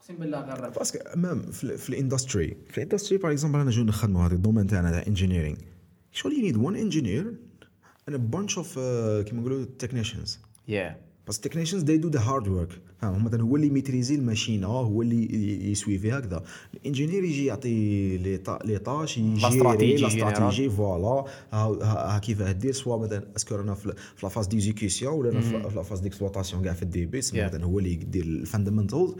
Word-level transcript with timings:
اقسم 0.00 0.16
بالله 0.16 0.68
parce 0.68 0.87
que 0.87 0.98
même 1.16 1.42
في, 1.42 1.76
في 1.76 1.90
ال 1.90 1.97
industry 1.97 2.56
في 2.70 2.78
ال 2.78 2.82
industry 2.82 3.18
par 3.18 3.32
exemple 3.32 3.58
أنا 3.58 3.70
جو 3.70 3.84
نخدموا 3.84 4.26
هذا 4.26 4.34
ال 4.34 4.38
domaine 4.38 4.66
تاعنا 4.66 4.90
تاع 4.90 5.04
engineering 5.06 5.56
شغل 6.12 6.32
you 6.32 6.40
need 6.40 6.56
one 6.56 6.76
engineer 6.76 7.34
and 8.08 8.14
a 8.14 8.18
bunch 8.18 8.56
of 8.56 8.66
uh, 8.66 9.28
كيما 9.28 9.40
نقولوا 9.40 9.66
technicians. 9.84 10.30
yeah 10.68 10.96
بس 11.30 11.36
ال 11.36 11.40
technicians 11.40 11.84
they 11.84 12.04
do 12.04 12.10
the 12.16 12.20
hard 12.20 12.44
work. 12.46 12.72
فاهم 13.02 13.24
مثلا 13.24 13.42
هو 13.42 13.56
اللي 13.56 13.70
maîtriser 13.70 14.14
ال 14.14 14.20
machine 14.20 14.66
هو 14.66 15.02
اللي 15.02 15.70
يسوي 15.70 15.98
فيها 15.98 16.18
هكذا 16.18 16.42
ال 16.74 16.80
engineer 16.80 17.24
يجي 17.24 17.44
يعطي 17.46 18.16
les 18.18 18.40
tâ- 18.48 18.66
les 18.66 18.78
tâches 18.78 19.18
يجي 19.18 19.40
لا. 19.42 19.48
stratégie 19.48 20.70
voilà. 20.70 21.24
ها- 21.52 22.18
كيفاه 22.18 22.52
دير 22.52 22.72
soit 22.72 22.96
مثلا 22.96 23.24
est-ce 23.36 23.48
que 23.48 23.54
رانا 23.54 23.74
في 23.74 23.94
la 24.22 24.28
phase 24.28 24.46
d'exécution 24.46 25.14
ولا 25.14 25.40
في 25.40 25.52
la 25.76 25.82
phase 25.82 26.00
d'exploitation 26.00 26.62
كاع 26.64 26.72
في 26.72 26.82
الدي 26.82 27.06
بي 27.06 27.22
Yeah. 27.22 27.34
مثلا 27.34 27.64
هو 27.64 27.78
اللي 27.78 27.92
يدير 27.92 28.24
ال 28.24 28.31
fundamentals 28.31 29.14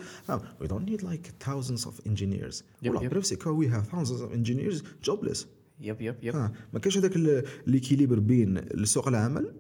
we 0.61 0.67
don't 0.67 0.89
need 0.91 1.03
like 1.05 1.27
thousands 1.45 1.87
of 1.87 2.01
engineers. 2.01 2.55
Yep, 2.85 2.89
ولا 2.91 3.01
yep. 3.01 3.05
bref 3.11 3.27
c'est 3.27 3.37
que 3.37 3.51
we 3.51 3.69
have 3.69 3.89
thousands 3.91 4.21
of 4.21 4.33
engineers 4.33 4.83
jobless. 5.11 5.39
yep 5.81 6.01
yep 6.01 6.15
yep 6.23 6.37
آه 6.37 6.53
ما 6.73 6.79
كاينش 6.79 6.99
هذاك 6.99 7.45
l'équilibre 7.67 8.19
بين 8.19 8.61
سوق 8.85 9.09
العمل 9.09 9.53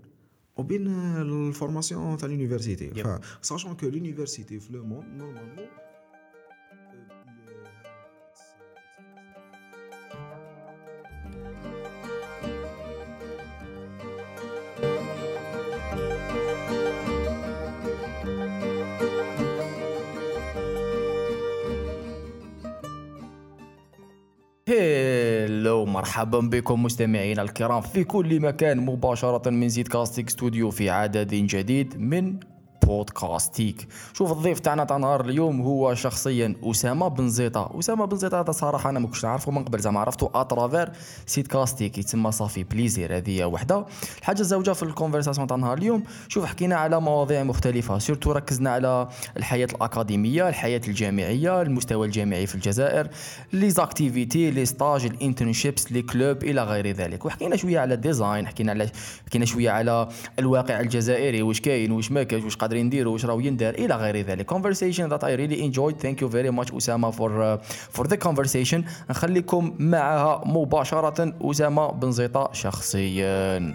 وبين 0.57 0.87
ال 1.17 1.27
formation 1.27 2.17
تاع 2.17 2.29
l'université 2.29 2.91
Yep. 3.03 3.09
sachant 3.43 3.75
que 3.75 3.87
l'université 3.87 4.61
في 4.61 4.73
le 4.73 4.85
monde 4.85 5.05
normalement 5.17 5.67
Hello 25.81 25.93
مرحبا 25.93 26.41
بكم 26.41 26.83
مستمعينا 26.83 27.43
الكرام 27.43 27.81
في 27.81 28.05
كل 28.05 28.41
مكان 28.41 28.79
مباشرة 28.87 29.51
من 29.51 29.69
زيد 29.69 29.89
كاستيك 29.89 30.31
ستوديو 30.31 30.71
في 30.71 30.91
عدد 30.91 31.35
جديد 31.35 32.01
من 32.01 32.37
بودكاستيك 32.91 33.89
شوف 34.13 34.33
الضيف 34.33 34.61
تاعنا 34.61 34.85
تاع 34.85 34.97
نهار 34.97 35.21
اليوم 35.21 35.61
هو 35.61 35.95
شخصيا 35.95 36.55
أسامة 36.65 37.09
بن 37.09 37.29
زيطة. 37.29 37.71
أسامة 37.79 38.05
بن 38.05 38.17
زيطة 38.17 38.41
هذا 38.41 38.53
صراحة 38.53 38.91
أنا 38.91 38.99
ما 38.99 39.07
كنتش 39.07 39.25
نعرفه 39.25 39.53
من 39.53 39.65
قبل 39.65 39.79
زعما 39.79 40.01
عرفته 40.01 40.31
à 40.35 40.42
travers 40.42 40.91
سيت 41.27 41.47
كاستيك 41.47 41.99
يتسمى 41.99 42.33
ça 42.33 42.43
fait 42.43 42.65
plaisir 42.65 43.17
هذه 43.17 43.45
وحدة. 43.45 43.87
الحاجة 44.19 44.41
الزوجة 44.41 44.71
في 44.71 44.83
ال 44.83 44.88
conversation 44.88 45.47
تاع 45.47 45.57
نهار 45.57 45.79
اليوم 45.79 46.03
شوف 46.29 46.45
حكينا 46.45 46.77
على 46.77 47.01
مواضيع 47.01 47.43
مختلفة. 47.43 47.99
surtout 47.99 48.33
ركزنا 48.33 48.71
على 48.71 49.09
الحياة 49.37 49.69
الأكاديمية 49.73 50.49
الحياة 50.49 50.81
الجامعية 50.89 51.63
المستوى 51.63 52.07
الجامعي 52.07 52.47
في 52.47 52.55
الجزائر 52.55 53.09
les 53.53 53.71
activités 53.71 54.51
les 54.51 54.67
stages 54.67 55.05
ال 55.05 55.12
internships 55.12 55.93
les 55.93 56.03
clubs 56.03 56.45
إلى 56.45 56.65
غير 56.65 56.87
ذلك. 56.87 57.25
وحكينا 57.25 57.57
شوية 57.57 57.79
على 57.79 57.95
ال 57.95 58.02
design 58.02 58.47
حكينا 58.47 58.73
على 58.73 58.91
حكينا 59.27 59.45
شوية 59.45 59.71
على 59.71 60.09
الواقع 60.39 60.81
الجزائري 60.81 61.43
واش 61.43 61.61
كاين 61.61 61.93
واش 61.93 62.13
ما 62.13 62.23
كاينش 62.23 62.45
واش 62.45 62.57
قادرين 62.57 62.80
نديروا 62.83 63.13
واش 63.13 63.25
راهو 63.25 63.41
يندار 63.41 63.75
إلى 63.75 63.95
غير 63.95 64.17
ذلك 64.17 64.55
conversation 64.55 65.11
that 65.11 65.23
I 65.23 65.37
really 65.37 65.61
enjoyed 65.63 66.07
thank 66.07 66.21
you 66.21 66.29
very 66.29 66.51
much 66.51 66.75
اسامه 66.75 67.11
for 67.11 67.31
uh, 67.31 67.99
for 67.99 68.05
the 68.07 68.17
conversation 68.17 68.85
نخليكم 69.11 69.75
معها 69.79 70.43
مباشره 70.47 71.35
اسامه 71.43 71.93
بن 71.93 72.13
زيطه 72.13 72.51
شخصيا 72.53 73.75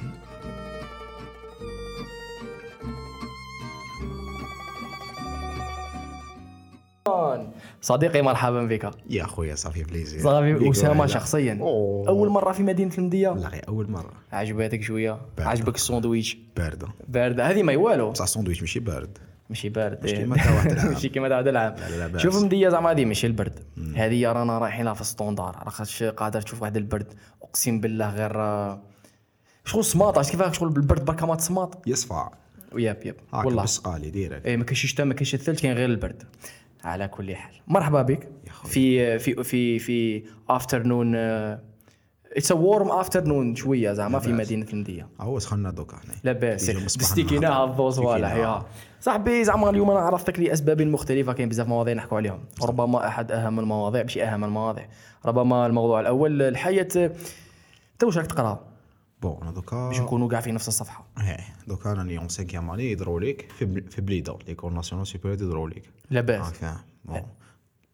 صديقي 7.86 8.22
مرحبا 8.22 8.64
بك. 8.66 8.92
يا 9.10 9.24
خويا 9.24 9.56
ça 9.56 9.65
fait 9.65 9.84
plaisir. 9.84 10.22
صافي 10.22 10.70
أسامة. 10.72 11.06
شخصيا. 11.06 11.58
أوه. 11.62 12.08
أول 12.08 12.30
مرة 12.30 12.52
في 12.52 12.64
مدينة 12.64 12.96
المدية 12.98 13.34
لا 13.34 13.48
غير 13.48 13.68
أول 13.68 13.92
مرة. 13.92 14.12
عجبتك 14.32 14.82
شوية؟ 14.82 15.12
باردة. 15.38 15.50
عجبك 15.50 15.76
الساندويتش 15.76 16.38
بارده 16.58 16.88
بارده 17.08 17.50
هذه 17.50 17.64
ما 17.64 17.78
والو 17.78 18.12
بصح 18.12 18.26
ساندويتش 18.26 18.62
ماشي 18.62 18.80
بارد 18.80 19.18
ماشي 19.50 19.70
بارد 19.70 20.04
مش 20.04 20.12
كيما 20.12 20.36
تاع 20.36 20.56
واحد 20.56 20.72
العام. 20.72 20.88
ماشي 20.94 21.10
كيما 21.10 21.28
تاع 21.28 21.38
واحد 21.38 21.48
العام. 21.48 22.18
شوف 22.18 22.44
مديه 22.44 22.70
زعما 22.70 22.92
هذه 22.92 23.06
ماشي 23.06 23.28
البرد. 23.28 23.60
هذه 23.96 24.32
رانا 24.32 24.58
رايحين 24.58 24.86
لها 24.86 24.94
في 24.94 25.02
ال 25.02 25.08
standard 25.08 25.56
راكش 25.66 26.04
قادر 26.04 26.42
تشوف 26.42 26.62
واحد 26.62 26.78
البرد. 26.78 27.14
أقسم 27.44 27.80
بالله 27.80 28.10
غير 28.10 28.42
آه، 28.42 28.82
شغل 29.66 29.86
سماط 29.86 30.18
عرفت 30.18 30.32
كيفاه 30.32 30.52
شغل 30.52 30.70
بالبرد؟ 30.70 31.06
بركة 31.06 31.28
ما 31.28 31.36
تسماط. 31.36 31.88
يصفع. 31.88 32.32
yep 32.78 33.06
yep 33.06 33.16
والله. 33.34 33.62
بالسقالي 33.62 34.10
direct. 34.10 34.46
اي 34.46 34.58
ما 34.58 34.64
كاينش 34.64 34.84
الشتاء 34.84 35.06
ما 35.06 35.14
كاينش 35.14 35.34
الثلج 35.34 35.60
كاين 35.60 35.74
غير 35.74 35.90
البرد. 35.90 36.24
على 36.86 37.08
كل 37.08 37.36
حال. 37.36 37.54
مرحبا 37.68 38.02
بك. 38.02 38.28
في 38.66 39.20
في 39.20 39.44
في 39.44 39.80
في 39.80 40.24
afternoon 40.50 41.16
it's 41.16 42.52
a 42.52 42.56
warm 42.56 42.92
afternoon 42.92 43.56
شوية 43.56 43.94
زعما 43.94 44.20
في 44.20 44.34
مدينة 44.34 44.66
المديه 44.74 45.08
هو 45.22 45.40
سخنا 45.40 45.72
دوكا 45.72 45.98
هنا. 45.98 46.14
لاباس. 46.24 46.70
دستيكيناها. 46.98 47.64
الضو 47.66 47.90
صوالح. 47.90 48.34
Yeah. 48.34 48.66
صاحبي 49.00 49.44
زعما 49.44 49.70
اليوم 49.70 49.90
أنا 49.92 50.00
عرفتك 50.00 50.40
لأسباب 50.40 50.82
مختلفة 50.82 51.34
كاين 51.34 51.50
بزاف 51.50 51.68
مواضيع 51.68 51.94
نحكوا 51.94 52.18
عليهم. 52.18 52.40
ربما 52.64 53.08
أحد 53.08 53.32
أهم 53.32 53.60
المواضيع 53.60 54.02
ماشي 54.02 54.24
أهم 54.24 54.44
المواضيع. 54.44 54.88
ربما 55.26 55.66
الموضوع 55.66 56.00
الأول 56.00 56.42
الحياة 56.42 56.88
انت 56.96 58.04
واش 58.04 58.18
راك 58.18 58.26
تقرأ؟ 58.28 58.75
bon 59.30 59.54
دوكا 59.54 59.88
باش 59.88 60.00
نكونوا 60.00 60.30
كاع 60.30 60.40
في 60.40 60.52
نفس 60.52 60.68
الصفحة. 60.68 61.08
إيه، 61.22 61.38
دوكا 61.68 61.94
راني 61.94 62.18
en 62.18 62.30
cinquième 62.30 62.70
année 62.70 62.92
hydraulique 62.92 63.52
في 63.52 63.66
بل- 63.66 63.92
في 63.92 64.02
بليدة 64.02 64.38
l'école 64.48 64.74
nationale 64.74 65.08
supérieure 65.08 65.36
d'hydraulique 65.38 65.84
لاباس 66.10 66.46
راك 66.46 66.54
فاهم 66.54 66.78
bon 67.06 67.22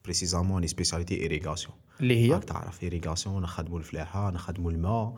précisément 0.06 0.56
راني 0.56 0.68
spécialité 0.68 1.22
irrigation 1.22 1.74
اللي 2.00 2.18
هي؟ 2.25 2.34
راك 2.34 2.44
تعرف 2.44 2.84
irrigation 2.84 3.42
نخدموا 3.42 3.80
الفلاحة 3.80 4.31
نخدموا 4.31 4.72
الماء. 4.72 5.16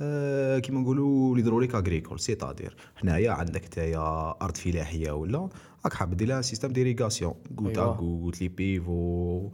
آه 0.00 0.58
كيما 0.58 0.80
نقولوا 0.80 1.36
l'hydraulique 1.36 1.74
agricole 1.74 2.20
c'est-à-dire 2.20 2.76
هنايا 3.02 3.30
عندك 3.30 3.64
تايا 3.64 4.30
أرض 4.42 4.56
فلاحية 4.56 5.10
ولا 5.10 5.48
راك 5.84 5.92
حاب 5.94 6.14
دير 6.16 6.28
لها 6.28 6.40
système 6.42 6.68
d'irrigation 6.68 7.34
goutte 7.60 7.78
à. 7.78 7.96
goutte 7.96 8.40
les 8.40 8.48
pivots 8.48 9.50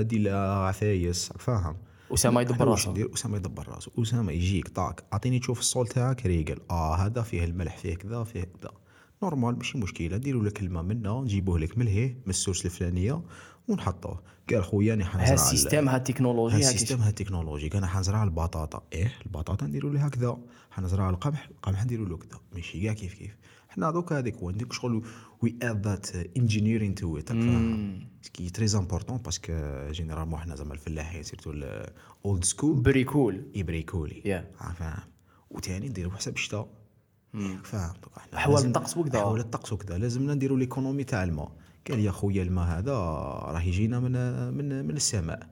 دير 0.00 0.20
لها 0.20 0.54
عفايس. 0.66 1.32
فاهم؟ 1.38 1.76
أسامة 2.14 2.40
يدبر 2.40 2.68
راسه. 2.68 2.90
ندير 2.90 3.14
أسامة 3.14 3.36
يدبر 3.36 3.68
راسو 3.68 3.90
أسامة 4.02 4.32
يجيك 4.32 4.68
tac 4.68 5.04
أعطيني 5.12 5.38
تشوف 5.38 5.58
ال 5.58 5.65
sol 5.65 5.86
تاعك 5.86 6.26
ريقل. 6.26 6.60
آه 6.70 6.96
هذا 6.96 7.22
فيه 7.22 7.44
الملح 7.44 7.76
فيه 7.76 7.94
كذا 7.94 8.24
فيه 8.24 8.42
كذا. 8.42 8.70
normal 9.22 9.56
ماشي 9.56 9.78
مشكلة. 9.78 10.16
نديروا 10.16 10.44
لك 10.44 10.60
الماء 10.60 10.82
منا 10.82 11.20
نجيبوه 11.20 11.58
لك 11.58 11.78
ملهيه 11.78 12.08
من 12.08 12.30
ال 12.30 12.35
source 12.35 12.66
الفلانية 12.66 13.22
ونحطوه. 13.68 14.22
قال 14.50 14.64
خويا 14.64 14.94
أنا 14.94 15.04
ها 15.04 15.08
حنزرع 15.08 15.28
ال- 15.28 15.34
ال 15.34 15.41
système 15.41 15.88
ها 15.88 15.96
التكنولوجيا 15.96 16.56
ها 16.56 16.60
ها 16.60 16.70
ال 16.70 16.74
système 16.74 17.00
ها 17.00 17.08
التكنولوجي. 17.08 17.70
أنا 17.78 17.86
حنزرع 17.86 18.22
البطاطا. 18.22 18.82
إيه 18.92 19.12
البطاطا 19.26 19.66
نديروا 19.66 19.90
لها 19.90 20.08
كذا. 20.08 20.38
حنزرع 20.70 21.10
القمح 21.10 21.48
القمح 21.50 21.84
نديروا 21.84 22.06
له 22.08 22.16
كذا. 22.16 22.40
ماشي 22.54 22.80
كاع 22.82 22.92
كيف 22.92 23.14
كيف. 23.14 23.36
حنا 23.78 23.90
دوكا 23.90 24.18
هذيك 24.18 24.36
هو 24.36 24.50
نديك 24.50 24.72
شغل 24.72 25.02
we 25.42 25.56
add 25.62 25.86
that 25.86 26.06
engineering 26.36 26.94
to 26.94 27.18
it 27.18 27.32
qui 28.32 28.50
très 28.50 28.66
important 28.78 29.18
parce 29.18 29.39
que 29.39 29.52
généralement 29.90 30.38
حنا 30.40 30.56
زعما 30.56 30.72
الفلاحين 30.74 31.22
surtout 31.22 31.50
ال 31.50 31.73
old 31.73 32.44
school 32.44 32.80
bricole 32.80 33.42
ي 33.54 33.62
bricoler 33.62 34.22
Yeah. 34.22 34.62
فاهم 34.72 34.98
وثاني 35.50 35.88
نديرو 35.88 36.10
حساب 36.10 36.34
الشتاء 36.34 36.68
فاهم 37.64 37.94
لازم- 38.32 38.66
الطقس 38.66 38.96
وكذا. 38.96 39.18
احوال 39.18 39.40
الطقس 39.40 39.72
وكذا 39.72 39.98
لازمنا 39.98 40.34
نديرو 40.34 40.56
l'économie 40.56 41.04
تاع 41.04 41.24
الماء 41.24 41.52
قال 41.90 41.98
يا 42.00 42.10
خويا 42.10 42.42
الماء 42.42 42.64
هذا 42.66 42.92
راه 42.92 43.62
يجينا 43.62 44.00
من 44.00 44.12
من 44.54 44.84
من 44.86 44.96
السماء 44.96 45.48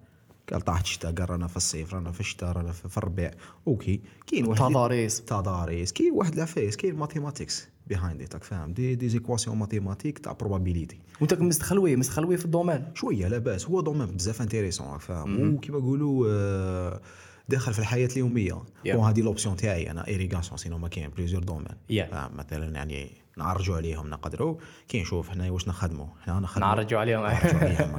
قال 0.53 0.61
طاحت 0.61 0.85
الشتاء 0.85 1.13
قال 1.13 1.31
رانا 1.31 1.47
في 1.47 1.57
الصيف 1.57 1.95
رانا 1.95 2.13
في 2.13 2.21
الشتاء 2.21 2.53
رانا 2.53 2.73
في 2.73 2.97
الربيع. 2.97 3.31
okay. 3.67 4.01
كاين 4.27 4.47
واحد 4.47 4.61
تضاريس. 4.61 5.21
تضاريس. 5.25 5.93
كاين 5.93 6.13
واحد 6.13 6.35
العفايس 6.35 6.77
كاين 6.77 6.95
mathematics 6.97 7.69
behind 7.87 8.23
it 8.23 8.45
فاهم؟ 8.45 8.73
des 8.73 8.95
des 8.95 9.09
équations 9.09 9.57
mathématiques 9.57 10.19
تاع 10.19 10.33
probabilité 10.33 10.99
وانت 11.21 11.35
مستخلوي 11.35 11.97
مستخلوي 11.97 12.37
في 12.37 12.45
ال 12.45 12.49
domaine. 12.49 12.85
شوية 12.95 13.29
لاباس 13.29 13.67
هو 13.67 13.81
domaine 13.81 14.07
بزاف 14.07 14.43
intéressant 14.43 14.87
راك 14.87 15.01
فاهم؟ 15.01 15.55
وكيما 15.55 15.79
نقولوا 15.79 16.27
آه، 16.31 17.01
داخل 17.49 17.73
في 17.73 17.79
الحياة 17.79 18.09
اليومية. 18.13 18.53
Yeah. 18.55 18.91
bon 18.93 19.05
هذه 19.09 19.21
l'option 19.21 19.57
تاعي 19.57 19.91
أنا 19.91 20.07
irrigation 20.09 20.57
sinon 20.57 20.79
ما 20.79 20.89
كاين 20.89 21.11
plusieurs 21.11 21.43
domaines 21.45 21.67
Yeah. 21.69 22.15
مثلا 22.37 22.75
يعني 22.75 23.11
نعرجوا 23.39 23.77
عليهم 23.77 24.11
نقدروا. 24.11 24.57
كاين 24.89 25.05
شوف 25.05 25.29
حنا 25.29 25.51
واش 25.51 25.69
نخدموا؟ 25.69 26.07
حنا 26.25 26.41
نخدموا. 26.41 26.69
نعرجوا 26.69 27.01
عليهم. 27.01 27.23
نعرجوا 27.23 27.61
عليهم 27.61 27.99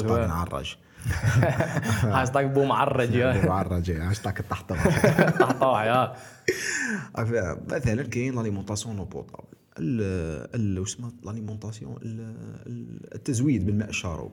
كمان. 0.00 0.28
نعرج. 0.28 0.76
هاشتاغ 2.14 2.42
بو 2.46 2.64
معرج 2.64 3.14
يا. 3.14 3.46
معرج 3.46 3.90
هاشتاغ 3.90 4.32
تحت 4.32 4.72
طاح 5.60 5.82
yeah. 5.82 6.12
مثلا 7.70 8.02
كاين 8.02 8.34
l'alimentation 8.34 8.96
en 8.96 9.04
eau 9.04 9.16
potable 9.16 9.44
ال 9.78 10.00
ال 10.54 10.78
واش 10.78 10.94
اسمها 10.94 11.10
ال- 12.66 13.14
التزويد 13.14 13.66
بالماء 13.66 13.88
الشارب. 13.88 14.32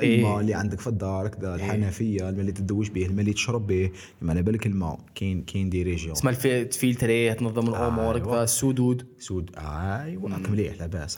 الماء 0.00 0.40
اللي 0.40 0.54
عندك 0.54 0.80
في 0.80 0.86
الدار 0.86 1.28
كذا 1.28 1.54
الحنفية 1.54 2.28
الماء 2.28 2.40
اللي 2.40 2.52
تدوش 2.52 2.88
به 2.88 3.06
الماء 3.06 3.20
اللي 3.20 3.32
تشرب 3.32 3.66
به 3.66 3.90
ما 4.22 4.30
على 4.30 4.42
بالك 4.42 4.66
الماء. 4.66 4.98
كاين 5.14 5.42
كاين 5.42 5.70
des 5.70 5.82
régions. 5.82 6.14
تسمى 6.14 6.34
تفلتريه 6.64 7.32
تنظم 7.32 7.68
الأمور 7.68 8.14
أيوة. 8.14 8.26
كذا 8.26 8.42
السدود 8.42 9.06
سود. 9.18 9.50
ايوا 9.56 10.28
مليح 10.28 10.80
لاباس 10.80 11.16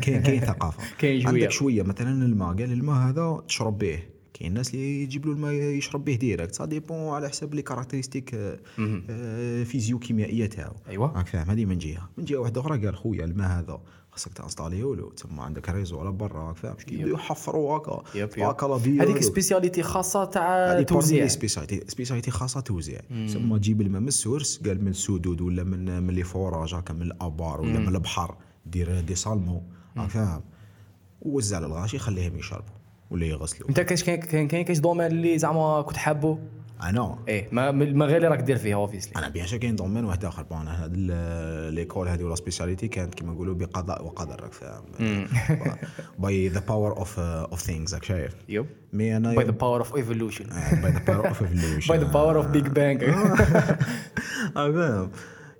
كاين 0.00 0.22
كاين 0.22 0.40
ثقافة. 0.50 0.82
كاين 0.98 1.20
شوية. 1.20 1.34
عندك 1.34 1.50
شوية 1.50 1.82
مثلا 1.82 2.26
الماء. 2.26 2.48
قال 2.48 2.72
الماء 2.72 2.96
هذا 2.96 3.42
تشرب 3.48 3.78
به 3.78 3.98
كاين 4.34 4.50
الناس 4.50 4.74
اللي 4.74 5.02
يجيب 5.02 5.26
له 5.26 5.32
الماء 5.32 5.52
يشرب 5.52 6.04
به 6.04 6.14
direct. 6.14 6.54
ça 6.54 6.64
dépend 6.64 7.14
على 7.14 7.28
حسب 7.28 7.54
les 7.54 7.62
caractéristiques 7.62 8.58
physico 9.64 9.98
كيميائيه 9.98 10.46
تاعو. 10.46 10.72
أيوة. 10.88 11.16
راك 11.16 11.26
فاهم 11.26 11.50
هذه 11.50 11.64
من 11.64 11.78
جهة. 11.78 12.10
من 12.18 12.24
جهة 12.24 12.36
واحدة 12.38 12.60
أخرى 12.60 12.86
قال 12.86 12.96
خويا 12.96 13.24
الماء 13.24 13.48
هذا 13.48 13.80
خاصك 14.16 14.32
تانستاليو 14.32 14.94
له 14.94 15.10
تما 15.10 15.42
عندك 15.42 15.68
réseau 15.68 16.00
على 16.00 16.12
برا 16.12 16.48
راك 16.48 16.56
فاهم 16.56 16.74
باش 16.74 16.84
كيبداو 16.84 17.14
يحفروا 17.14 17.76
هكا 17.76 18.02
هكا 18.38 18.66
لا 18.66 18.78
فيو 18.78 19.02
هذيك 19.02 19.22
spécialité 19.22 19.82
خاصة 19.82 20.24
تاع 20.24 20.82
توزيع. 20.82 21.26
spécialité 21.26 21.84
spécialité 21.88 22.30
خاصة 22.30 22.60
توزيع. 22.60 23.00
ثم 23.32 23.56
تجيب 23.56 23.80
الماء 23.80 24.00
من 24.00 24.08
ال 24.08 24.15
source 24.15 24.60
قال 24.66 24.84
من 24.84 24.88
السدود 24.88 25.40
ولا 25.40 25.64
من 25.64 26.02
من 26.02 26.14
les 26.14 26.22
forages 26.22 26.74
هكا 26.74 26.94
من 26.94 27.02
الأبار 27.02 27.60
ولا 27.60 27.78
من 27.78 27.88
البحر 27.88 28.36
دير 28.66 29.00
dessalement 29.00 29.62
راك 29.96 30.10
فاهم؟ 30.10 30.42
ووزع 31.22 31.58
للغاشي 31.58 31.98
خليهم 31.98 32.38
يشربوا 32.38 32.74
ولا 33.10 33.26
يغسلوا. 33.26 33.68
أنت 33.68 33.80
كاش 33.80 34.04
كاين 34.04 34.20
كاين 34.20 34.48
كاين 34.48 34.64
كاش 34.64 34.78
domaine 34.78 35.06
اللي 35.06 35.38
زعما 35.38 35.82
كنت 35.82 35.96
حابه؟ 35.96 36.38
أنا 36.82 37.18
إيه 37.28 37.48
ما 37.52 37.70
ما 37.70 38.04
غير 38.06 38.16
اللي 38.16 38.28
راك 38.28 38.40
دير 38.40 38.56
فيه 38.56 38.74
obviously 38.74 39.12
أنا 39.16 39.28
bien 39.28 39.46
sûr 39.46 39.58
كاين 39.58 39.76
domaine 39.76 40.04
واحد 40.04 40.24
آخر 40.24 40.42
bon 40.42 40.68
ال- 40.68 41.74
l'école 41.74 42.08
هذه 42.08 42.24
ولا 42.24 42.34
spécialité 42.34 42.88
كانت 42.88 43.14
كيما 43.14 43.32
نقولوا 43.32 43.54
بقضاء 43.54 44.04
وقدر 44.04 44.40
راك 44.40 44.52
فاهم. 44.52 45.26
by 46.18 46.48
the 46.48 46.60
power 46.68 46.96
of 46.96 47.18
of 47.20 47.60
things 47.62 47.94
راك 47.94 48.04
شايف. 48.04 48.32
yep 48.48 48.66
mais 48.92 49.16
أنا 49.16 49.34
by 49.34 49.44
the 49.44 49.50
power 49.50 49.78
of 49.78 49.96
evolution 49.96 50.44
by 50.82 50.92
the 50.92 50.98
power 51.06 51.28
of 51.28 51.42
evolution 51.42 51.88
by 51.88 51.98
the 51.98 52.12
power 52.12 52.36
of 52.36 52.46
big 52.46 52.66
bang 52.68 53.04
آه، 53.04 53.76
فاهم. 54.54 55.10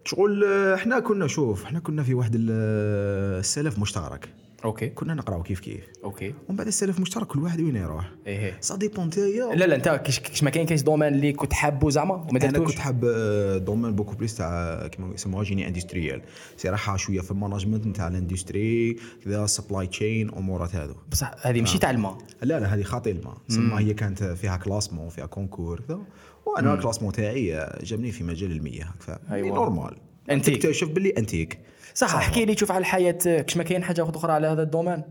شغل 0.04 0.44
آه، 0.44 0.74
إحنا 0.74 1.00
كنا 1.00 1.26
شوف 1.26 1.64
إحنا 1.64 1.78
كنا 1.80 2.02
في 2.02 2.14
واحد 2.14 2.34
ال- 2.34 3.38
السلف 3.40 3.78
مشترك. 3.78 4.28
okay. 4.64 4.88
كنا 4.88 5.14
نقراو 5.14 5.42
كيف 5.42 5.60
كيف. 5.60 5.84
okay. 6.04 6.34
ومن 6.48 6.56
بعد 6.56 6.66
السلف 6.66 7.00
مشترك 7.00 7.26
كل 7.26 7.38
واحد 7.38 7.60
وين 7.60 7.76
يروح؟ 7.76 8.10
إيه 8.26 8.56
ça 8.60 8.76
dépend 8.76 9.10
تايا 9.10 9.54
لا 9.54 9.64
لا 9.64 9.76
أنت 9.76 9.88
كاش 9.88 10.42
ما 10.42 10.50
كاين 10.50 10.66
كاش 10.66 10.82
domaine 10.82 11.14
اللي 11.14 11.32
كنت 11.32 11.52
حابه 11.52 11.90
زعما 11.90 12.14
وما 12.14 12.44
أنا 12.44 12.58
كنت 12.58 12.78
حاب 12.78 13.04
آه، 13.04 13.58
domaine 13.58 13.94
beaucoup 13.94 14.14
plus 14.14 14.36
تاع 14.36 14.86
كيما 14.86 15.14
يسموها 15.14 15.44
génie 15.44 15.68
industriel 15.68 16.22
صراحة 16.56 16.96
شوية 16.96 17.20
في 17.20 17.30
ال 17.30 17.36
management 17.36 17.86
نتاع 17.86 18.08
ال 18.08 18.18
industry 18.18 18.96
كذا 19.24 19.46
supply 19.46 19.86
chain 19.86 20.34
أمورات 20.34 20.74
هذو 20.74 20.94
بصح 21.10 21.34
هذه 21.40 21.60
ماشي 21.60 21.78
تاع 21.78 21.90
الماء. 21.90 22.18
لا 22.42 22.60
لا 22.60 22.74
هذه 22.74 22.82
خاطي 22.82 23.10
الماء. 23.10 23.36
سما 23.48 23.78
هي 23.78 23.94
كانت 23.94 24.22
فيها 24.24 24.56
classement 24.56 25.08
فيها 25.08 25.26
concours 25.26 25.80
كذا. 25.80 26.00
وأنا 26.46 26.74
ال 26.74 26.78
classement 26.78 27.12
تاعي 27.12 27.68
جابني 27.82 28.12
في 28.12 28.24
مجال 28.24 28.52
المياه 28.52 28.94
فاهم 29.00 29.18
أيوة. 29.30 29.56
normal 29.56 29.96
أنتيك. 30.30 30.62
تكتشف 30.62 30.88
باللي 30.88 31.10
انتيك 31.18 31.58
صح 31.96 32.14
احكي 32.14 32.44
لي 32.44 32.56
شوف 32.56 32.72
على 32.72 32.80
الحياة 32.80 33.12
كاش 33.12 33.56
ما 33.56 33.62
كاين 33.62 33.84
حاجة 33.84 34.10
أخرى 34.14 34.32
على 34.32 34.46
هذا 34.46 34.62
ال 34.62 34.67
domaine؟ 34.67 35.02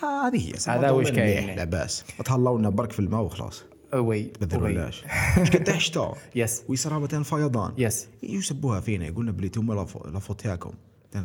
هذه 0.00 0.48
هي 0.48 0.52
هذا 0.68 0.90
واش 0.90 1.10
كاين. 1.10 1.44
مليح، 1.44 1.56
لاباس 1.56 2.04
تهلاو 2.24 2.58
لنا 2.58 2.68
برك 2.68 2.92
في 2.92 3.00
الماء 3.00 3.20
وخلاص. 3.20 3.64
oui 3.94 4.22
تبذل 4.22 4.62
oui. 4.62 4.72
ولاش. 4.72 5.04
اش 5.38 5.50
كنت 5.50 5.70
شتا 5.70 6.14
yes 6.34 6.62
ويصرى 6.68 7.00
مثلا 7.00 7.22
فيضان. 7.22 7.72
yes 7.78 8.08
يسبوها 8.22 8.80
فينا؟ 8.80 9.06
يقولنا 9.06 9.32
بلي 9.32 9.48
توما 9.48 9.74
la 9.74 9.84
faute 9.84 10.10
la 10.10 10.17
faute 10.17 10.34
تاعكم 10.34 10.72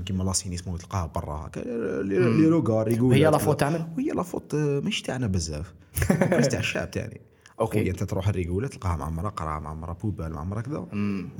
كيما 0.06 0.24
l'assainissement 0.24 0.78
تلقاها 0.78 1.12
برا. 1.16 1.48
هكا 1.48 1.60
les 2.04 2.48
regards 2.48 2.92
يقول 2.92 3.14
هي 3.14 3.24
la 3.24 3.34
faute 3.34 3.60
تاعنا؟ 3.60 3.90
هي 4.00 4.12
la 4.12 4.24
faute 4.24 4.56
ماشي 4.56 5.04
تاعنا 5.04 5.28
بزاف. 5.28 5.74
تاع 6.52 6.60
الشعب 6.60 6.92
تاعي 6.92 7.22
خويا 7.60 7.92
انت 7.92 8.04
تروح 8.04 8.28
الريغوله 8.28 8.68
تلقاها 8.68 8.96
معمره 8.96 9.30
قرعه 9.30 9.60
معمره 9.60 9.94
بوبال 9.94 10.34
معمره 10.34 10.62
كذا. 10.62 10.88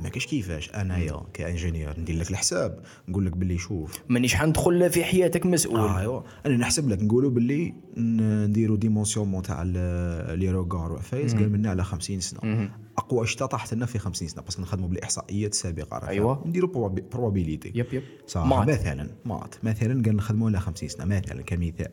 ما 0.02 0.08
كاش 0.08 0.26
كيفاش. 0.26 0.70
انايا 0.70 1.22
ك 1.32 1.39
ingénieur 1.39 2.00
ندير 2.00 2.16
لك 2.16 2.30
الحساب 2.30 2.80
نقول 3.08 3.26
لك 3.26 3.36
باللي 3.36 3.58
شوف 3.58 3.98
مانيش 4.08 4.34
حندخل 4.34 4.90
في 4.90 5.04
حياتك 5.04 5.46
مسؤول. 5.46 5.80
آه 5.80 6.00
أيوا. 6.00 6.20
أنا 6.46 6.56
نحسب 6.56 6.88
لك 6.88 7.02
نقولوا 7.02 7.30
باللي 7.30 7.74
نديروا 7.96 8.76
dimensionnement 8.76 9.42
تاع 9.42 9.62
les 9.62 10.50
regards 10.50 10.92
وعفايس 10.92 11.34
قال 11.34 11.52
منا 11.52 11.70
على 11.70 11.84
50 11.84 12.20
سنة. 12.20 12.70
أقوى 12.98 13.26
شتا 13.26 13.46
طاحت 13.46 13.74
لنا 13.74 13.86
في 13.86 13.98
50 13.98 14.28
سنة 14.28 14.42
parce 14.42 14.54
que 14.54 14.62
نخدموا 14.62 14.88
بالإحصائيات 14.88 15.52
السابقة. 15.52 16.00
فاهم؟ 16.00 16.48
نديروا 16.48 16.88
probabilité 16.88 17.72
yep 17.74 17.86
yep. 17.92 18.02
صح 18.26 18.46
maths. 18.46 18.68
مثلا 18.68 19.10
maths. 19.24 19.54
مثلا 19.62 20.02
قال 20.02 20.16
نخدموا 20.16 20.48
على 20.48 20.60
50 20.60 20.88
سنة 20.88 21.04
مثلا 21.04 21.42
كمثال. 21.42 21.90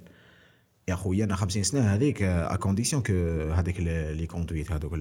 يا 0.88 0.96
خويا 0.96 1.24
أنا 1.26 1.36
50 1.36 1.64
سنة 1.64 1.82
هذيك 1.82 2.22
ا 2.24 2.56
كونديسيون 2.56 3.04
كو 3.04 3.14
هذيك 3.52 3.80
لي 3.80 4.28
كوندويت 4.28 4.72
هذوك 4.72 5.00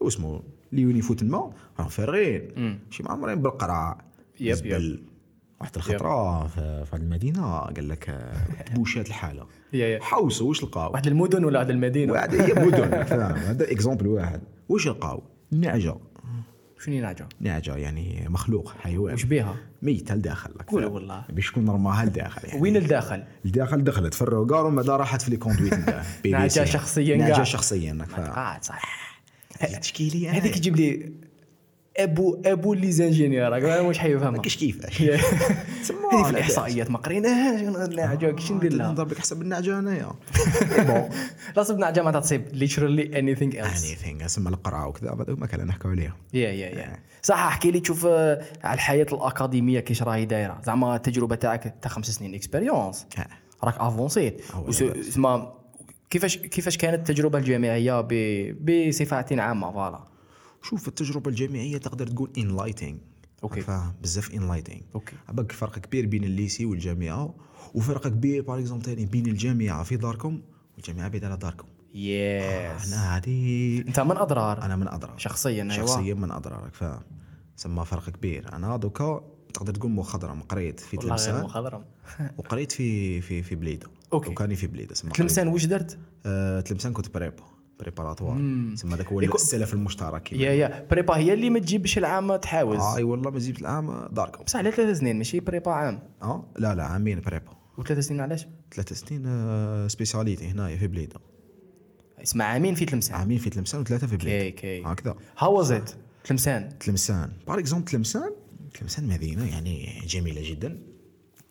واسمو 0.00 0.42
اللي 0.72 0.82
يوني 0.82 0.98
يفوت 0.98 1.22
الماء 1.22 1.52
راهم 1.78 1.88
فارغين. 1.88 2.78
شي 2.90 3.02
معمرين 3.02 3.42
بالقرع 3.42 3.98
يب، 4.40 4.54
زبل. 4.54 5.02
واحد 5.60 5.76
الخطرة 5.76 6.46
في 6.46 6.86
هذه 6.92 7.00
المدينة 7.00 7.58
قال 7.58 7.88
لك 7.88 8.10
آه، 8.10 8.62
تبوشات 8.66 9.08
الحالة. 9.08 9.46
يا 9.72 9.86
يا. 9.86 10.02
حوسوا 10.02 10.48
واش 10.48 10.62
لقاو؟ 10.64 10.92
واحد 10.92 11.06
المدن 11.06 11.44
ولا 11.44 11.58
واحد 11.58 11.70
المدينة؟ 11.70 12.12
واحد 12.12 12.34
هي 12.34 12.54
مدن 12.66 12.94
هذا 13.48 13.72
اكزومبل 13.72 14.06
واحد. 14.06 14.40
واش 14.68 14.88
لقاو؟ 14.88 15.22
نعجة. 15.52 15.96
شنو 16.84 17.00
نعجه 17.00 17.28
نعجه 17.40 17.76
يعني 17.76 18.26
مخلوق 18.28 18.74
حيوان. 18.80 19.12
واش 19.12 19.24
بيها؟ 19.24 19.56
ميت 19.82 20.12
لداخل 20.12 20.50
قول؟ 20.66 20.84
والله. 20.84 21.24
باش 21.30 21.50
تكون 21.50 21.70
رماها 21.70 22.04
لداخل 22.04 22.48
يعني؟ 22.48 22.60
وين 22.60 22.76
الداخل؟ 22.76 23.24
الداخل 23.44 23.84
دخلت 23.84 24.14
في 24.14 24.22
الروغار 24.22 24.68
بعد 24.70 24.90
راحت 24.90 25.22
في 25.22 25.30
لي 25.30 25.36
كوندويت 25.36 25.74
نتاعها 25.80 26.04
بي 26.22 26.30
بي 26.30 26.38
نعجة 26.38 26.48
سي. 26.64 26.66
شخصياً 26.66 27.34
قاع. 27.34 27.44
شخصيا 27.44 28.06
قاعد 28.16 28.64
صح. 28.64 29.00
هذه 29.60 29.76
تشكيلية. 29.76 30.30
هذيك 30.30 30.56
يجيب 30.56 30.76
لي 30.76 31.12
أبو 32.02 32.42
أبو 32.44 32.74
لي 32.74 32.92
زانجينيور 32.92 33.48
راك 33.48 33.84
واش 33.84 33.98
حيفهمها 33.98 34.42
كاش 34.42 34.56
كيفاش 34.56 35.02
هذه 35.02 35.20
تسمى 35.82 36.24
في 36.24 36.30
الإحصائيات 36.30 36.90
ما 36.90 36.98
قريناهاش 36.98 37.60
النعجه 37.60 38.30
كيش 38.30 38.52
ندير 38.52 38.72
لها 38.72 38.92
نضرب 38.92 39.10
لك 39.10 39.18
حسب 39.18 39.42
النعجه 39.42 39.78
انايا 39.78 40.12
بون 40.86 41.08
لا 41.56 41.62
صب 41.62 41.78
نعجة 41.78 42.02
ما 42.02 42.20
تصيب 42.20 42.48
literally 42.48 43.14
anything 43.14 43.56
else. 43.56 43.84
اني 43.84 43.94
ثينغ 43.94 44.24
اسمى 44.24 44.48
القرعه 44.48 44.88
وكذا 44.88 45.16
ما 45.28 45.46
كان 45.46 45.66
نحكوا 45.66 45.90
عليها. 45.90 46.16
يا 46.34 46.48
يا 46.48 46.68
يا. 46.68 46.98
صح 47.22 47.38
احكي 47.38 47.70
لي 47.70 47.80
تشوف 47.80 48.06
آه، 48.06 48.42
على 48.64 48.74
الحياة 48.74 49.06
الأكاديمية 49.12 49.80
كيش 49.80 50.02
راهي 50.02 50.24
دايرة. 50.24 50.60
زعما 50.64 50.96
التجربة 50.96 51.34
تاعك 51.34 51.74
تاع 51.82 51.90
خمس 51.90 52.10
سنين 52.10 52.34
اكسبيريونس 52.34 53.06
آه. 53.18 53.26
راك 53.64 53.74
افونسيت. 53.78 54.40
ثم 55.10 55.38
كيفاش 56.10 56.36
كيفاش 56.36 56.76
كانت 56.76 56.98
التجربة 56.98 57.38
الجامعية 57.38 58.00
بصفة 58.00 59.26
عامة 59.30 59.72
voilà. 59.72 60.09
شوف 60.62 60.88
التجربة 60.88 61.30
الجامعية 61.30 61.78
تقدر 61.78 62.06
تقول 62.06 62.30
enlightening 62.38 62.98
okay. 63.42 63.60
فاهم 63.60 63.92
بزاف 64.02 64.34
enlightening 64.34 64.82
okay. 64.94 65.16
عباك 65.28 65.52
فرق 65.52 65.78
كبير 65.78 66.06
بين 66.06 66.24
ال 66.24 66.31
lycée 66.31 66.64
والجامعة 66.64 67.34
وفرق 67.74 68.08
كبير 68.08 68.42
par 68.42 68.58
exemple 68.58 68.84
تاني 68.84 69.06
بين 69.06 69.26
الجامعة 69.26 69.82
في 69.82 69.96
داركم 69.96 70.40
والجامعة 70.76 71.08
بعيد 71.08 71.24
على 71.24 71.36
داركم. 71.36 71.66
yes 71.94 72.92
أنا 72.92 73.16
هذه 73.16 73.78
أنت 73.88 74.00
من 74.00 74.16
أدرار. 74.16 74.62
أنا 74.62 74.76
من 74.76 74.88
أدرار. 74.88 75.18
شخصيا 75.18 75.62
أيوة. 75.62 75.86
شخصيا 75.86 76.14
من 76.14 76.30
أدرار 76.30 76.59
راك 76.59 76.74
فاهم 76.74 77.02
سما 77.56 77.84
فرق 77.84 78.10
كبير. 78.10 78.52
أنا 78.52 78.76
دوكا 78.76 79.24
تقدر 79.54 79.74
تقول 79.74 79.90
مخضرم. 79.90 80.42
قريت 80.42 80.80
في 80.80 80.96
تلمسان 80.96 81.44
مخضرم. 81.44 81.84
وقريت 82.38 82.72
في 82.72 83.20
في 83.20 83.42
في 83.42 83.54
بليدة. 83.54 83.86
okay. 84.12 84.30
وكاني 84.30 84.56
في 84.56 84.66
بليدة 84.66 84.94
تلمسان 84.94 85.48
واش 85.48 85.66
درت؟ 85.66 85.98
آه 86.26 86.60
تلمسان 86.60 86.92
كنت 86.92 87.14
prépa 87.14 87.42
préparatoire. 87.80 88.36
سما 88.74 88.94
هذاك 88.94 89.06
هو 89.06 89.20
السلف 89.20 89.74
المشترك 89.74 90.32
yeah 90.32 90.52
yeah. 90.52 90.86
prépa 90.90 91.16
هي 91.16 91.32
اللي 91.32 91.50
ما 91.50 91.58
تجيبش 91.58 91.98
العام 91.98 92.36
تحاوز. 92.36 92.96
أي 92.96 93.02
والله 93.02 93.30
ما 93.30 93.38
جبت 93.38 93.60
العام 93.60 94.08
داركم 94.12 94.44
بصح 94.44 94.58
على 94.58 94.70
ثلاث 94.70 94.98
سنين 94.98 95.18
ماشي 95.18 95.40
prépa 95.40 95.70
عام. 95.70 96.02
آه 96.22 96.44
لا 96.58 96.74
لا 96.74 96.84
عامين 96.84 97.20
prépa. 97.20 97.52
وثلاث 97.78 98.06
سنين 98.06 98.20
علاش؟ 98.20 98.46
ثلاث 98.74 98.92
سنين 98.92 99.22
آه، 99.26 99.88
spécialité 99.88 100.48
هنايا 100.48 100.76
في 100.76 100.86
بليدة. 100.86 101.20
اسمع 102.22 102.44
عامين 102.44 102.74
في 102.74 102.84
تلمسان. 102.84 103.16
عامين 103.16 103.38
في 103.38 103.50
تلمسان 103.50 103.80
وثلاثة 103.80 104.06
في 104.06 104.16
بليدة. 104.16 104.38
كي 104.38 104.50
كي 104.50 104.82
هكذا. 104.82 105.16
how 105.38 105.58
was 105.58 105.72
it 105.72 105.90
تلمسان. 106.24 106.78
تلمسان. 106.78 107.32
par 107.46 107.58
exemple 107.58 107.84
تلمسان؟ 107.84 108.30
تلمسان 108.74 109.08
مدينة 109.08 109.50
يعني 109.50 110.02
جميلة 110.06 110.50
جدا. 110.50 110.78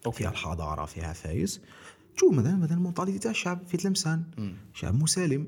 okay. 0.06 0.18
فيها 0.18 0.30
الحضارة 0.30 0.86
فيها 0.86 1.14
vibes. 1.14 1.62
شوف 2.20 2.34
مثلا 2.34 2.56
مثلا 2.56 2.78
ال 2.78 2.82
mentalité 2.82 3.20
تاع 3.20 3.32
الشعب 3.32 3.60
في 3.68 3.78
تلمسان. 3.78 4.24
شعب 4.74 4.96
مسالم 4.96 5.48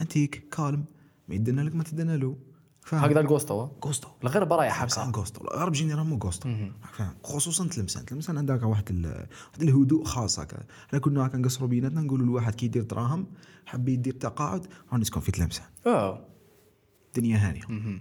أنتيك 0.00 0.48
calme. 0.56 0.84
ما 1.28 1.34
يدنا 1.34 1.60
لك 1.60 1.74
ما 1.74 1.82
تدنا 1.84 2.16
له. 2.16 2.36
فاهم؟ 2.80 3.04
هكذا 3.04 3.20
ال 3.20 3.29
côté 3.29 3.66
côté 3.66 4.08
الغرب 4.22 4.52
رايح 4.52 4.78
تلمسان 4.78 5.04
هكا 5.04 5.12
côté 5.12 5.44
الغرب 5.44 5.72
généralement 5.72 6.18
côté 6.18 6.48
راك 6.48 6.94
فاهم؟ 6.96 7.14
خصوصا 7.24 7.68
تلمسان. 7.68 8.04
تلمسان 8.04 8.38
عندها 8.38 8.64
واحد 8.64 8.84
ال- 8.90 9.26
واحد 9.50 9.62
الهدوء 9.62 10.04
خاص 10.04 10.40
هكا. 10.40 10.58
حنا 10.88 10.98
كنا 11.00 11.26
هكا 11.26 11.38
نقصروا 11.38 11.68
بيناتنا 11.68 12.00
نقولوا 12.00 12.26
الواحد 12.26 12.54
كي 12.54 12.66
يدير 12.66 12.82
دراهم 12.82 13.26
حب 13.66 13.88
يدير 13.88 14.12
تقاعد 14.12 14.66
راه 14.92 14.98
نسكن 14.98 15.20
في 15.20 15.32
تلمسان. 15.32 15.66
آه 15.86 16.26
الدنيا 17.06 17.36
هانية. 17.36 17.62
ها. 17.62 18.00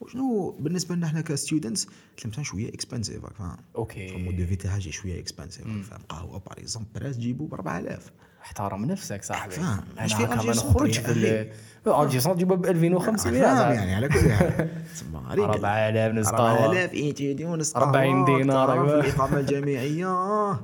وشنو 0.00 0.50
بالنسبة 0.60 0.94
لنا 0.94 1.06
إحنا 1.06 1.20
كستودنتس 1.20 1.86
تلمسان 2.16 2.44
شوية 2.44 2.68
اكسبنسيف 2.68 3.26
فاهم 3.38 3.56
أوكي. 3.76 4.16
المود 4.16 4.36
دو 4.36 4.46
في 4.46 4.56
تاعها 4.56 4.78
جي 4.78 4.92
شوية 4.92 5.20
اكسبنسيف 5.20 5.64
فاهم 5.90 6.00
قهوة 6.08 6.38
باغ 6.38 6.52
اكزومبل 6.58 6.88
براس 6.94 7.16
تجيبو 7.16 7.46
ب 7.46 7.54
4000 7.54 8.10
احترم 8.42 8.84
نفسك 8.84 9.24
صاحبي. 9.24 9.52
فاهم. 9.54 9.80
أنا 9.98 10.06
في 10.08 10.34
ألجي 10.34 10.48
نخرج؟ 10.50 11.00
في 11.00 11.20
يا 11.24 11.52
ال- 11.86 11.92
الجي 12.04 12.20
سون 12.20 12.34
تجيبها 12.34 12.56
ب 12.56 12.66
2500 12.66 13.42
فاهم 13.42 13.56
صاحبي. 13.58 13.74
يعني 13.74 13.94
على 13.94 14.08
كل 14.08 14.32
حال. 14.32 14.68
تسمى 14.94 15.20
ريقل. 15.30 15.50
4000 15.64 16.14
نص 16.14 16.28
قهوة. 16.28 16.64
4000 16.64 16.92
ايتيديون 16.92 17.58
نص 17.58 17.76
40 17.76 18.24
قهوة، 18.24 18.38
دينار، 18.38 18.66
تعرف 18.68 18.88
أيوة. 18.88 19.00
الإقامة 19.00 19.40
الجامعية. 19.40 20.60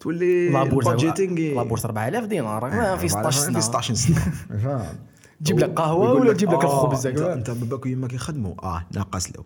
تولي 0.00 0.48
لابورس 0.50 0.86
البادجيتينغ 0.86 1.38
لابورس 1.54 1.84
4000 1.84 2.24
دينار. 2.24 2.70
ما 2.70 2.96
في 2.96 3.08
16 3.08 3.40
في 3.40 3.46
سنة. 3.46 3.60
16 3.60 3.94
سنة. 3.94 4.32
فاهم 4.48 4.96
تجيب 5.40 5.58
لك 5.58 5.80
ويقول 5.80 6.20
ولا 6.20 6.32
تجيب 6.32 6.48
لك 6.52 6.64
آه، 6.64 6.64
الخبز 6.64 7.06
أنت 7.06 7.50
باباك 7.50 7.84
ويماك 7.86 8.12
يخدموا. 8.12 8.54
آه 8.62 8.86
ناقص 8.94 9.30
له 9.32 9.44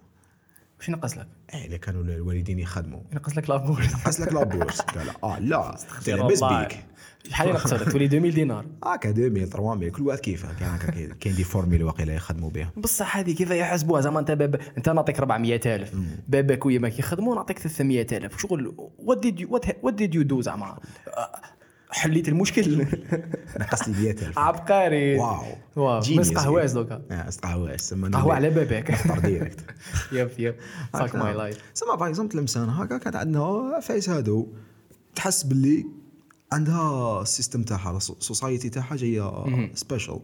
واش 0.78 0.90
نقص 0.90 1.18
لك؟ 1.18 1.26
إيه 1.54 1.66
إذا 1.66 1.76
كانوا 1.76 2.02
الوالدين 2.02 2.58
يخدموا. 2.58 3.00
ينقص 3.12 3.36
لك 3.36 3.50
la 3.50 3.61
bourse 3.61 3.94
نقص 3.94 4.20
لك 4.20 4.32
la 4.32 4.44
bourse 4.44 4.80
قال 4.94 5.10
آه 5.24 5.38
لا 5.38 5.74
لاباس. 6.06 6.44
بيك. 6.44 6.84
شحال 7.30 7.48
ينقص 7.48 7.72
لك. 7.72 7.92
تولي 7.92 8.04
2000 8.04 8.28
دينار. 8.34 8.64
هكا 8.84 9.10
2000 9.10 9.44
3000 9.50 9.92
كل 9.96 10.02
واحد 10.02 10.18
كيفه. 10.18 10.48
كاين 10.54 10.70
هكا 10.70 11.14
كاين- 11.20 11.34
des 11.36 11.44
formules 11.44 11.82
واقيلا 11.82 12.14
يخدموا 12.14 12.50
بها 12.50 12.70
بصح 12.76 13.16
هذه 13.16 13.32
كيف 13.34 13.50
يحسبوها 13.50 14.00
زعما 14.00 14.20
أنت 14.20 14.30
باب 14.30 14.60
أنت 14.78 14.88
نعطيك 14.88 15.18
400000 15.18 15.92
باباك 16.28 16.66
وياك 16.66 16.98
يخدموا 16.98 17.34
نعطيك 17.34 17.58
300000 17.58 18.40
شغل 18.40 18.74
what 18.98 19.18
did 19.18 19.40
you 19.40 19.60
what 19.82 19.94
did 19.94 20.14
you 20.14 20.22
do 20.22 20.40
زعما 20.40 20.78
حليت 21.90 22.28
المشكل. 22.28 22.86
نقص 23.60 23.88
لي 23.88 23.94
100000 23.94 24.38
عبقري. 24.38 25.16
wow. 25.18 25.44
wow. 25.76 26.00
قهواز 26.36 26.72
دوكا 26.72 27.02
آه 27.10 27.30
قهواز 27.42 27.94
قهوة 27.94 28.34
على 28.34 28.50
بابك. 28.50 28.90
نفطر 28.90 29.18
direct. 29.18 29.60
yep 30.12 30.30
yep. 30.38 30.54
fuck 30.92 31.16
my 31.16 31.34
life 31.34 31.62
سما 31.74 31.94
par 31.94 32.08
exemple 32.08 32.32
تلمسان 32.32 32.68
هكا 32.68 32.98
كانت 32.98 33.16
عندنا 33.16 33.80
vibes 33.80 34.08
هادو. 34.08 34.46
تحس 35.14 35.42
باللي 35.42 35.86
عندها 36.52 37.22
ال 37.22 37.28
system 37.28 37.62
تاعها 37.62 37.96
ال 37.96 38.05
society 38.05 38.68
تاعها 38.68 38.96
جاية 38.96 39.44
special 39.74 40.20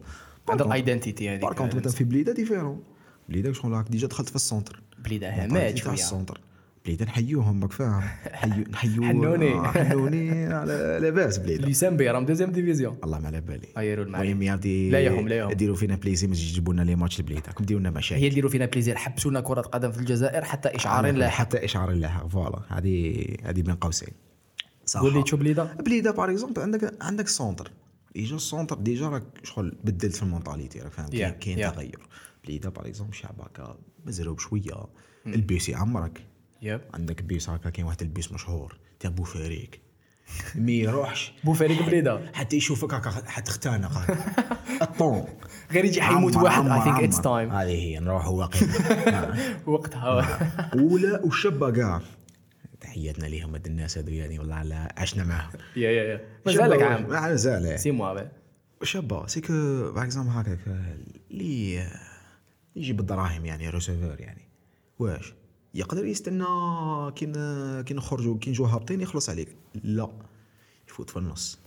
عندها 0.49 0.67
ال 0.67 0.74
identity 0.74 1.29
هذيك. 1.29 1.41
par 1.41 1.53
contre 1.53 1.77
مثلا 1.77 1.91
في 1.91 2.03
بليدة 2.03 2.33
différent 2.33 2.83
بليدة 3.29 3.53
شغل 3.53 3.83
déjà 3.83 4.07
دخلت 4.07 4.29
في 4.29 4.35
ال 4.35 4.42
centre 4.42 4.81
بليدة 4.99 5.29
المنطقة 5.29 5.53
مات 5.53 5.73
تاع 5.73 5.83
شوية. 5.83 5.93
ال 5.93 6.00
centre 6.00 6.41
بليدة 6.85 7.05
نحيوهم 7.05 7.61
راك 7.63 7.71
فاهم 7.71 8.01
حيو 8.31 8.63
نحيو 8.71 9.03
حنوني. 9.09 9.53
آه، 9.53 9.67
حنوني. 9.67 10.47
لاباس 10.99 11.37
بليدة. 11.37 11.65
L'USMB 11.67 12.09
راهم 12.09 12.25
deuxième 12.25 12.51
division. 12.51 12.97
الله 13.03 13.19
ما 13.19 13.27
على 13.27 13.41
بالي. 13.41 13.67
غيروا 13.77 14.05
المعلم 14.05 14.23
المهم 14.29 14.41
يعطي 14.41 14.89
لا 14.89 14.99
يهم، 14.99 15.27
لا 15.27 15.35
يهم. 15.37 15.51
ديروا 15.51 15.75
فينا 15.75 15.95
plaisir 15.95 16.27
ما 16.27 16.33
تجي 16.33 16.51
تجيبوا 16.51 16.73
لنا 16.73 16.81
les 16.81 16.95
matchs 16.95 17.19
البليدة. 17.19 17.43
راكم 17.47 17.63
ديروا 17.65 17.79
لنا 17.81 17.89
مشاكل. 17.89 18.21
هي 18.21 18.29
ديروا 18.29 18.49
فينا 18.51 18.65
plaisir 18.65 18.95
حبسوا 18.95 19.31
لنا 19.31 19.41
كرة 19.41 19.61
قدم 19.61 19.91
في 19.91 19.99
الجزائر 19.99 20.43
حتى 20.43 20.69
اشعار 20.75 21.11
لا 21.11 21.29
حتى 21.29 21.65
اشعار 21.65 21.91
لاحق 21.91 22.27
voilà. 22.27 22.59
هذه 22.69 23.25
هذه 23.43 23.61
بين 23.61 23.75
قوسين. 23.75 24.09
صح. 24.85 24.99
قول 24.99 25.13
لي 25.13 25.23
تشوف 25.23 25.39
بليدة؟ 25.39 25.63
بليدة 25.63 26.11
par 26.11 26.31
exemple 26.31 26.61
عندك 26.61 26.93
عندك 27.01 27.27
centre 27.27 27.71
déjà 28.15 28.35
ال 28.35 28.41
centre 28.41 28.75
déjà 28.75 29.07
راك 29.09 29.23
شغل 29.43 29.77
بدلت 29.83 30.15
في 30.15 30.23
ال 30.23 30.29
mentalité 30.29 30.79
راك 30.79 30.91
فاهم؟ 30.91 31.07
كاين 31.07 31.31
Yeah, 31.31 31.33
كاين 31.37 31.57
yeah. 31.69 31.73
تغير. 31.75 31.99
بليدة 32.45 32.69
باغ 32.69 32.87
اكزومبل 32.87 33.13
شعب 33.13 33.41
هكا 33.41 33.77
مزروب 34.05 34.39
شوية. 34.39 34.85
البيس 35.27 35.69
يعمرك 35.69 36.21
يب 36.61 36.81
عندك 36.93 37.23
بيس 37.23 37.49
هكا 37.49 37.69
كاين 37.69 37.85
واحد 37.87 38.01
البيس 38.01 38.31
مشهور 38.31 38.77
تاع 38.99 39.09
بوفاريك 39.09 39.79
مي 40.55 40.73
يروحش. 40.73 41.33
بوفريق 41.43 41.85
بليده 41.85 42.31
حتى 42.33 42.55
يشوفك 42.57 42.93
هكا 42.93 43.09
حتختانق 43.09 43.91
هكا. 43.91 44.17
الطون. 44.85 45.25
غير 45.71 45.85
يجي 45.85 46.01
حيموت 46.01 46.35
واحد 46.35 46.67
اي 46.67 46.81
ثينك 46.83 47.03
اتس. 47.03 47.21
تايم 47.21 47.49
هذه 47.51 47.69
هي 47.69 47.99
نروحوا 47.99 48.39
واقيلا 48.39 49.35
وقتها. 49.67 50.39
ولا 50.75 51.21
والشابه 51.25 51.71
كاع 51.71 52.01
تحياتنا 52.81 53.25
ليهم 53.25 53.53
هاد 53.53 53.65
الناس 53.67 53.97
هذو 53.97 54.11
يعني 54.11 54.39
والله 54.39 54.55
على 54.55 54.89
عشنا 54.97 55.23
معاهم. 55.23 55.49
يا 55.75 55.91
يا 55.91 56.03
يا. 56.03 56.21
مازالك 56.45 56.81
عام. 56.81 57.09
ما 57.09 57.21
مازال. 57.21 57.79
سي 57.79 57.91
موا. 57.91 58.21
شابه 58.83 59.27
c'est 59.27 59.41
que 59.41 59.53
par 59.91 60.03
exemple 60.03 60.29
هكاك 60.31 60.59
اللي 61.31 61.87
يجي 62.75 62.93
بالدراهم 62.93 63.45
يعني 63.45 63.69
receveur 63.69 64.15
يعني. 64.19 64.41
واش؟ 64.99 65.33
يقدر 65.75 66.05
يستنى 66.05 66.45
كي 67.15 67.25
كي 67.85 67.93
نخرجوا 67.93 68.37
كي 68.37 68.49
نجوا 68.49 68.67
هابطين 68.67 69.01
يخلص 69.01 69.29
عليك. 69.29 69.55
لا. 69.83 70.09
يفوت 70.87 71.09
في 71.09 71.17
النص. 71.17 71.59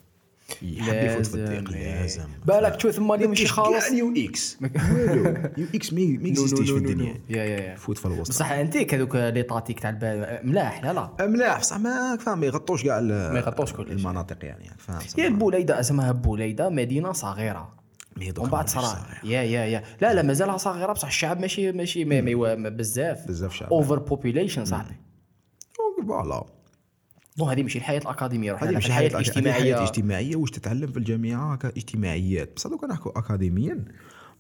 يحب 0.63 0.95
يفوت 0.95 1.27
في 1.27 1.35
الضيق 1.35 1.71
لازم، 1.71 2.29
بالك 2.47 2.77
تشوف 2.77 2.93
ثم 2.93 3.13
اللي 3.13 3.27
ماشي 3.27 3.47
خالص؟ 3.47 3.87
ال 3.91 4.13
UX. 4.17 4.59
والو. 4.63 5.25
UX 5.59 5.93
ما 5.93 6.01
يكزيستيش 6.29 6.71
في 6.71 6.77
الدنيا. 6.77 7.15
yeah 7.29 7.45
yeah 7.45 7.59
yeah. 7.61 7.73
يفوت 7.75 7.99
في 7.99 8.07
الوسط. 8.07 8.31
بصح 8.31 8.51
أنت 8.53 8.95
هذوك 8.95 9.17
l'étatique 9.17 9.81
تاع 9.81 9.91
ملاح 10.45 10.85
لا 10.85 10.93
لا. 10.93 11.27
ملاح 11.27 11.59
بصح 11.61 11.79
ما 11.79 12.17
فاهم 12.17 12.41
ما 12.41 12.47
يغطوش 12.47 12.85
كاع 12.85 13.01
ما 13.01 13.39
يغطوش 13.39 13.73
كلش. 13.73 13.91
المناطق 13.91 14.45
يعني 14.45 14.65
فاهم 14.79 15.01
هي 15.17 15.27
البوليدة 15.27 15.81
اسمها 15.81 16.13
بوليدة 16.13 16.69
مدينة 16.69 17.13
صغيرة. 17.13 17.73
ومن 18.39 18.51
بعد 18.51 18.69
صراحة. 18.69 19.21
yeah 19.25 19.43
yeah 19.43 19.65
yeah. 19.65 19.85
لا 20.01 20.15
لا 20.15 20.23
مازالها 20.23 20.57
صغيرة 20.57 20.93
بصح 20.93 21.09
الشعب 21.09 21.41
ماشي 21.41 21.73
ماشي 21.73 22.05
بزاف. 22.05 23.29
بزاف 23.29 23.55
شعب. 23.55 23.73
overpopulation 23.73 24.65
صاحبي 24.65 24.95
voilà 26.07 26.47
bon 27.39 27.51
هذه 27.51 27.63
ماشي 27.63 27.79
الحياة 27.79 27.99
الأكاديمية 27.99 28.53
روح 28.53 28.63
هذه 28.63 28.69
حياة 28.69 28.79
الحياة 28.79 29.09
الاجتماعية 29.09 29.19
الاجتماعية. 29.19 29.75
حياة 29.75 29.85
اجتماعية 29.85 30.37
واش 30.37 30.51
تتعلم 30.51 30.93
في 30.93 30.99
الجامعة 30.99 31.53
هكا 31.53 31.69
اجتماعيات 31.69 32.57
بصح 32.57 32.71
دوكا 32.71 32.87
نحكوا 32.87 33.19
اكاديميا. 33.19 33.85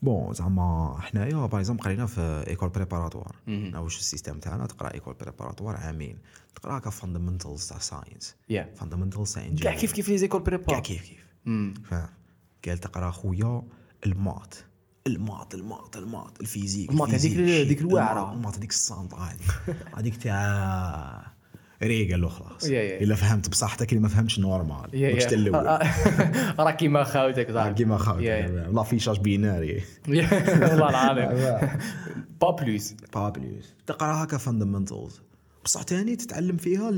bon 0.03 0.35
زعما 0.35 0.97
حنايا 1.01 1.47
par 1.47 1.59
exemple 1.61 1.83
قرينا 1.83 2.07
في 2.07 2.45
école 2.47 2.69
préparatoire 2.69 3.37
واش 3.75 3.99
ال 3.99 4.04
system 4.04 4.38
تاعنا؟ 4.39 4.67
تقرأ 4.67 4.95
école 4.95 5.15
préparatoire 5.15 5.77
عامين. 5.77 6.19
تقرأ 6.55 6.79
هكا 6.79 6.91
fundamentals 6.91 7.69
تاع 7.69 7.79
science 7.79 8.37
fundamentals 8.75 9.33
تاع 9.33 9.43
كاع 9.43 9.51
ingénieur 9.50 9.75
كيف 9.75 9.93
كيف 9.93 10.09
les 10.09 10.19
écoles 10.19 10.41
كاع 10.41 10.47
prépa 10.47 10.81
كيف. 10.81 11.03
كيف 11.03 11.25
فاهم. 11.91 12.09
قال 12.67 12.79
تقرا 12.79 13.11
خويا 13.11 13.62
المات 14.07 14.55
المات 15.07 15.55
المات 15.55 15.97
المات 15.97 16.41
الفيزيك 16.41 16.91
المات 16.91 17.09
هذيك- 17.11 17.38
هذيك 17.38 17.81
الواعرة. 17.81 18.33
ال 18.33 18.36
maths- 18.36 18.57
هذيك 18.57 18.71
الصامتة 18.71 19.17
هذيك 19.17 19.41
هذيك 19.97 20.17
تاع 20.17 21.33
ريقه 21.83 22.17
له 22.17 22.29
خلاص 22.29 22.65
yeah- 22.65 22.83
yeah. 22.83 23.00
إلا 23.00 23.15
فهمت 23.15 23.49
بصحتك 23.49 23.93
اللي 23.93 24.03
ما 24.03 24.09
فهمتش 24.09 24.38
normal. 24.41 24.77
ماكش 24.77 24.95
يا 25.25 25.35
الأول. 25.35 25.67
راه 26.59 26.71
كيما 26.71 27.05
خاوتك 27.05 27.49
آه، 27.50 27.55
صاحبي 27.55 27.75
كيما 27.75 27.99
خاوتك. 27.99 28.69
l'affichage 28.73 29.19
binaire. 29.21 29.83
والله 30.09 30.88
العظيم. 30.91 31.69
با 32.41 32.50
بلوس 32.50 32.93
با 33.15 33.29
بلوس 33.29 33.75
تقرا 33.87 34.25
هكا 34.25 34.37
فاندمنتالز 34.38 35.21
بصح 35.65 35.83
تاني 35.83 36.17
تتعلم 36.17 36.57
فيها 36.57 36.91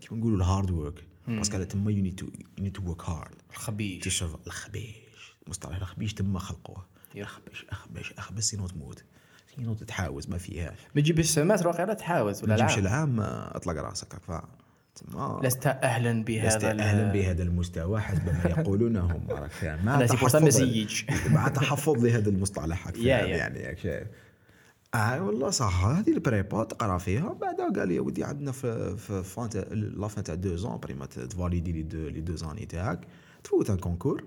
كيما 0.00 0.20
نقولوا 0.20 0.36
الهارد 0.36 0.70
ورك 0.70 1.04
باسكو 1.28 1.62
تما 1.62 1.90
يو 1.90 2.02
نيد 2.58 2.72
تو 2.72 2.82
ورك 2.88 3.02
هارد 3.04 3.34
الخبيش 3.50 4.22
الخبيش 4.46 5.36
مصطلح 5.46 5.76
الخبيش 5.76 6.14
تما 6.14 6.38
خلقوه 6.38 6.86
اخبش 7.16 7.66
اخبش 7.70 8.12
اخبش 8.18 8.42
سينو 8.44 8.66
تموت 8.66 9.04
سينو 9.56 9.74
تتحاوز 9.74 10.28
ما 10.28 10.38
فيهاش 10.38 10.78
ما 10.94 11.00
تجيبش 11.00 11.26
سمات 11.26 11.66
واقيلا 11.66 11.94
تحاوز 11.94 12.42
ولا 12.44 12.52
ما 12.52 12.56
تجيبش 12.56 12.74
لا؟ 12.74 12.80
العام 12.80 13.20
اطلق 13.20 13.82
راسك 13.82 14.14
فاهم 14.26 14.48
تما. 14.94 15.40
لست 15.44 15.66
أهلا 15.66 16.12
لست 16.20 16.26
بهذا 16.26 16.70
ال- 16.72 16.80
أهلا 16.80 17.12
بهذا 17.12 17.42
المستوى 17.42 18.00
حسب 18.00 18.26
ما 18.26 18.42
يقولون 18.58 18.96
هم. 18.96 19.26
راك 19.30 19.80
مع 19.84 20.06
تحفظ-. 20.06 20.34
مع 21.30 21.48
تحفظ 21.48 22.04
لهذا 22.04 22.28
المصطلح 22.30 22.86
يا. 22.88 23.36
يعني 23.36 23.76
شايف 23.76 24.08
آه 24.94 25.22
والله 25.22 25.50
صح. 25.50 25.84
هذه 25.84 26.10
البريبا 26.10 26.64
تقرا 26.64 26.98
فيها 26.98 27.32
بعدها 27.40 27.72
قال 27.72 27.88
لي 27.88 28.00
ودي 28.00 28.24
عندنا 28.24 28.52
في 28.52 28.96
في 28.96 29.22
فان 29.22 29.48
تاع 29.48 29.64
لا 29.70 30.08
فان 30.08 30.24
تاع 30.24 30.34
دو 30.34 30.56
زون 30.56 30.76
بريما 30.78 31.06
تفاليدي 31.06 31.72
لي 31.72 31.82
دو 31.82 32.08
لي 32.08 32.20
دو 32.20 32.34
زاني 32.36 32.66
تاعك 32.66 33.00
تفوت 33.44 33.70
ان 33.70 33.76
كونكور 33.76 34.24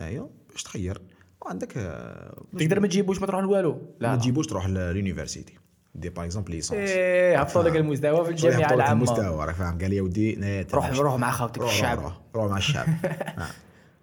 ايوا 0.00 0.26
باش 0.52 0.62
تخير؟ 0.62 1.00
وعندك 1.42 1.72
آه، 1.78 2.42
تقدر 2.58 2.80
ما 2.80 2.86
تجيبوش 2.86 3.20
ما 3.20 3.26
تروح 3.26 3.40
لوالو 3.42 3.72
ما 3.72 3.78
لا. 4.00 4.16
تجيبوش 4.16 4.46
تروح 4.46 4.66
لليونيفرسيتي 4.68 5.54
دي 5.94 6.08
باغ 6.08 6.24
اكزومبل 6.24 6.50
ليسونس 6.50 6.90
إيه 6.90 7.40
هبطوا 7.40 7.62
لك 7.62 7.76
المستوى 7.76 8.24
في 8.24 8.30
الجامعة 8.30 8.74
العامة. 8.74 8.92
المستوى 8.92 9.46
راك 9.46 9.54
فاهم 9.54 9.78
قال 9.78 9.90
لي 9.90 10.00
ودي 10.00 10.36
نا- 10.36 10.66
روح 10.74 10.90
روح 10.98 11.14
مع 11.18 11.30
خاوتك 11.30 11.62
الشعب. 11.62 12.12
روح, 12.34 12.50
مع 12.50 12.56
الشعب. 12.56 12.86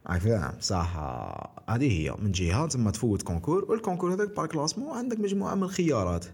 راك 0.08 0.22
فاهم 0.22 0.54
صح. 0.60 0.98
هذه 1.70 1.92
هي 2.02 2.16
من 2.20 2.32
جهة 2.32 2.68
تما 2.68 2.92
تفوت 2.92 3.22
concours 3.22 3.66
وال 3.70 3.79
concours 3.79 4.14
هذاك 4.14 4.36
par 4.36 4.48
classement 4.48 4.98
عندك 4.98 5.20
مجموعة 5.20 5.56
من 5.56 5.64
الخيارات. 5.64 6.26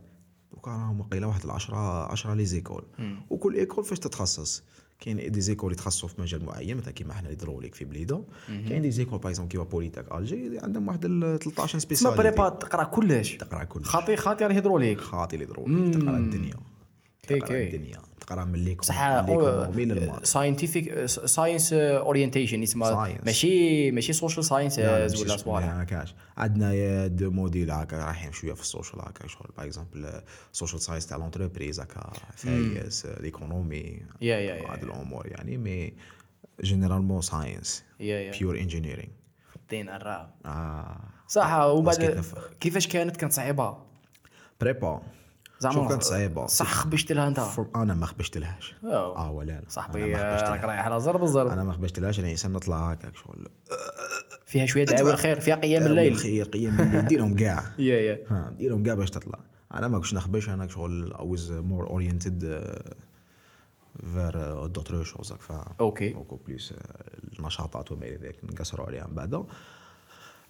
دوكا 0.51 0.71
راهم 0.71 1.03
قيله 1.03 1.27
واحد 1.27 1.43
العشرة 1.43 2.11
عشرة 2.11 2.33
les 2.33 2.45
écoles. 2.45 2.83
وكل 3.29 3.55
école 3.55 3.83
فاش 3.83 3.99
تتخصص؟ 3.99 4.63
كاين 4.99 5.31
des 5.31 5.41
écoles 5.41 5.71
يتخصصوا 5.71 6.09
في 6.09 6.21
مجال 6.21 6.45
معين 6.45 6.77
مثلا 6.77 6.91
كيما 6.91 7.13
حنا 7.13 7.25
ال 7.25 7.30
hydraulique 7.30 7.75
في 7.75 7.85
بليده 7.85 8.23
كاين 8.47 8.81
des 8.81 8.91
écoles 8.91 9.19
par 9.19 9.29
exemple 9.29 9.51
كيما 9.51 9.63
Polytech 9.63 10.11
Alger 10.15 10.59
عندهم 10.59 10.87
واحد 10.87 11.05
ال 11.05 11.39
13 11.39 11.67
تسمى 11.67 11.81
spécialités. 11.81 12.23
prépa 12.23 12.49
تقرأ 12.49 12.83
كلش. 12.83 13.35
تقرأ 13.35 13.63
كل 13.63 13.83
خاطي 13.83 14.15
خاطي 14.15 14.45
ال 14.45 14.50
hydraulique 14.50 15.01
خاطي 15.01 15.35
ال 15.35 15.40
hydraulique 15.40 15.93
تقرأ 15.93 16.17
الدنيا. 16.17 16.53
تقرأ. 17.27 17.57
الدنيا. 17.57 17.99
تقرأ 18.27 18.45
من 18.45 18.63
ليكم 18.63 18.79
بصح 18.81 19.01
من 19.75 19.87
les 19.87 20.02
maths 20.02 20.25
scientific 20.25 21.05
science 21.05 21.73
orientation 21.73 22.63
يسمى. 22.63 23.17
ماشي 23.25 23.91
ماشي 23.91 24.13
social 24.13 24.45
science 24.45 24.79
لا، 24.79 25.07
لا، 25.07 25.19
ولا 25.19 25.37
صوالح 25.37 25.65
ما 25.65 25.83
هكاش 25.83 26.15
عندنا 26.37 27.07
deux 27.07 27.31
modules 27.31 27.71
هكا 27.71 27.97
رايحين 28.05 28.31
شوية 28.31 28.53
في 28.53 28.61
ال 28.61 28.67
social 28.67 29.01
هكا 29.01 29.27
شغل 29.27 29.49
par 29.57 29.65
exemple 29.65 30.21
social 30.51 30.81
science 30.81 31.07
تاع 31.07 31.17
l'entreprise 31.17 31.79
هكا 31.79 32.11
فايس 32.35 33.05
l'économie 33.05 34.01
yeah 34.21 34.37
yeah 34.37 34.55
yeah 34.55 34.71
هاد 34.73 34.83
الأمور 34.83 35.27
يعني 35.27 35.57
mais 35.57 35.93
généralement 36.63 37.21
science 37.21 37.83
pure 37.99 38.59
engineering 38.59 39.11
دين 39.69 39.89
الراب. 39.89 40.29
آه. 40.45 40.99
صح 41.27 41.53
ومن 41.53 41.85
باسكت 41.85 42.05
بعد 42.05 42.17
نفخ. 42.17 42.49
كيفاش 42.59 42.87
كانت؟ 42.87 43.17
كانت 43.17 43.33
صعيبة. 43.33 43.77
prépa 44.61 45.01
زعما 45.59 45.87
كانت 45.87 46.03
صعيبه 46.03 46.45
صح 46.45 46.73
خبشت 46.73 47.11
لها 47.11 47.27
انت. 47.27 47.41
أنا 47.75 47.93
ما 47.93 48.05
خبشت 48.05 48.37
لهاش. 48.37 48.75
آه 48.83 49.31
ولا 49.31 49.51
لا 49.51 49.63
صاحبي 49.67 50.15
أنا 50.15 50.23
ما 50.23 50.37
خبشت 50.37 50.49
راك. 50.51 50.63
رايح 50.63 50.85
على 50.85 50.99
زرب 50.99 51.23
الزرب 51.23 51.47
أنا 51.47 51.63
ما 51.63 51.73
خبشت 51.73 51.99
لهاش 51.99 52.19
أنا 52.19 52.31
انسان 52.31 52.51
نطلع 52.51 52.91
هكاك 52.91 53.15
شغل. 53.15 53.47
فيها 54.45 54.65
شوية 54.65 54.83
دعاوي 54.85 55.11
الخير 55.11 55.39
فيها 55.39 55.55
قيام 55.55 55.83
الليل 55.85 55.97
الليل. 56.07 56.17
خير 56.17 56.45
قيام 56.45 56.81
الليل. 56.81 57.05
ديرهم 57.11 57.35
كاع 57.35 57.63
يا 57.79 57.97
يا. 57.99 58.51
ديرهم 58.57 58.83
كاع 58.83 58.93
باش 58.93 59.09
تطلع. 59.09 59.39
أنا 59.73 59.87
ما 59.87 59.97
كنتش 59.97 60.13
نخبش 60.13 60.49
أنا 60.49 60.67
شغل 60.67 61.13
more 61.69 61.87
oriented 61.89 62.43
uh, 62.43 62.91
vers 64.15 64.67
d'autres 64.73 65.07
choses. 65.13 65.33
ف 65.33 65.51
أوكي. 65.79 66.13
Beaucoup 66.13 66.49
plus 66.49 66.71
uh, 66.71 66.75
النشاطات 67.39 67.91
وما 67.91 68.05
إلى 68.05 68.15
ذلك. 68.15 68.39
نقصروا 68.43 68.85
عليها 68.85 69.07
من 69.07 69.13
بعد 69.15 69.45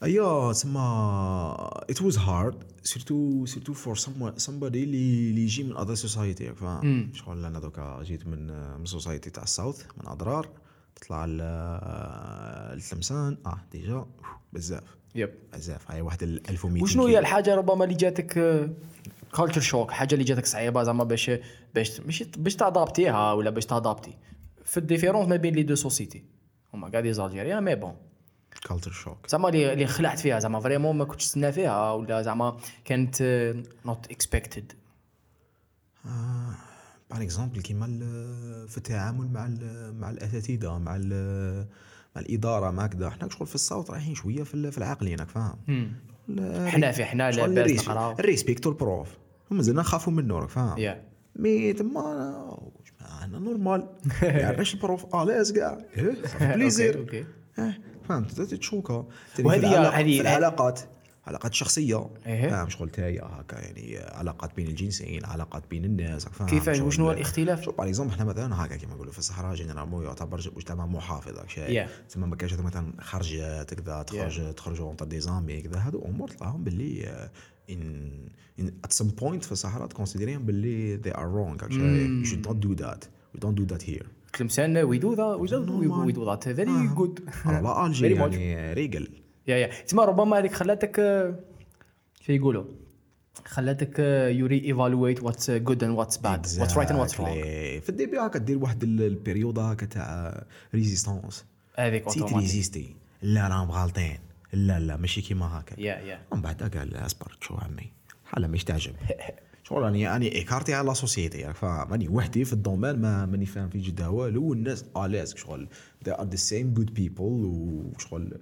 ايا 0.04 0.52
تسمى 0.52 1.58
it 1.92 1.96
was 1.96 2.16
hard. 2.16 2.56
surtout 2.84 3.46
surtout 3.46 3.74
for 3.74 3.96
somebody 3.98 4.62
اللي 4.64 5.30
اللي 5.30 5.42
يجي 5.44 5.64
من 5.64 5.76
other 5.78 6.00
society. 6.00 6.44
ف 6.52 6.64
شغل 7.14 7.46
أنا 7.46 7.60
دوكا 7.60 8.04
جيت 8.04 8.28
من 8.28 8.48
من 8.80 8.86
society 8.86 9.30
تاع 9.30 9.44
ال 9.44 9.50
South 9.50 9.84
من 9.98 10.08
أدرار. 10.08 10.50
تطلع 10.96 11.26
ل- 11.26 12.78
لتلمسان 12.78 13.38
آه 13.46 13.58
déjà 13.72 14.06
بزاف. 14.54 14.84
yep. 15.16 15.30
بزاف. 15.54 15.92
هاي 15.92 16.02
واحد 16.02 16.24
ال 16.24 16.50
1200 16.50 16.84
وشنو 16.84 17.06
هي. 17.06 17.20
الحاجة 17.20 17.56
ربما 17.56 17.84
اللي 17.84 17.96
جاتك 17.96 18.34
culture 19.38 19.62
shock 19.62 19.92
حاجة 19.92 20.14
اللي 20.14 20.24
جاتك 20.26 20.46
صعيبة 20.46 20.84
زعما 20.84 21.04
باش 21.04 21.32
باش 21.76 22.00
ماشي 22.02 22.26
باش 22.38 22.56
تأدابتيها 22.56 23.34
ولا 23.34 23.50
باش 23.50 23.66
تأدابتي؟ 23.66 24.14
في 24.66 24.78
ال 24.78 24.82
différence 24.82 25.28
ما 25.30 25.36
بين 25.36 25.56
les 25.56 25.64
deux 25.64 25.76
sociétés 25.76 26.24
هما 26.74 26.90
كاع 26.90 27.00
des 27.00 27.14
Algériens 27.14 27.64
mais 27.64 27.76
bon 27.76 27.94
culture 28.70 28.92
shock 28.92 29.18
زعما 29.28 29.50
اللي 29.50 29.74
اللي 29.74 29.88
خلعت 29.88 30.20
فيها 30.20 30.40
زعما 30.40 30.60
vraiment 30.60 30.98
ما 30.98 31.06
كنتش 31.06 31.26
تستنى 31.26 31.52
فيها 31.52 31.92
ولا 31.92 32.22
زعما 32.22 32.58
كانت 32.86 33.22
not 33.86 34.12
expected 34.12 34.72
par 37.10 37.22
exemple 37.22 37.62
كيما 37.62 37.86
ال- 37.86 38.68
في 38.68 38.78
التعامل 38.78 39.28
مع 39.32 39.46
ال- 39.46 39.96
مع 40.00 40.10
الأساتذة 40.10 40.78
مع 40.78 40.96
ال- 41.00 41.68
مع 42.16 42.22
الإدارة 42.22 42.72
مع 42.72 42.88
كذا. 42.88 43.10
حنا 43.10 43.30
شغل 43.30 43.48
في 43.48 43.56
ال 43.56 43.62
South 43.62 43.92
رايحين 43.92 44.16
شوية 44.16 44.44
في 44.44 44.72
في 44.72 44.78
العقل 44.78 45.08
هناك 45.08 45.30
فاهم؟ 45.30 45.58
حنا 46.68 46.92
في 46.92 47.06
حنا 47.06 47.32
لاباس 47.32 47.88
نقراو. 47.88 48.12
نريسبكتو 48.20 48.70
ال 48.70 48.76
prof. 48.76 49.10
مازلنا 49.52 49.82
نخافوا 49.82 50.14
منه 50.14 50.40
راك 50.40 50.50
فاهم؟ 50.50 50.98
mais 51.36 51.74
تما 51.74 52.58
normal 53.68 53.88
يعني 54.22 54.44
علاش 54.44 54.74
ال 54.74 54.82
prof 54.82 55.16
à 55.16 55.21
l'aise 55.21 55.52
كاع 55.52 55.78
plaisir 56.42 57.26
فهمت. 58.10 58.32
تتشوكا 58.42 59.06
وهذه- 59.40 59.90
هذه- 60.00 60.22
العلاقات 60.22 60.80
علاقات 61.28 61.54
شخصية. 61.54 62.10
إيه. 62.26 62.50
فاهم 62.50 62.70
شغل 62.70 62.90
تاعي 62.90 63.20
هكا 63.20 63.56
يعني 63.60 63.98
علاقات 63.98 64.56
بين 64.56 64.68
الجنسين 64.68 65.26
علاقات 65.26 65.64
بين 65.70 65.86
الناس 65.86 66.26
فاهم 66.26 66.48
كيفاش 66.50 66.78
شغل- 66.78 66.88
وشنو 66.88 67.06
هو 67.06 67.12
الاختلاف؟ 67.12 67.62
شوف 67.62 67.78
par 67.78 67.88
exemple 67.88 68.14
حنا 68.14 68.26
مثلا 68.26 68.66
هكا 68.66 68.76
كيما 68.76 68.94
نقولوا 68.94 69.12
في 69.14 69.20
الصحراء 69.20 69.56
généralement 69.56 70.04
يعتبر 70.06 70.52
مجتمع 70.56 70.86
محافظ 70.86 71.40
شيء. 71.48 71.86
Yeah. 71.86 71.90
تسمى 72.10 72.28
ما 72.28 72.38
هذوك 72.44 72.60
مثلا 72.66 72.94
خرجات 73.02 73.74
كذا 73.74 74.04
تخرج 74.04 74.54
تخرجوا 74.56 74.88
entre 74.88 75.06
des 75.06 75.20
amis 75.20 75.62
كذا. 75.62 75.80
هادو 75.80 76.06
أمور 76.06 76.28
تلقاهم 76.30 76.64
باللي 76.64 77.28
ان 77.70 78.12
ان 78.60 78.72
at 78.84 78.94
some 78.94 79.08
point 79.08 79.44
في 79.46 79.52
الصحراء 79.52 79.88
تكونسيديريهم 79.88 80.46
باللي 80.46 81.00
they 81.04 81.16
are 81.16 81.20
wrong 81.20 81.64
هاك 81.64 81.72
شيء. 81.72 82.24
you 82.24 82.28
should 82.28 82.50
not 82.50 82.56
do 82.68 82.84
that. 82.84 83.08
We 83.38 83.46
don't 83.46 83.56
do 83.62 83.74
that 83.76 83.82
here. 83.82 84.06
تلمسان 84.34 84.78
وي 84.78 84.98
دو 84.98 85.14
ذا 85.14 85.24
وي 85.26 85.48
normal. 85.50 86.12
دو 86.16 86.26
ذات 86.26 86.50
فيري 86.50 86.88
جود 86.96 87.30
على 87.46 87.86
الجي 87.88 88.16
Very 88.16 88.20
much. 88.20 88.34
يعني 88.34 88.74
ريقل 88.74 89.08
يا 89.48 89.56
يا. 89.58 89.84
تسمى 89.84 90.04
ربما 90.06 90.38
هذيك 90.40 90.54
خلاتك 90.54 91.00
آه، 91.00 91.40
شو 92.22 92.32
يقولوا؟ 92.32 92.64
خلاتك 93.46 94.00
يوري 94.40 94.66
ايفالويت 94.66 95.24
واتس 95.24 95.52
جود 95.52 95.84
اند 95.84 95.98
واتس 95.98 96.18
باد 96.18 96.46
واتس 96.60 96.78
رايت 96.78 96.92
اند 96.92 97.00
واتس 97.00 97.20
رونغ. 97.20 97.34
في 97.80 97.90
الديبي 97.90 98.18
هكا 98.20 98.40
دير 98.40 98.58
واحد 98.58 98.84
ال- 98.84 99.02
البيريود 99.02 99.60
هكا 99.60 99.86
تاع 99.86 100.44
ريزيستونس 100.76 101.46
هذيك 101.76 102.06
تزيد 102.06 102.22
اوتوماتيك 102.24 102.50
ريزيستي 102.52 102.96
لا 103.22 103.48
راهم 103.48 103.72
غالطين 103.72 104.18
لا 104.54 104.80
لا 104.80 104.98
ماشي 104.98 105.22
كيما 105.22 105.60
هكا. 105.60 105.80
يا 105.82 105.96
يا. 105.96 106.20
ومن 106.32 106.42
بعد 106.42 106.64
قال 106.78 106.96
أصبر 106.96 107.38
شو 107.42 107.56
عمي؟ 107.56 107.92
حاله 108.26 108.48
مش 108.48 108.64
تعجب 108.64 108.94
شغل 109.70 109.82
راني 109.82 110.16
أني 110.16 110.36
إيكارتي 110.36 110.74
على 110.74 110.88
لا 110.88 110.94
سوسيتي 110.94 111.54
فاهم 111.54 111.92
راني 111.92 112.08
وحدي 112.10 112.46
في 112.46 112.54
الدومين 112.54 113.02
ما 113.02 113.26
ماني 113.26 113.46
فاهم 113.46 113.70
في 113.70 113.80
جدا 113.80 114.08
والو 114.08 114.44
والناس 114.44 114.86
آليز 114.98 115.36
شغل 115.36 115.68
they 116.06 116.12
are 116.12 116.26
the 116.26 116.38
same 116.38 116.80
good 116.80 116.90
people 117.00 117.22
وشغل 117.22 118.40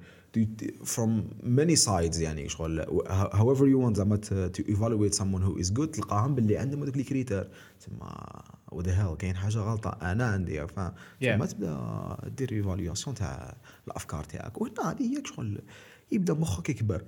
from 0.83 1.09
many 1.43 1.75
sides 1.85 2.19
يعني 2.19 2.49
شغل 2.49 2.85
however 3.31 3.65
you 3.65 3.87
want 3.87 3.95
زعما 3.95 4.19
to 4.57 4.61
evaluate 4.61 5.13
someone 5.13 5.41
who 5.41 5.63
is 5.63 5.69
good 5.79 5.89
تلقاهم 5.91 6.35
باللي 6.35 6.57
عندهم 6.57 6.83
هذوك 6.83 6.97
les 6.97 7.12
critères 7.12 7.49
تسمى 7.79 8.09
what 8.71 8.83
the 8.83 8.89
hell 8.89 9.17
كاين 9.19 9.35
حاجة 9.35 9.57
غلطة. 9.57 9.89
أنا 10.01 10.25
عندي 10.25 10.59
راك 10.59 10.71
فاهم. 10.71 10.91
Yeah. 10.91 11.25
تما 11.25 11.45
تبدأ 11.45 12.29
دير 12.37 12.51
évaluation 12.51 13.15
تاع 13.15 13.57
الأفكار 13.87 14.23
تاعك. 14.23 14.61
وهنا 14.61 14.91
هذه 14.91 15.17
هي 15.17 15.23
شغل 15.25 15.61
يبدأ 16.11 16.33
مخك 16.33 16.69
يكبر. 16.69 17.03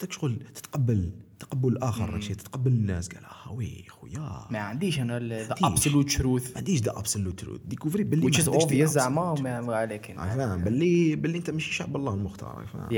تبدا 0.00 0.12
شغل 0.12 0.36
تتقبل 0.54 1.10
تقبل 1.38 1.68
الآخر 1.68 2.10
راك 2.10 2.24
تتقبل 2.24 2.70
الناس. 2.70 3.08
قال 3.08 3.24
آه 3.24 3.52
oui 3.52 3.84
خويا. 3.88 4.46
ما 4.50 4.58
عنديش 4.58 5.00
أنا 5.00 5.18
the. 5.18 5.54
absolute 5.62 6.10
truth 6.12 6.50
ما 6.50 6.56
عنديش 6.58 6.80
the 6.80 6.98
absolute 6.98 7.40
truth 7.40 7.60
découvrir 7.66 8.04
باللي 8.04 8.32
the 8.32 8.40
obvious 8.62 8.84
زعما 8.84 9.34
ما 9.60 9.74
عليك 9.76 10.06
فاهم 10.16 10.64
باللي 10.64 11.16
باللي 11.16 11.38
أنت 11.38 11.50
ماشي 11.50 11.72
شعب 11.72 11.96
الله 11.96 12.14
المختار 12.14 12.66
فاهم 12.72 12.88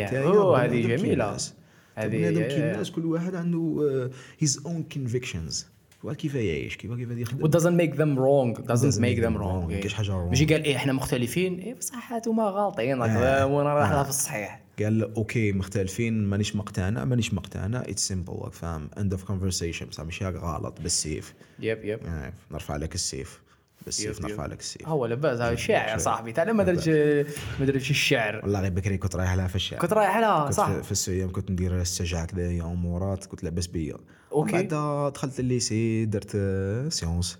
هذه 0.56 0.82
جميلة. 0.96 1.26
الناس. 1.26 1.54
هذه- 1.94 2.08
بني 2.08 2.28
آدم 2.28 2.42
كي. 2.42 2.56
الناس 2.72 2.90
كل 2.90 3.06
واحد 3.06 3.34
عنده 3.34 4.10
his 4.38 4.61
own 4.66 4.82
convictions 4.82 5.66
كيف 6.16 6.34
يعيش 6.34 6.76
كيف 6.76 6.92
كيف 6.94 7.10
يخدم 7.10 7.46
What 7.46 7.50
doesn't 7.50 7.76
make 7.82 7.94
them 7.96 8.18
wrong 8.18 8.62
doesn't 8.66 8.98
make 9.00 9.18
them 9.24 9.36
wrong. 9.40 9.62
ما 9.64 9.66
كاينش 9.70 9.94
حاجة 9.94 10.06
wrong. 10.06 10.28
ماشي 10.28 10.44
قال 10.44 10.64
إيه 10.64 10.76
إحنا 10.76 10.92
مختلفين. 10.92 11.58
إيه 11.58 11.74
بصح 11.74 12.12
هما 12.26 12.44
غالطين 12.44 12.98
راك 13.02 13.10
آه. 13.10 13.46
وأنا 13.46 13.74
رايح 13.74 13.90
لها 13.90 14.02
في 14.02 14.08
الصحيح. 14.08 14.62
قال 14.78 15.14
okay 15.14 15.52
مختلفين 15.52 16.24
مانيش 16.24 16.56
مقتنع 16.56 17.04
مانيش 17.04 17.35
مقتنع. 17.35 17.80
it's 17.80 18.08
simple 18.08 18.32
راك 18.32 18.52
فاهم؟ 18.52 18.90
end 18.98 19.12
of 19.12 19.24
conversation 19.24 19.87
بصح 19.87 20.04
ماشي 20.04 20.24
هاك 20.24 20.35
غلط 20.35 20.80
بالسيف. 20.80 21.35
يب 21.61 21.85
يب 21.85 22.00
آه، 22.06 22.32
نرفع 22.50 22.76
لك 22.76 22.94
السيف. 22.94 23.40
بالسيف 23.85 24.20
نرفع. 24.20 24.46
لك 24.46 24.61
السيف. 24.61 24.88
هو 24.88 25.06
لاباس 25.06 25.40
هذا 25.40 25.54
شاعر 25.54 25.98
صاحبي. 25.98 26.32
تعال 26.32 26.52
ما 26.52 26.64
درتش 26.64 26.88
ما 27.61 27.66
درتش 27.66 27.90
الشعر. 27.90 28.40
والله 28.42 28.61
غير 28.61 28.70
بكري 28.70 28.98
كنت 28.98 29.16
رايح 29.16 29.32
لها 29.32 29.46
في 29.46 29.56
الشارع. 29.56 29.82
كنت 29.82 29.92
رايح 29.92 30.16
لها 30.16 30.50
صح. 30.50 30.70
في, 30.70 30.94
في 30.94 31.26
كنت 31.26 31.50
ندير 31.50 31.80
السجع 31.80 32.24
كذايا 32.24 32.62
امورات 32.62 33.24
كنت 33.24 33.44
لاباس 33.44 33.66
بيا 33.66 33.96
أوكي. 34.32 34.52
بعد 34.52 35.12
دخلت 35.12 35.40
الليسي 35.40 36.04
درت 36.04 36.37
سيونس. 36.92 37.38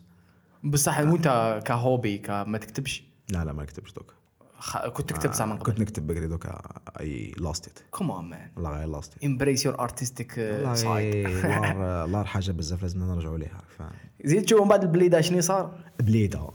بصح 0.65 1.01
وانت 1.01 1.61
كهوبي 1.65 2.19
كما 2.19 2.59
تكتبش. 2.59 3.05
لا 3.31 3.45
لا 3.45 3.53
ما 3.53 3.63
نكتبش 3.63 3.93
دوك. 3.93 4.15
خ- 4.63 4.87
كنت 4.89 5.11
تكتب 5.11 5.33
ساعه 5.33 5.47
من 5.47 5.59
كنت 5.59 5.81
نكتب 5.81 6.07
بكري 6.07 6.27
دوكا 6.27 6.61
أي 7.01 7.35
لاست 7.39 7.67
ات 7.67 7.79
كومون 7.91 8.25
مان 8.31 8.51
والله 8.57 8.71
غير 8.79 8.89
لاست 8.89 9.15
ات 9.17 9.25
امبريس 9.25 9.67
يور 9.67 9.81
ارتستيك 9.81 10.35
والله 10.39 10.75
سايد 10.75 11.27
لار 11.27 12.07
l'art 12.07 12.25
حاجة 12.25 12.51
بزاف 12.51 12.83
لازم 12.83 13.05
نرجعوا 13.05 13.39
ليها 13.39 13.63
فاهم. 13.79 13.91
زيد 14.25 14.43
تشوف 14.45 14.61
من 14.63 14.69
بعد 14.69 14.83
البليدة 14.83 15.21
شنو 15.21 15.41
صار؟ 15.41 15.79
بليدة. 16.01 16.51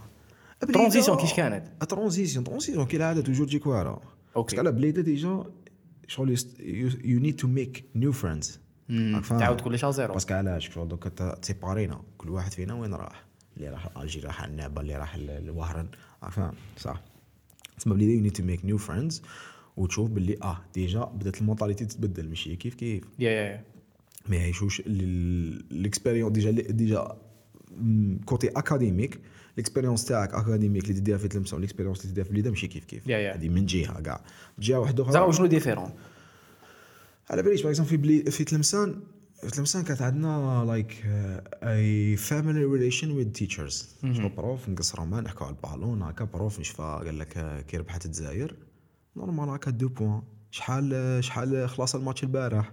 transition 0.74 1.18
كيش 1.18 1.34
كانت؟ 1.34 1.84
transition 1.84 2.44
transition 2.44 2.86
كالعاده 2.86 3.22
toujours 3.22 3.48
تجيك 3.48 3.68
واعرة. 3.68 4.02
parce 4.36 4.51
que 4.51 4.60
على 4.60 4.72
بليدة 4.72 5.02
déjà 5.02 5.44
شغل 6.08 6.36
you 7.06 7.20
need 7.20 7.36
to 7.36 7.48
make 7.48 7.86
new 7.96 8.12
friends 8.12 8.60
تعاود 9.30 9.62
كلش 9.62 9.84
على 9.84 9.94
zéro. 9.94 10.14
parce 10.14 10.26
que 10.26 10.34
علاش؟ 10.34 10.70
شغل 10.70 10.88
دوكا 10.88 11.10
تسيبارينا 11.36 12.02
كل 12.18 12.30
واحد 12.30 12.54
فينا 12.54 12.74
وين 12.74 12.94
راح؟ 12.94 13.24
اللي 13.58 13.70
راح 13.70 13.90
الجي 13.98 14.20
راح 14.20 14.44
عنابة 14.44 14.82
اللي 14.82 14.96
راح 14.96 15.16
ال- 15.16 15.30
الوهران. 15.30 15.88
راك 16.24 16.32
فاهم؟ 16.32 16.54
صح. 16.78 17.02
تسمى 17.78 17.94
بلي 17.94 18.14
you 18.14 18.22
need 18.22 18.32
to 18.32 18.44
make 18.44 18.66
new 18.66 18.78
friends 18.78 19.22
وتشوف 19.78 20.10
باللي 20.10 20.38
آه 20.44 20.62
déjà 20.74 21.04
بدات 21.04 21.42
ال 21.42 21.46
mentalité 21.46 21.86
تتبدل. 21.86 22.30
ماشي؟ 22.30 22.56
كيف 22.56 22.76
كيف؟ 22.76 23.04
yeah 23.20 23.32
yeah 23.32 23.64
ما 24.30 24.36
يعيشوش 24.36 24.82
l'expérience 25.72 26.32
déjà 26.32 26.52
déjà 26.52 27.18
côté 28.26 28.48
académique 28.48 29.20
l'expérience 29.58 30.06
تاعك 30.06 30.34
académique 30.34 30.84
اللي 30.84 30.94
تديها 30.94 31.18
في 31.18 31.28
تلمسان 31.28 31.58
و 31.58 31.61
l'expérience 31.61 32.02
اللي 32.02 32.12
تديها 32.12 32.24
في 32.24 32.30
البليده 32.30 32.50
ماشي 32.50 32.68
كيف 32.68 32.86
كيف. 32.86 33.10
هذه 33.10 33.50
من 33.50 33.66
جهة 33.66 34.02
كاع. 34.02 34.22
جهة 34.60 34.80
واحدة 34.80 35.12
زعما 35.12 35.26
أخرى 35.26 35.38
شنو 35.38 35.46
différent 35.46 35.90
على 37.30 37.44
باليش 37.44 37.64
باغ 37.64 37.84
في 37.84 37.98
بلي 37.98 38.32
في 38.32 38.44
تلمسان 38.44 39.00
في 39.42 39.52
تلمسان 39.52 39.84
كانت 39.84 40.02
عندنا 40.02 40.64
like 40.68 41.04
a 41.64 42.16
family 42.16 42.64
relation 42.66 43.12
with 43.12 43.32
teachers 43.32 43.96
شغل 44.14 44.30
prof 44.30 44.70
نقصروا 44.70 45.06
ما 45.06 45.22
نحكوا 45.22 45.46
على 45.48 45.56
البالون 45.56 46.02
هكا 46.02 46.26
prof 46.26 46.60
نشفى 46.60 46.82
قال 47.06 47.20
لك 47.20 47.38
آه، 47.38 47.62
كي 47.62 47.78
ربحت 47.78 48.06
الجزائر 48.06 48.56
normal 49.16 49.50
هكا 49.50 49.72
deux 49.72 49.90
points. 49.90 50.22
شحال 50.52 50.92
آه، 50.94 51.22
شحال 51.22 51.70
خلاص 51.70 51.96
الماتش 51.96 52.24
البارح. 52.24 52.72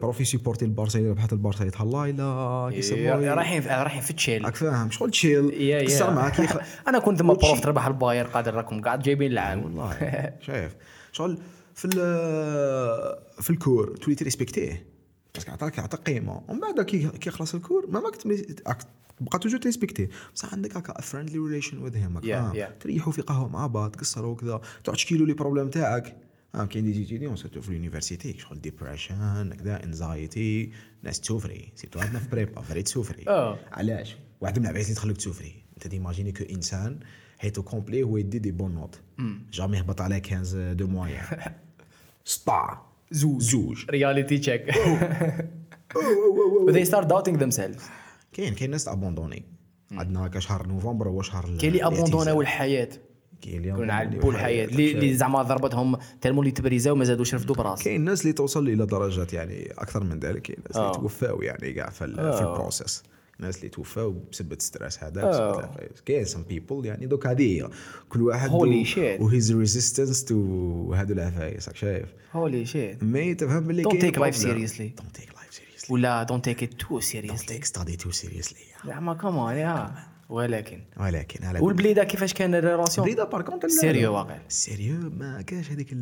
prof 0.00 0.20
يسيبورتي 0.20 0.64
البارسا 0.64 0.98
إلا 0.98 1.10
ربحت 1.10 1.32
البارسا 1.32 1.64
يتهلا 1.64 2.12
لا 2.12 2.70
كيسموه 2.74 3.34
رايحين 3.34 3.62
رايحين 3.66 4.02
في 4.02 4.12
chill 4.12 4.44
راك 4.44 4.54
فاهم 4.54 4.90
شغل 4.90 5.10
chill 5.10 5.44
yeah 5.54 5.78
yeah 5.80 5.84
قصر 5.84 6.10
معاك 6.14 6.40
أنا 6.88 6.98
كنت 6.98 7.22
وتشي- 7.22 7.46
prof 7.46 7.60
تربح 7.60 7.86
البايرن 7.86 8.26
قادر 8.26 8.54
راكم 8.54 8.80
قاعد 8.82 9.02
جايبين 9.02 9.32
العام 9.32 9.62
والله. 9.64 9.96
شايف. 10.46 10.76
شغل 11.12 11.38
في 11.74 11.88
في 13.40 13.50
ال 13.50 13.58
cours 13.58 13.96
تولي 13.96 14.14
تريسبكتيه. 14.14 14.86
parce 15.36 15.46
que 15.46 15.52
عطاك 15.52 15.78
عطاك 15.78 16.00
قيمة. 16.00 16.42
ومن 16.48 16.60
بعد 16.60 16.80
كي 16.80 17.08
كي 17.08 17.30
خلص 17.30 17.54
ال 17.54 17.59
cours 17.59 17.86
ما 17.86 18.00
ماك 18.00 18.16
تبقى 18.16 19.38
toujours 19.38 19.60
تريسبكتيه 19.60 20.10
بصح 20.34 20.54
عندك 20.54 20.76
هكا 20.76 21.00
friendly 21.00 21.38
relation 21.38 21.78
with 21.78 21.96
him. 21.96 22.20
تريحوا 22.80 23.12
في 23.12 23.22
قهوة 23.22 23.48
مع 23.48 23.66
بعض 23.66 23.90
تقصروا 23.90 24.32
وكذا. 24.32 24.60
تعود 24.84 24.96
تشكي 24.96 25.16
لي 25.16 25.32
بروبليم 25.32 25.70
تاعك. 25.70 26.16
آه 26.54 26.64
كاين 26.64 26.84
دي 26.92 27.02
جيديون 27.02 27.36
سيرتو 27.36 27.60
في 27.60 27.68
اليونيفرسيتي 27.68 28.38
شغل 28.38 28.60
ديبريشن 28.60 29.54
كذا 29.54 29.84
انزايتي 29.84 30.72
ناس 31.02 31.20
تسوفري. 31.20 31.72
سيرتو 31.74 32.00
عندنا 32.00 32.18
في 32.18 32.28
بريبا 32.28 32.60
فري 32.60 32.82
تسوفري. 32.82 33.24
آه. 33.28 33.58
علاش؟ 33.72 34.16
واحد 34.40 34.58
من 34.58 34.64
العباد 34.64 34.82
اللي 34.82 34.94
تخليك 34.94 35.16
تسوفري. 35.16 35.62
انت 35.76 35.86
ديماجيني 35.86 36.32
كو 36.32 36.44
انسان 36.44 37.00
حيث 37.38 37.58
كومبلي 37.58 38.02
هو 38.02 38.16
يدي 38.16 38.38
دي 38.38 38.50
بون 38.50 38.74
نوت 38.74 39.00
جامي 39.52 39.76
يهبط 39.76 40.00
على 40.00 40.22
15 40.30 40.72
دو 40.72 40.86
موين 40.86 41.18
سطع 42.24 42.85
زوج. 43.10 43.42
زوج. 43.42 43.84
رياليتي 43.90 44.38
تشيك 44.38 44.70
they 46.70 46.84
start 46.84 47.04
doubting 47.04 47.36
themselves. 47.38 47.82
كاين 48.32 48.54
كاين 48.54 48.70
ناس 48.70 48.88
abandonnés 48.88 49.44
عندنا 49.92 50.26
هكا 50.26 50.40
شهر 50.40 50.66
نوفمبر 50.66 51.08
هو 51.08 51.22
شهر 51.22 51.44
كاين 51.44 51.72
اللي 51.72 51.86
ابوندوناو 51.86 52.40
الحياة 52.40 52.88
كاين 53.42 53.64
اللي 53.64 53.92
عذبوا 53.92 54.32
الحياة 54.32 54.64
اللي 54.64 55.14
زعما 55.14 55.42
ضربتهم 55.42 55.98
تلمو 56.20 56.40
اللي 56.40 56.50
تبريزاو 56.50 56.94
ما 56.94 57.04
زادوش 57.04 57.34
رفدوا 57.34 57.54
براس 57.54 57.82
كاين 57.82 58.00
ناس 58.00 58.22
اللي 58.22 58.32
توصل 58.32 58.68
إلى 58.68 58.86
درجات 58.86 59.32
يعني 59.32 59.72
أكثر 59.72 60.04
من 60.04 60.18
ذلك. 60.18 60.42
كاين 60.42 60.58
ناس 60.66 60.76
اللي 60.76 60.88
آه. 60.88 60.92
توفاو 60.92 61.42
يعني 61.42 61.72
كاع 61.72 61.90
في 61.90 62.04
ال 62.04 62.16
process 62.16 63.02
ناس 63.38 63.56
اللي 63.56 63.68
توفاو 63.68 64.12
بسبب 64.32 64.60
stress 64.60 65.04
هذا 65.04 65.22
آه. 65.22 65.30
بسبب 65.30 65.58
العفايس 65.64 66.00
كاين 66.00 66.24
some 66.24 66.42
people 66.42 66.86
يعني 66.86 67.06
دوك 67.06 67.26
هذه 67.26 67.42
هي. 67.62 67.70
كل 68.08 68.22
واحد 68.22 68.50
Holy 68.50 68.88
shit. 68.94 69.20
و 69.20 69.28
his 69.28 69.52
resistance 69.52 70.24
to 70.24 70.94
هادو 70.94 71.14
العفايس 71.14 71.68
راك 71.68 71.76
شايف؟ 71.76 72.08
holy 72.32 72.66
shit 72.66 73.02
mais 73.04 73.34
تفهم 73.34 73.60
باللي 73.66 73.84
take 73.84 74.14
life 74.14 74.36
problem. 74.36 74.42
seriously. 74.42 75.00
Don't 75.00 75.20
take 75.20 75.30
life 75.30 75.52
seriously. 75.52 75.90
ولا 75.90 76.26
don't 76.30 76.42
take 76.50 76.62
it 76.62 76.70
too 76.70 76.88
Don't 76.88 77.02
seriously 77.02 77.48
take 77.48 77.64
study 77.64 77.96
too 78.04 78.12
seriously. 78.12 78.86
زعما 78.86 79.14
كمان 79.14 79.56
يا. 79.56 79.94
ولكن. 80.28 80.80
ولكن 80.96 81.44
على 81.44 81.60
والبليده 81.60 82.04
كيفاش 82.04 82.34
كان 82.34 82.54
ال 82.54 82.60
relation 82.60 83.06
بليدة 83.06 83.24
par 83.24 83.42
contre 83.42 83.68
sérieux 83.68 84.14
واقع. 84.14 84.38
sérieux 84.48 84.96
ما 85.10 85.42
كاش 85.42 85.70
هذيك 85.70 85.96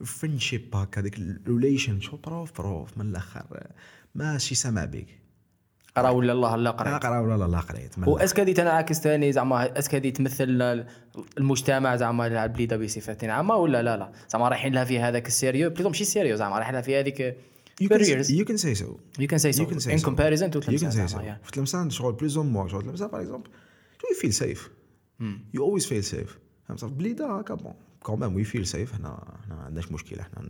ال 0.00 0.07
friendship 0.07 0.76
هكا 0.76 1.00
هذيك 1.00 1.18
ال 1.18 2.00
relationship 2.00 2.16
prof 2.16 2.60
prof 2.60 2.98
من 2.98 3.06
الأخر. 3.10 3.66
ماشي 4.14 4.54
سامع 4.54 4.84
بك 4.84 5.06
راه 5.98 6.12
ولا 6.12 6.32
الله 6.32 6.56
لا 6.56 6.62
لا 6.62 6.70
قرا 6.70 6.98
قرا 6.98 7.20
ولا 7.20 7.44
لا 7.44 7.60
قريت 7.60 7.98
و 7.98 8.02
est-ce 8.02 8.27
que 8.27 8.40
هذه 8.40 8.52
تنعكس 8.52 9.00
ثاني 9.00 9.32
زعما 9.32 9.78
est-ce 9.78 9.89
que 9.89 9.94
هذه 9.94 10.10
تمثل 10.10 10.84
المجتمع 11.38 11.96
زعما 11.96 12.44
البليده 12.44 12.76
بصفه 12.76 13.30
عامة 13.32 13.54
ولا 13.56 13.82
لا 13.82 13.96
لا. 13.96 14.12
زعما 14.28 14.48
رايحين 14.48 14.74
لها 14.74 14.84
في 14.84 14.98
هذاك 15.00 15.26
ال 15.26 15.31
sérieux 15.31 15.70
plutôt 15.70 15.88
ماشي 15.88 16.04
sérieux 16.04 16.36
زعما 16.36 16.56
رايحين 16.56 16.74
لها 16.74 16.82
في 16.82 17.00
هذيك 17.00 17.36
You 17.82 17.88
can, 17.88 17.98
careers. 17.98 18.28
you 18.30 18.44
can 18.50 18.58
say 18.64 18.74
so. 18.82 18.88
you 19.22 19.28
can 19.32 19.38
say 19.44 19.52
so. 19.52 19.60
You 19.62 19.66
can 19.72 19.80
say 19.80 19.92
in 19.92 19.98
so. 19.98 20.06
comparison 20.10 20.48
to 20.50 20.58
You 20.72 20.78
can 20.78 20.92
say 20.92 21.06
so. 21.14 21.18
في 21.44 21.50
تلمسان 21.52 21.90
شغل 21.90 22.12
plus 22.12 22.36
ou 22.36 22.46
moins 22.46 22.68
شغل 22.68 22.82
تلمسان 22.82 23.08
par 23.08 23.20
exemple 23.20 23.48
you 24.02 24.16
feel 24.22 24.32
safe. 24.42 24.60
You 25.54 25.60
always 25.60 25.86
feel 25.86 26.14
safe. 26.14 26.30
فهمت؟ 26.68 26.84
بليدة 26.84 27.38
هكا 27.38 27.54
bon 27.54 27.74
quand 28.02 28.20
même 28.20 28.34
we 28.34 28.44
feel 28.44 28.66
safe 28.66 28.92
إحنا 28.92 29.36
إحنا 29.42 29.54
ما 29.54 29.62
عندناش 29.62 29.92
مشكلة. 29.92 30.22
إحنا 30.22 30.48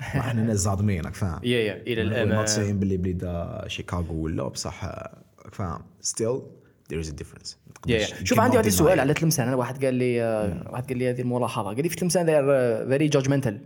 إحنا 0.00 0.42
ناس 0.42 0.56
زادمين 0.56 1.04
راك 1.04 1.14
فاهم؟ 1.14 1.40
yeah 1.44 1.58
yeah 1.58 1.76
إلى 1.86 2.04
ما 2.04 2.22
الان 2.22 2.44
تصايم 2.44 2.78
باللي 2.78 2.96
بليده 2.96 3.68
شيكاغو 3.68 4.14
ولا 4.24 4.48
بصح 4.48 4.84
راك 4.84 5.54
فاهم؟ 5.54 5.82
still 6.00 6.40
ما 6.90 7.02
yeah 7.86 7.98
yeah. 7.98 8.06
تقدرش- 8.06 8.24
شوف 8.24 8.40
عندي 8.40 8.56
واحد 8.56 8.66
السؤال. 8.66 9.00
على 9.00 9.14
تلمسان 9.14 9.46
أنا 9.48 9.56
واحد 9.56 9.84
قال 9.84 9.94
لي 9.94 10.22
آه، 10.22 10.70
واحد 10.72 10.88
قال 10.88 10.98
لي 10.98 11.10
هذه 11.10 11.20
الملاحظة. 11.20 11.64
قال 11.66 11.82
لي 11.82 11.88
في 11.88 11.96
تلمسان 11.96 12.26
داير 12.26 12.44
very 12.88 13.08
judgmental 13.08 13.60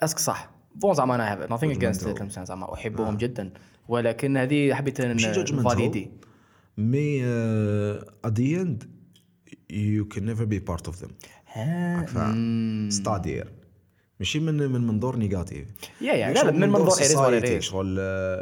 est-ce 0.00 0.12
que 0.12 0.18
صح. 0.18 0.50
bon 0.74 0.94
زعما 0.94 1.14
أنا 1.14 1.32
have 1.32 1.64
against 1.64 2.00
Judgmental. 2.00 2.14
تلمسان 2.18 2.44
زعما. 2.44 2.74
أحبهم 2.74 3.16
جدا. 3.16 3.50
ولكن 3.88 4.36
هذه 4.36 4.74
حبيت. 4.74 5.02
valider 5.02 6.10
mais 6.78 7.22
at 8.26 8.30
the 8.30 8.64
end 8.64 8.86
you 9.72 10.04
can 10.16 10.22
never 10.22 10.46
be 10.46 10.60
part 10.72 10.90
of 10.90 10.94
them. 11.02 11.10
c'est-à-dire 12.88 13.52
ماشي 14.20 14.40
من 14.40 14.56
من 14.72 14.86
منظور 14.86 15.16
négatif. 15.16 15.66
yeah 16.00 16.12
yeah 16.12 16.32
لا 16.32 16.50
من 16.50 16.68
منظور 16.68 16.90
society. 16.90 17.44
is. 17.46 17.64
شغل 17.64 17.98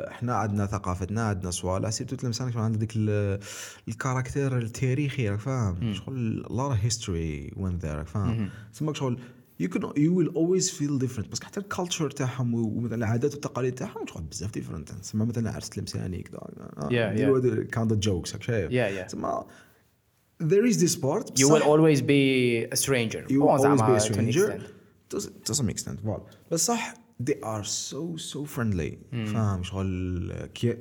إحنا 0.08 0.34
عندنا 0.34 0.66
ثقافتنا 0.66 1.22
عندنا 1.22 1.50
صوالح 1.50 1.90
surtout 1.90 2.16
تلمسان 2.16 2.52
شغل 2.52 2.62
عندنا 2.62 2.80
ديك 2.80 2.92
ال- 2.96 3.40
ال 3.88 3.95
caractère 3.95 4.58
التاريخي 4.58 5.28
راك 5.28 5.38
فاهم؟ 5.40 5.94
شغل 5.94 6.44
a 6.46 6.52
lot 6.52 6.74
of 6.76 6.90
history 6.90 7.54
went 7.58 7.82
there 7.84 7.94
راك 7.94 8.06
فاهم؟ 8.06 8.48
تسمى 8.74 8.94
شغل 8.94 9.18
you 9.62 9.68
can 9.68 9.80
you 9.82 10.12
will 10.18 10.30
always 10.34 10.70
feel 10.70 10.98
different. 11.06 11.28
بس 11.32 11.42
حتى 11.42 11.60
ال 11.60 11.66
culture 11.66 12.10
تاعهم 12.10 12.54
ومثلا 12.54 12.94
العادات 12.94 13.32
والتقاليد 13.32 13.74
تاعهم 13.74 14.06
شغل 14.06 14.22
بزاف 14.22 14.50
different 14.52 14.92
تسمى 14.92 15.26
مثلا 15.26 15.50
عرس 15.50 15.68
تلمساني 15.70 16.22
كذا 16.22 17.64
kind 17.72 18.00
of 18.00 18.09
jokes 18.09 18.32
راك 18.32 18.42
شايف. 18.42 19.06
تسمى 19.06 19.42
there 20.42 20.66
is 20.72 20.76
this 20.76 20.96
part 20.96 21.24
you 21.40 21.48
will 21.48 21.62
always 21.72 22.00
be 22.02 22.22
a 22.72 22.76
stranger. 22.76 23.22
You 23.32 23.40
will 23.42 23.50
always 23.58 23.82
be 23.82 23.94
a 23.96 24.00
stranger. 24.00 24.60
To, 25.18 25.54
some 25.54 25.68
extent 25.68 26.02
voilà 26.04 26.22
بس 26.50 26.66
صح 26.66 26.94
they 27.22 27.34
are 27.44 27.64
so 27.64 28.18
so 28.32 28.46
friendly. 28.56 28.96
فاهم؟ 29.12 29.62
شغل 29.62 30.46
كي 30.54 30.76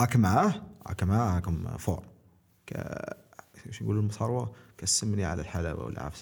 هاك 0.00 0.16
معاه 0.16 0.62
هاك 0.88 1.02
معاه 1.02 1.36
هاكم 1.36 1.76
فور. 1.76 2.02
ك 2.66 2.74
شو 3.70 3.84
يقولوا 3.84 4.02
المصاروة؟ 4.02 4.52
كسمني 4.78 5.24
على 5.24 5.42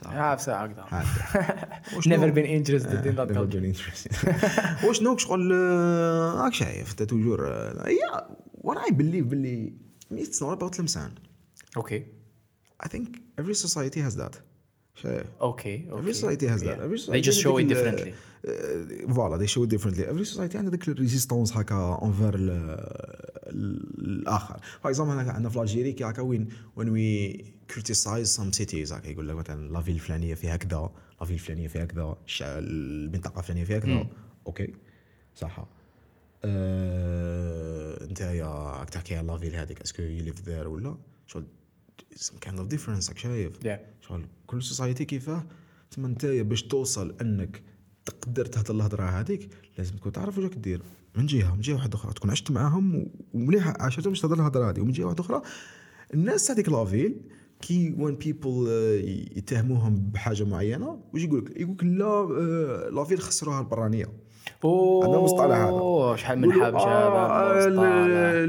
هكذا 0.06 0.84
هكذا 0.90 1.68
never 2.16 2.32
been 2.34 2.46
interested 2.46 3.06
in 3.06 3.16
that 3.16 3.28
Never 3.28 3.34
culture 3.34 3.60
been 3.60 3.64
interested. 3.64 4.12
وشنو 4.88 5.16
شغل 5.16 5.52
آه، 5.52 6.34
راك 6.42 6.52
شايف 6.54 6.90
أنت 6.90 7.02
توجور. 7.02 7.48
آه، 7.48 7.88
هي 7.88 7.98
وأنا 8.54 8.84
اي 8.84 8.90
بليف 8.90 9.26
باللي 9.26 9.72
it's 10.12 10.38
not 10.38 10.58
about 10.58 10.80
لمسان. 10.80 11.10
أوكي. 11.76 12.06
I 12.84 12.88
think 12.88 13.08
every 13.40 13.54
society 13.54 14.00
has 14.00 14.16
that. 14.16 14.47
أوكي 15.06 15.84
Every 15.88 15.92
أوكي. 15.92 16.12
society 16.14 16.46
has 16.46 16.60
that. 16.62 16.66
Yeah. 16.66 16.84
Every 16.84 16.96
they 16.96 17.22
society 17.22 17.30
just 17.30 17.40
show 17.42 17.56
it 17.58 17.68
differently. 17.68 18.12
uh, 18.12 19.14
voilà 19.16 19.36
they 19.38 19.46
show 19.54 19.62
it 19.64 19.70
differently. 19.70 20.04
Every 20.04 20.24
society 20.24 20.56
عندها 20.56 20.70
ديك 20.70 20.88
الريزيستونس 20.88 21.56
هكا 21.56 22.00
انفير 22.02 22.34
الآخر 23.48 24.60
for 24.82 24.90
example 24.90 25.30
عندنا 25.30 25.48
في 25.48 25.60
l'Algérie 25.60 25.92
كي 25.92 26.04
هكا 26.04 26.22
وين 26.22 26.48
وين 26.76 26.88
we 26.90 27.44
criticize 27.70 28.28
some 28.28 28.52
cities 28.52 28.92
هكا 28.92 29.08
يقول 29.08 29.28
لك 29.28 29.34
مثلا 29.36 29.72
la 29.72 29.80
ville 29.80 29.94
الفلانيه 29.94 30.34
فيها 30.34 30.56
كذا 30.56 30.90
la 31.20 31.26
ville 31.26 31.34
الفلانيه 31.34 31.68
فيها 31.68 31.84
كذا 31.84 32.16
المنطقة 32.42 33.38
الفلانية 33.38 33.64
فيها 33.64 33.78
كذا. 33.78 34.06
Okay. 34.46 34.74
صح 35.34 35.66
آه، 36.44 38.04
أنت 38.04 38.20
يا 38.20 38.46
راك 38.78 38.90
تحكي 38.90 39.16
على 39.16 39.26
la 39.26 39.38
ville 39.38 39.54
هذيك 39.54 39.80
est-ce 39.80 39.95
que 39.95 40.02
you 40.02 40.24
live 40.24 40.40
there 40.48 40.68
ولا؟ 40.68 40.96
شغل 41.26 41.44
some 42.18 42.48
kind 42.48 42.58
of 42.58 42.74
difference 42.74 43.08
راك 43.08 43.18
شايف 43.18 43.52
Yeah. 43.64 44.06
شغل 44.08 44.26
كل 44.46 44.62
society 44.62 45.04
كيفاه؟ 45.04 45.44
تما 45.90 46.06
انت 46.06 46.26
باش 46.26 46.62
توصل 46.62 47.14
انك 47.20 47.62
تقدر 48.04 48.46
تهضر 48.46 48.74
الهضرة 48.74 49.02
هذيك 49.04 49.48
لازم 49.78 49.96
تكون 49.96 50.12
تعرف 50.12 50.38
واش 50.38 50.60
دير. 50.60 50.82
من 51.16 51.26
جهة 51.26 51.54
من 51.54 51.60
جهة 51.60 51.74
واحدة 51.74 51.94
أخرى. 51.98 52.12
تكون 52.12 52.30
عشت 52.30 52.50
معاهم 52.50 52.94
و- 52.96 53.08
ومليح 53.34 53.68
عاشتهم 53.68 54.08
باش 54.12 54.20
تهضر 54.20 54.34
الهضرة 54.36 54.70
هذه 54.70 54.80
ومن 54.80 54.92
جهة 54.92 55.04
واحدة 55.04 55.20
أخرى 55.24 55.42
الناس 56.14 56.50
هذيك 56.50 56.68
la 56.68 56.83
ville 56.83 57.20
كي 57.60 57.94
وين 57.98 58.14
people 58.16 58.66
يتهموهم 59.36 60.10
بحاجة 60.10 60.44
معينة 60.44 61.00
واش 61.14 61.22
يقول 61.22 61.38
لك 61.44 61.60
يقول 61.60 61.74
لك 61.76 61.84
لا 61.84 62.04
آه، 62.06 62.88
لافيل 62.92 63.20
خسروها 63.20 63.60
البرانية. 63.60 64.06
عندنا 64.64 65.18
المصطلح 65.18 65.56
هذا. 65.56 65.68
اوه 65.68 66.16
شحال 66.16 66.38
من 66.38 66.52
حاب 66.52 66.74
آه، 66.74 67.66
المصطلح. 67.66 67.84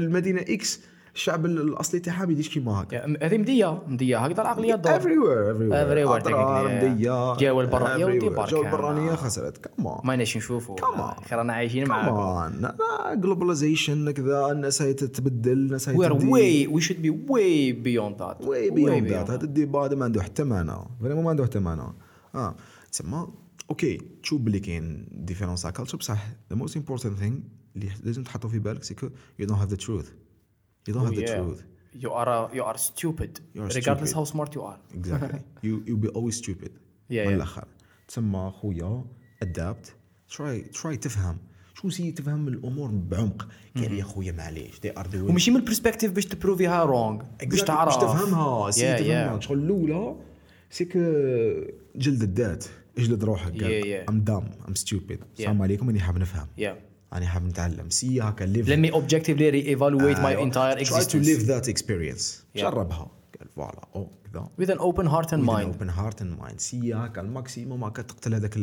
المدينة 0.04 0.40
X 0.40 0.80
الشعب 1.14 1.46
الأصلي 1.46 2.00
تاعها 2.00 2.26
ما 2.26 2.32
يديرش 2.32 2.48
كيما 2.48 2.72
هكا. 2.82 2.94
yeah، 2.96 3.26
هذه 3.26 3.38
مدية 3.38 3.82
مدية 3.88 4.18
هكذا 4.18 4.42
العقلية 4.42 4.74
الدور 4.74 4.92
everywhere 5.00 5.54
everywhere. 5.54 5.72
Everywhere 5.72 6.10
اضرار 6.10 6.20
technically, 6.20 6.70
yeah. 6.70 6.84
مدية. 6.84 7.36
جاو 7.36 7.60
البرانية 7.60 8.04
ودي. 8.04 8.28
بركة. 8.28 8.46
جاو 8.50 8.62
البرانية 8.62 9.14
خسرت. 9.14 9.56
come 9.66 9.87
on 9.87 9.98
ما 10.04 10.16
ناش 10.16 10.36
نشوفوا. 10.36 10.76
Come 10.76 11.00
on. 11.28 11.32
رانا 11.32 11.52
عايشين 11.52 11.88
معاكم. 11.88 12.56
globalization 13.20 14.10
كذا 14.10 14.52
الناس 14.52 14.82
هاي 14.82 14.94
تتبدل 14.94 15.52
الناس 15.52 15.88
are 15.88 15.92
تدي- 15.92 16.30
way 16.30 16.70
we 16.78 16.84
should 16.84 17.00
be 17.02 17.10
way 17.10 17.72
beyond 17.86 18.22
that. 18.22 18.46
Way 18.46 18.70
beyond 18.74 19.10
that. 19.10 19.30
هذا 19.30 19.44
ال 19.44 19.52
débat 19.52 19.94
ما 19.94 20.04
عنده 20.04 20.22
حتى 20.22 20.44
معنى. 20.44 20.72
vraiment 21.02 21.24
ما 21.24 21.30
عنده 21.30 21.44
حتى 21.44 21.58
معنى. 21.58 21.82
آه. 22.34 22.54
تسمى 22.92 23.26
okay 23.70 23.98
تشوف 24.22 24.40
بلي 24.40 24.60
كاين 24.60 25.08
différence 25.12 25.62
تاع 25.62 25.70
culture 25.70 25.98
بصح 25.98 26.26
the 26.50 26.56
most 26.56 26.76
important 26.76 27.18
thing 27.18 27.36
اللي 27.76 27.88
لازم 28.04 28.22
تحطو 28.22 28.48
في 28.48 28.58
بالك 28.58 28.82
c'est 28.84 28.94
que 28.94 29.08
you 29.38 29.46
don't 29.46 29.60
have 29.60 29.68
the 29.68 29.76
truth 29.76 30.08
you 30.90 31.00
don't 31.00 31.18
have 31.18 31.18
the 31.18 31.24
Oh, 31.24 31.28
Yeah. 31.28 31.36
truth 31.36 31.60
You 31.94 32.10
are 32.10 32.28
a, 32.28 32.54
you 32.56 32.64
are 32.70 32.78
stupid. 32.78 33.32
You 33.56 33.60
are 33.60 33.76
regardless 33.78 34.10
stupid. 34.10 34.16
how 34.16 34.32
smart 34.34 34.50
you 34.54 34.60
are. 34.62 34.94
exactly 34.98 35.40
you 35.64 35.82
you 35.86 35.96
be 35.96 36.08
always 36.08 36.34
stupid 36.34 36.68
Yeah, 36.70 37.12
من 37.12 37.24
yeah. 37.24 37.28
الآخر 37.28 37.64
تسمى 38.08 38.52
خويا 38.60 39.04
adapt 39.42 39.94
try 40.36 40.60
try 40.60 40.96
تفهم. 40.96 41.38
شو 41.74 41.88
سي 41.88 42.12
تفهم 42.12 42.48
الأمور 42.48 42.90
بعمق؟ 42.90 43.48
قال 43.76 43.92
يا 43.92 44.04
خويا 44.04 44.32
معليش 44.32 44.80
they 44.80 44.98
are 44.98 45.08
وماشي 45.14 45.50
من 45.50 45.56
ال 45.56 45.61
perspective 45.61 46.12
باش 46.12 46.26
تبروفيها 46.26 46.84
wrong 46.84 47.22
باش 47.42 47.62
تعرف 47.62 47.94
باش 47.94 48.02
تفهمها. 48.02 48.70
سي 48.70 48.80
Yeah, 48.96 48.98
تفهمها. 49.00 49.36
yeah. 49.38 49.42
شغل 49.42 49.58
الأولى 49.58 50.16
سيك 50.70 50.96
جلد 51.96 52.22
الذات. 52.22 52.64
اجلد 52.98 53.24
روحك 53.24 53.52
Yeah, 53.54 53.58
yeah. 54.06 54.08
I'm 54.10 54.20
dumb 54.20 54.50
I'm 54.68 54.74
stupid 54.74 55.20
السلام 55.38 55.62
عليكم 55.62 55.86
راني 55.86 56.00
حاب 56.00 56.18
نفهم. 56.18 56.46
Yeah. 56.60 56.89
راني 57.12 57.26
حاب 57.26 57.44
نتعلم 57.46 57.90
سي 57.90 58.20
هكا 58.20 58.44
live 58.44 58.66
Let 58.68 58.90
me 58.90 58.94
objectively 58.96 59.50
re-evaluate 59.52 60.18
my 60.18 60.26
أيوة. 60.26 60.50
entire 60.52 60.76
try 60.76 60.78
to 60.78 60.90
existence 60.90 61.26
live 61.26 61.46
that 61.48 61.68
experience. 61.68 62.24
جربها 62.56 63.10
قال 63.40 63.48
voilà 63.56 63.88
أو 63.94 64.10
كذا 64.32 64.48
with 64.60 64.70
an 64.70 64.78
open 64.80 65.06
heart 65.06 65.30
and 65.32 65.42
mind. 65.46 65.50
open 65.64 65.90
heart 65.90 66.22
and 66.22 66.38
mind 66.38 66.60
سي 66.60 66.94
هكا 66.94 67.20
ال 67.20 67.28
maximum 67.28 67.84
هكا 67.84 68.02
تقتل 68.02 68.34
هذاك 68.34 68.56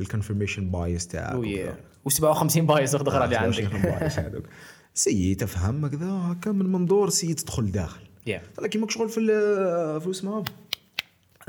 ال 0.00 0.05
confirmation 0.05 0.60
bias 0.60 1.06
تاعك 1.06 1.34
Oh 1.36 1.44
yeah. 1.44 2.10
و57 2.12 2.58
bias 2.58 2.94
أخرى 2.94 3.24
اللي 3.24 3.36
عندك. 3.36 4.42
سي 4.94 5.34
تفهم 5.40 5.84
هكذا 5.84 6.06
هكا 6.10 6.52
من 6.52 6.72
منظور 6.72 7.08
سي 7.10 7.34
تدخل 7.34 7.70
داخل 7.72 8.00
Yeah. 8.28 8.62
لكن 8.62 8.80
ماك 8.80 8.90
شغل 8.90 9.08
في 9.08 9.20
في 10.00 10.10
اسمها 10.10 10.44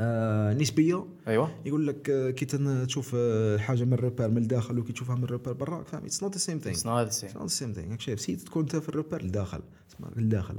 آه 0.00 0.54
نسبية 0.54 1.04
أيوه 1.28 1.50
يقول 1.66 1.86
لك 1.86 2.10
آه، 2.10 2.30
كي 2.30 2.44
تشوف 2.86 3.12
آه، 3.14 3.54
الحاجة 3.54 3.84
من 3.84 3.92
ال 3.92 3.97
repère 3.97 4.28
من 4.28 4.38
الداخل 4.38 4.78
وكي 4.78 4.92
تشوفها 4.92 5.16
من 5.16 5.24
ال 5.24 5.28
repère 5.28 5.52
برا 5.52 5.82
فاهم 5.82 6.04
it's 6.04 6.22
not 6.22 6.32
the 6.32 6.38
same 6.38 6.58
thing 6.58 6.76
It's 6.76 6.80
not 6.80 7.10
the 7.12 7.16
same. 7.16 7.28
It's 7.28 7.40
not 7.40 7.46
the 7.46 7.62
same 7.62 7.74
thing. 7.80 7.98
Actually, 7.98 8.14
سي 8.20 8.36
تكون 8.36 8.62
أنت 8.62 8.76
في 8.76 8.88
ال 8.88 8.93
repère 8.93 9.20
الداخل 9.20 9.60
تسمى 9.88 10.08
الداخل 10.16 10.56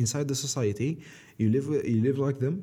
inside 0.00 0.26
the 0.32 0.34
society 0.46 0.96
you 1.42 1.48
live 1.56 1.84
you 1.84 2.02
live 2.06 2.18
like 2.18 2.44
them 2.44 2.54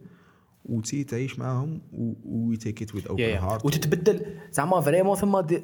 وتي 0.66 1.04
تعيش 1.04 1.40
معاهم 1.40 1.82
و 1.94 2.14
و 2.26 2.56
take 2.56 2.82
it 2.86 2.90
with 2.96 3.06
open 3.08 3.18
Yeah, 3.20 3.40
yeah. 3.40 3.50
heart 3.50 3.66
وتتبدل 3.66 4.26
زعما 4.52 4.82
vraiment 4.82 5.16
ثم 5.16 5.40
دي- 5.40 5.64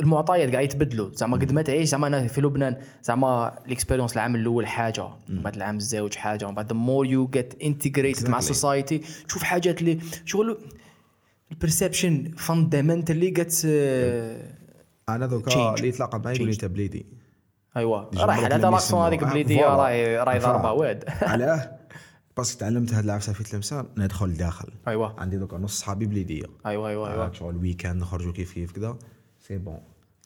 المعطيات 0.00 0.52
قاعد 0.52 0.64
يتبدلوا. 0.64 1.10
زعما 1.12 1.36
قد 1.36 1.52
ما 1.52 1.62
تعيش 1.62 1.88
زعما 1.88 2.06
أنا 2.06 2.26
في 2.26 2.40
لبنان 2.40 2.76
زعما 3.02 3.58
ال 3.66 3.70
expérience 3.70 4.12
العام 4.12 4.34
الأول 4.34 4.66
حاجة 4.66 5.08
من 5.28 5.42
بعد 5.42 5.56
العام 5.56 5.76
الزوج 5.76 6.14
حاجة 6.14 6.48
من 6.48 6.54
بعد 6.54 6.72
the 6.72 6.74
more 6.74 7.08
you 7.10 7.38
get 7.38 7.66
integrated 7.66 8.28
مع. 8.28 8.38
ال 8.38 8.46
society 8.46 8.98
تشوف 9.28 9.42
حاجات 9.42 9.80
اللي 9.80 9.98
شغل 10.24 10.58
ال 11.52 11.59
perception 11.59 12.32
fundamentally 12.36 13.30
change 13.30 13.64
أنا 15.08 15.26
دوكا. 15.26 15.74
اللي 15.74 15.88
يتلاقى 15.88 16.20
معي 16.20 16.34
يقول 16.34 16.46
لي 16.46 16.52
أنت 16.52 16.64
بليدي. 16.64 17.06
ايوا 17.76 17.98
هذا 17.98 18.58
لما 18.58 18.70
l'accent. 18.70 19.06
هذيك 19.06 19.22
آه، 19.22 19.28
voilà. 19.28 19.76
راهي 19.76 20.16
راهي. 20.16 20.38
ضربه 20.38 20.72
واد. 20.72 21.04
علاه. 21.22 21.76
parce 22.36 22.51
que 22.51 22.60
تعلمت 22.60 22.94
هاد 22.94 23.04
العفسة 23.04 23.32
في 23.32 23.44
تلمسان 23.44 23.86
ندخل 23.98 24.34
داخل. 24.34 24.68
ايوا 24.88 25.08
عندي 25.20 25.36
دوكا 25.36 25.58
نص 25.58 25.80
صحابي 25.80 26.06
بليدية. 26.06 26.44
ايوا 26.66 26.88
ايوا 26.88 27.08
ايوا 27.08 27.24
هاك 27.24 27.34
شغل 27.34 27.56
week-end 27.56 28.00
نخرجوا 28.00 28.32
كيف 28.32 28.52
كيف 28.52 28.72
كذا. 28.72 28.98
c'est 29.48 29.58
bon 29.58 29.78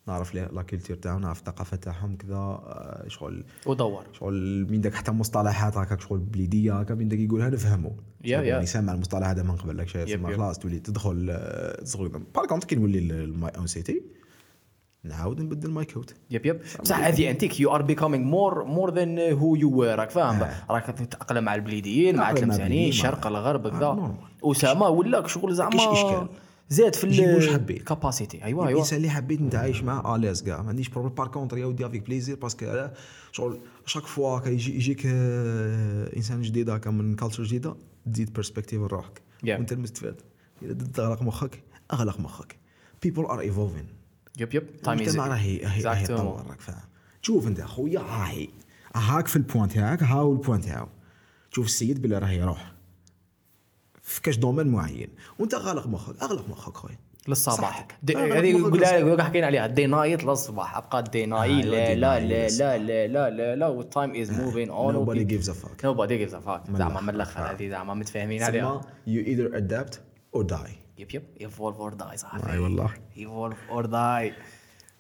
نعرف 0.07 0.35
la 0.35 0.63
culture 0.63 0.97
تاعهم 0.97 1.21
نعرف 1.21 1.39
الثقافة 1.39 1.77
تاعهم 1.77 2.17
كذا 2.17 2.35
آه، 2.37 3.05
شغل 3.09 3.45
ودور. 3.67 4.03
شغل 4.13 4.67
من 4.71 4.81
داك 4.81 4.95
حتى 4.95 5.13
مصطلحات 5.13 5.77
هكاك 5.77 6.01
شغل 6.01 6.19
بليدية 6.19 6.81
هكا 6.81 6.95
من 6.95 7.09
داك 7.09 7.19
يقولها 7.19 7.49
نفهمو. 7.51 7.93
يا- 8.25 8.41
يا. 8.41 8.65
سامع 8.65 8.93
المصطلح 8.93 9.27
هذا 9.29 9.43
من 9.43 9.57
قبل 9.57 9.79
لك 9.79 9.89
شيء 9.89 10.05
تسمى. 10.07 10.35
خلاص 10.37 10.59
تولي 10.59 10.79
تدخل 10.79 11.27
آه، 11.31 11.77
تدخل 11.85 12.09
par 12.09 12.47
contre 12.47 12.65
كي 12.65 12.77
نولي 12.77 13.01
ل 13.01 13.18
my 13.18 13.51
own 13.57 13.67
city 13.67 14.03
نعاود 15.05 15.41
نبدل 15.41 15.71
my 15.71 15.85
code 15.85 16.11
yep 16.31 16.47
yep. 16.47 16.61
بصح 16.83 16.99
هذه 16.99 17.31
I 17.31 17.36
think 17.36 17.61
you 17.61 17.75
are 17.75 17.83
becoming 17.83 18.25
more 18.25 18.65
more 18.65 18.95
than 18.95 19.19
who 19.19 19.55
you 19.57 19.79
were 19.79 19.99
راك 19.99 20.11
فاهم؟ 20.11 20.49
راك 20.71 20.87
تتأقلم 20.87 21.45
مع 21.45 21.55
البليديين 21.55 22.17
مع 22.17 22.31
التلمسانيين 22.31 22.89
الشرق 22.89 23.27
الغرب 23.27 23.67
آه، 23.67 23.71
كذا. 23.71 24.15
أسامة 24.45 24.89
ولاك 24.89 25.27
شغل 25.27 25.55
زعما. 25.55 26.29
زاد 26.71 26.95
في 26.95 27.07
يجيب 27.07 27.29
واش 27.29 27.49
حبيت. 27.49 27.79
ال 27.81 27.88
capacité 27.88 28.45
أيوا 28.45 28.63
أيوا. 28.67 28.73
الانسان 28.73 28.97
اللي 28.97 29.11
حبيت 29.11 29.41
نتعايش 29.41 29.83
معاه 29.83 30.17
à 30.17 30.21
l'aise 30.21 30.43
كاع. 30.43 30.63
ما 30.63 30.69
عنديش 30.69 30.89
problème 30.89 31.15
par 31.15 31.29
contre 31.29 31.59
يا 31.59 31.67
ودي 31.67 31.87
avec 31.87 32.07
plaisir 32.07 32.37
parce 32.37 32.69
que 32.69 32.89
شغل 33.33 33.61
chaque 33.87 34.07
fois 34.07 34.39
هكا 34.39 34.49
يجي 34.49 34.75
يجيك 34.77 35.03
آه، 35.07 36.17
إنسان 36.17 36.43
جديد 36.43 36.71
هكا 36.71 36.91
من 36.91 37.17
culture 37.17 37.43
جديدة 37.45 37.77
تزيد 38.13 38.33
perspective 38.33 38.81
لروحك 38.81 39.21
Yeah. 39.41 39.49
وأنت 39.49 39.73
المستفاد 39.73 40.21
إذا 40.63 40.75
تغلق 40.95 41.23
مخك 41.23 41.63
أغلق 41.93 42.21
مخك. 42.21 42.57
People 43.07 43.23
are 43.23 43.41
evolving. 43.43 43.87
يب 44.41 44.55
يب. 44.55 44.81
تايم 44.83 44.99
از 45.01 45.03
المجتمع 45.09 45.27
راهي 45.27 45.57
راهي 45.59 45.83
راهي 45.83 46.03
يتطور 46.05 46.45
راك 46.49 46.61
فاهم 46.61 46.81
شوف 47.23 47.47
أنت 47.47 47.61
خويا 47.61 48.01
هاي 48.01 48.49
هاك 48.97 49.27
في 49.27 49.37
البوان 49.37 49.69
تاعك 49.69 50.03
ها 50.03 50.15
هو 50.15 50.33
البوان 50.33 50.61
تاعو 50.61 50.89
شوف 51.51 51.67
السيد 51.67 52.03
بلي 52.03 52.19
راهي 52.19 52.39
يروح. 52.39 52.73
في 54.11 54.23
كاش 54.23 54.37
دومين 54.37 54.67
معين. 54.67 55.09
وانت 55.39 55.55
غالق 55.55 55.87
مخك 55.87 56.23
اغلق 56.23 56.49
مخك 56.49 56.77
خويا. 56.77 56.99
للصباح. 57.29 57.89
آه، 58.17 58.39
هذه. 58.39 58.53
لك 58.53 59.21
حكينا 59.21 59.47
عليها. 59.47 59.67
دي 59.67 59.87
نايت 59.87 60.25
للصباح. 60.25 60.77
أبقى 60.77 61.03
دي 61.03 61.27
نايت. 61.27 61.67
أيوة، 61.67 61.95
لا 61.95 62.21
لا 62.21 62.21
لا. 62.21 62.49
لا 62.49 62.79
لا 62.79 63.07
لا 63.07 63.31
لا 63.31 63.57
لا. 63.57 63.67
والتايم 63.67 64.15
از 64.15 64.31
موفين 64.31 64.71
اون 64.71 65.29
gives 65.29 65.45
a 65.45 65.53
fuck. 65.53 65.85
Nobody 65.85 66.17
gives 66.27 66.35
a 66.35 66.47
fuck. 66.47 66.71
من 66.71 66.77
زعما. 66.77 67.01
من 67.01 67.11
الآخر 67.11 67.41
آه. 67.41 67.53
هذه 67.53 67.69
زعما 67.69 67.95
متفاهمين 67.95 68.43
عليها 68.43 68.81
you 69.07 69.27
either 69.27 69.55
adapt 69.57 69.95
or 70.37 70.43
die. 70.43 70.71
yep 70.99 71.15
yep 71.15 71.23
evolve 71.41 71.77
or 71.77 71.95
die 71.95 72.17
صاحبي 72.17 72.53
اي 72.53 72.59
والله. 72.59 72.91
evolve 73.17 73.59
or 73.71 73.87
die 73.87 74.33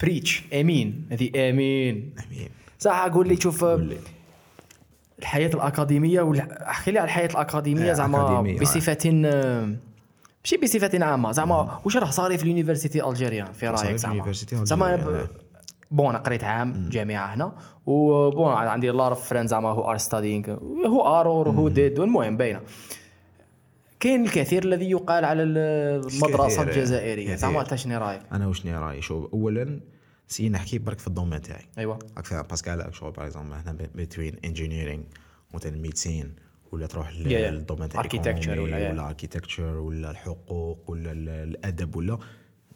preach 0.03 0.43
امين 0.53 1.09
هذه 1.11 1.31
آمين. 1.51 2.15
آمين. 2.27 2.51
صح 2.79 2.97
أقول 2.97 3.29
لي 3.29 3.37
شوف 3.37 3.65
لي. 3.65 3.99
الحياة 5.21 5.49
الأكاديمية 5.55 6.21
ولا 6.21 6.71
أحكي 6.71 6.91
لي 6.91 6.99
على 6.99 7.07
الحياة 7.07 7.27
الأكاديمية 7.27 7.91
آه، 7.91 7.95
زعما 7.95 8.19
آه. 8.19 8.57
بصفة 8.61 8.99
آه، 9.25 9.75
ماشي 10.45 10.57
بصفة 10.63 11.05
عامة 11.05 11.33
زعما 11.33 11.81
واش 11.85 11.97
راه 11.97 12.11
صاري 12.11 12.37
في 12.39 12.43
ال 12.45 12.51
université 12.51 13.09
algérienne؟ 13.09 13.53
في 13.53 13.69
رأيك 13.69 13.97
زعما؟ 13.97 14.33
زعما 14.65 14.97
ب- 14.97 15.27
bon 15.91 16.07
أنا 16.09 16.19
قريت 16.19 16.45
عام 16.45 16.89
جامعة 16.93 17.35
هنا 17.35 17.53
و 17.87 18.03
bon 18.03 18.53
عندي 18.53 18.91
a 18.91 18.96
lot 18.96 19.11
of 19.13 19.29
friends 19.29 19.49
زعما 19.49 19.69
who 19.69 19.91
are 19.91 19.97
studying 19.97 20.57
who 20.87 21.03
are 21.21 21.27
or 21.27 21.49
who 21.49 21.69
did 21.69 22.01
المهم 22.01 22.37
باينة. 22.37 22.61
كاين 24.01 24.25
الكثير 24.25 24.65
الذي 24.65 24.91
يقال 24.91 25.25
على 25.25 25.43
المدرسة 25.43 26.63
الجزائرية. 26.63 27.35
زعما 27.35 27.61
أنت 27.61 27.75
شنو 27.75 27.99
رأيك؟ 27.99 28.21
أنا 28.33 28.47
وشني 28.47 28.79
رأيي؟ 28.79 29.03
شوف 29.03 29.33
اولا 29.33 29.81
si 30.31 30.49
نحكي 30.49 30.79
برك 30.79 30.99
في 30.99 31.07
ال 31.07 31.11
domaine 31.11 31.41
تاعي. 31.41 31.65
ايوا 31.79 31.97
parce 32.43 32.60
que 32.60 32.71
على 32.71 32.93
شغل 32.93 33.13
par 33.13 33.27
exemple 33.27 33.53
هنا 33.55 33.73
بين 34.17 34.37
engineering 34.45 35.03
مثلا 35.55 35.77
médecine 35.77 36.35
ولا 36.73 36.87
تروح. 36.87 37.13
لل 37.13 37.30
domaine 37.30 37.89
تاع 37.89 38.01
ولا- 38.01 39.09
architecture 39.09 39.77
ولا 39.77 40.11
الحقوق 40.11 40.91
ولا 40.91 41.13
ال- 41.13 41.29
الأدب 41.29 41.97
ولا 41.97 42.19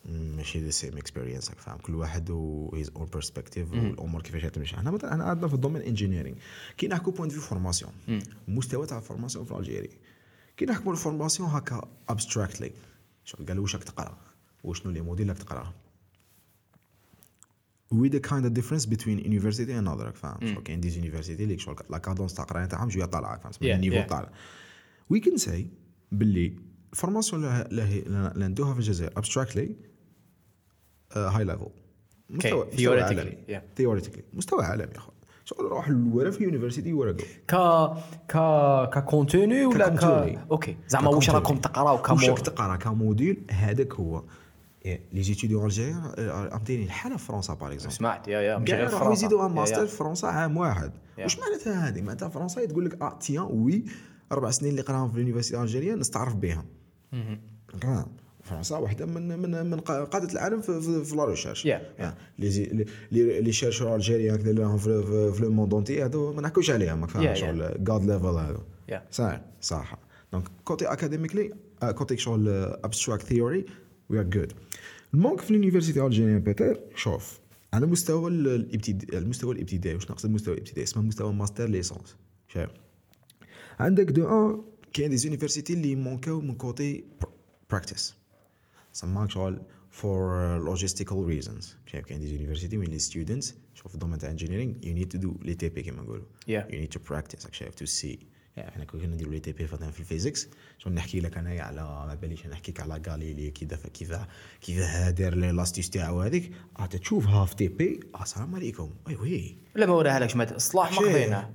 ماشي 0.05 0.61
the 0.61 0.71
same 0.71 0.97
experience 0.99 1.51
فاهم؟ 1.51 1.79
كل 1.79 1.95
واحد 1.95 2.31
و 2.31 2.71
his 2.75 2.91
own 2.97 3.07
perspective 3.13 3.73
والأمور 3.73 4.23
كيفاش 4.23 4.43
تمشي. 4.43 4.77
إحنا 4.77 4.91
مثلا 4.91 5.15
انا 5.15 5.25
عندنا 5.25 5.49
في 5.49 5.55
ال 5.55 5.58
domaine 5.58 5.83
engineering 5.83 6.37
كي 6.77 6.89
نحكوا 6.89 7.13
point 7.13 7.33
في 7.33 7.41
formation 7.41 7.93
المستوى 8.49 8.87
تاع 8.87 8.99
ال 8.99 9.03
formation 9.03 9.45
في 9.45 9.57
l'Algérie 9.57 9.91
كي 10.57 10.65
نحكوا 10.65 10.93
ال 10.93 10.98
formation 10.98 11.49
هكا 11.49 11.89
abstractly 12.09 12.73
قالوا 13.49 13.63
واش 13.63 13.75
راك 13.77 13.85
تقرا؟ 13.85 14.19
وشنو 14.65 14.93
les 14.93 15.01
modules 15.01 15.29
راك 15.29 15.39
تقرا؟ 15.39 15.73
The 18.03 18.21
kind 18.31 18.45
of 18.45 18.53
difference 18.59 18.87
between 18.87 19.19
university 19.19 19.73
and 19.79 19.89
other 19.89 20.05
راك 20.05 20.17
فاهم 20.17 20.47
شغل 20.47 20.63
كاين 20.63 20.81
des 20.81 20.99
university 20.99 21.41
اللي 21.41 21.59
شغل 21.59 21.77
la 21.91 21.99
cadence 21.99 22.35
تاع 22.35 22.45
القرايه 22.45 22.67
تاعهم 22.67 22.91
شوية 22.91 23.05
طالعة 23.05 23.39
فاهم 23.39 23.53
ال 23.63 23.68
niveau. 23.68 24.09
طالع. 24.09 24.31
We 25.11 25.21
can 25.21 25.37
say 25.37 25.71
باللي 26.13 26.57
ال 26.93 26.98
formation 26.98 27.45
اللي 27.45 28.49
ندوها 28.49 28.73
في 28.73 28.79
الجزائر 28.79 29.13
abstractly 29.17 29.77
high 31.13 31.45
level 31.45 31.69
مستوى. 32.31 32.71
ثيوريتيكلي 33.77 34.25
مستوى 34.33 34.65
عالمي 34.65 34.93
يا 34.93 34.99
اخويا 34.99 35.15
شغل 35.45 35.67
روح 35.67 35.89
لورا 35.89 36.31
في 36.31 36.39
اليونيفرسيتي 36.39 36.93
ورا 36.93 37.13
ك 37.13 37.55
ك 38.29 38.37
ككونتوني 38.95 39.67
ولا 39.67 39.89
ك. 39.89 40.05
أوكي 40.51 40.77
زعما 40.89 41.09
واش. 41.09 41.31
راكم 41.31 41.57
تقراو 41.57 41.97
واش 41.97 42.07
كمور 42.07 42.29
راك 42.31 42.39
تقرا 42.39 42.77
كموديل 42.77 43.45
هذاك 43.51 43.95
هو. 43.95 44.25
لي 44.85 45.23
زيتيديون 45.23 45.65
الجزائر 45.65 46.31
عمتيني 46.53 46.85
الحالة 46.85 47.17
في 47.17 47.25
فرنسا 47.25 47.55
باغ 47.55 47.73
اكزومبل 47.73 47.95
سمعت 47.97 48.29
يا 48.29 48.41
يا 48.41 48.57
غير 48.57 48.79
يروحوا 48.79 48.99
فرنسا. 48.99 49.13
يزيدوها 49.13 49.49
يا- 49.49 49.55
ماستر. 49.55 49.87
في 49.87 49.97
فرنسا 49.97 50.27
عام 50.27 50.57
واحد. 50.57 50.93
واش 51.19 51.39
معناتها 51.39 51.89
هذه؟ 51.89 52.01
معناتها 52.03 52.29
فرنسا 52.29 52.65
تقول 52.65 52.85
لك 52.85 53.03
آه 53.03 53.19
تيان 53.19 53.43
وي 53.51 53.85
أربع 54.33 54.51
سنين 54.51 54.71
اللي 54.71 54.83
قراهم 54.83 55.09
في 55.09 55.15
اليونيفرسيتي 55.15 55.61
الجيريان 55.63 55.99
نستعرف 55.99 56.35
بهم. 56.35 56.65
كلام. 57.83 58.07
فرنسا 58.43 58.77
واحدة 58.77 59.07
من 59.07 59.39
من 59.39 59.67
من 59.71 59.81
قا- 59.81 59.91
قادة 59.91 60.33
العالم 60.33 60.61
في 60.61 60.81
في, 60.81 61.05
في 61.05 61.17
لا 61.17 61.25
ريشيرش. 61.25 61.69
Yeah. 61.69 62.05
لي 62.39 62.87
لي- 63.13 63.53
شيرشور 63.53 63.95
الجيريان 63.95 64.37
كذا 64.37 64.53
لهم 64.53 64.79
في 64.79 65.03
في, 65.03 65.33
في 65.33 65.43
لو 65.43 65.51
موند 65.53 65.75
اونتي 65.75 66.05
هذو 66.05 66.33
ما 66.33 66.43
نحكوش 66.43 66.71
عليهم 66.71 67.07
فاهم 67.07 67.35
Yeah. 67.35 67.37
شغل 67.39 67.85
جاد 67.85 68.05
ليفل 68.05 68.27
هذو 68.27 68.59
Yeah. 68.91 68.95
صح. 69.11 69.41
صح 69.61 69.95
دونك 70.33 70.45
كوتي 70.65 70.87
اكاديميكلي 70.93 71.53
كوتي 71.95 72.17
شغل 72.17 72.49
ابستراكت 72.85 73.23
ثيوري 73.27 73.65
وي 74.11 74.19
ار 74.19 74.25
جود 74.25 74.53
المونك 75.15 75.41
في 75.41 75.51
اليونيفرسيتي 75.51 76.07
الجيريان 76.07 76.39
بيتر 76.39 76.81
شوف 76.97 77.41
على 77.73 77.87
مستوى 77.87 78.31
الابتدائي 78.31 79.19
المستوى 79.19 79.55
الإبتدائي 79.55 79.95
واش 79.95 80.11
نقصد 80.11 80.27
المستوى 80.27 80.55
الإبتدائي؟ 80.55 80.83
اسمه 80.83 81.03
مستوى 81.03 81.33
ماستر 81.33 81.69
ليسونس 81.69 82.17
شايف؟ 82.49 82.71
عندك 83.81 84.05
دو 84.05 84.29
أن 84.29 84.63
كاين 84.93 85.11
دي 85.11 85.17
زونيفرسيتي 85.17 85.73
اللي 85.73 85.95
مونكاو 85.95 86.41
من 86.41 86.55
كوتي 86.55 87.05
براكتيس 87.71 88.15
سماك 88.93 89.31
شغل 89.31 89.63
فور 89.91 90.59
لوجيستيكال 90.59 91.25
ريزونز 91.25 91.77
شايف؟ 91.87 92.07
كاين 92.07 92.21
دي 92.21 92.29
زونيفرسيتي 92.29 92.79
وين 92.79 92.91
لي 92.91 92.99
ستودنتس 92.99 93.55
شوف 93.75 93.89
في 93.89 93.95
الدومين 93.95 94.19
تاع 94.19 94.31
انجينيرينغ 94.31 94.87
يو 94.87 94.95
نيد 94.95 95.09
تو 95.09 95.19
دو 95.19 95.37
لي 95.43 95.55
تي 95.55 95.69
بي 95.69 95.83
كيما 95.83 96.03
نقولوا. 96.03 96.25
Yeah. 96.47 96.51
يو 96.51 96.81
نيد 96.81 96.89
تو 96.89 97.01
براكتيس 97.11 97.45
راك 97.45 97.55
شايف 97.55 97.75
تو 97.75 97.85
سي 97.85 98.19
إحنا 98.59 98.85
كنا 98.85 99.07
نديرو 99.07 99.31
لي 99.31 99.41
تي 99.41 99.53
بي 99.53 99.65
مثلا 99.65 99.91
في 99.91 100.01
الفيزيكس 100.01 100.49
شغل 100.79 100.95
نحكي 100.95 101.21
لك 101.21 101.39
انايا 101.39 101.63
على 101.63 101.81
ما 101.81 102.15
باليش 102.15 102.47
نحكيك 102.47 102.81
على 102.81 103.03
غاليلي 103.09 103.51
كيف 103.51 103.87
كيف 103.87 104.13
كيف 104.61 104.81
دار 105.09 105.35
لاستيس 105.35 105.91
تاعو 105.91 106.21
هذيك. 106.21 106.53
عاد 106.77 106.89
تشوفها 106.89 107.45
في 107.45 107.57
تي 107.57 107.69
بي. 107.69 108.01
السلام 108.23 108.55
عليكم. 108.55 108.91
وي 109.07 109.17
وي. 109.17 109.59
لا 109.75 109.87
ما 109.87 109.93
وراها 109.93 110.21
لكش 110.21 110.37
ما 110.37 110.57
الصلاح 110.57 110.93
ما. 110.93 110.99
قضيناه 110.99 111.51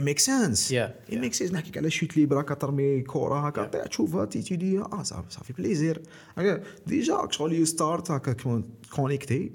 It 0.00 0.02
makes 0.02 0.24
sense. 0.24 0.70
Yeah, 0.70 1.12
It 1.12 1.18
makes 1.18 1.38
sense. 1.38 1.52
نحكيك 1.52 1.78
على 1.78 1.90
chute 1.90 2.16
libre 2.16 2.40
هكا 2.40 2.54
ترمي 2.54 3.02
كورة 3.02 3.46
هكا. 3.46 3.64
طيح 3.64 3.86
تشوفها 3.86 4.24
ت 4.24 4.32
étudiéها 4.32 4.88
آه 4.92 5.02
ça 5.02 5.11
fait 5.11 5.30
ça 5.30 5.37
fait 5.37 5.52
plaisir. 5.52 6.02
Déjà 6.86 7.28
شغل 7.30 7.52
you 7.52 7.64
start 7.64 8.10
هكا 8.10 8.36
connecter 8.90 9.52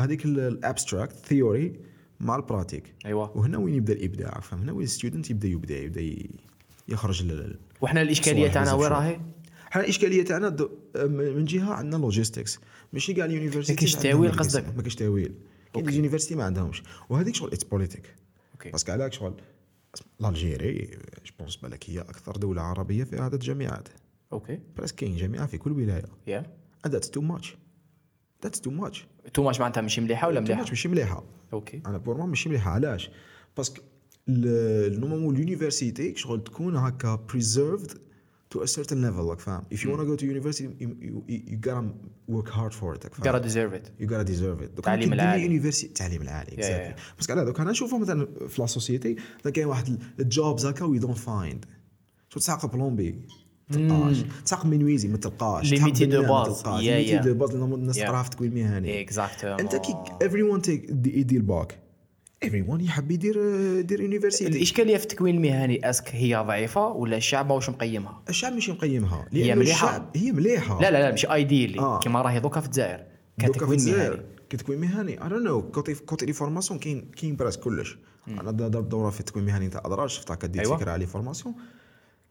هذيك 0.00 0.24
ال 0.24 0.34
abstract 0.34 1.16
theory 1.26 1.80
مع 2.20 2.36
ال 2.36 2.42
pratique. 2.42 2.94
أيوة. 3.06 3.36
وهنا 3.36 3.58
وين 3.58 3.74
يبدأ 3.74 3.92
الإبداع؟ 3.92 4.40
فهم؟ 4.40 4.60
هنا 4.60 4.72
وين 4.72 4.84
ال 4.84 4.90
student 4.90 5.30
يبدأ 5.30 5.48
يبدأ 5.48 5.76
يبدا 5.78 6.28
يخرج 6.88 7.22
لل 7.22 7.58
وحنا 7.80 8.02
الإشكالية 8.02 8.48
تاعنا 8.48 8.72
وين. 8.72 8.88
راهي؟ 8.90 9.20
حنا 9.70 9.82
الإشكالية 9.82 10.24
تاعنا 10.24 10.48
دو- 10.48 10.70
من 11.08 11.44
جهة 11.44 11.72
عندنا 11.72 12.00
logistics 12.00 12.58
ماشي 12.92 13.14
كاع 13.14 13.24
ال 13.24 13.28
université 13.28 13.72
ما 13.72 13.76
كاينش 13.78 13.94
تاويل 13.94 14.32
قصدك؟ 14.32 14.66
ما 14.66 14.72
كاينش 14.82 14.94
تاويل 14.94 15.34
كاين 15.74 15.88
ال 15.88 15.92
université 15.92 16.34
ما 16.34 16.44
عندهمش. 16.44 16.82
وهذيك 17.08 17.34
شغل 17.34 17.52
it's 17.52 17.64
politique 17.64 18.14
okay. 18.54 18.70
Parce 18.70 18.84
que 18.84 18.92
علاك 18.92 19.12
شغل 19.12 19.34
l'Algérie 20.24 20.86
je 21.26 21.32
pense 21.38 21.56
بالك 21.56 21.90
هي 21.90 22.00
أكثر 22.00 22.36
دولة 22.36 22.62
عربية 22.62 23.04
فيها 23.04 23.20
عدد 23.24 23.38
جامعات. 23.38 23.88
Okay. 24.32 24.60
Presque 24.76 24.92
كاين 24.92 25.16
جامعة 25.16 25.46
في 25.46 25.58
كل 25.58 25.72
ولاية. 25.72 26.04
يا 26.26 26.42
and 26.86 26.90
that's 26.90 27.08
too 27.18 27.22
much. 27.22 27.46
That's 28.46 28.58
too 28.60 28.72
much. 28.82 28.96
Too 29.34 29.42
much 29.42 29.60
معناتها 29.60 29.80
ماشي 29.80 30.00
مليحة 30.00 30.28
ولا 30.28 30.40
مليحة؟ 30.40 30.64
much 30.64 30.68
ماشي 30.68 30.88
مليحة. 30.88 31.24
Okay. 31.52 31.82
أنا 31.86 31.98
pour 31.98 32.16
moi 32.16 32.28
ماشي 32.28 32.48
مليحة 32.48 32.70
علاش؟ 32.70 33.10
parce 33.56 33.72
que 33.72 33.82
normalement 34.28 35.34
ال 35.34 35.41
université 35.41 36.16
شغل 36.16 36.44
تكون 36.44 36.76
هكا 36.76 37.26
preserved 37.32 37.90
to 38.54 38.58
a 38.58 38.66
certain 38.66 38.98
level 39.04 39.28
راك 39.28 39.40
فاهم؟ 39.40 39.64
If 39.74 39.76
you 39.76 39.88
wanna 39.88 40.04
go 40.04 40.16
to 40.16 40.24
university 40.24 40.64
you, 40.80 40.88
you, 41.02 41.32
you 41.50 41.56
gotta 41.68 41.84
work 42.28 42.48
hard 42.48 42.72
for 42.72 42.94
it 42.96 43.04
راك 43.04 43.14
فاهم؟ 43.14 43.32
Gotta 43.32 43.44
deserve 43.48 43.74
it. 43.74 44.02
You 44.02 44.06
gotta 44.06 44.28
deserve 44.30 44.62
it. 44.62 44.70
دوك 44.74 44.78
التعليم 44.78 45.12
العالي. 45.12 45.42
Université 45.42 45.86
التعليم 45.86 46.22
العالي 46.22 46.50
yeah. 46.50 46.54
Exactly 46.54 46.94
parce 47.16 47.26
que 47.26 47.32
على 47.32 47.44
دوك 47.44 47.60
أنا 47.60 47.70
نشوفهم 47.70 48.00
مثلا 48.00 48.28
في 48.48 48.60
la 48.62 48.66
société 48.66 49.16
كاين 49.54 49.66
واحد 49.66 49.98
ال 50.20 50.29
jobs 50.29 50.66
هكا 50.66 50.84
we 50.84 50.98
don't 50.98 51.18
find. 51.18 51.64
شو 52.28 52.40
تساق 52.40 52.66
plombier 52.66 53.20
تلقاش. 53.72 54.16
تساق 54.44 54.66
menuisier 54.66 55.08
ما 55.08 55.16
تلقاش. 55.16 55.70
تلقاش. 55.70 55.70
Yeah, 55.70 55.78
ال 55.78 55.95
métiers 55.95 57.18
yeah. 57.18 57.22
de 57.22 57.34
base 57.34 57.50
اللي 57.50 57.74
الناس. 57.74 57.96
تقراها 57.96 58.22
في 58.22 58.28
التكوين 58.28 58.52
المهني 58.52 59.00
Exactement 59.00 59.60
أنت 59.60 59.76
كي 59.76 59.92
everyone 60.24 60.60
take 60.66 60.90
يدير 61.06 61.42
bac. 61.42 61.78
Everyone 62.44 62.80
يحب 62.80 63.10
يدير 63.10 63.36
يدير 63.78 64.00
université 64.00 64.56
الإشكالية 64.56 64.96
في 64.96 65.02
التكوين 65.02 65.36
المهني 65.36 65.90
est-ce 65.90 66.02
que 66.02 66.08
هي 66.08 66.36
ضعيفة 66.36 66.86
ولا 66.86 67.16
الشعب 67.16 67.48
ماهوش 67.48 67.70
مقيمها؟ 67.70 68.22
الشعب 68.28 68.52
ماشي 68.52 68.72
مقيمها. 68.72 69.26
هي. 69.32 69.52
الشعب 69.52 70.10
هي 70.16 70.32
مليحة. 70.32 70.80
لا 70.80 70.90
لا 70.90 70.98
لا 70.98 71.12
مش 71.12 71.26
ايديلي 71.26 71.78
آه. 71.78 71.98
كيما 71.98 72.22
راهي 72.22 72.40
دوكا 72.40 72.60
في 72.60 72.66
الجزائر. 72.66 73.04
كتكوين 73.38 73.80
مهني 73.84 74.22
كتكوين 74.50 74.80
مهني 74.80 75.24
اي 75.24 75.28
دون 75.28 75.44
نو 75.44 75.62
كوتي 75.62 75.94
كوتي 75.94 76.26
لي 76.26 76.32
فورماسيون 76.32 76.80
كاين 76.80 77.10
كاين 77.16 77.36
براس 77.36 77.56
كلش. 77.56 77.98
أنا 78.28 78.50
ضربت 78.50 78.90
دورة 78.90 79.10
في 79.10 79.20
التكوين 79.20 79.48
المهني 79.48 79.68
تاع 79.68 79.82
ادراج 79.84 80.08
شفتها 80.08 80.34
كدير 80.34 80.62
أيوة. 80.62 80.76
فكره 80.76 80.90
على 80.90 81.06
فورماسيون. 81.06 81.54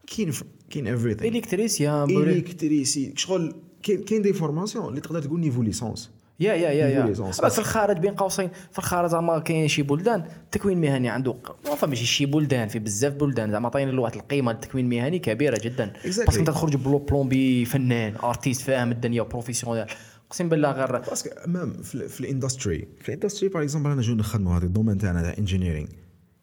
كاين 0.07 0.31
كاين 0.69 0.87
ايفريثينغ 0.87 1.35
الكتريسيان 1.35 2.05
بوري. 2.07 2.31
الكتريسي 2.33 3.13
شغل 3.15 3.53
كاين 3.83 4.03
كاين 4.03 4.21
دي 4.21 4.33
فورماسيون 4.33 4.89
اللي 4.89 5.01
تقدر 5.01 5.21
تقول 5.21 5.39
نيفو 5.39 5.61
ليسونس 5.61 6.11
يا 6.39 6.53
يا 6.53 6.69
يا 6.69 6.87
يا. 6.87 7.13
في 7.49 7.59
الخارج 7.59 7.97
بين 7.97 8.13
قوسين 8.15 8.49
في 8.71 8.79
الخارج 8.79 9.09
زعما 9.09 9.39
كاين 9.39 9.67
شي 9.67 9.81
بلدان 9.81 10.25
التكوين 10.45 10.77
المهني 10.77 11.09
عنده 11.09 11.31
ق- 11.31 11.69
ما 11.69 11.75
فهمش 11.75 11.99
شي 12.11 12.25
بلدان 12.25 12.67
في 12.67 12.79
بزاف 12.79 13.13
بلدان 13.13 13.51
زعما 13.51 13.67
عطينا 13.67 13.91
له 13.91 14.01
واحد 14.01 14.15
القيمة 14.15 14.51
للتكوين 14.51 14.85
المهني 14.93 15.19
كبيرة 15.19 15.59
جدا. 15.63 15.93
Exactly. 16.03 16.27
بس 16.27 16.37
انت 16.37 16.47
تخرج 16.47 16.75
بلو 16.75 16.97
plombier 16.97 17.65
فنان 17.65 18.15
artiste 18.23 18.61
فاهم 18.61 18.91
الدنيا 18.91 19.21
professionnel 19.23 19.85
اقسم 20.27 20.49
بالله 20.49 20.71
غير 20.71 20.91
parce 20.99 21.18
que 21.18 21.29
même 21.47 21.73
في, 21.73 22.07
في 22.07 22.21
ال 22.21 22.28
industry 22.28 22.87
في 23.01 23.09
ال 23.09 23.14
industry 23.14 23.49
par 23.49 23.63
exemple 23.63 23.89
أنا 23.91 24.01
je 24.01 24.13
نخدموا 24.15 24.57
هذا 24.57 24.65
ال 24.65 24.69
domaine 24.69 24.97
تاعنا 24.97 25.21
تاع 25.21 25.35
engineering 25.39 25.87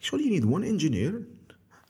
شغل 0.01 0.21
you 0.21 0.29
need 0.29 0.45
one 0.45 0.65
engineer 0.65 1.23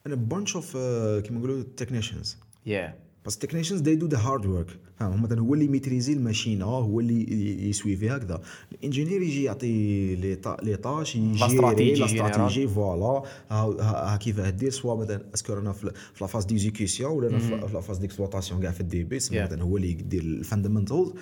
and 0.09 0.13
a 0.13 0.17
bunch 0.35 0.51
of 0.55 0.65
uh, 0.75 1.23
كيما 1.23 1.39
نقولوا 1.39 1.65
technicians. 1.83 2.27
yeah 2.67 2.95
بس 3.27 3.35
ال 3.35 3.39
technicians 3.39 3.81
they 3.81 3.95
do 3.95 4.07
the 4.07 4.19
hard 4.19 4.47
work 4.47 4.67
فاهم 5.01 5.23
مثلا 5.23 5.41
هو 5.41 5.55
اللي 5.55 5.69
maîtriser 5.69 6.13
الماشينة 6.13 6.65
هو 6.65 7.01
اللي 7.01 7.69
يسوي 7.69 7.97
فيها 7.97 8.17
هكذا 8.17 8.41
ال 8.73 8.78
engineer 8.78 9.23
يجي 9.23 9.43
يعطي 9.45 10.15
les 10.15 10.37
tâ- 10.47 10.65
les 10.65 10.77
tâches 10.77 11.17
stratégiques 11.17 12.01
لا. 12.01 12.05
stratégiques 12.07 12.69
voilà 12.69 13.23
ها- 13.51 14.17
كيفاه 14.17 14.51
دير 14.51 14.71
soit 14.71 14.95
مثلا 14.95 15.23
est-ce 15.35 15.47
que 15.47 15.53
رانا 15.53 15.73
في 15.73 15.93
la 16.21 16.27
phase 16.27 16.45
d'exécution 16.45 17.13
ولا 17.13 17.39
في 17.39 17.51
la 17.75 17.81
phase 17.81 17.99
d'exploitation 17.99 18.61
كاع 18.63 18.71
في 18.71 18.81
الدي 18.81 19.05
بي 19.05 19.21
Yeah. 19.21 19.33
مثلا 19.33 19.63
هو 19.63 19.77
اللي 19.77 19.91
يدير 19.91 20.23
ال 20.23 20.30
fundamentals 20.30 21.13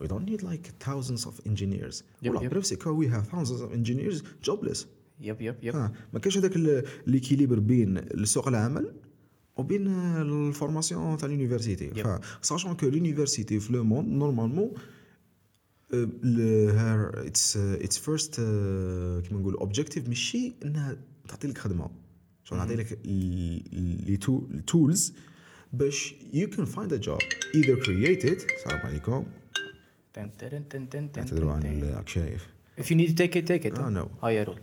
we 0.00 0.06
don't 0.06 0.30
need 0.30 0.42
like 0.44 0.72
thousands 0.84 1.26
of 1.26 1.40
engineers 1.46 2.04
ولا. 2.26 2.48
bref 2.48 2.66
c'est 2.66 2.76
que 2.76 2.90
we 2.90 3.08
have 3.08 3.28
thousands 3.32 3.60
of 3.62 3.72
engineers 3.72 4.22
jobless 4.44 4.86
yep 5.20 5.40
yep 5.40 5.56
yep. 5.62 5.76
آه، 5.76 5.92
ما 6.12 6.18
كاينش 6.20 6.38
هذاك 6.38 6.84
l'équilibre 7.06 7.58
بين 7.58 8.00
سوق 8.24 8.48
العمل 8.48 8.92
وبين 9.56 9.86
ال 9.86 9.99
formation 9.99 11.16
تاع. 11.16 12.18
ف 12.42 12.46
sachant 12.46 12.76
que 12.76 12.90
l'université 12.90 13.54
في 13.58 13.68
le 13.72 13.84
monde 13.84 14.08
normalement 14.08 14.70
here 15.94 17.26
its 17.26 17.56
its 17.56 17.98
first 17.98 18.34
كيما 19.28 19.40
نقول 19.40 19.54
objective 19.54 20.08
ماشي 20.08 20.52
انها 20.64 20.96
تعطي 21.28 21.48
لك 21.48 21.58
خدمه 21.58 21.90
شغل 22.44 22.58
تعطي 22.58 22.74
لك 22.74 22.98
les 23.04 24.16
tools 24.66 25.12
باش 25.72 26.14
you 26.32 26.48
can 26.50 26.64
find 26.64 26.92
a 26.92 26.96
job 26.96 27.18
either 27.54 27.82
create 27.84 28.24
it 28.24 28.42
السلام 28.58 28.86
عليكم 28.86 29.26
تن 30.14 30.30
تن 30.38 30.68
تن 30.68 30.88
تن 30.88 31.12
تن 31.12 31.24
تدروا 31.24 31.52
عن 31.52 31.60
تن. 31.60 31.68
ال- 31.82 31.94
راك 31.96 32.08
شايف 32.08 32.46
If 32.80 32.84
you 32.84 32.94
need 32.96 33.08
to 33.10 33.14
take 33.22 33.34
it 33.40 33.44
take 33.52 33.64
it. 33.70 33.78
Ah, 33.78 33.88
no. 33.98 34.24
her 34.24 34.42
role 34.42 34.58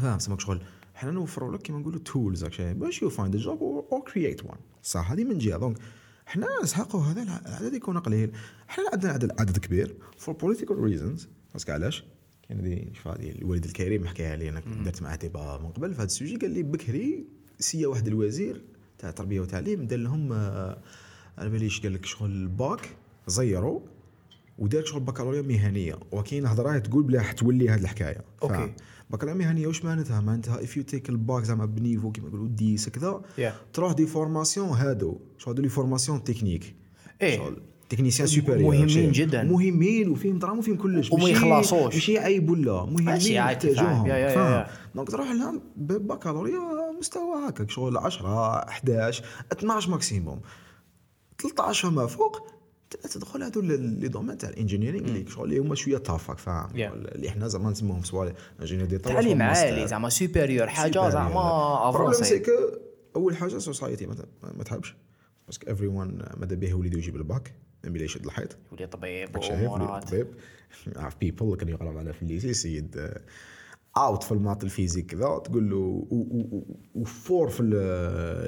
فاهم 0.00 0.18
سمك 0.18 0.40
شغل. 0.40 0.60
حنا 0.94 1.10
نوفروا 1.10 1.56
لك 1.56 1.62
كيما 1.62 1.78
نقولوا 1.78 2.00
tools 2.00 2.44
باش 2.60 3.02
you 3.02 3.10
find 3.10 3.36
job 3.36 3.62
or 3.92 4.02
create 4.02 4.44
one 4.44 4.58
صح 4.82 5.10
هذه 5.12 5.24
من 5.24 5.38
جهة. 5.38 5.58
donc 5.58 5.76
حنا 6.26 6.46
نسحقوا 6.62 7.00
هذا 7.02 7.22
الع- 7.22 7.40
العدد 7.46 7.74
يكون 7.74 7.98
قليل. 7.98 8.32
حنا 8.68 8.84
عندنا 8.92 9.12
عدد 9.12 9.40
عدد 9.40 9.58
كبير 9.58 9.94
for 10.18 10.34
political 10.34 10.78
reasons 10.78 11.28
parce 11.52 11.64
que 11.64 11.72
علاش؟ 11.72 12.04
كاين 12.48 12.60
هذه 12.60 12.86
شوف 12.94 13.08
هذه 13.08 13.30
الوالد 13.30 13.64
الكريم 13.64 14.06
حكاها 14.06 14.36
لي 14.36 14.48
أنا 14.48 14.62
درت 14.84 15.02
معاه 15.02 15.16
débat 15.16 15.58
من 15.62 15.68
قبل 15.68 15.90
في 15.90 15.96
هذا 15.98 16.04
ال 16.04 16.09
sujet. 16.09 16.36
قال 16.36 16.50
لي 16.50 16.62
بكري 16.62 17.24
سيا 17.58 17.86
واحد 17.88 18.06
الوزير 18.06 18.64
تاع 18.98 19.08
التربيه 19.10 19.40
والتعليم 19.40 19.86
دار 19.86 19.98
لهم 19.98 20.32
آه، 20.32 20.82
على 21.38 21.50
باليش 21.50 21.80
قال 21.80 21.94
لك 21.94 22.04
شغل 22.04 22.30
الباك 22.30 22.88
زيروا 23.26 23.80
ودار 24.58 24.84
شغل 24.84 25.00
بكالوريا 25.00 25.42
مهنية 25.42 25.94
وكاين 26.12 26.46
هضره 26.46 26.78
تقول 26.78 27.02
بلا 27.02 27.20
حتولي 27.22 27.68
هذه 27.68 27.80
الحكاية. 27.80 28.24
فاهم؟ 28.40 28.72
بكالوريا 29.10 29.38
مهنية 29.46 29.66
واش 29.66 29.84
معناتها 29.84 30.20
معناتها 30.20 30.62
if 30.64 30.76
you 30.76 30.82
take 30.82 31.08
ال 31.08 31.16
bac 31.16 31.42
زعما 31.44 31.64
ب 31.66 31.72
niveau 31.72 32.10
كيما 32.12 32.28
يقولوا 32.28 32.48
dix 32.48 32.88
كذا 32.88 33.20
Yeah. 33.38 33.72
تروح 33.72 33.92
des 33.92 34.06
formations 34.06 34.68
هادو 34.68 35.20
شغل 35.38 35.52
هادو 35.52 35.62
les 35.62 35.68
formations 35.68 36.24
techniques 36.24 36.74
إيه. 37.22 37.36
شغل 37.38 37.62
technicien 37.88 38.28
supérieur 38.28 38.74
مهمين. 38.74 39.12
جداً. 39.12 39.42
مهمين 39.42 40.08
وفيهم 40.08 40.38
دراهم 40.38 40.58
وفيهم 40.58 40.76
كلش 40.76 41.12
وما 41.12 41.28
يخلصوش. 41.28 41.94
ماشي 41.94 42.18
عيب 42.18 42.50
ولا 42.50 42.84
مهمين؟ 42.84 43.20
yeah. 44.06 44.66
donc 44.94 45.08
تروح 45.10 45.30
لهم 45.30 45.60
ببكالوريا 45.76 46.58
مستوى 46.98 47.48
هكاك 47.48 47.70
شغل 47.70 47.96
10 47.96 48.28
11 48.68 49.24
12 49.52 49.90
maximum 49.90 50.40
13 51.38 51.88
فما 51.90 52.06
فوق 52.06 52.55
تدخل 52.90 53.42
هادو 53.42 53.60
ل- 53.60 53.80
les 54.00 54.08
domaines 54.08 54.38
تاع 54.38 54.48
ال 54.48 54.53
engineering 54.53 55.08
اللي 55.08 55.30
شغل 55.30 55.48
اللي 55.48 55.58
هما 55.58 55.74
شوية 55.74 55.98
tough 55.98 56.38
فاهم 56.38 56.68
Yeah. 56.70 56.92
اللي 57.14 57.30
حنا 57.30 57.48
زعما 57.48 57.70
نسموهم 57.70 58.02
soit 58.02 58.30
ingénieur 58.60 58.86
دي 58.86 58.98
تعليم 58.98 59.42
عالي 59.42 59.86
زعما 59.88 60.08
supérieur 60.08 60.66
حاجة 60.68 61.10
زعما 61.10 61.88
avancée 61.90 62.38
quoi 62.38 62.50
أول 63.16 63.36
حاجة 63.36 63.58
society 63.58 64.06
ما 64.42 64.64
تحبش. 64.64 64.94
parce 65.46 65.66
que 65.70 65.86
everyone 65.86 66.22
ماذا 66.36 66.54
به 66.56 66.74
وليدو 66.74 66.98
يجيب 66.98 67.16
الباك 67.16 67.52
بلا 67.84 68.04
يشد 68.04 68.24
الحيط. 68.24 68.56
يولي 68.72 68.86
طبيب 68.86 69.36
وأمورات. 69.36 70.08
طبيب. 70.08 70.26
عارف 70.96 71.16
people 71.20 71.56
كان 71.56 71.68
يقرأ 71.68 71.90
معنا 71.92 72.12
في 72.12 72.22
ال 72.22 72.27
lycée 72.27 72.54
سيد 72.54 73.10
اوت 73.96 74.22
في 74.22 74.32
ال 74.32 74.37
maths 74.37 74.64
ال 74.64 74.69
physique 74.69 75.06
كذا 75.06 75.40
تقول 75.44 75.70
له 75.70 76.06
و 76.94 77.05
fort 77.05 77.48
في 77.48 77.62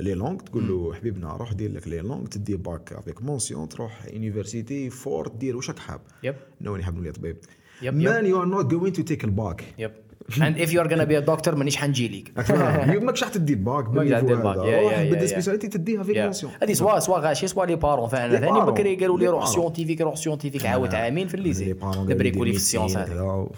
les 0.02 0.14
langues 0.14 0.36
تقول 0.36 0.68
له 0.68 0.94
حبيبنا 0.94 1.36
روح 1.36 1.52
دير 1.52 1.72
لك 1.72 1.88
les 1.88 1.98
langues 1.98 2.26
تدي 2.26 2.56
bac 2.56 2.92
avec 2.92 3.22
mention 3.22 3.68
تروح 3.68 4.06
université 4.12 4.90
fort 4.90 5.28
دير 5.28 5.56
واش 5.56 5.70
راك 5.70 5.78
حاب؟ 5.78 6.00
yep. 6.22 6.34
non 6.60 6.72
non 6.72 6.84
حاب 6.84 6.96
نولي 6.96 7.12
طبيب. 7.12 7.36
yep، 7.82 7.94
man 7.94 8.26
you 8.26 8.40
are 8.40 8.46
not 8.46 8.66
going 8.66 8.96
to 8.96 9.02
take 9.02 9.24
ال 9.24 9.34
bac 9.34 9.64
yep. 9.78 9.92
And 10.28 10.56
if 10.64 10.70
you're 10.72 10.88
gonna 10.88 11.06
be 11.06 11.16
a 11.16 11.26
doctor 11.30 11.54
مانيش 11.54 11.76
حنجي 11.76 12.08
ليك. 12.08 12.32
ماكش 13.06 13.22
راح 13.22 13.30
تدي 13.30 13.54
باك 13.54 13.88
ماكش 13.88 14.10
راح 14.10 14.20
تدي 14.20 14.34
باك. 14.34 14.56
بدي 14.56 14.70
يا. 14.70 15.26
سبيساليتي 15.26 15.68
تديها 15.68 16.02
في. 16.02 16.22
مونسيون 16.22 16.52
هذه 16.62 16.72
سوا 16.72 16.98
سوا 16.98 17.18
غاشي 17.18 17.46
سوا 17.46 17.66
لي 17.66 17.76
بارون 17.76 18.08
فانا 18.08 18.40
ثاني. 18.40 18.60
بكري 18.60 18.96
قالوا 18.96 19.18
لي 19.18 19.26
روح. 19.26 19.46
سيونتيفيك 19.46 20.00
روح 20.00 20.16
سيونتيفيك 20.16 20.66
عاود 20.66 20.94
عامين 20.94 21.28
في 21.28 21.36
لي 21.36 21.40
الليزي 21.40 21.72
بارون 21.72 22.10
نبريكولي 22.10 22.52
في 22.52 22.58
السيونس 22.58 22.96
هذه. 22.96 23.48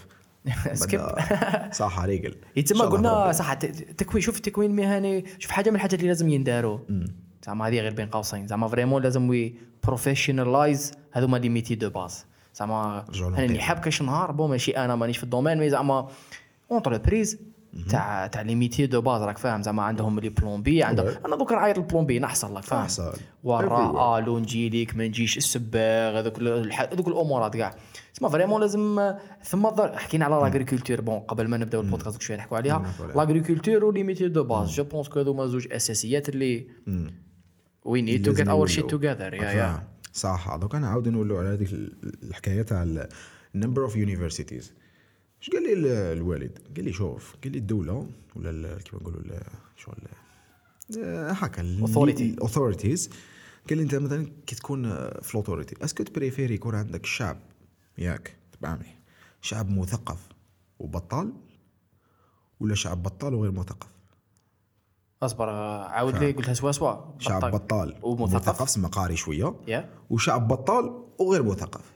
سكيب 0.73 1.01
صح 1.73 2.01
ريقل 2.01 2.37
يتسمى 2.57 2.81
قلنا 2.81 3.33
صح 3.33 3.55
تكوين 3.55 4.23
شوف 4.23 4.37
التكوين 4.37 4.71
المهني 4.71 5.25
شوف 5.39 5.51
حاجة 5.51 5.71
من 5.71 5.77
الحاجات 5.77 5.95
اللي 5.95 6.09
لازم 6.09 6.29
ينداروا. 6.29 6.79
زعما 7.47 7.69
هذه 7.69 7.81
غير 7.81 7.95
بين 7.95 8.07
قوسين. 8.07 8.47
زعما 8.47 8.69
فريمون 8.69 9.03
لازم 9.03 9.29
وي 9.29 9.55
بروفيشنالايز 9.85 10.93
هذوما 11.13 11.37
لي 11.37 11.49
ميتي 11.49 11.75
دو 11.75 11.91
باز 11.91 12.27
زعما 12.55 13.05
أنا 13.15 13.45
اللي. 13.45 13.61
حاب 13.61 13.79
كاش 13.79 14.03
نهار 14.03 14.33
bon 14.33 14.51
ماشي 14.51 14.71
أنا 14.71 14.97
مانيش 14.97 15.19
في 15.19 15.25
ال 15.25 15.29
domaine 15.29 15.59
mais 15.59 15.71
زعما 15.71 16.09
entreprise 16.71 17.39
تاع 17.91 18.27
تاع 18.27 18.43
les 18.43 18.55
métiers 18.55 18.87
de 18.87 19.01
base 19.01 19.23
راك 19.23 19.39
فاهم. 19.39 19.63
زعما 19.63 19.83
عندهم 19.83 20.21
les 20.21 20.29
plombiers 20.29 20.83
عندهم. 20.83 21.07
أنا 21.27 21.37
دوك 21.37 21.53
نعيط 21.53 21.79
ال 21.79 21.83
plombier 21.83 22.19
نحصل 22.19 22.57
لك 22.57 22.63
فاهم. 22.63 22.81
نحصل. 22.81 23.13
ورا 23.45 24.19
ألو 24.19 24.39
نجي 24.39 24.69
ليك 24.69 24.97
ما 24.97 25.09
نجيش 25.09 25.37
السباغ 25.37 26.19
هذوك 26.19 27.09
الامورات 27.09 27.57
كاع. 27.57 27.75
تسمى 28.21 28.31
vraiment 28.31 28.61
لازم 28.61 29.15
ثم 29.45 29.69
ضر- 29.69 29.97
حكينا 29.97 30.25
على 30.25 30.35
l'agriculture 30.35 31.01
bon 31.01 31.19
قبل 31.19 31.49
ما 31.49 31.57
نبداو 31.57 31.81
البودكاست 31.81 32.23
شوية 32.23 32.37
نحكوا 32.37 32.57
عليها. 32.57 32.95
l'agriculture 33.15 33.85
و 33.85 33.89
les 33.89 34.03
métiers 34.03 34.29
de 34.29 34.45
base 34.45 34.69
je 34.71 34.85
pense 34.85 35.09
que 35.09 35.21
هذوما 35.21 35.47
زوج 35.47 35.73
أساسيات 35.73 36.29
اللي 36.29 36.67
we 37.85 38.03
need 38.03 38.25
to 38.25 38.33
get 38.33 38.49
our. 38.49 38.67
shit 38.67 38.91
together 38.91 39.35
yeah 39.35 39.51
yeah 39.51 39.83
صح. 40.13 40.57
دوك 40.57 40.75
أنا 40.75 40.89
عاود 40.89 41.09
نولوا 41.09 41.39
على 41.39 41.49
هذيك 41.49 41.73
الحكاية 42.23 42.63
تاع 42.63 42.87
ال 43.55 43.59
number 43.59 43.83
of 43.83 43.97
universities 43.97 44.73
اش 45.43 45.51
قال 45.51 45.63
لي 45.63 45.73
ال- 45.73 46.17
الوالد؟ 46.19 46.59
قال 46.77 46.85
لي 46.85 46.93
شوف 46.93 47.35
قال 47.45 47.53
لي 47.53 47.59
الدولة 47.59 48.07
ولا 48.37 48.79
كيما 48.79 49.03
نقولوا 49.03 49.21
شغل 49.77 49.95
آه، 51.05 51.31
هكا. 51.33 51.63
ال 51.63 51.75
authorities 51.75 53.11
قال 53.69 53.79
لي 53.79 53.85
أنت 53.85 53.95
مثلا 53.95 54.27
كي 54.47 54.57
تكون 54.57 54.83
في 55.23 55.31
ال 55.31 55.36
authority 55.36 55.85
est-ce 55.85 55.97
que 55.97 56.03
ت 56.03 56.08
préférer 56.08 56.55
يكون 56.55 56.75
عندك 56.75 57.07
شعب 57.07 57.37
ياك 57.99 58.37
تبعني. 58.53 58.87
شعب 59.41 59.71
مثقف 59.71 60.29
وبطال 60.79 61.33
ولا 62.61 62.75
شعب 62.75 63.03
بطال 63.03 63.35
وغير 63.35 63.53
مثقف؟ 63.53 63.89
أصبر 65.23 65.49
عاود 65.49 66.17
لي 66.17 66.33
قلتها 66.33 66.55
سوا 66.55 66.73
سوا 66.73 66.95
شعب 67.19 67.51
بطال 67.51 67.97
ومثقف. 68.03 68.71
سما 68.71 68.89
قاري 68.89 69.17
شوية. 69.17 69.55
yeah. 69.69 69.89
وشعب 70.11 70.49
بطال 70.49 71.03
وغير 71.19 71.43
مثقف. 71.43 71.93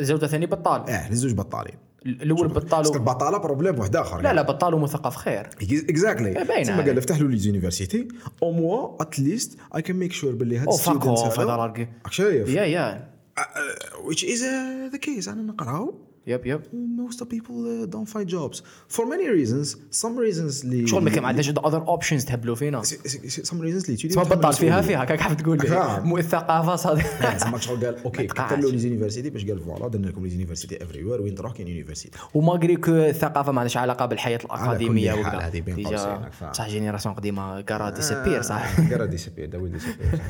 زوجة 0.00 0.26
ثاني 0.26 0.46
بطال. 0.46 0.90
آه 0.90 1.08
الزوج 1.08 1.32
بطالين. 1.34 1.74
الأول 2.06 2.48
بطال 2.48 2.86
و- 2.86 2.94
البطاله 2.94 3.38
problème 3.38 3.78
واحد 3.78 3.96
آخر 3.96 4.20
لا 4.20 4.32
لا 4.32 4.42
بطال 4.42 4.74
ومثقف 4.74 5.16
خير. 5.16 5.46
exactly 5.62 6.34
تسمى. 6.62 6.82
قال 6.82 7.02
فتح 7.02 7.20
له 7.20 7.28
les 7.28 7.36
universités 7.36 8.08
au 8.42 8.52
moins 8.52 9.02
at 9.02 9.18
least 9.18 9.58
I 9.76 9.82
can 9.82 9.96
make 9.96 10.12
sure 10.12 10.34
باللي 10.34 10.58
half 10.58 10.66
of 10.66 10.88
هذا 11.40 11.56
راك 11.56 11.88
شايف؟ 12.10 12.48
yeah 12.48 12.64
yeah. 12.64 13.11
Which 14.08 14.22
is 14.24 14.42
the 14.92 14.98
case 15.00 15.28
أنا 15.28 15.42
نقراو. 15.42 15.94
yep 16.26 16.46
yep 16.46 16.62
most 16.98 17.16
of 17.16 17.24
people 17.24 17.56
uh, 17.66 17.94
don't 17.94 18.08
find 18.14 18.28
jobs. 18.28 18.62
For 18.96 19.04
many 19.06 19.28
reasons. 19.28 19.76
Some 20.02 20.16
reasons 20.16 20.64
اللي 20.64 20.86
شغل 20.86 21.04
ما 21.04 21.10
كان 21.10 21.24
عندهاش 21.24 21.48
اذر 21.48 21.86
اوبشنز 21.88 22.24
تهبلوا 22.24 22.54
فينا. 22.54 22.82
Some 22.82 23.60
reasons 23.60 23.84
اللي 23.84 23.96
تسمى 23.96 24.24
بطال 24.24 24.52
فيها 24.52 24.80
فيها 24.80 25.04
كاك 25.04 25.20
حاب 25.20 25.36
تقول. 25.36 25.58
مو 26.04 26.18
الثقافه 26.18 26.76
صادق 26.76 27.38
زعما 27.38 27.58
شغل 27.58 27.84
قال 27.84 28.02
أوكي 28.04 28.26
له 28.36 28.70
لي 28.70 28.78
زونيفرسيتي 28.78 29.30
باش 29.30 29.44
قال 29.46 29.60
فوالا 29.60 29.88
درنا 29.88 30.06
لكم 30.06 30.24
لي 30.24 30.30
زونيفرسيتي 30.30 30.82
افري 30.82 31.04
وير 31.04 31.22
وين 31.22 31.34
تروح 31.34 31.52
كاين 31.52 31.68
يونيفرسيتي. 31.68 32.18
وماغري 32.34 32.76
كو 32.76 32.92
الثقافه 32.92 33.52
ما 33.52 33.60
عندهاش 33.60 33.76
علاقة 33.76 34.06
بالحياة 34.06 34.40
الأكاديمية 34.44 35.12
وكذا. 35.12 35.38
هذه 35.38 35.60
بين 35.60 35.74
ديجا 35.74 35.90
قوسين، 35.90 36.08
راك 36.08 36.32
فاهم. 36.32 36.52
صح 36.52 36.68
جينيراسيون 36.68 37.14
قديمة 37.14 37.60
كارا 37.60 37.90
ديسابير 37.90 38.42
صح. 38.42 38.80
قرا 38.90 39.06
ديسابير 39.06 39.46
دا 39.46 39.58
ويل 39.58 39.72
ديسابير 39.72 40.20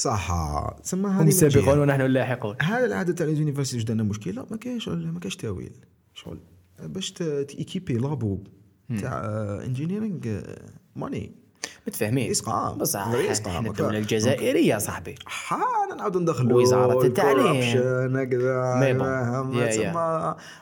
صح. 0.00 0.76
تسمى 0.82 1.08
هذه 1.10 1.22
هم 1.22 1.28
السابقون. 1.28 1.78
ونحن 1.78 2.00
اللاحقون. 2.00 2.56
هذا 2.62 2.86
العادة 2.86 3.12
تاع 3.12 3.26
لي 3.26 3.34
زونيفرسيتي 3.34 3.76
واش 3.76 3.84
درنا 3.84 4.02
مشكلة؟ 4.02 4.46
ما 4.50 4.56
كاينش 4.56 4.88
ما 4.88 5.20
كاينش 5.20 5.36
تاويل. 5.36 5.72
شغل. 6.14 6.38
باش 6.82 7.12
تيكيبي 7.12 7.94
لابو 7.94 8.38
تاع 9.00 9.20
انجينيرينغ 9.64 10.40
ماني 10.96 11.32
متفاهمين. 11.86 12.30
إسقام. 12.30 12.78
بصح 12.78 13.06
الدولة 13.66 13.98
الجزائرية 13.98 14.78
صاحبي. 14.78 15.14
حانا 15.26 15.94
نعاود 15.98 16.16
ندخلوا 16.16 16.62
وزارة 16.62 17.06
التعليم. 17.06 18.16
هكذا 18.16 18.74
مي 18.74 18.92
بون. 18.92 19.62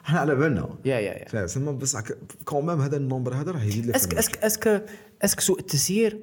إحنا 0.05 0.19
على 0.19 0.35
بالنا. 0.35 0.69
يا 0.85 0.99
يا 0.99 1.13
يا؟ 1.35 1.45
تسمى 1.45 1.73
بس 1.73 1.97
كومام 2.45 2.81
هذا 2.81 2.97
النمبر 2.97 3.33
هذا 3.33 3.51
راه 3.51 3.63
يزيد 3.63 3.85
لك 3.85 3.95
اسك 3.95 4.13
اسك 4.13 4.37
اسك 4.37 4.85
اسك 5.21 5.39
سوء 5.39 5.59
التسيير 5.59 6.19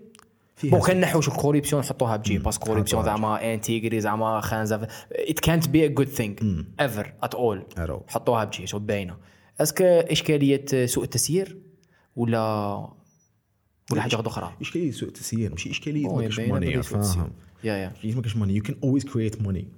بون. 0.64 0.80
كان 0.80 1.00
نحوش 1.00 1.28
الكوريبسيون 1.28 1.82
نحطوها 1.82 2.16
بجيب 2.16 2.42
بس 2.42 2.58
كوريبسيون 2.58 3.04
زعما 3.04 3.54
انتيغري 3.54 4.00
زعما 4.00 4.40
خانزة 4.40 4.88
ات 5.12 5.40
كانت 5.40 5.68
بي 5.68 5.84
ا 5.86 5.88
جود 5.88 6.08
ثينج 6.08 6.64
ايفر 6.80 7.12
ات 7.22 7.34
اول 7.34 7.62
At 7.76 7.88
all. 7.90 8.12
حطوها 8.12 8.44
بجي 8.44 8.66
شو 8.66 8.78
باينة. 8.78 9.16
est-ce 9.60 9.75
que 9.75 9.82
إشكالية 9.82 10.86
سوء 10.86 11.04
التسيير 11.04 11.58
ولا 12.16 12.40
ولا 13.92 14.02
حاجة 14.02 14.20
أخرى؟ 14.26 14.52
إشكالية 14.60 14.90
سوء 14.90 15.08
تسيير 15.08 15.50
ماشي 15.50 15.70
إشكالية 15.70 16.14
ما 16.16 16.22
كاش 16.22 16.40
ماني 16.40 16.74
التسيير. 16.76 17.02
فاهم؟ 17.02 17.32
yeah 17.64 17.74
yeah. 17.74 17.92
ما 18.14 18.22
كاش 18.22 18.36
money 18.36 18.54
you 18.54 18.62
can 18.62 18.76
always 18.84 19.04
create 19.04 19.42
money 19.42 19.68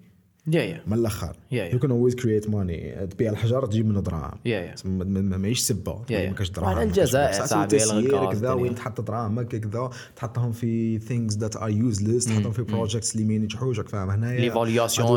yeah 0.52 0.62
yeah 0.62 0.82
من 0.86 0.92
الأخر. 0.98 1.36
you 1.72 1.78
can 1.78 1.90
always 1.90 2.14
create 2.14 2.50
money 2.50 3.06
تبيع 3.06 3.30
الحجر 3.32 3.66
تجيب 3.66 3.86
منه 3.86 4.00
دراهم 4.00 4.38
yeah 4.44 4.60
yeah. 4.60 4.74
ماهيش 4.84 5.60
سبة. 5.60 6.02
ما 6.28 6.32
كاش 6.34 6.50
دراهم 6.50 6.78
الجزائر. 6.78 7.46
صاحبي، 7.46 7.78
كذا. 8.32 8.52
وين 8.52 8.74
تحط 8.74 9.00
دراهمك 9.00 9.46
كذا 9.56 9.90
تحطهم 10.16 10.52
في 10.52 10.98
things 11.00 11.32
that 11.34 11.58
are 11.58 11.70
useless 11.96 12.26
تحطهم 12.28 12.52
في 12.52 12.64
projects 12.64 13.12
اللي 13.16 13.24
ما 13.26 13.34
ينجحوش 13.34 13.78
راك 13.78 13.88
فاهم 13.88 14.10
هنايا 14.10 14.40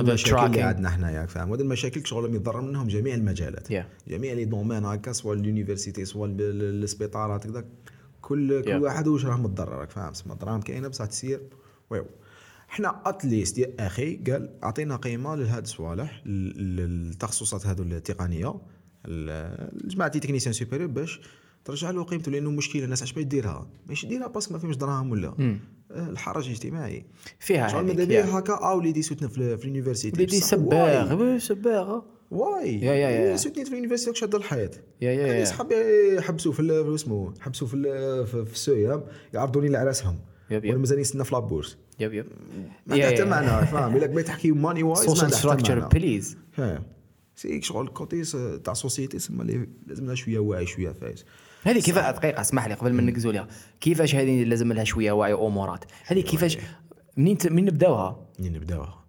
the 0.06 0.10
المشاكل 0.10 0.36
اللي. 0.46 0.62
عندنا 0.62 0.90
حنايا 0.90 1.26
فاهم 1.26 1.50
وهذه 1.52 1.62
المشاكل 1.62 2.08
شغل 2.08 2.36
يتضرر 2.36 2.62
منهم 2.62 2.88
جميع 2.88 3.16
المجالات 3.16 3.68
Yeah. 3.74 4.10
جميع 4.10 4.34
les 4.34 4.46
domaines 4.46 4.86
هكا 4.86 5.12
سواء 5.12 5.38
ال 5.38 5.44
university 5.44 6.06
سواء 6.06 6.30
ال- 6.30 6.42
ال- 6.42 6.84
السبيطارات 6.84 7.48
كذا 7.48 7.64
كل 8.22 8.62
كل 8.64 8.72
Yeah. 8.80 8.84
واحد 8.84 9.08
واش 9.08 9.26
راه 9.26 9.38
متضرر 9.38 9.70
راك 9.80 9.90
فاهم 9.92 10.12
الدراهم 10.32 10.62
كاينة 10.62 10.88
بصح 10.88 11.06
تسير 11.06 11.42
ويو 11.90 12.06
إحنا 12.72 13.02
at 13.06 13.21
least 13.21 13.58
يا 13.58 13.74
أخي 13.80 14.16
قال 14.16 14.50
أعطينا 14.64 14.96
قيمة 14.96 15.36
لهاد 15.36 15.64
الصوالح 15.64 16.22
ل- 16.26 16.30
ل- 16.76 17.10
التخصصات 17.10 17.66
هذو 17.68 17.84
التقنية 17.84 18.56
ال- 19.06 19.88
جماعة 19.90 20.10
techniciens 20.12 20.54
supérieurs 20.54 20.90
باش 20.90 21.22
ترجع 21.66 21.92
له 21.92 22.04
قيمته 22.04 22.32
لأنه 22.32 22.52
مشكلة 22.52 22.84
الناس 22.84 23.02
علاش 23.02 23.18
يديرها؟ 23.18 23.68
ماشي 23.88 24.08
يديرها 24.08 24.28
parce 24.28 24.44
que 24.44 24.54
ما 24.54 24.60
فيهمش 24.60 24.78
دراهم 24.78 25.12
ولا. 25.12 25.28
آه، 25.92 26.10
الحرج 26.10 26.46
الاجتماعي. 26.46 27.06
فيها 27.40 27.68
شغل 27.68 27.84
ماذا 27.86 28.02
يا. 28.02 28.06
بيا 28.08 28.26
هكا 28.40 28.54
آه 28.54 28.76
وليدي 28.76 29.02
سوتنا 29.02 29.28
في 29.28 29.58
في 29.58 29.64
اليونيفرسيتي. 29.64 30.18
وليدي 30.18 30.38
بصح 30.38 30.48
سباغ 30.48 31.38
سباغ 31.38 32.02
واي 32.32 32.80
يا- 32.82 32.94
يا- 32.94 33.10
يا. 33.10 33.36
سوتني 33.36 33.66
في 33.66 33.72
اليونيفرسيتي 33.72 34.20
شاد 34.20 34.36
الحياة. 34.36 34.72
يا- 35.02 35.12
يا- 35.12 35.28
يا. 35.34 35.46
صحابي 35.46 35.76
حبسوا 36.22 36.52
في 36.52 36.92
اسمه 36.96 37.34
حبسوا 37.40 37.68
في 37.68 38.26
في 38.46 38.54
السويام 38.54 39.04
يعرضوني 39.34 39.68
لعراسهم 39.70 40.20
يب- 40.52 40.66
يب. 40.66 40.78
مازال 40.80 41.00
نستنى 41.00 41.24
في 41.24 41.34
لابورس؟ 41.36 41.78
يب 42.00 42.14
يب. 42.14 42.26
ما 42.88 43.08
حتى 43.08 43.26
معنى 43.26 43.68
فاهم؟ 43.68 43.96
إلا 43.96 44.06
بغيت 44.08 44.28
تحكي 44.28 44.52
ماني 44.52 44.84
وايز 44.84 45.00
سوشيال 45.06 45.34
ستراكشر 45.34 45.88
بليز 45.88 46.38
سي 47.36 47.62
شغل 47.62 47.88
كوتي 47.88 48.24
تاع 48.64 48.74
سوسيتي 48.74 49.18
لي 49.30 49.68
لازم 49.88 50.06
لها 50.06 50.16
شوية 50.16 50.40
واعي 50.40 50.66
شوية 50.66 50.92
فايز. 50.92 51.26
هذه 51.64 51.80
كيف؟ 51.80 51.98
دقيقة 52.00 52.42
اسمح 52.42 52.68
لي 52.68 52.74
قبل 52.74 52.94
ما 52.94 53.02
ننقزوا 53.02 53.32
لها 53.32 53.48
كيفاش 53.82 54.16
هذه 54.16 54.44
لازم 54.44 54.74
لها 54.74 54.84
شوية 54.84 55.12
وعي 55.12 55.34
وأمورات؟ 55.34 55.86
هذه 56.06 56.22
كيفاش 56.22 56.58
منين 57.18 57.38
منين 57.50 57.66
نبداوها؟ 57.66 58.28
منين 58.40 58.54
نبداوها؟ 58.54 59.01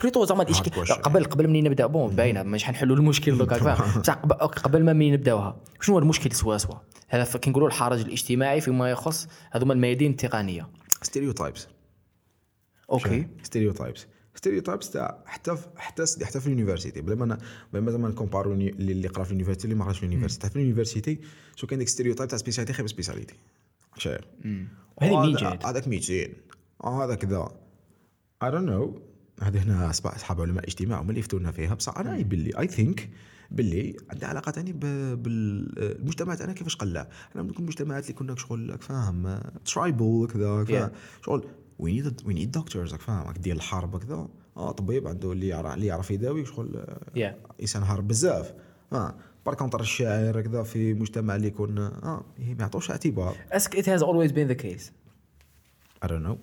plutôt 0.00 0.24
زعما 0.24 0.42
الاشكال. 0.42 1.02
قبل 1.02 1.24
قبل 1.24 1.48
منين 1.48 1.64
نبدا 1.64 1.86
bon 1.86 2.16
باينة 2.16 2.42
مش 2.42 2.64
حنحلوا 2.64 2.96
المشكل 2.96 3.38
دوكا 3.38 3.58
فاهم 3.58 4.00
بصح 4.00 4.14
قب- 4.14 4.32
قبل 4.32 4.84
ما 4.84 4.92
منين 4.92 5.12
نبداوها. 5.14 5.56
شنو 5.80 5.94
هو 5.94 6.02
المشكل 6.02 6.32
سوا 6.32 6.56
سوا؟ 6.56 6.74
هذا 7.08 7.24
ف- 7.24 7.36
كي 7.36 7.50
نقولوا 7.50 7.68
الحرج 7.68 8.00
الاجتماعي 8.00 8.60
فيما 8.60 8.90
يخص 8.90 9.28
هذوما 9.50 9.72
الميادين 9.72 10.10
التقنية. 10.10 10.68
stereotypes 11.02 11.68
okay. 12.90 13.26
stereotypes 13.42 14.06
stereotypes 14.34 14.90
تاع 14.90 15.22
حتى 15.26 15.56
في 15.56 15.66
حتى 15.76 16.04
حتى 16.24 16.40
في 16.40 16.46
ال 16.46 16.51
university. 16.51 17.00
بلا 17.00 17.14
ما 17.14 17.38
بلا 17.72 17.82
ما 17.82 17.90
زعما 17.90 18.08
نكومبارو 18.08 18.52
اللي 18.52 19.08
قرا 19.08 19.24
في 19.24 19.30
ال 19.30 19.33
university 19.33 19.64
اللي 19.64 19.74
ما 19.74 19.84
قراش 19.84 19.98
في 19.98 20.06
ال 20.06 20.09
university. 20.09 20.40
حتى 20.46 20.50
في 20.52 20.56
ال 20.56 20.62
university 20.62 21.18
شو 21.56 21.66
كان 21.66 21.78
ديك 21.78 21.88
stereotype 21.88 22.28
تاع 22.28 22.38
spécialité 22.38 22.72
خير 22.72 22.86
spécialité 22.86 23.34
شاير 23.98 24.26
هذه 25.02 25.16
منين 25.20 25.36
هذا- 25.36 25.50
جات؟ 25.50 25.66
هذاك 25.66 25.88
ميتين. 25.88 26.34
آه 26.84 27.04
هذا 27.04 27.14
كذا. 27.14 27.48
I 28.44 28.48
don't 28.48 28.68
know. 28.68 28.98
هذه 29.42 29.62
هنا 29.62 29.90
أصحاب 29.90 30.40
علماء 30.40 30.58
الاجتماع 30.64 31.00
هما 31.00 31.08
اللي 31.10 31.20
يفتونا 31.20 31.50
فيها 31.52 31.74
بصح 31.74 31.98
أنا 31.98 32.22
باللي 32.22 32.58
I 32.60 32.68
think 32.68 33.10
باللي 33.50 33.96
عندها 34.10 34.28
علاقة 34.28 34.52
ثاني 34.52 34.72
بالمجتمع 35.16 36.34
تاعنا 36.34 36.52
كيفاش 36.52 36.76
قلع 36.76 37.08
إحنا 37.30 37.42
من 37.42 37.50
المجتمعات 37.58 38.02
اللي 38.02 38.14
كنا 38.14 38.36
شغل 38.36 38.78
فاهم 38.78 39.40
tribal 39.64 40.28
كذا 40.32 40.64
Yeah. 40.90 41.24
شغل 41.26 41.44
we 41.78 41.92
need 41.92 42.20
we 42.26 42.34
need 42.34 42.50
doctors 42.50 42.94
فاهم. 42.94 43.32
ديال 43.32 43.56
الحرب 43.56 43.98
كذا 44.02 44.28
آه 44.56 44.72
طبيب 44.72 45.08
عنده 45.08 45.32
اللي 45.32 45.48
يعرف 45.48 45.74
اللي 45.74 45.86
يعرف 45.86 46.10
يداوي 46.10 46.44
شغل 46.44 46.76
آه، 46.76 47.00
إنسان 47.62 47.82
هارب 47.82 48.08
بزاف. 48.08 48.54
آه 48.92 49.14
par 49.46 49.54
contre 49.54 49.80
الشاعر 49.80 50.40
كذا 50.40 50.62
في 50.62 50.94
مجتمع 50.94 51.36
اللي 51.36 51.46
يكون 51.46 51.78
آه 51.78 52.24
ما 52.38 52.56
يعطوش 52.60 52.90
اعتبار. 52.90 53.36
est-ce 53.52 53.68
que 53.68 53.76
it 53.76 53.88
has 53.88 54.02
always 54.02 54.32
been 54.32 54.46
the 54.48 54.54
case 54.54 54.92
I 56.04 56.08
don't 56.08 56.26
know. 56.26 56.36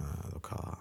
آه، 0.00 0.28
دوكا. 0.32 0.78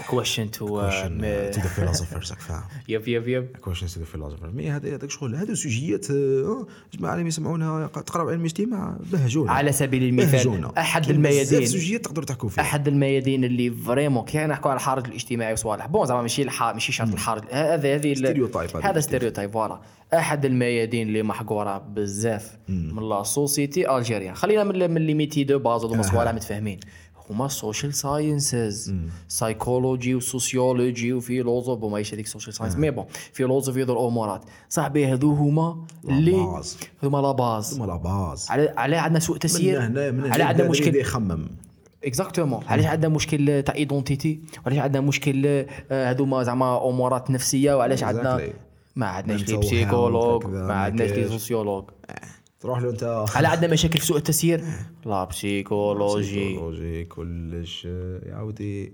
Question 0.00 0.48
to 0.48 0.66
question 0.66 1.24
uh, 1.24 1.50
to 1.54 1.60
the 1.60 1.68
philosophers 1.68 2.30
راك 2.30 2.40
فاهم 2.40 2.62
yep 2.88 3.08
yep 3.08 3.28
yep 3.28 3.56
questions 3.62 3.94
to 3.94 3.98
the 3.98 4.16
philosophers. 4.16 4.54
mais 4.54 4.70
هذا 4.70 4.94
هذاك 4.94 5.10
شغل. 5.10 5.34
هذو 5.34 5.54
سوجيات 5.54 6.10
آه، 6.10 6.66
جماعة 6.94 7.14
اللي 7.14 7.26
يسمعونها 7.26 7.86
تقرا 7.86 8.30
علم 8.30 8.40
الاجتماع 8.40 8.96
بهجونا. 9.12 9.52
على 9.52 9.72
سبيل 9.72 10.02
المثال 10.02 10.32
بهجونا. 10.32 10.72
أحد 10.78 11.10
الميادين. 11.10 11.66
سوجيات 11.66 12.04
تقدروا 12.04 12.26
تحكوا 12.26 12.48
فيها. 12.48 12.64
أحد 12.64 12.88
الميادين 12.88 13.44
اللي 13.44 13.70
vraiment 13.70 14.24
كي 14.24 14.46
نحكوا 14.46 14.70
على 14.70 14.76
الحرج 14.76 15.06
الاجتماعي 15.06 15.52
وصوالح. 15.52 15.86
bon 15.86 16.06
زعما 16.06 16.22
ماشي. 16.22 16.44
ماشي 16.60 16.92
شرط 16.92 17.12
الحرج. 17.12 17.42
هذا 17.50 17.94
هذه 17.94 18.14
stereotype 18.14 18.76
هذا 18.76 18.90
هذا 18.90 19.00
stereotype 19.00 19.50
voilà. 19.50 19.80
أحد 20.14 20.44
الميادين 20.44 21.08
اللي 21.08 21.22
محقورة 21.22 21.78
بزاف 21.78 22.58
من 22.68 23.08
la 23.08 23.22
société 23.22 23.96
algérienne 23.96 24.34
خلينا 24.34 24.64
من 24.64 25.06
les 25.06 25.14
métiers 25.14 25.44
de 25.44 25.58
base 25.58 25.84
هذوما 25.84 26.02
صوالح 26.02 26.32
متفاهمين. 26.32 26.80
هما 27.32 27.46
ال 27.46 27.53
social 27.53 27.94
sciences 27.94 28.94
psychology 29.28 30.14
و 30.14 30.24
sociology 30.24 31.12
و 31.12 31.18
philosophe 31.18 31.82
وما 31.82 31.98
هيش 31.98 32.14
هذيك 32.14 32.26
ال 32.26 32.30
social 32.30 32.54
science 32.54 32.76
mais 32.76 32.90
bon 32.90 33.04
philosophie 33.32 33.82
ذو 33.82 33.92
الامورات 33.92 34.44
صاحبي 34.68 35.06
هذو 35.06 35.32
هما 35.32 35.84
اللي. 36.08 36.36
هما 37.02 37.18
la 37.18 37.32
base. 37.32 37.74
ثم 37.74 37.84
la 37.84 37.96
base. 37.96 38.50
على 38.50 38.74
على 38.76 38.96
عندنا 38.96 39.20
سوء 39.20 39.34
من 39.34 39.38
تسيير. 39.40 39.86
هنا 39.86 40.10
من 40.10 40.24
هنا 40.24 40.34
على 40.34 40.42
عندنا 40.42 40.68
مشكل 40.68 40.96
يخمم. 40.96 41.48
exactement 42.04 42.64
علاش 42.66 42.86
عندنا 42.86 43.08
مشكل 43.14 43.62
تاع 43.62 43.74
identité 43.74 44.40
وعلاش 44.66 44.78
عندنا 44.78 45.00
مشكل 45.00 45.46
آه، 45.46 46.10
هذوما 46.10 46.42
زعما 46.42 46.88
أمورات 46.88 47.30
نفسية 47.30 47.74
وعلاش 47.74 48.02
عندنا. 48.02 48.40
ما 48.96 49.06
عندناش 49.06 49.48
les 49.48 49.56
psychologues 49.56 50.46
ما 50.46 50.74
عندناش 50.74 51.10
les. 51.10 51.28
sociologues 51.28 51.84
تروح 52.62 52.78
له 52.78 52.90
انت. 52.90 53.24
هل 53.34 53.46
عندنا 53.46 53.72
مشاكل 53.72 53.98
في 53.98 54.06
سوء 54.06 54.16
التسيير؟ 54.16 54.64
la 55.06 55.24
psychologie. 55.24 56.48
psychologie 56.48 57.04
كلش 57.04 57.84
يا 57.84 58.34
عودي 58.34 58.92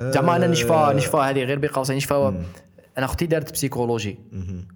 زعما 0.00 0.36
أنا 0.36 0.46
نشفى 0.46 0.92
نشفى 0.94 1.16
هذه 1.16 1.42
غير 1.42 1.58
بقوسين 1.58 1.96
نشفى. 1.96 2.34
أنا 2.98 3.06
أختي 3.06 3.26
دارت 3.26 3.52
psychologie. 3.52 4.18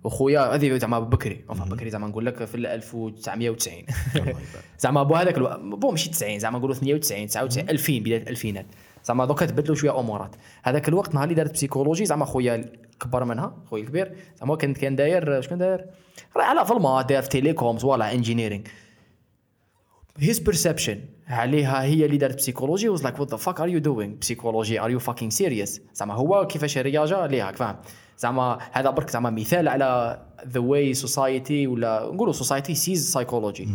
وخويا 0.04 0.54
هذه 0.54 0.78
زعما 0.78 0.98
بكري. 0.98 1.44
بكري 1.48 1.90
زعما 1.90 2.06
نقول 2.06 2.26
لك 2.26 2.44
في 2.44 2.54
ال 2.54 2.66
1990 2.66 3.76
زعما 4.82 5.02
بو 5.02 5.14
هذاك 5.14 5.36
الوقت 5.36 5.60
بو 5.60 5.90
ماشي 5.90 6.10
90 6.10 6.38
زعما 6.38 6.58
نقولوا 6.58 6.74
98 6.74 7.26
99 7.26 7.68
2000 7.68 7.98
بداية 7.98 8.22
الالفينات 8.22 8.66
زعما 9.04 9.24
دوكا 9.24 9.46
تبدلوا 9.46 9.76
شوية 9.76 10.00
أمورات. 10.00 10.36
هذاك 10.62 10.88
الوقت 10.88 11.14
نهار 11.14 11.24
اللي 11.24 11.34
دارت 11.34 11.52
psychologie 11.52 12.06
زعما 12.06 12.24
خويا 12.24 12.72
كبر 13.00 13.24
منها 13.24 13.54
خويا 13.70 13.82
الكبير 13.82 14.16
زعما 14.40 14.56
كان 14.56 14.74
كان 14.74 14.96
داير 14.96 15.40
شكون 15.40 15.58
داير؟ 15.58 15.86
راه 16.36 16.44
على 16.44 16.66
في 16.66 16.72
ال 16.72 16.78
maths 16.78 17.08
داير 17.08 17.22
في 17.22 17.28
telecoms 17.28 17.84
ولا 17.84 18.14
engineering 18.14 18.62
his 20.20 20.36
perception 20.50 20.96
عليها 21.28 21.82
هي 21.82 22.04
اللي 22.06 22.16
دارت 22.16 22.34
psychologie 22.34 22.96
was 22.96 23.00
like 23.00 23.14
what 23.14 23.28
the 23.28 23.38
fuck 23.38 23.56
are 23.56 23.70
you 23.70 23.80
doing? 23.84 24.18
psychologie 24.20 24.80
are 24.80 24.92
you 24.92 25.04
fucking 25.06 25.30
serious? 25.30 25.80
زعما 25.94 26.14
هو 26.14 26.46
كيفاش 26.46 26.78
رياجا 26.78 27.26
ليها 27.26 27.52
فاهم؟ 27.52 27.76
زعما 28.18 28.58
هذا 28.72 28.90
برك 28.90 29.10
زعما 29.10 29.30
مثال 29.30 29.68
على 29.68 30.20
the 30.42 30.60
way 30.60 31.00
society 31.02 31.50
ولا 31.50 32.10
نقولوا 32.14 32.32
society 32.32 32.74
sees 32.74 33.14
psychology. 33.14 33.68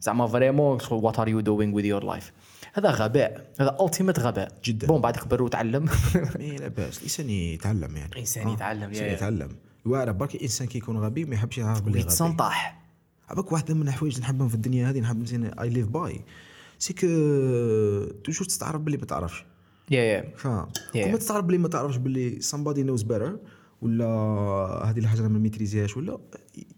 زعما 0.00 0.26
vraiment 0.26 0.80
what 0.80 1.14
are 1.14 1.28
you 1.28 1.42
doing 1.42 1.72
with 1.74 1.84
your 1.84 2.04
life? 2.04 2.32
هذا 2.72 2.90
غباء 2.90 3.50
هذا 3.60 3.76
ultimate 3.80 4.18
غباء. 4.20 4.52
جداً. 4.64 4.86
bon 4.86 5.00
بعد 5.00 5.16
كبر 5.16 5.42
وتعلم. 5.42 5.88
mais 6.38 6.56
لا 6.60 6.68
باس. 6.68 6.98
الإنسان 6.98 7.30
يتعلم 7.30 7.96
يعني. 7.96 8.12
الإنسان 8.12 8.46
آه، 8.48 8.52
يتعلم، 8.52 8.82
الإنسان 8.82 9.06
yeah. 9.06 9.12
يتعلم. 9.12 9.48
واعرف 9.86 10.16
برك 10.16 10.34
الإنسان 10.34 10.66
كي 10.68 10.78
يكون 10.78 10.98
غبي 10.98 11.24
ما 11.24 11.34
يحبش 11.34 11.58
يعرف 11.58 11.80
باللي 11.80 11.98
غبي. 11.98 12.06
يتسنطح 12.08 12.80
عباك 13.28 13.52
واحدة 13.52 13.74
من 13.74 13.88
الحوايج 13.88 14.14
اللي 14.14 14.24
نحبهم 14.24 14.48
في 14.48 14.54
الدنيا 14.54 14.90
هذه 14.90 15.00
نحب 15.00 15.22
نزين 15.22 15.44
I 15.44 15.68
live 15.68 15.86
by 15.88 16.20
c'est 16.78 16.92
que 16.92 17.06
toujours 18.24 18.46
تستعرف 18.46 18.80
باللي 18.80 18.98
ما 18.98 19.04
تعرفش. 19.04 19.44
yeah 19.90 20.02
yeah. 20.02 20.32
فاهم 20.36 20.68
ما 20.94 21.16
تستعرف 21.16 21.44
باللي 21.44 21.58
ما 21.58 21.68
تعرفش 21.68 21.96
باللي 21.96 22.38
somebody 22.42 22.78
knows 22.86 23.04
better 23.06 23.30
ولا 23.82 24.06
هذه 24.84 24.98
الحاجة 24.98 25.20
ما 25.20 25.38
ميتريزيهاش 25.38 25.96
ولا 25.96 26.18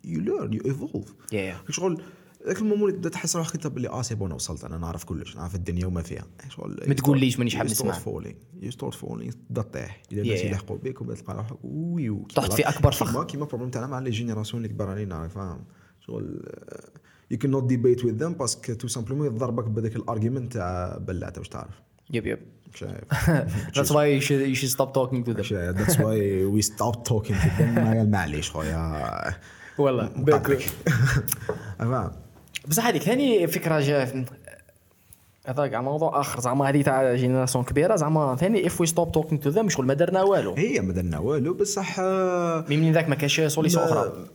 you 0.05 0.21
learn 0.21 0.53
you 0.53 0.61
evolve 0.67 1.15
yeah 1.33 1.41
yeah. 1.41 1.57
شغل 1.71 2.03
ذاك 2.47 2.59
ال 2.59 2.63
moment 2.63 2.91
اللي 2.91 3.11
تحس 3.11 3.37
روحك 3.37 3.55
أنت 3.55 3.67
باللي 3.67 3.89
آه 3.89 4.03
c'est 4.03 4.15
bon 4.15 4.33
وصلت 4.33 4.65
أنا 4.65 4.79
نعرف 4.79 5.05
كلش 5.05 5.37
نعرف 5.37 5.55
الدنيا 5.55 5.87
وما 5.87 6.03
فيها. 6.03 6.27
شغل 6.49 6.81
ما 6.87 6.95
تقوليش 6.95 7.39
مانيش 7.39 7.57
حاب 7.57 7.67
نسمع. 7.67 7.93
falling 7.93 8.37
you 8.61 8.71
start 8.71 8.95
falling 8.95 9.33
تبدأ 9.33 9.63
طيح 9.63 10.03
إذا 10.13 10.23
الناس. 10.23 10.41
يلحقوا 10.41 10.77
بك 10.77 11.01
وبدا 11.01 11.15
تلقى 11.15 11.35
روحك 11.35 11.57
ويو 11.65 12.27
طحت 12.35 12.53
في 12.53 12.63
أكبر 12.63 12.93
فخ. 12.93 13.23
كيما 13.25 13.45
problème 13.45 13.71
تاعنا 13.71 13.87
مع 13.87 13.99
les 13.99 14.11
générations 14.11 14.65
اللي 14.65 14.75
كبار 14.75 14.91
علينا 14.91 15.29
فاهم؟ 15.29 15.65
شغل 16.07 16.43
يو 17.31 17.39
كان 17.39 17.51
نوت 17.51 17.65
ديبيت 17.65 18.05
وذ 18.05 18.13
ذم 18.13 18.35
باسكو 18.35 18.73
تو 18.73 18.89
سامبلومون 18.89 19.27
يضربك 19.27 19.65
بهذاك 19.65 19.97
ال 19.97 20.03
argument 20.03 20.53
تاع 20.53 20.99
بلعته 20.99 21.39
واش 21.39 21.49
تعرف. 21.49 21.83
yep 22.11 22.27
yep 22.27 22.39
شايف. 22.75 23.05
That's 23.77 23.91
why 23.91 24.07
you 24.17 24.21
should 24.27 24.49
you 24.51 24.57
should 24.61 24.73
stop 24.79 24.95
talking 24.95 25.25
to 25.25 25.33
them. 25.35 25.77
That's 25.79 25.97
why 25.99 26.19
we 26.55 26.63
stopped 26.63 27.05
talking 27.13 27.37
to 27.45 27.49
them. 27.59 28.11
معليش 28.15 28.51
خويا. 28.51 29.35
والله. 29.79 30.09
فاهم 31.79 32.11
بصح 32.69 32.87
هذيك 32.87 33.03
ثاني 33.03 33.47
فكرة 33.47 33.81
جا 33.81 34.25
هذا 35.47 35.67
كاع 35.67 35.83
موضوع 35.83 36.21
آخر. 36.21 36.41
زعما 36.41 36.69
هذه 36.69 36.83
تاع 36.83 37.15
génération 37.15 37.65
كبيرة. 37.65 37.97
زعما 37.97 38.37
ثاني 38.37 38.67
if 38.67 38.81
we 38.81 38.87
stop 38.87 39.13
talking 39.13 39.41
to 39.41 39.51
them 39.51 39.69
شغل 39.69 39.87
ما 39.87 39.95
درنا 39.95 40.23
والو. 40.23 40.55
هي 40.55 40.81
ما 40.81 40.93
درنا 40.93 41.19
والو 41.19 41.55
بصح 41.55 41.97
آه، 42.01 42.65
mais 42.69 42.77
منين 42.77 42.93
ذاك 42.93 43.09
ما 43.09 43.15
كاش 43.15 43.41
solution 43.41 43.85
أخرى؟ 43.85 44.27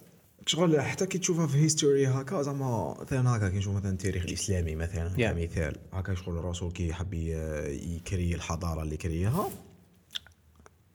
شغل 0.45 0.81
حتى 0.81 1.05
كي 1.05 1.17
تشوفها 1.17 1.47
في 1.47 1.57
history 1.57 2.07
هكا 2.07 2.41
زعما 2.41 2.97
مثلا 3.01 3.35
هكا 3.37 3.49
كي 3.49 3.57
نشوف 3.57 3.75
مثلا 3.75 3.91
التاريخ 3.91 4.23
الإسلامي 4.25 4.75
مثلا 4.75 5.09
Yeah. 5.09 5.21
كمثال 5.21 5.75
هكا 5.93 6.13
شغل 6.13 6.37
الرسول 6.37 6.71
كي 6.71 6.93
حب 6.93 7.13
يكري 7.13 8.35
الحضارة 8.35 8.81
اللي 8.83 8.97
كريها. 8.97 9.49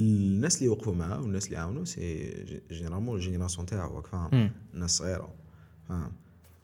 الناس 0.00 0.58
اللي 0.58 0.68
وقفوا 0.68 0.94
معاه 0.94 1.20
والناس 1.20 1.46
اللي 1.46 1.58
عاونوا 1.58 1.84
c'est 1.84 2.34
généralement 2.70 3.16
ال 3.16 3.21
génération 3.21 3.66
تاعو 3.66 4.02
فاهم؟ 4.02 4.50
الناس 4.74 4.90
صغيرة 4.90 5.28
فاهم؟ 5.88 6.12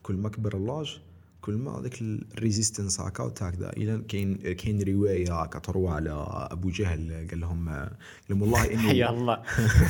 كل 0.09 0.15
ما 0.15 0.29
كبر 0.29 0.57
l'âge 0.57 0.99
كل 1.41 1.53
ما 1.53 1.79
هذاك 1.79 2.01
ال 2.01 2.10
résistance 2.10 2.99
هكا 3.01 3.23
وتاع 3.23 3.49
كذا 3.49 3.69
إلى 3.77 4.01
كاين 4.07 4.35
كاين 4.35 4.81
رواية 4.81 5.41
هكا 5.41 5.59
تروى 5.59 5.89
على 5.89 6.11
أبو 6.51 6.69
جهل 6.69 7.27
قال 7.31 7.39
لهم 7.39 7.69
قال 7.69 7.89
لهم 8.29 8.41
والله 8.41 8.65
اني 8.73 8.77
حيا 8.77 9.09
الله. 9.15 9.41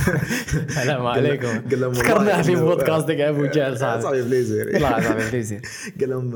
السلام 0.70 1.06
عليكم. 1.06 1.48
قال 1.48 1.82
لهم 1.82 1.90
والله 1.90 2.04
فكرنا 2.04 2.42
في 2.42 2.56
بودكاستك 2.56 3.16
أبو 3.20 3.46
جهل 3.46 3.78
صاحبي 3.80 4.02
صاحبي 4.04 4.22
plaisir. 4.22 4.66
والله 4.74 4.90
صاحبي 5.02 5.30
plaisir. 5.32 5.62
قال 6.00 6.10
لهم 6.10 6.30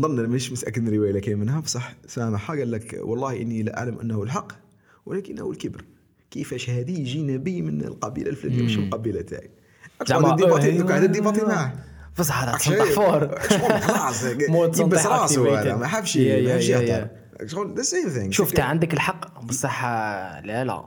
نظن 0.00 0.28
مش 0.28 0.52
متأكد 0.52 0.82
من 0.82 0.88
الروايه 0.88 1.08
اللي 1.10 1.20
كاين 1.20 1.38
منها 1.38 1.60
بصح 1.60 1.94
سامحها 2.06 2.56
قال 2.56 2.70
لك 2.70 3.00
والله 3.02 3.40
إني 3.42 3.62
لا 3.62 3.78
أعلم 3.78 3.98
أنه 3.98 4.22
الحق 4.22 4.52
ولكنه 5.06 5.50
الكبر. 5.50 5.84
كيفاش 6.30 6.70
هذه 6.70 7.00
يجي 7.00 7.22
نبي 7.22 7.62
من 7.62 7.84
القبيلة 7.84 8.30
الفلانية؟ 8.30 8.62
مش 8.62 8.76
من 8.76 8.84
القبيلة 8.84 9.20
تاعي. 9.20 9.50
زعما- 10.08 10.36
débattait 11.06 11.44
معاه 11.44 11.72
بصح 12.18 12.42
هذا؟ 12.42 12.58
تسنطح 12.58 12.84
fort 12.84 13.38
شغل 13.50 13.80
خلاص 13.82 14.24
يبس 14.80 15.06
راسه. 15.06 15.60
هذا 15.60 15.76
ما 15.76 15.86
حبش 15.86 16.16
ما 16.16 16.52
حبش 16.54 16.68
يهضر 16.68 17.08
شغل 17.46 17.74
the 17.74 17.82
same 17.82 18.08
thing 18.08 18.32
شوف 18.32 18.50
انت 18.50 18.60
عندك 18.60 18.94
الحق. 18.94 19.44
بصح 19.44 19.84
لا 20.44 20.64
لا. 20.64 20.84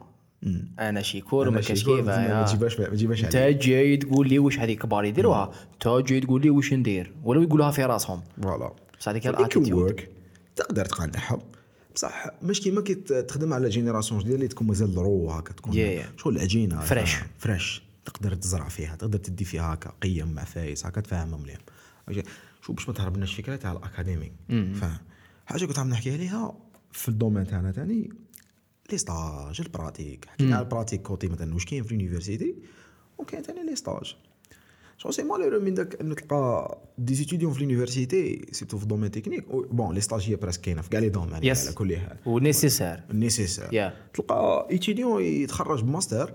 أنا 0.80 1.02
شيكور 1.02 1.48
وما 1.48 1.62
كاش 1.62 1.84
كيفه 1.86 2.02
ما. 2.04 2.44
تجيبهاش 2.44 2.80
ما 2.80 2.86
تجيبهاش 2.86 3.24
أنت 3.24 3.36
جاي 3.38 3.98
تقول 3.98 4.30
لي 4.30 4.40
واش 4.40 4.60
هذه 4.60 4.74
كبار 4.74 5.06
يديروها؟ 5.06 5.52
أنت 5.74 6.08
جاي 6.08 6.20
تقول 6.20 6.42
لي 6.42 6.50
واش 6.50 6.74
ندير؟ 6.74 7.14
ولا 7.24 7.42
يقولوها 7.44 7.72
في 7.72 7.84
راسهم. 7.86 8.22
voilà. 8.44 8.72
بصح 9.00 9.10
هذيك 9.10 9.28
ال 9.28 9.35
attitude. 9.35 10.02
تقدر 10.56 10.86
تقنعهم. 10.86 11.40
بصح 11.96 12.26
مش 12.42 12.62
كيما 12.62 12.82
كي 12.82 12.96
تخدم 12.96 13.54
على 13.54 13.70
génération 13.70 14.20
جديدة 14.20 14.36
اللي 14.36 14.48
تكون 14.48 14.68
مازال 14.68 14.96
ضرو 14.96 15.30
هكا 15.32 15.54
تكون 15.54 15.74
Yeah. 15.74 16.22
شغل 16.22 16.40
عجينه 16.40 16.82
Fresh. 16.86 17.10
fresh 17.40 17.82
تقدر 18.06 18.36
تزرع 18.36 18.68
فيها 18.68 18.96
تقدر 18.96 19.18
تدي 19.18 19.46
فيها 19.46 19.74
هكا 19.74 19.94
قيم 20.02 20.34
ma 20.34 20.44
fach 20.44 20.86
هكا 20.86 21.02
تفهمهم 21.02 21.46
لهم 21.46 21.58
okay. 22.10 22.24
شو 22.62 22.74
باش 22.74 22.88
ما 22.88 22.94
تهربناش 22.94 23.36
فكره 23.36 23.56
تاع 23.56 23.72
ال 23.72 23.79
académie 23.79 24.32
فاهم؟ 24.50 24.98
حاجة 25.46 25.66
كنت 25.66 25.80
عم 25.80 25.90
نحكي 25.90 26.14
عليها 26.14 26.58
في 26.92 27.10
ال 27.10 27.15
domaine 27.15 27.48
تاعنا 27.48 27.72
تاني 27.72 28.10
les 28.92 28.98
stages 28.98 29.62
ال 29.62 29.68
pratique. 29.68 30.26
حكينا 30.26 30.56
على 30.56 30.66
ال 30.66 30.70
pratique 30.70 31.02
côté 31.02 31.28
مثلا 31.28 31.54
واش 31.54 31.66
كاين 31.66 31.84
في 31.84 31.96
ال 31.96 32.01
université؟ 32.01 32.56
وكاين 33.18 33.44
تاني 33.44 33.64
les 33.64 33.76
stages. 33.76 34.16
شغل 34.98 35.14
c'est 35.14 35.24
malheureux 35.24 35.60
من 35.60 35.74
داك 35.74 36.02
انه 36.02 36.16
تلقى 36.16 36.78
des 36.98 37.16
étudiants 37.16 37.54
في 37.54 37.60
l'université 37.60 38.46
surtout 38.52 38.78
في 38.78 38.86
domaine 38.86 39.12
technique 39.12 39.46
bon 39.52 39.96
les 39.96 40.02
stages 40.02 40.30
هي 40.30 40.36
presque 40.36 40.62
كاينة 40.62 40.82
في 40.82 40.90
كاع 40.90 41.00
les 41.00 41.10
domaines. 41.10 41.34
على 41.34 41.74
كل 41.76 41.98
حال 41.98 42.18
و 42.26 42.33
nécessaire 42.33 43.04
nécessaire 43.12 43.68
Yeah. 43.68 44.14
تلقى 44.14 44.68
étudiant 44.72 45.24
يتخرج 45.24 45.84
بماستر 45.84 46.34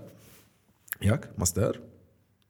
ياك 1.01 1.29
master؟ 1.37 1.81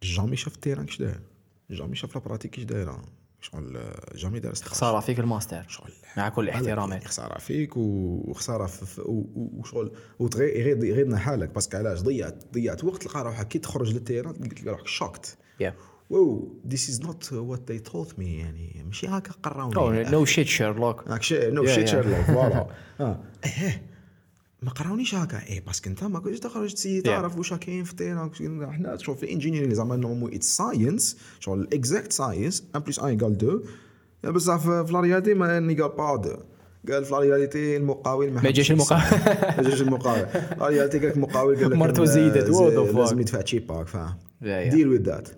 jamais 0.03 0.36
شاف 0.35 0.55
ال 0.55 0.59
terrain 0.59 0.86
كيش 0.85 0.97
داير. 0.97 1.21
jamais 1.69 1.95
شاف 1.95 2.15
la 2.15 2.21
pratique 2.21 2.51
كيش 2.51 2.63
دايرة. 2.63 3.01
شغل 3.41 3.79
jamais 4.15 4.39
دار 4.39 4.53
خسارة 4.53 4.99
فيك 4.99 5.19
الماستر. 5.19 5.65
شغل. 5.67 5.91
مع 6.17 6.29
كل 6.29 6.49
احترامي 6.49 6.99
خسارة 6.99 7.39
فيك 7.39 7.77
وخسارة 7.77 8.65
في 8.65 9.01
وشغل. 9.35 9.91
وتغير 10.19 10.85
يغيض 10.85 11.15
حالك. 11.15 11.49
parce 11.49 11.67
que 11.67 11.78
علاش؟ 11.77 12.01
ضيعت 12.01 12.43
ضيعت 12.53 12.83
وقت 12.83 13.03
تلقى 13.03 13.23
روحك 13.23 13.47
كي 13.47 13.59
تخرج 13.59 13.93
لل 13.93 14.02
terrain 14.02 14.34
قلت 14.33 14.61
لك 14.61 14.67
روحك 14.67 14.87
choquette 14.88 15.38
wow 16.09 16.61
this 16.67 16.89
is 16.89 17.01
not 17.01 17.34
what 17.34 17.71
they 17.71 17.89
taught 17.89 18.13
me. 18.17 18.21
يعني 18.21 18.83
ماشي 18.85 19.07
هكا 19.07 19.31
قراوني 19.43 20.03
no 20.03 20.25
shit 20.25 20.47
Sherlock 20.47 21.03
no 21.07 21.65
shit. 21.65 21.88
Sherlock 21.88 22.25
voilà 22.25 22.67
ما 24.62 24.70
قراونيش 24.72 25.16
هكا. 25.16 25.43
إيه 25.47 25.62
باسكو 25.66 25.89
أنت 25.89 26.03
ما 26.03 26.20
كنتش 26.20 26.39
تخرج 26.39 26.74
تسي 26.74 27.01
تعرف 27.01 27.38
واش 27.38 27.53
كاين 27.53 27.84
في 27.84 27.91
التيران 27.91 28.32
حنا 28.74 28.97
شغل 28.97 29.18
في 29.18 29.24
الإنجينيرينغ 29.24 29.74
زعما 29.74 29.95
نورمالمون 29.95 30.34
اتس 30.34 30.58
ساينس 30.58 31.18
شغل 31.39 31.60
الاكزاكت 31.60 32.12
ساينس 32.12 32.64
ان 32.76 32.80
بلس 32.80 32.99
ان 32.99 33.05
ايكال 33.05 33.38
دو 33.38 33.62
بصح 34.24 34.58
في 34.58 34.86
لا 34.93 34.99
رياليتي 34.99 35.34
ما 35.34 35.60
نيكال 35.60 35.89
با 35.89 36.16
دو 36.16 36.36
قال 36.93 37.05
في 37.05 37.12
لا 37.12 37.20
رياليتي 37.20 37.78
المقاول 37.78 38.32
ما 38.32 38.39
حبش 38.41 38.72
المقاول. 38.72 39.01
ما 39.01 39.55
يجيش 39.68 39.82
المقاول. 39.82 40.20
لا 40.60 40.68
رياليتي 40.68 40.99
قال 40.99 41.08
لك 41.10 41.16
المقاول 41.16 41.55
قال 41.55 41.70
لك 41.70 41.78
مرتو 41.78 42.03
لا- 42.03 42.10
زيدت. 42.12 42.49
لازم 42.95 43.20
يدفع 43.20 43.41
تشيباك 43.41 43.88
فاهم؟ 43.88 44.16
Yeah, 44.41 44.45
yeah. 44.45 44.72
ديل 44.72 44.88
وذ 44.88 45.01
ذات 45.01 45.30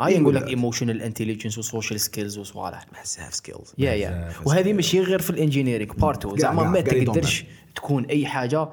هاي 0.00 0.18
نقول 0.18 0.34
لك 0.34 0.46
ايموشنال 0.46 1.02
انتليجنس 1.02 1.58
وسوشيال 1.58 2.00
سكيلز 2.00 2.38
وصوالح 2.38 2.86
بزاف 2.92 3.34
سكيلز 3.34 3.74
يا 3.78 3.92
يا 3.92 4.32
وهذه 4.44 4.72
ماشي 4.72 5.00
غير 5.00 5.18
في 5.22 5.30
الإنجينيرينغ 5.30 5.92
بارتو 5.92 6.36
زعما 6.36 6.70
ما 6.70 6.80
تقدرش 6.80 7.44
تكون 7.76 8.04
أي 8.04 8.26
حاجة. 8.26 8.68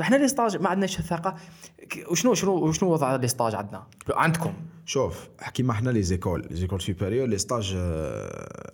إحنا 0.00 0.16
les 0.16 0.28
stages 0.28 0.56
ما 0.56 0.68
عندناش 0.68 0.98
الثقه 0.98 1.34
وشنو 2.10 2.34
شنو 2.34 2.52
وشنو 2.52 2.92
وضع 2.92 3.16
les 3.16 3.28
stages 3.28 3.54
عندنا؟ 3.54 3.86
عندكم. 4.10 4.52
شوف 4.84 5.28
كيما 5.54 5.72
حنا 5.72 5.90
les 5.90 6.02
écoles 6.02 6.46
les 6.50 6.56
écoles 6.56 6.80
supérieures 6.80 7.28
les 7.28 7.38
stages 7.38 7.74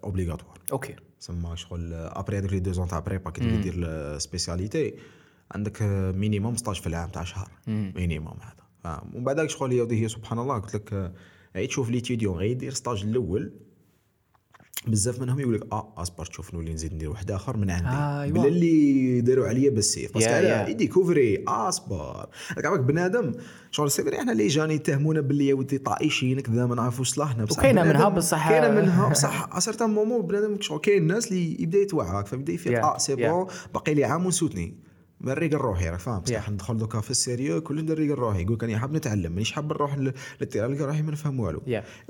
obligatoires 0.05 0.59
okay 0.73 0.97
سما 1.19 1.55
شغل 1.55 1.95
après 1.95 2.39
هذوك 2.39 2.53
les 2.53 2.61
deux 2.61 2.73
ans 2.73 2.89
تاع 2.89 2.99
prépa 2.99 3.31
كي 3.31 3.41
تبي 3.41 3.57
دير 3.57 4.19
spécialité 4.19 4.95
عندك 5.53 5.83
minimum 6.15 6.57
stage 6.57 6.81
في 6.81 6.87
العام 6.87 7.11
تاع 7.11 7.25
شهر. 7.25 7.49
minimum 7.67 8.39
هذا. 8.41 9.03
ومن 9.15 9.25
بعد 9.25 9.47
شغل 9.47 9.73
هي 9.73 10.03
هي 10.03 10.09
سبحان 10.09 10.39
الله 10.39 10.59
قلت 10.59 10.75
لك 10.75 10.93
آه، 10.93 11.13
عيد 11.57 11.69
تشوف 11.69 11.91
l'étudiant. 11.91 12.37
غير 12.37 12.51
يدير 12.51 12.73
stage 12.73 13.05
الأول. 13.05 13.53
بزاف 14.87 15.21
منهم 15.21 15.41
يقول 15.41 15.55
لك 15.55 15.73
آه 15.73 15.95
أصبر 15.97 16.27
تشوف 16.27 16.55
نولي 16.55 16.73
نزيد 16.75 16.95
ندير 16.95 17.11
واحد 17.11 17.31
آخر 17.31 17.57
من 17.57 17.71
عندي. 17.71 17.89
أيوة. 17.89 18.39
بلا 18.39 18.49
اللي 18.49 19.21
داروا 19.21 19.47
عليا 19.49 19.71
بالسيف 19.71 20.15
parce 20.15 20.26
que 20.26 20.33
علاه 20.33 20.63
يا. 20.65 20.69
ي 20.69 20.76
découvrir 20.76 21.45
أصبر. 21.49 22.27
راك 22.57 22.67
عارف 22.67 22.81
بنادم. 22.81 23.33
شغل 23.71 23.91
c'est 23.91 24.03
vrai 24.03 24.19
إحنا 24.19 24.33
اللي 24.33 24.47
جاني 24.47 24.75
يتهمونا 24.75 25.21
باللي 25.21 25.47
يا 25.49 25.55
ودي 25.55 25.79
طائشين 25.79 26.41
كذا 26.41 26.67
ما 26.67 26.75
نعرفوا 26.75 27.05
صلاحنا 27.05 27.45
بصح 27.45 27.63
بنادم- 27.63 27.89
منها 27.89 28.09
بصح- 28.09 28.49
كاينة 28.49 28.69
منها 28.81 29.09
بصح. 29.09 29.57
à 29.57 29.61
certains 29.61 29.91
moments 29.91 30.23
بنادم 30.27 30.57
شغل 30.61 30.79
كاين 30.81 31.03
الناس 31.03 31.29
اللي 31.33 31.63
يبدأ 31.63 31.79
يتوعاك 31.79 32.27
فيبدأ 32.27 32.53
يفيق 32.53 32.73
يا- 32.73 32.83
آه 32.85 32.99
si. 32.99 33.17
bon 33.17 33.47
باقي 33.75 33.95
لي 33.95 34.05
عام 34.05 34.25
ونسوتني. 34.27 34.75
مريق 35.25 35.55
روحي 35.55 35.89
راك 35.89 35.99
فاهم. 36.01 36.21
بصح 36.21 36.51
ندخل 36.51 36.77
دوكا 36.77 37.01
في 37.01 37.11
ال 37.11 37.17
sérieux 37.17 37.61
كل 37.61 37.85
نريق 37.85 38.15
روحي 38.17 38.43
يقول 38.43 38.55
لك 38.57 38.65
أنا 38.65 38.79
حاب 38.79 38.93
نتعلم 38.97 39.33
مانيش 39.33 39.53
حاب 39.53 39.73
نروح 39.73 39.99
لل- 39.99 40.13
لل 40.41 40.47
terrain 40.47 40.71
نلقى 40.71 40.85
روحي 40.85 41.03
ما 41.03 41.13
نفهم 41.13 41.41
والو. 41.41 41.63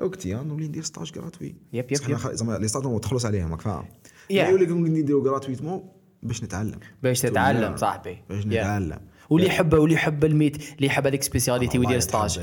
وقتي 0.03 0.35
نولي 0.35 0.69
ندير 0.69 0.83
stage 0.83 1.19
gratuit. 1.19 1.49
yep- 1.73 1.93
yep- 1.93 2.11
yep. 2.11 2.19
زعما 2.33 2.59
les 2.59 2.69
stages 2.69 3.01
تخلص 3.01 3.27
عليهم 3.27 3.51
راك 3.51 3.61
فاهم. 3.61 3.85
يقول 4.31 4.61
لك 4.63 4.69
نديرو 4.71 5.27
gratuitement 5.29 5.83
باش 6.23 6.45
نتعلم. 6.45 6.79
باش 7.03 7.21
تتعلم 7.21 7.77
صاحبي. 7.77 8.19
باش. 8.31 8.47
نتعلم. 8.47 8.99
واللي 9.31 9.47
يحب 9.49 9.73
واللي 9.75 9.95
يحب 9.95 10.25
الميت 10.25 10.57
اللي 10.57 10.87
يحب 10.87 11.07
هذيك 11.07 11.23
spécialité 11.23 11.79
ويدير 11.79 12.01
stage. 12.01 12.41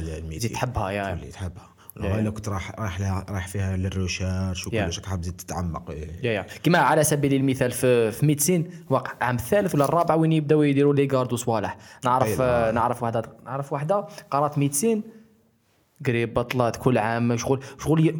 تحبها 0.53 0.89
yeah. 0.89 1.15
تولي 1.15 1.31
تحبها. 1.31 1.70
الا 1.97 2.29
كنت 2.29 2.49
راح 2.49 2.79
رايح 2.79 2.99
لها 2.99 3.25
رايح 3.29 3.47
فيها 3.47 3.77
لل 3.77 3.92
recherche. 3.92 4.67
وكلش 4.67 4.99
راك 4.99 5.05
حاب 5.05 5.21
تزيد 5.21 5.33
تتعمق 5.35 5.89
إيه. 5.91 6.25
يا 6.25 6.45
كما 6.63 6.77
على 6.77 7.03
سبيل 7.03 7.33
المثال 7.33 7.71
في 7.71 8.11
في 8.11 8.25
médecine 8.25 8.69
واقع 8.89 9.11
عام 9.21 9.35
الثالث 9.35 9.75
ولا 9.75 9.85
الرابع 9.85 10.15
وين 10.15 10.31
يبداو 10.31 10.61
يديروا 10.63 10.93
les 10.93 11.07
gardes 11.13 11.33
وصوالح 11.33 11.77
نعرف. 12.05 12.37
آه، 12.41 12.71
نعرف 12.71 13.03
واحدة 13.03 13.21
نعرف 13.45 13.73
واحدة 13.73 14.07
قرات 14.31 14.57
ميدسين 14.57 15.03
قريب 16.05 16.33
بطلات 16.33 16.75
كل 16.75 16.97
عام 16.97 17.37
شغل 17.37 17.63
شغل 17.83 18.07
ي... 18.07 18.19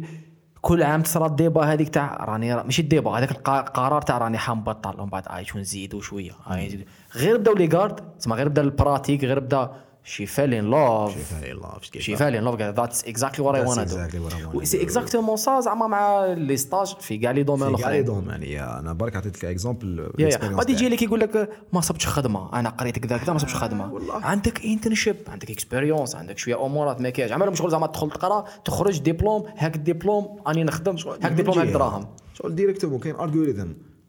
كل 0.60 0.82
عام 0.82 1.02
تصرى 1.02 1.26
الديبا 1.26 1.64
هذيك 1.64 1.88
تاع 1.88 2.16
راني 2.24 2.54
را- 2.54 2.62
ماشي 2.62 2.82
الديبا 2.82 3.10
هذاك 3.10 3.30
الق- 3.30 3.48
القرار 3.50 4.02
تاع 4.02 4.18
راني 4.18 4.38
حنبطل 4.38 5.00
ومن 5.00 5.10
بعد 5.10 5.28
اي 5.28 5.44
شو 5.44 5.58
نزيدوا 5.58 6.00
شوية 6.00 6.32
نزيدوا. 6.50 6.84
غير 7.16 7.36
بداو 7.36 7.54
لي 7.54 7.66
غارد 7.66 8.16
تسمى 8.18 8.34
غير 8.34 8.48
بدأ 8.48 8.62
البراتيك 8.62 9.24
غير 9.24 9.38
بدأ 9.40 9.70
فال 10.04 10.54
ان 10.54 10.64
لوف 10.64 11.12
شي 11.12 11.18
فاي 11.20 11.52
الله 11.52 11.68
فاش 11.68 11.90
شي 12.04 12.16
فال 12.16 12.34
ان 12.34 12.44
لوف 12.44 12.54
ذاتس 12.62 13.04
اكزاكتلي 13.04 13.44
وات 13.44 13.54
اي 13.54 13.64
That's 13.64 13.68
وأنا 13.68 13.86
exactly 13.86 14.12
what 14.30 14.32
I 14.32 14.54
wanna 14.56 14.60
do. 14.60 14.64
سي 14.64 14.82
اكزاكتومون 14.82 15.36
سا 15.36 15.60
زعما 15.60 15.86
مع 15.86 16.24
لي 16.26 16.56
ستاج 16.56 16.96
في 17.00 17.18
كاع 17.18 17.30
لي 17.30 17.42
دومين 17.42 17.76
في 17.76 17.82
كاع 17.82 17.90
لي 17.90 18.00
الاخرين 18.00 18.24
دومين 18.24 18.42
يا 18.42 18.78
أنا 18.78 18.92
برك 18.92 19.16
عطيتك 19.16 19.44
اكزومبل 19.44 20.10
غادي 20.42 20.72
يجي 20.72 20.88
لك 20.88 21.02
يقول 21.02 21.20
لك 21.20 21.50
ما 21.72 21.80
صبتش 21.80 22.06
خدمه 22.06 22.58
أنا 22.58 22.68
قريت 22.68 22.98
كذا 22.98 23.18
كذا 23.18 23.32
ما 23.32 23.38
صبتش 23.38 23.54
خدمه. 23.54 24.00
عندك 24.24 24.64
internship 24.64 25.16
عندك 25.28 25.50
expérience 25.50 26.14
عندك 26.16 26.38
شوية 26.38 26.66
امورات 26.66 27.00
ما 27.00 27.10
كاينش 27.10 27.32
عمرهم 27.32 27.54
شغل 27.54 27.70
زعما 27.70 27.86
تدخل 27.86 28.10
تقرا 28.10 28.44
تخرج 28.64 29.00
ديبلوم 29.00 29.44
هاك 29.56 29.76
الدبلوم 29.76 30.40
راني 30.46 30.64
نخدم 30.64 30.96
هاك 31.22 31.32
ديبلوم 31.32 31.58
هاك 31.58 31.68
دراهم 31.68 32.06
شغل 32.34 32.54
directement 32.54 33.00
كاين 33.00 33.20
algorithm 33.20 33.68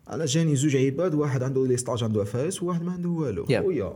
أنا 0.09 0.25
جاني 0.25 0.55
زوج 0.55 0.75
عباد 0.75 1.13
واحد 1.15 1.43
عنده 1.43 1.65
les 1.67 1.77
stages 1.77 2.03
عنده 2.03 2.23
فاس 2.23 2.63
وواحد 2.63 2.83
ما 2.83 2.91
عنده 2.91 3.09
والو. 3.09 3.45
خويا 3.45 3.93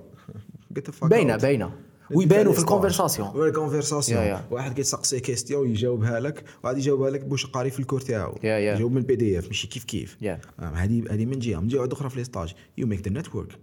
باينه. 1.02 1.38
باينه 1.38 1.72
ويبانوا 2.12 2.54
في 2.54 2.60
ال 2.60 2.65
conversation. 2.65 3.30
oui 3.36 3.48
ال 3.48 3.54
conversation. 3.54 4.42
واحد 4.52 4.74
كيتسقسي 4.74 5.20
question 5.20 5.70
يجاوبها 5.70 6.20
لك 6.20 6.44
وعاد 6.64 6.78
يجاوبها 6.78 7.10
لك 7.10 7.22
بوش 7.26 7.46
قاري 7.46 7.70
في 7.70 7.80
ال 7.80 7.83
cours 7.83 8.02
تاعو. 8.02 8.36
يجاوب 8.44 8.92
من 8.92 8.98
ال 8.98 9.16
PDF 9.16 9.48
ماشي 9.48 9.68
كيف 9.68 9.84
كيف. 9.84 10.18
yeah. 10.22 10.40
آه، 10.60 10.64
هذه 10.64 11.04
هذه 11.12 11.26
من 11.26 11.40
جهة. 11.40 11.60
من 11.60 11.68
جهة 11.68 11.90
أخرى 11.92 12.10
في 12.10 12.18
les 12.18 12.24
stages 12.24 12.54
you 12.78 12.88
make 12.88 13.08
the 13.08 13.20
network 13.20 13.60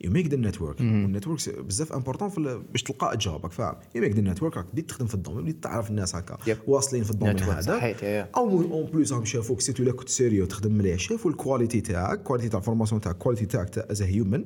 you 0.00 0.10
make 0.10 0.26
the 0.26 0.36
network 0.36 0.80
وال 0.80 0.97
network 0.97 1.58
بزاف 1.58 1.92
important 1.92 2.28
في 2.28 2.60
باش 2.72 2.82
تلقى 2.82 3.16
job 3.16 3.42
راك 3.42 3.52
فاهم؟ 3.52 3.74
you 3.94 4.02
make 4.02 4.12
the 4.12 4.20
network 4.20 4.56
راك 4.56 4.66
بديت 4.72 4.88
تخدم 4.88 5.06
في 5.06 5.14
ال 5.14 5.17
domaine 5.17 5.42
بديت 5.42 5.62
تعرف 5.62 5.90
الناس 5.90 6.16
هكا. 6.16 6.38
واصلين 6.66 7.04
في 7.04 7.10
ال 7.10 7.13
domaine 7.13 7.38
هذا. 7.38 8.28
أو 8.36 8.62
en 8.62 8.86
plus 8.86 9.12
راهم 9.12 9.24
شافوك 9.24 9.60
surtout 9.60 9.82
لا 9.82 9.92
كنت 9.92 10.08
sérieux 10.08 10.46
تخدم 10.46 10.72
مليح. 10.72 10.98
شافوا 10.98 11.30
ال 11.30 11.36
qualité 11.36 11.80
تاعك 11.80 12.22
qualité 12.22 12.48
تاع 12.48 12.58
ال 12.58 12.62
formation 12.62 13.00
تاعك 13.00 13.16
qualité 13.16 13.46
تاعك 13.46 13.78
as 13.78 14.02
human 14.02 14.44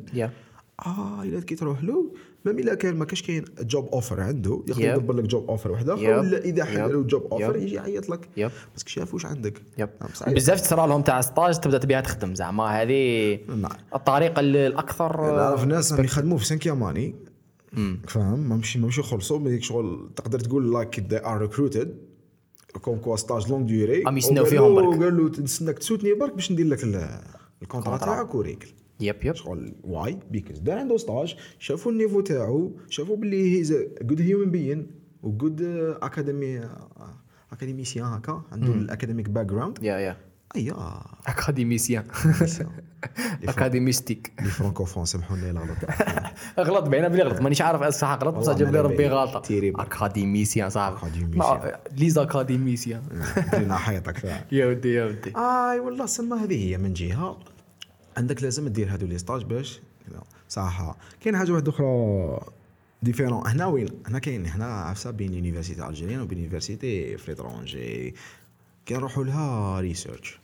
آه 0.86 1.22
إلا 1.22 1.40
كي 1.40 1.54
تروح 1.54 1.84
له 1.84 2.12
même 2.44 2.58
إلا 2.58 2.74
كان 2.74 2.96
ما 2.96 3.04
كاش 3.04 3.22
كاين 3.22 3.44
job 3.60 3.88
offer 3.88 4.20
عنده 4.20 4.62
يقدر 4.68 4.82
Yep. 4.82 4.84
يدبر 4.84 5.14
لك 5.14 5.24
job 5.24 5.48
offer 5.50 5.72
واحد 5.72 5.88
اخر 5.90 6.02
Yep. 6.02 6.18
ولا 6.18 6.38
إذا 6.38 6.64
حل 6.64 6.74
Yep. 6.76 6.92
له 6.92 7.02
job 7.02 7.22
offer. 7.32 7.56
يجي 7.56 7.74
يعيط 7.74 8.08
لك 8.10 8.20
Yep. 8.24 8.50
parce 8.72 8.81
que 8.81 8.86
شاف 8.88 9.14
واش 9.14 9.26
عندك 9.26 9.62
yep 9.78 9.88
نعم،. 10.00 10.34
بزاف 10.34 10.60
تصرى 10.60 10.86
لهم 10.88 11.02
تاع 11.02 11.20
ستاج 11.20 11.60
تبدأ 11.60 11.78
تبيها 11.78 12.00
تخدم 12.00 12.34
زعما 12.34 12.82
هذه 12.82 13.38
نعم. 13.48 13.70
الطريقة 13.94 14.40
ال- 14.40 14.56
الأكثر 14.56 15.36
نعرف 15.36 15.64
ناس 15.64 15.92
اللي 15.92 16.04
يخدموا 16.04 16.38
في 16.38 16.44
سانكيام 16.46 16.82
اني 16.84 17.14
فاهم 18.08 18.48
ما 18.48 18.56
مشي 18.56 18.78
ما 18.78 18.86
مشي 18.86 19.00
يخلصوا 19.00 19.38
مي 19.38 19.60
شغل 19.60 20.10
تقدر 20.16 20.40
تقول 20.40 20.72
لايك 20.72 21.00
they 21.00 21.26
ار 21.26 21.38
ريكروتد 21.40 21.96
كوم 22.80 22.98
كوا 22.98 23.16
ستاج 23.16 23.48
لونغ 23.50 23.66
ديوري 23.66 24.02
عم 24.06 24.16
يستناو 24.18 24.44
فيهم 24.44 24.74
برك. 24.74 25.02
قال 25.02 25.16
له 25.16 25.42
نستناك 25.42 25.78
تسوتني 25.78 26.14
برك 26.14 26.34
باش 26.34 26.52
ندير 26.52 26.66
لك 26.66 26.84
ال- 26.84 27.20
الكونترا 27.62 27.96
تاعك 27.96 28.34
وريكل 28.34 28.68
يب 29.02 29.16
يب 29.24 29.34
شغل 29.34 29.74
واي 29.84 30.18
بيكوز 30.30 30.58
دار 30.58 30.78
عنده 30.78 30.96
ستاج 30.96 31.36
شافوا 31.58 31.92
النيفو 31.92 32.20
تاعو. 32.20 32.76
شافوا 32.88 33.16
باللي 33.16 33.58
هيز 33.58 33.74
جود 34.02 34.20
هيومن 34.20 34.50
بين 34.50 34.86
وجود 35.22 35.62
اكاديمي 36.02 36.60
académicien 37.52 38.06
هكا. 38.06 38.42
عنده 38.52 38.72
ال 38.72 39.28
academic 39.30 39.46
background 39.46 39.78
يا 39.82 39.98
يا 39.98 40.16
ايا 40.56 40.74
académicien 41.26 42.04
académistique 43.48 44.32
les 44.40 44.48
francophones 44.48 45.04
سامحوني 45.04 45.52
لا 45.52 45.60
غلط 45.60 46.70
غلط 46.70 46.88
بعينا 46.88 47.08
بلي 47.08 47.22
غلط. 47.22 47.40
مانيش 47.40 47.62
عارف 47.62 47.82
صح 47.94 48.18
غلط. 48.22 48.34
بصح 48.34 48.56
جاب 48.56 48.72
لي 48.72 48.80
ربي. 48.80 49.08
غلطة. 49.08 49.60
برك. 49.60 49.80
académicien 49.80 50.70
صاحبي 50.70 50.96
académicien. 50.96 51.40
ما- 51.58 51.78
les 51.96 52.18
académiciens 52.18 53.02
درينا 53.52 53.76
حيطك 53.76 54.16
فيها. 54.18 54.44
يا 54.52 54.66
ودي 54.66 54.92
يا 54.94 55.04
ودي. 55.04 55.32
آي 55.36 55.80
والله 55.80 56.06
سما 56.06 56.44
هذه 56.44 56.68
هي 56.68 56.78
من 56.78 56.92
جهة. 56.92 57.38
عندك 58.16 58.42
لازم 58.42 58.68
دير 58.68 58.92
هادو 58.92 59.06
les 59.06 59.18
stages 59.18 59.44
باش 59.44 59.80
صح 60.48 60.96
كاين 61.20 61.36
حاجة 61.36 61.52
واحدة 61.52 61.70
أخرى 61.70 62.40
différent 63.02 63.46
هنا 63.46 63.66
وين؟ 63.66 63.88
هنا 64.06 64.18
كاين 64.18 64.46
هنا 64.46 64.64
عفسة 64.64 65.10
بين 65.10 65.34
université 65.34 65.88
algérienne 65.88 66.20
وبين 66.20 66.38
université 66.38 67.18
في 67.18 67.30
l'étranger 67.30 68.14
كي 68.86 68.94
نروحوا 68.94 69.24
لها 69.24 69.80
research 69.80 70.40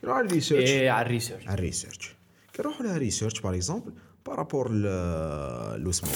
كي 0.00 0.06
نروحوا 0.06 0.22
لل 0.22 0.32
research 0.32 0.70
إيه 0.70 0.90
على 0.90 1.06
ال 1.06 1.10
research 1.10 1.46
على 1.46 1.54
ال 1.54 1.61
research 1.61 2.14
كي 2.52 2.62
نروحوا 2.62 2.86
لها 2.86 2.98
research 2.98 3.40
par 3.40 3.54
exemple 3.54 3.92
par 4.26 4.40
rapport 4.40 4.72
لو 4.72 5.90
اسمو 5.90 6.10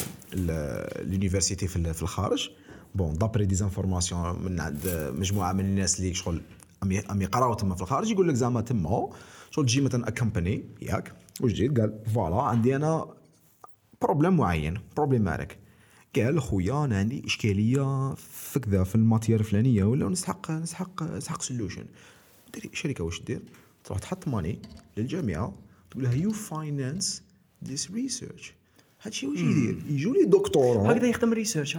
l'université 1.03 1.67
في 1.67 2.01
الخارج. 2.01 2.49
bon 2.95 3.13
d'après 3.13 3.45
des 3.45 3.55
informations 3.55 4.43
من 4.43 4.59
عند 4.59 5.11
مجموعة 5.17 5.53
من 5.53 5.59
الناس 5.65 5.99
اللي 5.99 6.13
شغل 6.13 6.41
أم 6.83 7.21
يقراو 7.21 7.53
تما 7.53 7.75
في 7.75 7.81
الخارج 7.81 8.11
يقول 8.11 8.27
لك 8.27 8.35
زعما 8.35 8.61
تما 8.61 9.09
شغل 9.51 9.65
تجي 9.65 9.81
مثلا 9.81 10.09
company 10.09 10.65
ياك؟ 10.81 11.13
واش 11.41 11.51
جيت؟ 11.51 11.79
قال 11.79 11.99
voilà 12.13 12.41
عندي 12.41 12.75
أنا 12.75 13.05
problème 14.01 14.37
معين 14.37 14.77
problématique 14.97 15.57
قال 16.15 16.41
خويا 16.41 16.85
أنا 16.85 16.97
عندي 16.97 17.25
إشكالية 17.25 18.13
في 18.15 18.59
كذا 18.59 18.83
في 18.83 18.95
ال 18.95 19.01
matière 19.01 19.39
الفلانية 19.39 19.83
ولا 19.83 20.09
نسحق 20.09 20.51
نسحق 20.51 21.03
نسحق 21.03 21.41
solution 21.41 21.85
ديري 22.53 22.69
شركة 22.73 23.03
واش 23.03 23.21
دير 23.21 23.41
تروح 23.83 23.99
تحط 23.99 24.27
money 24.27 24.59
للجامعة 24.97 25.53
تقول 25.91 26.03
لها 26.03 26.13
you 26.13 26.31
finance 26.31 27.23
this 27.65 27.91
research 27.91 28.53
هادشي 29.01 29.27
واش 29.27 29.39
يدير؟ 29.39 29.81
يجوا 29.89 30.13
لي 30.13 30.25
دكتوراه 30.25 30.91
هكذا 30.91 31.07
يخدم 31.07 31.33
research 31.33 31.77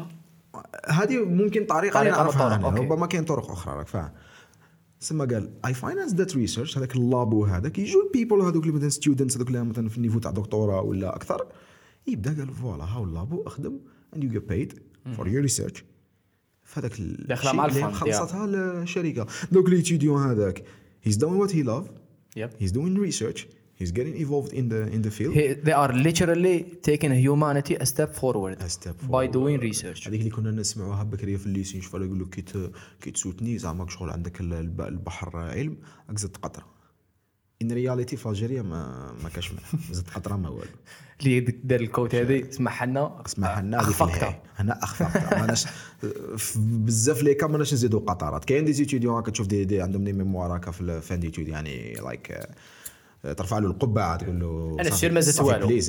هذه 0.88 1.24
ممكن 1.24 1.64
طريقة 1.64 2.00
اللي 2.00 2.11
نعرفها. 2.11 2.59
ربما 2.92 3.07
كاين 3.07 3.24
طرق 3.24 3.50
أخرى 3.50 3.76
راك 3.76 3.86
فاهم. 3.88 4.11
ثم 5.03 5.22
قال 5.22 5.50
I 5.66 5.74
finance 5.74 6.14
that 6.14 6.36
research 6.36 6.78
هذاك 6.78 6.96
ال 6.96 7.06
labo 7.06 7.44
هذاك 7.44 7.78
يجوا 7.78 8.03
ال 8.02 8.08
people 8.08 8.40
هذوك 8.40 8.62
اللي 8.62 8.76
مثلا 8.76 8.88
students 8.88 9.36
هذوك 9.36 9.48
اللي 9.48 9.64
مثلا 9.64 9.88
في 9.88 9.96
ال 9.96 10.00
niveau 10.00 10.18
تاع 10.18 10.30
دكتوراه 10.30 10.82
ولا 10.82 11.16
أكثر. 11.16 11.46
يبدأ 12.07 12.36
قال 12.38 12.55
voilà 12.54 12.84
هاو 12.84 13.05
ال 13.04 13.12
labo 13.12 13.42
أخدم 13.42 13.78
and 14.16 14.18
you 14.18 14.28
get 14.36 14.46
paid 14.53 14.72
for 15.16 15.24
your 15.24 15.42
research. 15.48 15.82
فهذاك 16.62 17.00
داخلة 17.00 17.53
مع 17.53 17.64
ال 17.64 17.69
fund، 17.69 17.92
خلصتها 17.92 18.44
الشركة 18.82 19.26
دوك 19.53 19.68
l'étudiant 19.68 20.22
هذاك 20.22 20.64
he's 21.09 21.16
doing 21.16 21.38
what 21.38 21.50
he 21.50 21.62
love. 21.62 21.86
Yep. 22.36 22.50
he's 22.62 22.72
doing 22.72 22.96
research. 23.11 23.46
He's 23.82 23.92
getting 23.98 24.16
involved 24.24 24.52
in 24.52 24.64
the 24.72 24.80
in 24.96 25.00
the 25.06 25.12
field. 25.18 25.32
He- 25.38 25.54
they 25.68 25.74
are 25.82 25.92
literally 26.08 26.56
taking 26.88 27.12
humanity 27.28 27.74
a 27.84 27.86
step 27.92 28.10
forward 28.22 28.56
A 28.66 28.68
step 28.78 28.96
by 29.02 29.06
forward. 29.08 29.32
doing 29.32 29.58
research. 29.70 30.06
هذيك 30.08 30.20
اللي 30.20 30.30
كنا 30.30 30.50
نسمعوها 30.50 31.02
بكري 31.02 31.36
في 31.36 31.46
ال 31.46 31.52
lycée 31.52 31.80
شوف 31.80 31.94
يقول 31.94 32.20
لك 32.20 32.28
كي 32.30 32.70
كي 33.00 33.10
تسوتني 33.10 33.58
زعما 33.58 33.86
شغل 33.88 34.10
عندك 34.10 34.40
ال- 34.40 34.52
الب- 34.52 34.80
البحر 34.80 35.36
علم 35.36 35.76
راك 36.08 36.18
زدت 36.18 36.36
قطرة. 36.36 36.66
in 37.62 37.72
reality 37.72 38.16
في 38.16 38.26
Algeria 38.26 38.62
ما 38.62 39.12
ما 39.22 39.28
كاش 39.28 39.52
زدت 39.90 40.10
قطرة 40.10 40.36
ما 40.36 40.48
والو. 40.48 40.70
اللي 41.20 41.40
دار 41.40 41.80
ال 41.80 41.86
quote 41.86 42.14
هذه؟ 42.14 42.50
سمح 42.50 42.84
لنا 42.84 43.22
اسمح 43.26 43.58
لنا. 43.58 43.90
النهاية. 44.00 44.42
هنا 44.56 44.82
اخفقتها 44.84 45.40
ماناش 45.40 45.64
بزاف 46.56 47.22
les 47.22 47.34
cas 47.34 47.46
ماناش 47.46 47.72
نزيدو 47.74 47.98
قطرات. 47.98 48.44
كاين 48.44 48.64
des 48.64 48.72
étudiants 48.72 49.18
هكا 49.18 49.30
تشوف 49.30 49.46
دي, 49.46 49.64
دي 49.64 49.82
عندهم 49.82 50.04
دي 50.04 50.12
ميموار 50.12 50.56
هكا 50.56 50.70
في 50.70 51.00
fin 51.00 51.20
d'études 51.20 51.48
يعني 51.48 51.92
like 51.92 52.38
ترفع 53.22 53.58
له 53.58 53.66
القبعة 53.66 54.16
تقول 54.16 54.40
له 54.40 54.76
أنا 54.80 54.82
صافي- 54.90 54.96
sûr 55.00 55.12
ما 55.12 55.20
زدت 55.20 55.40
والو. 55.40 55.80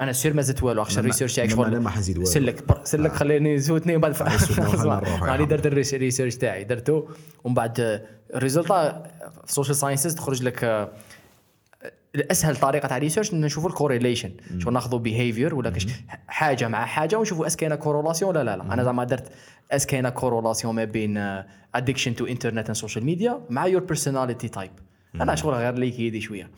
أنا 0.00 0.12
sûr 0.12 0.34
ما 0.34 0.42
زدت 0.42 0.62
والو 0.62 0.82
أخشى 0.82 1.00
ال 1.00 1.04
research 1.04 1.36
تاعك 1.36 1.48
أنا 1.52 1.56
ما- 1.60 1.66
أنا 1.68 1.78
ما 1.78 1.90
حنزيد 1.90 2.18
والو. 2.18 2.30
سلك 2.30 2.68
بر- 2.68 2.80
سلك 2.84 3.12
خليني 3.12 3.56
نسوتني 3.56 3.96
ومن 3.96 4.00
بعد 4.00 4.14
راني. 5.22 5.44
درت 5.46 5.66
ال 5.66 5.72
res- 5.72 5.94
ال 5.94 5.99
research 5.99 6.36
تاعي 6.36 6.64
درته. 6.64 7.08
ومن 7.44 7.54
بعد 7.54 8.02
ال 8.34 8.42
résultat 8.42 9.02
في 9.44 9.48
ال 9.48 9.52
social 9.52 9.76
sciences 9.76 10.14
تخرج 10.14 10.42
لك 10.42 10.64
آه، 10.64 10.88
الأسهل 12.14 12.56
طريقة 12.56 12.88
تاع 12.88 12.98
research 12.98 13.34
نشوفوا 13.34 13.70
ال 13.70 13.75
correlation 13.75 14.32
شغل 14.58 14.72
ناخذوا 14.72 14.98
behavior 14.98 15.54
ولا 15.54 15.70
كاش 15.70 15.86
حاجة 16.28 16.68
مع 16.68 16.84
حاجة 16.84 17.16
ونشوفوا 17.18 17.46
est-ce 17.46 17.56
كاينة 17.56 17.74
corrélation 17.74 18.30
ولا 18.36 18.44
لا 18.44 18.56
لا. 18.56 18.74
أنا 18.74 18.84
زعما 18.84 19.04
درت 19.04 19.28
est-ce 19.70 19.86
كاينة 19.86 20.08
corrélation 20.10 20.74
ما 20.74 20.84
بين 20.84 21.42
addiction 21.74 22.14
to 22.14 22.26
internet 22.26 22.66
and 22.66 22.76
social 22.76 23.04
media 23.04 23.40
مع 23.50 23.66
your 23.66 23.82
personality 23.82 24.48
type 24.48 24.70
أنا 25.14 25.34
شغل 25.34 25.54
غير 25.54 25.74
l'idée 25.74 26.20
شوية. 26.20 26.50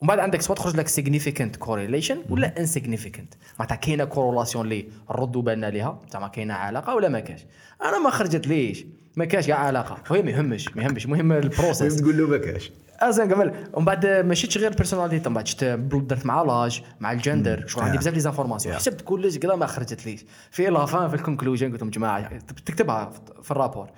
ومن 0.00 0.08
بعد 0.08 0.18
عندك 0.18 0.42
سواء 0.42 0.58
تخرج 0.58 0.76
لك 0.76 0.88
significant 0.88 1.66
correlation 1.66 2.30
ولا 2.30 2.54
insignificant 2.54 3.36
معناتها 3.58 3.74
كاينة 3.74 4.04
corrélation 4.04 4.64
اللي 4.64 4.88
نردوا 5.10 5.42
بالنا 5.42 5.66
ليها 5.70 6.00
زعما 6.12 6.28
كاينة 6.28 6.54
علاقة 6.54 6.94
ولا 6.94 7.08
ما 7.08 7.20
كاش؟ 7.20 7.46
أنا 7.82 7.98
ما 7.98 8.10
خرجت 8.10 8.46
ليش؟ 8.46 8.84
ما 9.16 9.24
كاش 9.24 9.46
كاع 9.46 9.58
علاقة. 9.58 10.02
وهي 10.10 10.22
ما 10.22 10.30
يهمش 10.30 10.76
ما 10.76 10.82
يهمش 10.82 11.04
المهم 11.04 11.32
ال 11.32 11.40
process 11.40 11.96
تقول 11.96 12.18
له 12.18 12.26
ما 12.26 12.38
كاش. 12.38 12.72
أزين 13.00 13.32
قبل. 13.32 13.52
ومن 13.72 13.84
بعد 13.84 14.06
ما 14.06 14.34
شفتش 14.34 14.58
غير 14.58 14.72
personality 14.72 15.28
من 15.28 15.34
بعد 15.34 15.46
شفت 15.46 15.64
درت 15.64 16.26
مع 16.26 16.42
l'âge 16.42 16.82
مع 17.00 17.12
الجندر. 17.12 17.66
شغل 17.66 17.84
عندي. 17.84 17.98
بزاف 17.98 18.14
les 18.14 18.20
informations 18.20 18.74
حسبت 18.74 19.00
كلش 19.00 19.38
كذا 19.38 19.54
ما 19.54 19.66
خرجت 19.66 20.06
ليش. 20.06 20.24
في 20.50 20.66
la 20.66 20.83
fin 20.83 21.08
في 21.08 21.14
ال 21.14 21.19
conclusion 21.19 21.72
قلت 21.72 21.80
لهم 21.80 21.90
جماعة 21.90 22.38
تكتبها 22.38 23.12
في 23.42 23.50
ال 23.50 23.55
rapport 23.55 23.90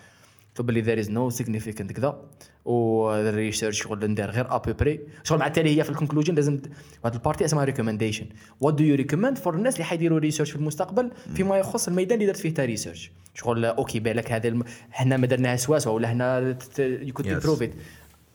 قلت 0.48 0.60
باللي 0.66 0.80
there 0.80 1.00
is 1.00 1.10
no 1.10 1.30
significant 1.30 1.92
كذا. 1.92 2.20
وال 2.66 2.89
research 2.89 3.82
شغل 3.82 4.10
ندير 4.10 4.30
غير 4.30 4.56
à 4.56 4.62
peu 4.62 4.78
près 4.78 5.00
شغل 5.24 5.38
مع 5.38 5.46
التالي 5.46 5.78
هي 5.78 5.84
في 5.84 5.90
ال 5.90 5.94
conclusion 5.94 6.34
لازم 6.34 6.60
هذه 7.04 7.14
ال 7.14 7.19
partie 7.19 7.44
اسمها 7.44 7.64
recommendation 7.64 8.26
what 8.60 8.74
do 8.74 8.84
you 8.84 8.94
recommend 8.94 9.38
for 9.38 9.54
الناس 9.54 9.74
اللي 9.74 9.84
حيديروا 9.84 10.18
research 10.18 10.50
في 10.50 10.56
المستقبل 10.56 11.10
فيما 11.34 11.58
يخص 11.58 11.88
الميدان 11.88 12.20
اللي 12.20 12.32
درت 12.32 12.40
فيه 12.40 12.54
تا 12.54 12.64
research 12.64 13.10
شغل 13.34 13.64
okay 13.64 14.00
بالك 14.00 14.32
هذا 14.32 14.48
الم... 14.48 14.64
هنا 14.92 15.16
ما 15.16 15.26
درناها 15.26 15.56
سوا 15.56 15.88
ولا 15.88 16.12
هنا 16.12 16.56
you 16.78 17.12
could. 17.12 17.28
improve 17.28 17.62
it 17.62 17.70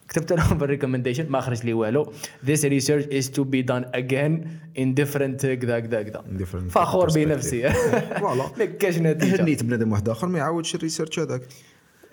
كتبت 0.10 0.34
لهم 0.34 0.58
بال 0.58 0.67
recommendation 0.67 1.30
ما 1.30 1.40
خرج 1.40 1.66
لي 1.66 1.74
والو. 1.74 2.14
This 2.46 2.60
research 2.60 3.06
is 3.12 3.30
to 3.30 3.44
be 3.44 3.64
done 3.64 3.86
again 3.94 4.34
in 4.78 4.94
different 5.02 5.46
كذا 5.46 5.80
كذا 5.80 6.04
كذا. 6.04 6.24
فخور. 6.70 7.10
بنفسي. 7.10 7.70
voilà. 8.20 8.52
ما 8.60 8.66
كاش 8.66 8.98
نتيجة. 8.98 9.42
هنيت 9.42 9.64
بنادم 9.64 9.92
واحد 9.92 10.10
آخر 10.10 10.28
ما 10.28 10.38
يعاودش 10.40 10.76
ال 10.76 10.81
research 10.81 11.20
هذاك. 11.20 11.42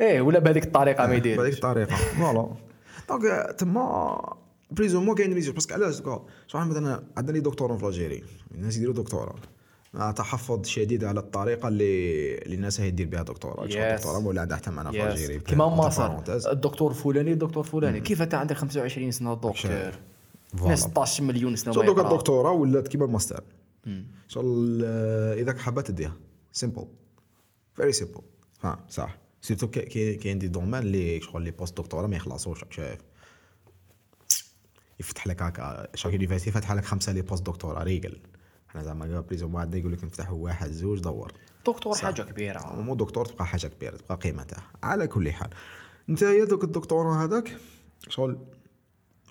إيه 0.00 0.20
ولا 0.20 0.38
بهذيك 0.38 0.64
الطريقة 0.64 1.06
ما 1.06 1.10
بهذيك 1.12 1.26
يديرش. 1.26 1.54
الطريقة. 1.54 1.96
voilà. 1.96 2.48
donc 3.08 3.54
تما 3.58 4.18
présentement 4.70 5.14
كاين 5.14 5.32
research 5.34 5.54
parce 5.54 5.67
que 5.67 5.74
علاش 5.74 5.98
دوكا؟ 6.00 6.24
شغل 6.46 6.66
مثلا 6.66 7.02
عندنا 7.16 7.32
les 7.34 7.40
doctorants 7.40 7.78
في 7.78 7.86
l'Algérie 7.86 8.22
الناس 8.54 8.76
يديروا 8.76 8.94
دكتوراه 8.94 9.34
مع 9.94 10.10
تحفظ 10.10 10.66
شديد 10.66 11.04
على 11.04 11.20
الطريقة 11.20 11.68
اللي 11.68 12.34
اللي 12.38 12.54
الناس 12.54 12.80
هي 12.80 12.90
دير 12.90 13.06
بها 13.06 13.22
دكتوراه 13.22 13.66
Yes. 13.68 13.94
دكتوراه 13.96 14.26
ولا 14.26 14.40
عندها 14.40 14.56
حتى 14.56 14.70
معنا 14.70 14.90
في 14.90 15.08
l'Algérie 15.08 15.40
كيما 15.40 15.66
مصر 15.68 16.08
parenthèses. 16.16 16.48
الدكتور 16.48 16.92
فلاني 16.94 17.32
الدكتور 17.32 17.64
فلاني 17.64 18.00
كيف 18.00 18.22
أنت 18.22 18.34
عندك 18.34 18.56
25 18.56 19.10
سنة 19.10 19.34
دكتور؟ 19.34 19.52
voilà. 19.54 19.92
ناس 20.68 20.80
16 20.80 21.22
مليون 21.24 21.56
سنة 21.56 21.74
ما 21.74 21.82
دوكا. 21.84 22.02
الدكتوراه 22.02 22.52
ولات 22.52 22.88
كيما 22.88 23.04
الماستر. 23.04 23.44
شغل 24.28 24.82
آه، 24.84 25.34
اذا 25.34 25.58
حابه 25.58 25.82
تديها. 25.82 26.12
simple 26.52 26.84
very 27.74 27.92
simple 27.92 28.20
ها 28.62 28.78
صح. 28.88 29.18
surtout 29.40 29.66
كاين 29.70 30.38
des 30.38 30.48
domaines 30.48 30.74
اللي 30.74 31.20
شغل 31.20 31.42
les 31.42 31.50
postes 31.50 31.76
دكتوراه 31.80 32.06
ما 32.06 32.16
يخلصوش 32.16 32.64
شايف 32.70 33.00
يفتح 35.00 35.26
لك 35.26 35.42
هكا 35.42 35.88
chaque 35.94 36.12
université 36.12 36.50
فاتحه 36.50 36.74
لك 36.74 36.84
خمسه 36.84 37.12
les 37.12 37.22
postes 37.22 37.46
دكتوراه 37.46 37.82
règle 37.82 38.18
إحنا 38.70 38.82
زعما 38.82 39.20
présent 39.20 39.50
ما 39.52 39.60
عندنا 39.60 39.80
يقول 39.80 39.92
لك 39.92 40.04
نفتحوا 40.04 40.36
واحد 40.38 40.70
زوج 40.70 41.00
دور 41.00 41.32
دكتور 41.66 41.94
حاجة 41.96 42.22
كبيره 42.22 42.80
مو 42.82 42.94
دكتور 42.94 43.24
تبقى 43.24 43.46
حاجة 43.46 43.66
كبيره 43.66 43.96
تبقى 43.96 44.16
قيمه 44.16 44.42
تاعها 44.42 44.70
على 44.82 45.06
كل 45.06 45.32
حال 45.32 45.50
انت 46.08 46.22
يا 46.22 46.44
دوك 46.44 46.64
الدكتوراه 46.64 47.24
هذاك 47.24 47.56
شغل 48.08 48.38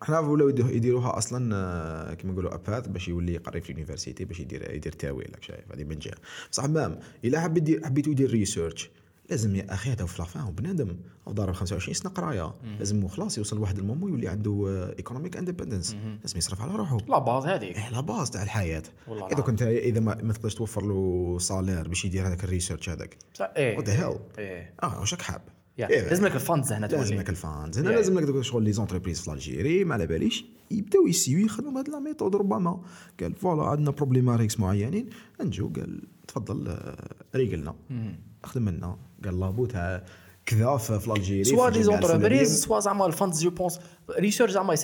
حنا 0.01 0.19
ولاو 0.19 0.49
يديرو- 0.49 0.69
يديروها 0.71 1.17
أصلا 1.17 2.13
كيما 2.13 2.33
نقولوا 2.33 2.53
اباث 2.55 2.87
باش 2.87 3.07
يولي 3.07 3.33
يقري 3.33 3.61
في 3.61 3.69
ال 3.69 3.74
université 3.74 4.25
باش 4.25 4.39
يدير 4.39 4.71
يدير 4.71 4.91
تاويل 4.91 5.31
شايف 5.41 5.71
هذه 5.71 5.83
من 5.83 5.99
جهه 5.99 6.15
بصح 6.51 6.65
même 6.65 6.99
الا 7.25 7.41
حبيت 7.41 7.85
حبيتو 7.85 8.11
يدير 8.11 8.31
research 8.31 8.89
لازم 9.29 9.55
يا 9.55 9.73
أخي 9.73 9.91
هذا 9.91 10.05
في 10.05 10.21
la 10.21 10.33
fin 10.33 10.51
بنادم 10.51 10.97
هو 11.27 11.31
ضارب 11.31 11.53
25 11.53 11.93
سنه 11.93 12.11
قراية. 12.11 12.53
لازم 12.79 13.07
خلاص 13.07 13.37
يوصل 13.37 13.57
لواحد 13.57 13.77
المومو 13.77 14.07
يولي 14.07 14.27
عنده 14.27 14.67
economic 14.97 15.37
independence 15.37 15.95
لازم 16.21 16.37
يصرف 16.37 16.61
على 16.61 16.75
روحه. 16.75 16.97
la 17.07 17.19
base 17.19 17.45
هذيك. 17.45 17.77
إيه 17.77 17.89
la 17.89 17.99
base 17.99 18.29
تاع 18.29 18.43
الحياة. 18.43 18.83
إذا. 19.07 19.41
كنت 19.41 19.61
إذا 19.61 19.99
ما, 19.99 20.17
ما 20.23 20.33
تقدرش 20.33 20.55
توفر 20.55 20.85
له 20.85 21.37
salaire 21.39 21.87
باش 21.87 22.05
يدير 22.05 22.27
هذاك 22.27 22.43
ال 22.43 22.48
research 22.48 22.89
هذاك. 22.89 23.17
إيه. 23.41 23.77
The 23.77 24.01
hell؟ 24.01 24.39
إيه. 24.39 24.73
آه 24.83 24.99
واش 24.99 25.13
راك 25.13 25.21
حاب 25.21 25.41
إيه، 25.79 26.09
لازم 26.09 26.25
لك 26.25 26.35
ال 26.35 26.41
funds 26.41 26.71
هنا 26.71 26.85
لازم 26.85 27.07
تولي 27.07 27.19
لك 27.19 27.29
ال 27.29 27.37
funds 27.37 27.79
هنا. 27.79 27.89
لازم 27.89 28.19
لك 28.19 28.41
شغل 28.41 28.63
les 28.63 28.71
entreprises 28.71 29.21
في 29.21 29.31
l'Algérie 29.31 29.83
ما 29.83 29.93
على 29.93 30.07
باليش. 30.07 30.45
يبداو 30.71 31.07
يسيو 31.07 31.39
يخدموا 31.39 31.71
بهاد 31.71 31.89
la 31.89 31.99
méthode 31.99 32.35
ربما. 32.35 32.81
قال 33.19 33.35
voilà 33.35 33.63
عندنا 33.63 33.91
problématiques 33.91 34.59
معينين. 34.59 35.09
نجو 35.41 35.69
قال 35.75 36.01
تفضل 36.27 36.67
آه، 36.67 37.15
ريقلنا. 37.35 37.75
خدم 38.43 38.69
لنا 38.69 38.97
قال 39.25 39.39
labo 39.39 39.65
تاع 39.65 40.03
كذا 40.45 40.77
في 40.77 41.07
l'Algérie 41.07 41.43
سوا 41.43 41.67
الجامعة 41.67 42.01
entreprise. 42.01 42.63
سوا 42.63 42.79
زعما 42.79 43.05
ال 43.05 43.11
funds 43.11 43.43
je 43.43 43.49
pense 43.49 43.79
research 44.19 44.51
زعما 44.51 44.75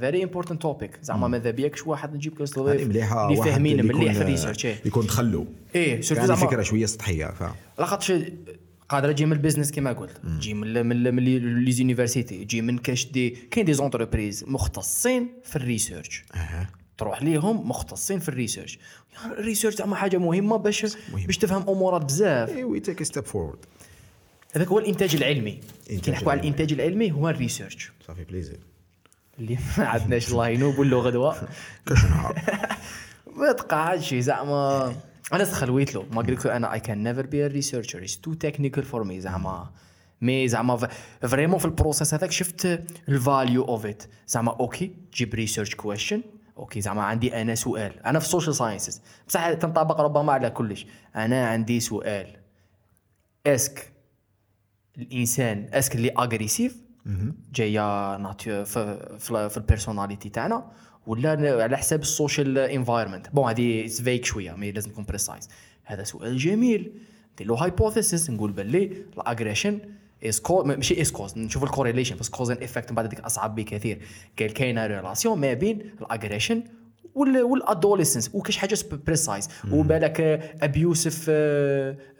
very 0.00 0.22
important 0.22 0.62
topic 0.62 0.98
زعما 1.02 1.28
ماذا 1.28 1.50
بيكش 1.50 1.86
واحد 1.86 2.14
نجيب 2.14 2.38
كاش 2.38 2.63
ضيف 2.63 2.88
مليحه 2.88 3.28
اللي 3.28 3.42
فاهمين 3.42 3.86
مليح 3.86 4.12
في 4.12 4.20
ال 4.20 4.25
research 4.25 4.66
إيه 4.66 4.76
يكون 4.84 5.06
دخلو 5.06 5.46
إيه 5.74 5.90
يعني 5.90 6.02
زعما 6.02 6.34
فكره 6.34 6.62
شوية 6.62 6.86
سطحيه 6.86 7.26
فاهم 7.26 7.54
لاخاطش 7.78 8.12
قادره 8.88 9.12
تجي 9.12 9.26
من 9.26 9.32
ال 9.32 9.36
business 9.36 9.72
كما 9.72 9.92
قلت 9.92 10.16
تجي 10.38 10.54
من 10.54 10.86
من 10.86 11.14
من 11.14 11.24
les 11.64 11.72
universités 11.72 12.44
تجي 12.44 12.62
من 12.62 12.78
كاش 12.78 13.06
des 13.12 13.30
كاين 13.30 13.66
des 13.66 13.72
entreprises 13.72 14.44
مختصين 14.48 15.28
في 15.44 15.56
ال 15.56 15.64
research 15.64 16.24
تروح 16.98 17.22
ليهم 17.22 17.68
مختصين 17.68 18.18
في 18.18 18.28
ال 18.28 18.33
research. 18.33 18.78
يعني 19.14 19.32
ال 19.32 19.37
research 19.37 19.74
زعما 19.74 19.96
حاجة 19.96 20.16
مهمة 20.16 20.56
باش 20.56 20.84
مهم. 20.84 21.26
باش 21.26 21.38
تفهم 21.38 21.62
امورات 21.68 22.04
بزاف. 22.04 22.56
we 22.56 22.80
take 22.80 23.02
step 23.02 23.24
forward 23.24 23.58
هذاك 24.54 24.68
هو 24.68 24.78
الإنتاج 24.78 25.16
العلمي. 25.16 25.60
كي 26.02 26.10
نحكوا 26.10 26.32
على. 26.32 26.40
الإنتاج 26.40 26.72
العلمي 26.72 27.12
هو 27.12 27.28
ال 27.28 27.34
research. 27.34 27.92
ça 28.06 28.12
fait 28.12 28.24
plaisir 28.24 28.58
اللي 29.38 29.58
ما 29.78 29.84
عندناش 29.86 30.28
الله 30.28 30.48
ينوب 30.48 30.80
له 30.80 30.98
غدوة. 30.98 31.48
كاش 31.86 32.04
نهار. 32.04 32.42
ما 33.36 33.52
تقعدش 33.52 34.14
زعما. 34.14 34.94
أنا 35.32 35.44
تخلويت 35.44 35.94
له 35.94 36.06
ما 36.10 36.22
قلت 36.22 36.46
له 36.46 36.56
أنا 36.56 36.72
I 36.72 36.80
can 36.80 37.02
never 37.02 37.26
be 37.26 37.46
researcher 37.46 38.02
it's 38.02 38.18
too 38.20 38.34
technical 38.34 38.84
for 38.84 39.04
me 39.04 39.20
زعما. 39.20 39.70
mais 40.20 40.48
زعما 40.48 40.88
vraiment 41.22 41.58
في 41.58 41.64
ال 41.64 41.70
process 41.70 42.14
هذاك 42.14 42.30
شفت 42.30 42.80
ال 43.08 43.17
value 43.17 43.64
of 43.64 43.86
it 43.86 44.02
زعما 44.28 44.56
okay 44.60 44.90
جيب 45.14 45.34
research 45.34 45.74
question 45.74 46.22
okay 46.56 46.80
زعما 46.80 47.02
عندي 47.02 47.40
أنا 47.40 47.54
سؤال. 47.54 48.06
أنا 48.06 48.18
في 48.18 48.24
ال 48.24 48.28
social 48.28 48.54
sciences 48.54 49.02
بصح 49.28 49.52
تنطبق 49.52 50.00
ربما 50.00 50.32
على 50.32 50.50
كلش. 50.50 50.86
أنا 51.16 51.48
عندي 51.48 51.80
سؤال. 51.80 52.36
est-ce 53.46 53.77
que 53.77 53.92
الإنسان 54.98 55.68
est-ce 55.72 55.87
que 55.87 55.94
il 55.94 56.10
est 56.18 56.34
agressif 56.34 56.76
جاية 57.54 58.16
natif 58.16 58.64
في, 58.64 59.16
في, 59.18 59.48
في 59.48 59.56
ال 59.56 59.62
personality 59.62 60.28
تاعنا 60.28 60.70
ولا 61.06 61.62
على 61.62 61.76
حساب 61.78 62.00
ال 62.00 62.08
social 62.08 62.58
environment 62.58 63.30
bon 63.30 63.48
هذه 63.48 63.86
vague 63.86 64.24
شوية 64.24 64.52
mais 64.52 64.72
لازم 64.72 64.90
نكون 64.90 65.04
precise 65.04 65.48
هذا 65.84 66.02
سؤال 66.02 66.36
جميل. 66.36 66.92
ندير 67.32 67.46
له 67.46 67.54
hypothesis 67.54 68.30
نقول 68.30 68.52
باللي 68.52 69.04
ال 69.16 69.22
aggression 69.22 69.80
as 70.28 70.42
ماشي 70.50 71.00
as 71.00 71.12
cause 71.12 71.38
نشوف 71.38 71.62
ال 71.62 71.66
correlation 71.66 72.16
بس 72.16 72.28
cause 72.28 72.50
and 72.50 72.62
effect 72.62 72.92
بعد 72.92 73.06
هذيك 73.06 73.20
أصعب 73.20 73.54
بكثير. 73.54 73.98
قال 74.38 74.52
كاينة 74.52 74.86
relation 74.86 75.38
ما 75.38 75.52
بين 75.52 75.90
ال 76.00 76.06
aggression 76.06 76.62
و 77.14 77.23
ال 77.23 77.32
adolescence 77.32 78.30
وكاش 78.34 78.56
حاجة 78.56 78.78
precise 79.06 79.48
وبالك 79.72 80.20
abusive 80.62 81.30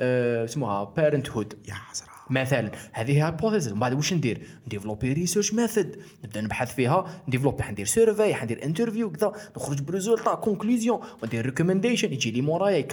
اسمها 0.01 0.85
parenthood 0.85 1.55
يا 1.69 1.75
حسره 1.75 2.09
مثلا 2.31 2.71
هذه 2.93 3.27
hypothesis 3.27 3.73
ومن 3.73 3.81
بعد 3.81 3.95
واش 3.95 4.13
ندير؟ 4.13 4.41
ن 4.67 4.71
développer 4.71 5.13
research 5.13 5.55
method 5.55 5.97
نبدأ 6.25 6.41
نبحث 6.41 6.75
فيها. 6.75 7.23
ن 7.29 7.32
développer 7.32 7.63
حندير 7.63 7.87
survey 7.87 8.35
حندير 8.35 8.65
interview 8.65 9.11
كذا. 9.11 9.33
نخرج 9.57 9.83
ب 9.83 9.88
résultat 9.88 10.35
conclusion 10.35 11.01
وندير 11.23 11.47
recommendation 11.47 12.13
يجي 12.13 12.31
لي 12.31 12.41
مورايا 12.41 12.89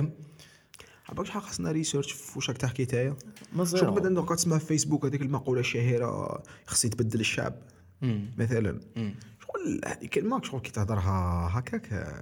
عباك 1.14 1.26
شحال 1.26 1.42
خاصنا 1.42 1.72
research 1.72 2.12
في 2.12 2.32
واش 2.36 2.50
راك 2.50 2.58
تحكي 2.58 2.86
تايا. 2.86 3.16
شنو 3.64 3.92
بدا 3.92 4.10
نبقى 4.10 4.36
تسمع 4.36 4.58
في 4.58 4.66
فيسبوك 4.66 5.06
هذيك 5.06 5.22
المقولة 5.22 5.60
الشهيرة 5.60 6.44
خصني 6.66 6.92
تبدل 6.92 7.20
الشعب 7.20 7.54
مثلا. 8.38 8.80
شغل 9.40 9.82
هذه 9.86 10.06
كلمة 10.06 10.42
شغل 10.42 10.62
كي 10.62 10.72
تهضرها 10.72 11.50
هكاك 11.52 12.16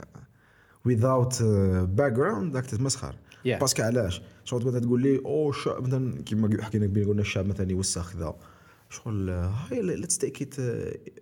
without 0.88 1.44
background 1.84 2.56
راك 2.56 2.66
تتمسخر. 2.66 3.12
Yeah. 3.14 3.48
parce 3.48 3.70
que 3.70 3.84
علاش؟ 3.84 4.22
شغل 4.44 4.82
تقول 4.82 5.02
لي 5.02 5.22
أو 5.26 5.50
الشعب 5.50 5.88
مثلا 5.88 6.22
كيما 6.22 6.64
حكينا 6.64 6.86
قبيل 6.86 7.08
قلنا 7.08 7.22
الشعب 7.22 7.46
مثلا 7.46 7.72
يوسخ 7.72 8.14
كذا 8.14 8.36
شغل 8.92 9.30
هاي 9.30 9.82
let's 9.82 10.18
take 10.18 10.42
it 10.42 10.56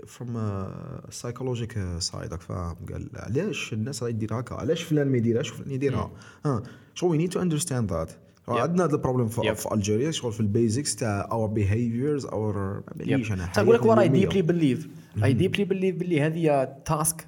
from 0.07 0.67
psychologic 1.09 1.79
side 1.99 2.31
راك 2.31 2.41
فاهم 2.41 2.75
قال 2.91 3.09
علاش 3.13 3.73
الناس 3.73 4.03
راهي 4.03 4.13
دير 4.13 4.39
هكا؟ 4.39 4.55
علاش 4.55 4.83
فلان 4.83 5.07
ما 5.07 5.17
يديرهاش 5.17 5.51
وفلان 5.51 5.71
يديرها. 5.71 6.11
ها 6.45 6.63
شغل 6.93 7.11
وي 7.11 7.17
نيد 7.17 7.29
تو 7.29 7.41
اندرستاند 7.41 7.91
ذات 7.91 8.11
عندنا 8.47 8.85
هذا 8.85 8.95
البروبليم 8.95 9.27
في. 9.27 9.55
في 9.55 9.73
الجيريا 9.73 10.11
شغل 10.11 10.31
في 10.31 10.39
البيزكس 10.39 10.95
تاع 10.95 11.27
اور 11.31 11.47
بيهيفيرز 11.47 12.25
اور 12.25 12.83
ماليش 12.95 13.31
أنا 13.31 13.45
تقول 13.45 13.75
لك 13.75 13.85
ورا 13.85 14.01
اي 14.01 14.09
حياتنا 14.09 14.19
ديبلي. 14.19 14.41
بليف 14.41 14.87
اي 15.23 15.33
ديبلي 15.33 15.65
بليف 15.65 15.95
باللي 15.95 16.21
هذه 16.21 16.63
تاسك 16.85 17.27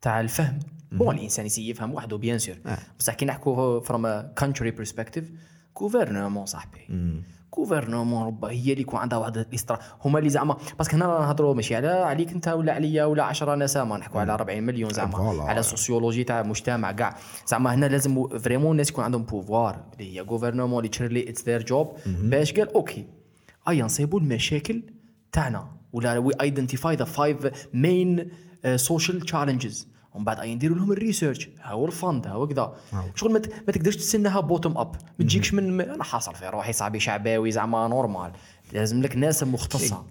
تاع 0.00 0.20
الفهم. 0.20 0.58
بون 0.92 1.16
الإنسان 1.16 1.46
يسي 1.46 1.70
يفهم 1.70 1.94
وحده 1.94 2.16
بيان 2.16 2.38
سور 2.38 2.56
آه. 2.66 2.78
بصح 2.98 3.14
كي 3.14 3.24
نحكوا 3.24 3.80
فروم 3.80 4.20
كونتري 4.38 4.70
برسبكتيف 4.70 5.30
غوفرنمون 5.80 6.46
صاحبي. 6.46 6.80
غوفرنمون 7.58 8.26
ربا 8.26 8.50
هي 8.50 8.72
اللي 8.72 8.80
يكون 8.80 9.00
عندها 9.00 9.18
واحد 9.18 9.38
الاسترا 9.38 9.78
هما 10.04 10.18
اللي 10.18 10.30
زعما 10.30 10.56
باسكو 10.78 10.96
هنا 10.96 11.06
نهضروا 11.06 11.54
ماشي 11.54 11.76
على 11.76 11.88
عليك 11.88 12.32
انت 12.32 12.48
ولا 12.48 12.72
عليا 12.72 13.04
ولا 13.04 13.22
10 13.22 13.54
نسامه 13.54 13.96
نحكوا 13.96 14.20
على 14.20 14.32
40 14.32 14.62
مليون 14.62 14.90
زعما. 14.90 15.42
على 15.48 15.60
السوسيولوجي 15.60 16.24
تاع 16.24 16.40
المجتمع 16.40 16.92
كاع. 16.92 17.16
زعما 17.46 17.74
هنا 17.74 17.86
لازم 17.86 18.28
vraiment 18.38 18.70
الناس 18.70 18.90
يكون 18.90 19.04
عندهم 19.04 19.22
pouvoir 19.22 19.84
اللي 19.92 20.16
هي 20.16 20.20
gouvernement 20.20 20.78
اللي 20.78 20.88
تشري 20.88 21.28
it's 21.28 21.44
their 21.44 21.62
job 21.62 21.96
باش 22.06 22.52
قال 22.52 22.74
okay 22.74 23.06
ايا 23.68 23.84
نصيبوا 23.84 24.20
المشاكل 24.20 24.82
تاعنا 25.32 25.68
ولا 25.92 26.18
we 26.18 26.32
identify 26.40 26.96
the 26.96 27.04
five 27.04 27.66
main 27.74 28.30
social 28.76 29.20
challenges 29.20 29.88
ومن 30.16 30.24
بعد 30.24 30.40
أي 30.40 30.54
نديروا 30.54 30.76
لهم 30.76 30.92
ال 30.92 30.98
research. 30.98 31.48
ها 31.62 31.72
هو 31.72 31.86
ال 31.86 31.94
fund 31.94 32.26
ها 32.26 32.32
هو 32.32 32.46
كذا. 32.48 32.74
شغل 33.14 33.32
ما 33.32 33.38
تقدرش 33.72 33.96
تستناها 33.96 34.40
bottom 34.40 34.78
up 34.78 34.96
ما 35.18 35.24
تجيكش 35.24 35.54
من 35.54 35.80
أنا 35.80 36.04
حاصل 36.04 36.34
في 36.34 36.48
روحي 36.48 36.72
صاحبي 36.72 37.00
شعباوي 37.00 37.50
زعما 37.50 37.88
normal 37.88 38.32
لازم 38.72 39.02
لك 39.02 39.16
ناس 39.16 39.42
مختصة. 39.42 40.04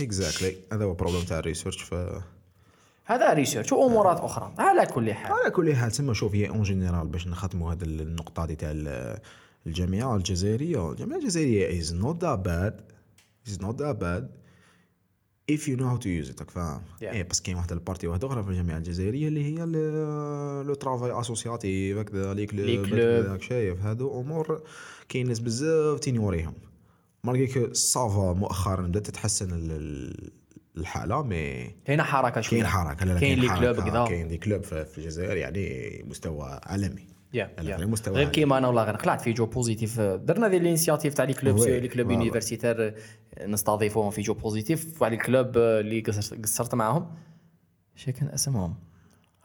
exactly 0.00 0.56
هذا 0.72 0.84
هو 0.84 0.90
ال 0.90 0.94
problème 0.94 1.22
تاع 1.24 1.38
ال 1.38 1.43
research 1.43 1.82
ف 1.82 1.94
هذا 3.04 3.32
research 3.32 3.72
وأمورات 3.72 4.20
أخرى. 4.20 4.52
على 4.58 4.86
كل 4.86 5.14
حال. 5.14 5.32
على 5.32 5.50
كل 5.50 5.74
حال 5.76 5.90
تسمى 5.90 6.14
شوف 6.14 6.34
هي 6.34 6.48
en 6.48 6.62
général 6.62 7.06
باش 7.08 7.26
نختموا 7.26 7.72
هذه 7.72 7.82
النقطة 7.84 8.46
دي 8.46 8.56
تاع 8.56 8.70
ال- 8.70 9.18
الجامعة 9.66 10.16
الجزائرية. 10.16 10.90
الجامعة 10.90 11.16
الجزائرية 11.16 11.82
is 11.82 11.86
not 11.86 12.16
that 12.24 12.38
bad. 12.48 12.72
Is 13.50 13.58
not 13.64 13.76
that 13.78 13.96
bad. 14.02 14.24
If 15.52 15.60
you 15.68 15.76
know 15.80 15.88
how 15.92 15.96
to 16.04 16.08
use 16.08 16.30
it 16.34 16.40
راك 16.40 16.50
فاهم؟ 16.50 16.80
Yeah. 17.00 17.02
إيه 17.02 17.22
بس 17.22 17.40
كاين 17.40 17.56
واحدة 17.56 17.74
ال 17.74 17.79
partie 17.79 18.06
واحدة 18.06 18.28
أخرى 18.28 18.42
في 18.42 18.48
الجامعة 18.50 18.76
الجزائرية 18.76 19.28
اللي 19.28 19.44
هي 19.44 19.64
le 20.66 20.74
travail 20.74 21.20
associatif 21.20 21.98
هكذا 21.98 22.34
les 22.34 22.46
les 22.52 22.76
clubs. 22.76 23.40
شايف 23.40 23.80
هادو 23.82 24.20
أمور 24.20 24.62
كاين 25.08 25.28
ناس 25.28 25.38
بزاف 25.38 26.00
ت 26.00 26.05
ignorer 26.05 26.43
هم 26.43 26.54
malgré 27.24 27.46
que 27.46 27.72
ça 27.72 28.02
va 28.02 28.32
مؤخرا 28.32 28.82
بدأت 28.82 29.06
تتحسن 29.06 29.52
ال- 29.52 29.70
ال- 29.70 30.30
الحالة 30.76 31.22
مي 31.22 31.74
هنا 31.88 32.02
حركة 32.02 32.40
شوية. 32.40 32.60
كاين 32.60 32.70
حركة 32.70 33.18
كاين 33.18 33.38
لي 33.38 33.48
كلوب 33.48 34.08
كاين 34.08 34.28
دي 34.28 34.36
كلوب 34.38 34.62
في 34.62 34.98
الجزائر 34.98 35.36
يعني 35.36 36.04
مستوى 36.08 36.60
عالمي. 36.62 37.06
يا 37.34 37.86
مستوى 37.86 38.14
غير. 38.14 38.28
كيما 38.28 38.58
أنا 38.58 38.66
والله 38.66 38.84
غير. 38.84 38.96
قلعت 38.96 39.20
في 39.20 39.32
جو 39.32 39.46
بوزيتيف 39.46 40.00
درنا 40.00 40.48
ذي 40.48 40.56
الانسياتيف 40.56 41.14
تاع 41.14 41.24
لي 41.24 41.34
كلوب 41.34 41.58
لي 41.58 41.88
كلوب. 41.88 42.10
يونيفرسيتير 42.10 42.94
نستضيفوهم 43.46 44.10
في 44.10 44.22
جو 44.22 44.34
بوزيتيف 44.34 45.02
وعلى 45.02 45.14
الكلوب 45.14 45.56
اللي 45.56 46.00
قصرت 46.42 46.74
معاهم. 46.74 47.06
شي 47.96 48.12
كان 48.12 48.28
أسمهم. 48.28 48.74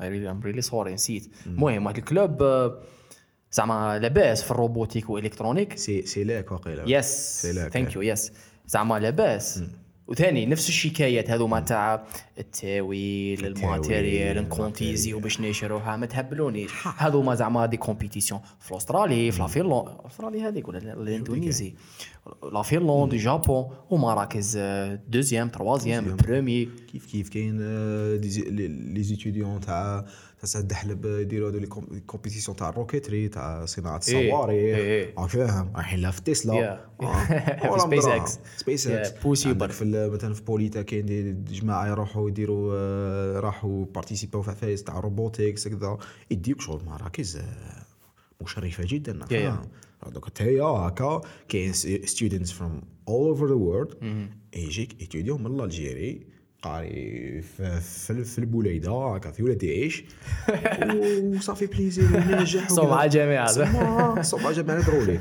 اي 0.01 0.09
ريلي 0.09 0.31
ام 0.31 0.41
ريلي 0.41 0.61
سوري 0.61 0.93
نسيت. 0.93 1.31
المهم 1.45 1.85
واحد 1.85 1.97
الكلوب 1.97 2.43
آه، 2.43 2.79
زعما 3.51 3.99
لاباس 3.99 4.43
في 4.43 4.51
الروبوتيك 4.51 5.09
والكترونيك 5.09 5.77
سي 5.77 6.01
سي 6.01 6.23
لاك 6.23 6.51
واقيلا. 6.51 6.83
يس 6.87 7.47
ثانك 7.73 7.95
يو 7.95 8.01
يس 8.01 8.31
زعما 8.67 8.99
لاباس. 8.99 9.63
وثاني 10.07 10.45
نفس 10.45 10.69
الشكايات 10.69 11.29
هذوما 11.29 11.59
تاع 11.59 12.03
التاويل 12.39 13.45
الماتيريال 13.45 14.43
نكونتيزي 14.43 15.13
وباش 15.13 15.41
نشروها. 15.41 15.97
ما 15.97 16.05
تهبلونيش 16.05 16.71
هذوما 16.97 17.35
زعما 17.35 17.65
دي 17.65 17.77
كومبيتيسيون. 17.77 18.41
في 18.59 18.77
استرالي 18.77 19.31
في 19.31 19.39
لافينلاند 19.39 19.87
أسترالي 20.05 20.41
هذيك 20.41 20.67
ولا 20.67 20.93
الاندونيزي 20.93 21.73
لافينلاند 22.53 23.15
جابون. 23.15 23.69
ومراكز 23.89 24.57
دوزيام 25.07 25.49
تروازيام 25.49 26.15
بروميي 26.15 26.69
كيف 26.91 27.05
كيف 27.05 27.29
كاين 27.29 27.59
آه، 27.61 28.15
لي 28.93 29.03
زيتيديون 29.03 29.59
تاع 29.59 30.05
سعد 30.45 30.69
الحلب 30.71 31.05
يديروا 31.05 31.49
هذو 31.49 31.57
لي 31.59 31.67
كوم- 31.67 32.01
كومبيتيسيون 32.07 32.57
تاع 32.57 32.69
الروكيتري 32.69 33.27
تاع 33.27 33.65
صناعة 33.65 34.01
إيه، 34.09 34.27
الصواريخ 34.29 34.77
إيه. 34.77 35.13
راك 35.17 35.29
فاهم 35.29 35.71
رايحين 35.75 36.01
لها 36.01 36.11
في 36.11 36.21
تسلا 36.21 36.53
Yeah. 36.53 37.03
آه. 37.03 37.25
في 37.61 37.67
ولا 37.67 37.79
سبيس. 37.79 38.05
إكس. 38.05 38.39
سبيس 38.57 38.87
إكس. 38.87 39.07
عندك 39.07 39.71
في 39.71 40.09
مثلا 40.09 40.33
في 40.33 40.41
بوليتا 40.43 40.81
كاين 40.81 41.43
جماعة 41.43 41.87
يروحوا 41.87 42.29
يديروا 42.29 42.73
آه، 42.75 43.39
راحوا 43.39 43.85
بارتيسيباو 43.85 44.41
في 44.41 44.51
عفايس 44.51 44.83
تاع 44.83 44.99
روبوتكس 44.99 45.67
هكذا 45.67 45.97
يديوك 46.31 46.61
شغل 46.61 46.85
مراكز 46.85 47.37
آه، 47.37 47.43
مشرفة 48.43 48.83
جدا. 48.87 49.25
فاهم 49.25 49.61
دوك 50.11 50.29
تايا 50.29 50.63
هكا 50.63 51.21
كاين 51.49 51.73
ستودنتس 51.73 52.51
فروم 52.51 52.81
اول 53.07 53.27
اوفر 53.29 53.47
ذا 53.47 53.53
وورلد 53.53 53.93
يجيك 54.55 55.01
ايتيديو 55.01 55.37
من 55.37 55.61
الجيري 55.61 56.32
قاري 56.63 57.41
في, 57.41 57.79
في, 57.81 58.23
في 58.23 58.39
البوليدة 58.39 58.91
هكا 59.15 59.31
في 59.31 59.43
ولاد 59.43 59.63
يعيش 59.63 60.03
وصافي 61.37 61.65
بليزير 61.65 62.05
ونجح 62.17 62.69
صوم 62.69 62.89
مع 62.89 63.03
الجامعة. 63.03 64.21
صوم 64.21 64.43
مع 64.43 64.51
جامعه 64.51 64.85
درولي 64.87 65.19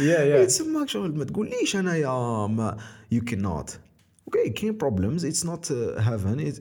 يا 0.00 0.20
يا 0.20 0.44
تسماك 0.44 0.88
شغل 0.88 1.16
ما 1.16 1.24
تقوليش 1.24 1.76
انايا 1.76 2.46
ما 2.46 2.76
يو 3.12 3.24
كان 3.24 3.42
نوت 3.42 3.78
أوكي 4.26 4.50
كاين 4.50 4.76
بروبلمز 4.76 5.24
اتس 5.24 5.46
نوت 5.46 5.72
heaven 5.98 6.52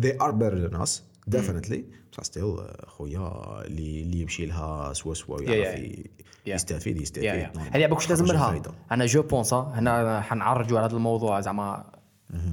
they 0.00 0.08
are 0.22 0.32
better 0.32 0.68
than 0.70 0.82
us 0.86 0.90
definitely. 1.36 1.78
بصح 2.12 2.22
still 2.24 2.56
خويا 2.86 3.30
اللي 3.66 4.02
اللي 4.02 4.20
يمشي 4.20 4.46
لها 4.46 4.92
سوا 4.92 5.14
سوا 5.14 5.36
ويعرف 5.40 5.74
yeah. 5.74 5.78
ي- 5.78 6.10
Yeah. 6.46 6.48
يستفيد 6.48 7.00
يستفيد. 7.00 7.48
هذه 7.72 7.86
باكش 7.86 8.08
لازم 8.10 8.26
خرج 8.26 8.34
لها. 8.36 8.62
أنا 8.92 9.06
je 9.06 9.22
pense 9.22 9.54
هنا 9.54 10.20
حنعرجوا 10.20 10.78
على 10.78 10.86
هذا 10.88 10.96
الموضوع 10.96 11.40
زعما 11.40 11.84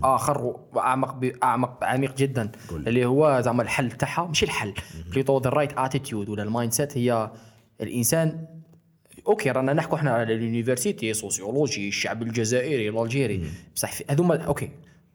آخر 0.03 0.55
وأعمق 0.73 1.31
أعمق 1.43 1.83
عميق 1.83 2.17
جدا 2.17 2.51
قول. 2.69 2.87
اللي 2.87 3.05
هو 3.05 3.41
زعما 3.41 3.63
الحل 3.63 3.91
تاعها. 3.91 4.27
مش 4.27 4.43
الحل 4.43 4.73
plutôt 5.11 5.39
the 5.39 5.49
right 5.49 5.77
attitude 5.77 6.29
ولا 6.29 6.43
ال 6.43 6.73
mindset 6.73 6.97
هي 6.97 7.31
الإنسان 7.81 8.47
okay 9.27 9.51
رانا 9.51 9.73
نحكوا 9.73 9.97
إحنا 9.97 10.11
على 10.11 10.33
ال 10.33 10.41
university 10.41 11.13
sociologie 11.13 11.87
الشعب 11.87 12.21
الجزائري 12.21 12.89
الالجيري 12.89 13.43
بصح 13.75 13.91
هذوما 14.09 14.43
okay. 14.43 14.69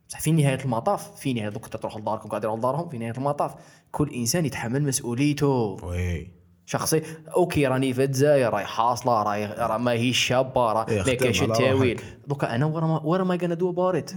بصح 0.09 0.21
في 0.21 0.33
نهاية 0.33 0.59
المطاف 0.65 1.21
في 1.21 1.33
نهاية 1.33 1.49
دوك 1.49 1.67
تروح 1.67 1.97
لداركم 1.97 2.37
يروحوا 2.37 2.59
لدارهم 2.59 2.89
في 2.89 2.99
نهاية 2.99 3.15
المطاف 3.19 3.55
كل 3.93 4.15
إنسان 4.15 4.47
يتحمل 4.47 4.83
مسؤوليته. 4.83 5.47
oui. 5.83 6.44
شخصي 6.67 7.03
okay 7.37 7.67
راني 7.67 7.95
في 7.95 8.05
الجزائر 8.05 8.51
راهي 8.53 8.65
حاصلة 8.65 9.23
راهي 9.23 9.47
راه 9.47 9.77
ماهيش 9.79 10.19
شابة 10.19 10.73
راه 10.73 10.87
ما 10.91 11.03
كاينش 11.15 11.43
التاويل. 11.43 12.01
دوكا 12.27 12.55
أنا 12.55 12.67
ورا 12.67 12.87
ما 12.87 13.01
ورا 13.01 13.25
ما 13.25 13.37
كان 13.37 13.57
دو 13.57 13.73
باريت. 13.73 14.11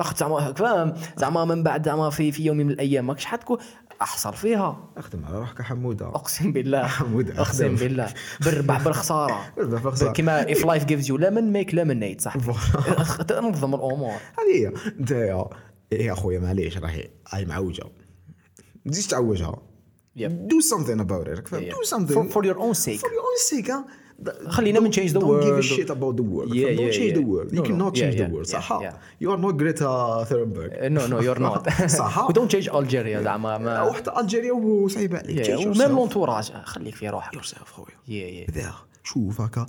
راه 0.00 0.14
زعما 0.16 0.52
فاهم؟ 0.52 0.94
زعما 1.16 1.44
من 1.44 1.62
بعد 1.62 1.84
زعما 1.86 2.10
في 2.10 2.32
في 2.32 2.44
يوم 2.44 2.56
من 2.56 2.70
الأيام 2.70 3.06
ماكش 3.06 3.24
حتكون 3.24 3.58
أحصر 4.02 4.32
فيها. 4.32 4.90
أخدم 4.96 5.24
على 5.24 5.38
روحك 5.38 5.62
حمودة. 5.62 6.06
أقسم 6.06 6.52
بالله. 6.52 6.86
حمود 6.86 7.30
أقسم. 7.30 7.74
بالله. 7.76 8.08
بالربح 8.44 8.84
بالخسارة. 8.84 9.40
بالربح 9.56 9.82
بالخسارة. 9.82 10.12
كيما 10.12 10.44
if 10.44 10.58
life 10.58 10.84
gives 10.84 11.06
you 11.08 11.18
lemon 11.18 11.52
make 11.56 11.74
lemonade 11.74 12.20
صاحبي 12.20 12.52
نظم 13.50 13.74
الأمور. 13.74 14.12
هذه 14.12 14.54
هي 14.54 14.72
أنت 15.00 15.10
يا 15.10 15.44
يا 15.92 16.12
أخويا 16.12 16.38
معليش 16.38 16.78
راهي 16.78 17.08
هاي 17.30 17.44
معوجة. 17.44 17.84
ما 18.84 18.92
تزيدش 18.92 19.06
تعوجها. 19.06 19.56
Yep. 20.16 20.30
do 20.30 20.60
something 20.60 21.00
about 21.00 21.26
it 21.28 21.36
راك 21.38 21.48
فاهم 21.48 21.70
do 21.70 21.84
something 21.84 22.14
for, 22.14 22.32
for 22.34 22.44
your 22.44 22.58
own 22.58 22.74
sake 22.74 23.00
for 23.00 23.10
your 23.10 23.24
own 23.30 23.38
sake 23.50 23.70
ها 23.70 23.84
خلينا 24.48 24.80
من 24.80 24.92
change 24.92 25.12
the 25.12 25.18
don't 25.20 25.42
give 25.44 25.58
a 25.58 25.62
shit 25.62 25.90
about 25.90 26.16
the 26.16 26.22
world 26.22 26.54
Yeah, 26.54 26.76
don't 26.76 26.80
yeah, 26.80 26.98
change 26.98 27.12
the 27.14 27.20
yeah. 27.20 27.32
world 27.32 27.52
you 27.52 27.56
No, 27.56 27.62
no. 27.62 27.68
cannot 27.68 27.96
Yeah, 27.96 28.00
change 28.02 28.16
the 28.16 28.22
yeah, 28.26 28.34
world 28.34 28.46
yeah, 28.48 28.60
صح 28.60 28.72
yeah. 28.82 29.22
you 29.22 29.28
are 29.34 29.40
not 29.44 29.54
Greta 29.62 29.90
Thunberg 30.30 30.72
no 30.96 31.02
no 31.12 31.16
you're 31.26 31.42
not 31.48 31.68
صح 32.00 32.28
we 32.28 32.32
don't 32.38 32.50
change 32.54 32.68
Algeria 32.68 33.22
زعما 33.22 33.58
ما 33.58 33.82
وحتى 33.82 34.12
الجيريا 34.20 34.52
وصعيبه 34.52 35.18
عليك 35.18 35.46
Yeah, 35.46 35.60
yourself. 35.60 35.90
لونتوراج 35.90 36.52
خليك 36.64 36.94
في 36.94 37.08
روحك 37.08 37.34
yourself 37.36 37.64
خويا 37.72 37.94
Yeah, 38.08 38.48
yeah. 38.56 38.93
شوف 39.04 39.40
هكا 39.40 39.66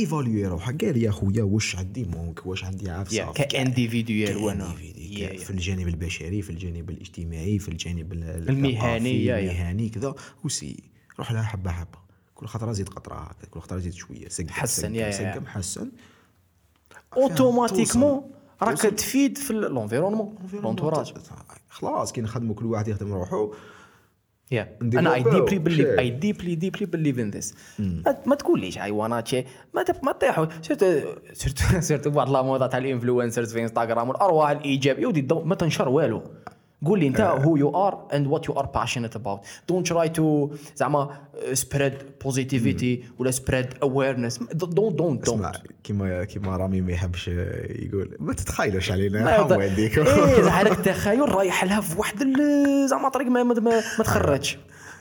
évaluer 0.00 0.46
روحك. 0.46 0.84
قال 0.84 0.96
يا 0.96 1.10
خويا 1.10 1.42
واش 1.42 1.76
عندي 1.76 2.04
manque؟ 2.04 2.46
واش 2.46 2.64
عندي 2.64 2.90
عفسة؟ 2.90 3.32
Yeah, 3.32 3.36
ك 3.42 3.50
individual 3.50 4.36
وأنا. 4.36 4.68
في 5.38 5.50
الجانب 5.50 5.88
البشري 5.88 6.42
في 6.42 6.50
الجانب 6.50 6.90
الاجتماعي 6.90 7.58
في 7.58 7.68
الجانب 7.68 8.12
ال- 8.12 8.48
المهني،. 8.48 9.38
المهني 9.40 9.88
كذا. 9.88 10.14
وسي 10.44 10.76
روح 11.18 11.32
لها 11.32 11.42
حبة 11.42 11.70
حبة. 11.70 11.98
كل 12.34 12.46
خطرة 12.46 12.72
زيد 12.72 12.88
قطرة 12.88 13.14
هكا 13.14 13.46
كل 13.50 13.60
خطرة 13.60 13.78
زيد 13.78 13.92
شوية. 13.94 14.28
سقم 14.28 14.48
حسن،. 14.48 15.12
سقم 15.12 15.46
حسن. 15.46 15.90
automatiquement 17.16 18.30
راك 18.62 18.78
تفيد 18.80 19.38
في 19.38 19.50
ال 19.50 19.56
environnement 19.56 20.34
l'entourage 20.52 21.14
خلاص 21.68 22.12
كي 22.12 22.20
نخدموا 22.20 22.54
كل 22.54 22.66
واحد 22.66 22.88
يخدم 22.88 23.12
روحه 23.12 23.50
ندير 24.82 25.00
أنا 25.00 25.14
I 25.14 25.22
deeply 25.22 25.58
believe. 25.58 25.98
I 25.98 26.10
deeply 26.10 26.54
deeply 26.54 26.86
believe 26.86 27.18
in 27.18 27.30
this 27.30 27.54
ما 28.26 28.34
تقوليش 28.34 28.78
حيوانات 28.78 29.28
شي. 29.28 29.44
ما 29.74 29.84
ما 30.02 30.12
تطيحوا 30.12 30.46
بعض 32.06 32.30
لاموضه 32.30 32.66
تاع 32.66 32.78
ال 32.78 32.84
influencers 32.84 33.52
في 33.52 33.62
انستغرام 33.62 34.08
والأرواح 34.08 34.50
الايجاب 34.50 34.98
يودي 34.98 35.20
الضوء 35.20 35.44
ما 35.44 35.54
تنشر 35.54 35.88
والو. 35.88 36.22
قول 36.84 37.00
لي 37.00 37.06
انت 37.06 37.20
who 37.20 37.56
you 37.56 37.86
are 37.86 38.08
and 38.14 38.26
what 38.26 38.48
you 38.48 38.54
are 38.60 38.66
passionate 38.66 39.16
about 39.16 39.40
don't 39.68 39.88
try 39.88 40.08
to 40.08 40.50
زعما 40.76 41.10
spread 41.52 41.94
positivity 42.24 43.04
ولا 43.18 43.30
spread 43.30 43.66
awareness 43.82 44.38
don't 44.38 44.74
don't 44.98 45.26
don't 45.26 45.56
كيما 45.84 46.24
كيما 46.24 46.56
رامي 46.56 46.80
ما 46.80 46.92
يحبش 46.92 47.28
يقول 47.28 48.16
ما 48.20 48.32
تتخيلوش 48.32 48.90
علينا 48.92 49.36
يض- 49.38 49.60
يديك 49.62 49.98
إيه 49.98 50.48
هذاك 50.48 50.72
التخيل 50.78 51.28
رايح 51.34 51.64
لها 51.64 51.80
في 51.80 51.98
واحد 51.98 52.16
زعما 52.90 53.08
طريق 53.08 53.26
ما 53.26 53.42
ما, 53.42 53.54
ما, 53.54 53.82
ما 53.98 54.04
تخرجش 54.04 54.58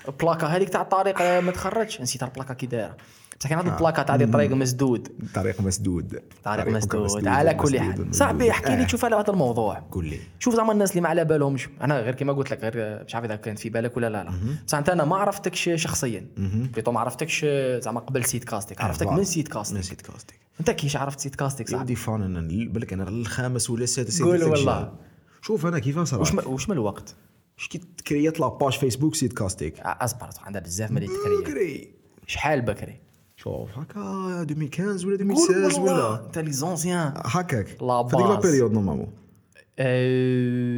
البلاكا 0.08 0.48
هذيك 0.48 0.70
تاع 0.70 0.82
الطريق 0.82 1.22
ما 1.22 1.52
تخرجش. 1.52 2.02
نسيت 2.02 2.24
البلاكا 2.24 2.54
كي 2.54 2.66
دايرة. 2.66 2.96
بصح 3.40 3.50
كان 3.50 3.60
هذا 3.60 3.74
البلاكا 3.74 4.04
تاع 4.04 4.16
هذه 4.16 4.32
طريق 4.32 4.52
مسدود 4.52 5.08
طريق 5.34 5.62
مسدود 5.62 6.22
طريق 6.44 6.68
مسدود 6.68 7.28
على 7.28 7.54
كل 7.54 7.80
حال 7.80 8.16
صاحبي 8.16 8.52
احكي 8.52 8.76
لي. 8.76 8.86
تشوف 8.86 9.06
على 9.06 9.16
هذا 9.16 9.30
الموضوع 9.30 9.80
قول 9.92 10.06
لي 10.06 10.20
شوف 10.40 10.56
زعما 10.56 10.74
الناس 10.74 10.92
اللي 10.92 11.02
ما 11.02 11.10
على 11.10 11.26
بالهمش 11.26 11.70
أنا 11.82 12.00
غير 12.00 12.16
كما 12.16 12.34
قلت 12.34 12.52
لك 12.52 12.60
غير 12.62 13.04
مش 13.04 13.16
عارف 13.16 13.26
اذا 13.26 13.36
كانت 13.36 13.60
في 13.60 13.70
بالك 13.70 13.98
ولا 13.98 14.10
لا 14.10 14.24
لا 14.24 14.32
بصح 14.68 14.78
انت 14.78 14.90
أنا 14.90 15.06
ما 15.06 15.16
عرفتكش 15.16 15.70
شخصيا 15.76 16.28
بيتو 16.76 16.92
ما 16.92 17.00
عرفتكش 17.00 17.46
زعما 17.80 18.00
قبل 18.00 18.26
سيت 18.26 18.44
كاستيك 18.44 18.82
عرفتك 18.82 19.08
من 19.08 19.24
سيت 19.24 19.48
من 19.48 19.54
كاستيك 19.54 19.82
سيت 19.82 20.02
كاستيك 20.02 20.40
انت 20.60 20.72
كيش 20.72 20.96
عرفت 20.96 21.20
سيت 21.20 21.36
كاستيك 21.36 21.70
صاحبي 21.70 21.82
يودي 21.82 21.96
فان 21.96 22.22
أنا 22.22 22.42
بالك 22.72 22.94
أنا 22.94 23.08
الخامس 23.08 23.70
ولا 23.70 23.84
السادس 23.84 24.22
قول 24.22 24.44
والله. 24.44 24.94
شوف 25.42 25.66
أنا 25.66 25.80
كيفاش 25.80 26.08
صراحة 26.08 26.36
ما 26.36 26.48
وش 26.48 26.70
من 26.70 26.76
الوقت 26.76 27.16
اش 27.60 27.68
كي 27.68 27.78
تكريت 27.78 28.40
لاباج 28.40 28.74
فيسبوك 28.74 29.16
سيت 29.16 29.34
كاستيك 29.34 29.80
اصبر 29.80 30.30
عندها 30.42 30.62
بزاف 30.62 30.92
من 30.92 31.04
التكريه 31.04 31.54
كري 31.54 31.94
شحال 32.28 32.62
بكري 32.62 33.05
شوف 33.46 33.78
هكا 33.78 34.41
2015 34.41 35.08
ولا 35.08 35.18
قول 35.18 35.32
2016 35.32 35.82
والله 35.82 35.93
ولا 35.93 36.26
انت 36.26 36.38
لي 36.38 36.52
زونسيان 36.52 37.14
هكاك 37.16 37.68
لا 37.82 38.04
في 38.08 38.18
ديك 38.18 38.26
لا. 38.26 38.39
بيريود 38.39 38.72
نورمالمون 38.72 39.08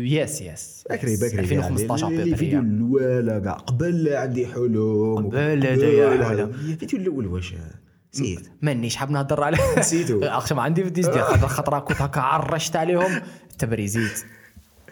يس 0.05 0.41
يس 0.41 0.83
بكري 0.89 1.15
بكري 1.15 1.27
يعني 1.27 1.39
2015 1.39 2.09
لي 2.09 2.35
فيديو 2.35 2.59
بكري 2.59 2.59
الاولى 2.59 3.41
كاع 3.41 3.53
قبل 3.53 4.13
عندي 4.13 4.47
حلم 4.47 5.15
قبل. 5.17 5.35
الفيديو 5.37 6.99
الأول 6.99 7.27
واش 7.27 7.53
نسيت 8.13 8.49
مانيش 8.61 8.95
حاب 8.95 9.11
نهضر 9.11 9.43
عليه 9.43 9.79
نسيتو. 9.79 10.19
اخشم 10.23 10.59
عندي 10.59 10.83
في 10.83 11.21
خاطر 11.21 11.47
خطره 11.47 11.79
كنت 11.79 12.01
هكا 12.01 12.21
عرشت 12.21 12.75
عليهم 12.75 13.21
تبريزيت 13.59 14.25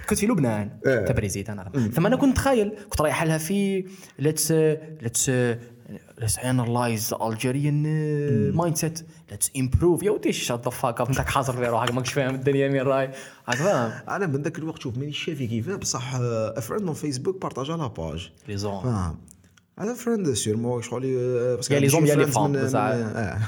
كنت 0.10 0.20
في 0.20 0.26
لبنان. 0.26 0.70
تبريزيت 1.08 1.50
أنا 1.50 1.72
ثم 1.94 2.06
أنا 2.06 2.16
كنت 2.16 2.36
تخيل 2.36 2.74
كنت 2.90 3.02
رايح 3.02 3.24
لها 3.24 3.38
في 3.38 3.86
ليتس 4.20 4.52
ليتس 5.02 5.32
ليتس 6.20 6.40
انالايز 6.40 7.14
الجيريان 7.22 7.84
مايند 8.56 8.76
سيت 8.76 9.06
ليتس 9.32 9.52
امبروف 9.58 10.04
يا 10.04 10.12
ودي 10.12 10.34
شات 10.34 10.64
ذا 10.64 10.70
فاك 10.70 11.02
اب 11.02 11.08
انت 11.08 11.20
حاصر 11.20 11.54
في 11.54 11.68
روحك 11.68 11.92
ماكش 11.94 12.14
فاهم 12.14 12.36
الدنيا 12.36 12.84
راي. 12.84 13.12
راك 13.48 13.56
فاهم. 13.58 13.92
أنا 14.10 14.28
من 14.28 14.42
ذاك 14.42 14.58
الوقت 14.60 14.82
شوف 14.82 14.98
مانيش 14.98 15.24
شافي 15.26 15.48
كيفاه 15.48 15.76
بصح 15.76 16.18
فريند 16.62 16.84
اون 16.86 16.94
فيسبوك 16.94 17.42
بارطاجا 17.42 17.78
لا 17.78 17.88
باج 17.88 18.32
لي 18.48 18.58
زون 18.58 18.84
فاهم. 18.84 19.18
هذا 19.80 19.94
فريند 19.94 20.34
سيرمون 20.34 20.82
شغل 20.82 21.02
باسكو 21.56 21.76
لي 21.76 21.90
زوم 21.90 22.06
يا 22.06 22.16
لي 22.16 22.28
فام،. 22.28 22.56
آه. 22.56 23.40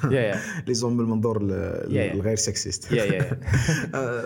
les 0.67 0.73
hommes 0.73 0.93
من 0.93 0.99
المنظور. 0.99 1.37
الغير 2.15 2.35
sexiste 2.35 2.91
yeah- 2.91 3.03
yeah. 3.05 3.39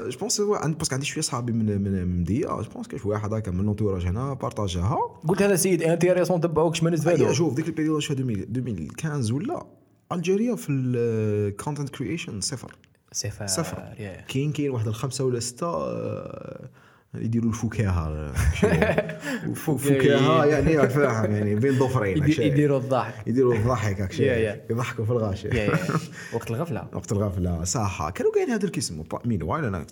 je 0.10 0.20
pense 0.20 0.41
عند 0.41 0.78
parce 0.78 0.89
que 0.89 0.95
عندي 0.95 1.06
شوية 1.06 1.22
صحابي 1.24 1.52
من 1.54 1.82
من 1.82 2.20
مديه 2.22 2.45
je 2.62 2.70
pense 2.74 2.88
كاش 2.88 3.06
واحد 3.06 3.34
هكا 3.34 3.52
من 3.52 3.66
l'entourage 3.66 4.06
هنا 4.06 4.34
بارطاجاها 4.34 4.97
قلت 5.28 5.41
هذا 5.41 5.56
سيد 5.56 5.84
intéressant 5.84 6.41
تبعوك 6.41 6.76
شمن 6.76 6.88
أي 6.88 6.93
نستفادوا 6.93 7.34
شوف 7.34 7.54
ديك 7.54 7.68
ال 7.68 7.72
période 7.72 8.02
شو 8.02 8.14
2015 8.14 9.34
ولا 9.34 9.66
Algeria 10.12 10.56
في 10.56 10.72
ال 10.72 10.86
content 10.86 11.89
creation 11.89 12.41
صفر 12.41 12.76
صفر 13.12 13.47
صفر. 13.47 13.84
كاين 14.28 14.52
كاين 14.52 14.70
واحد 14.70 14.88
الخمسة 14.88 15.24
ولا 15.26 15.39
ستة 15.39 15.68
آه، 15.68 16.70
يديروا 17.16 17.49
الفكاهه 17.49 18.34
فكاهه 19.78 20.45
يعني 20.45 20.78
راك 20.78 20.89
فاهم 20.89 21.32
يعني 21.32 21.55
بين 21.55 21.80
ضفرين. 21.80 22.24
يديروا 22.24 22.80
الضحك. 22.80 23.28
يديروا 23.28 23.55
الضحك. 23.55 24.20
يضحكوا 24.72 25.05
في 25.05 25.12
الغاشي. 25.12 25.49
وقت 26.36 26.51
الغفلة. 26.51 26.88
وقت 26.93 27.12
الغفلة 27.12 27.64
صح 27.64 28.09
كانوا 28.09 28.32
كاين 28.32 28.49
هذا 28.49 28.66
الكيسمو 28.66 29.05
مين؟ 29.26 29.43
وايل 29.43 29.66
أنا 29.66 29.84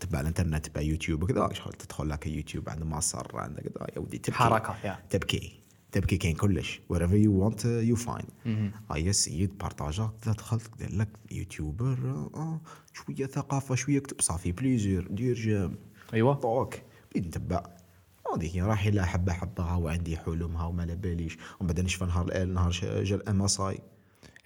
تبع 0.00 0.20
الانترنت 0.20 0.66
تبع 0.66 0.80
يوتيوب 0.80 1.22
وكذا. 1.22 1.48
شغل 1.52 1.72
تدخل 1.72 2.08
لك 2.08 2.26
يوتيوب 2.26 2.68
عند 2.68 2.82
مصر 2.82 3.26
عند 3.34 3.60
كذا. 3.60 3.86
يا 3.96 4.00
ودي 4.00 4.18
تبكي. 4.18 4.38
حركة، 4.38 4.74
يا. 4.84 4.98
تبكي. 5.10 5.52
تبكي 5.92 6.16
كاين 6.16 6.34
كلش. 6.36 6.80
Wherever 6.92 7.16
you 7.24 7.30
want 7.42 7.58
uh, 7.60 7.90
you 7.90 8.06
find 8.08 8.26
هيا 8.92 9.10
السيد 9.10 9.58
بارطاجا 9.58 10.10
كذا 10.22 10.34
دخلت 10.34 10.70
دار 10.80 10.92
لك 10.92 11.08
youtuber 11.30 11.98
آه 12.34 12.60
شوية 12.92 13.26
ثقافة 13.26 13.74
شوية 13.74 13.98
كتب 13.98 14.20
ça 14.20 14.31
fait 14.31 14.52
plaisir 14.52 15.08
دير 15.10 15.34
j'aime. 15.34 15.87
أيوه. 16.14 16.34
طوك 16.34 16.74
بديت 17.10 17.26
نتبع 17.26 17.62
هذيك 18.36 18.62
حبه 19.00 19.32
حبه 19.32 19.64
ها 19.64 19.76
وعندي 19.76 20.16
حلم 20.16 20.56
ها 20.56 20.66
وما 20.66 20.82
على 20.82 20.96
باليش. 20.96 21.38
ومن 21.60 21.66
بعد 21.66 21.80
نشفى 21.80 22.04
نهار 22.04 22.44
نهار 22.44 22.70
ش- 22.70 22.84
جا 22.84 23.16
الام 23.16 23.42
اس 23.42 23.60
اي 23.60 23.78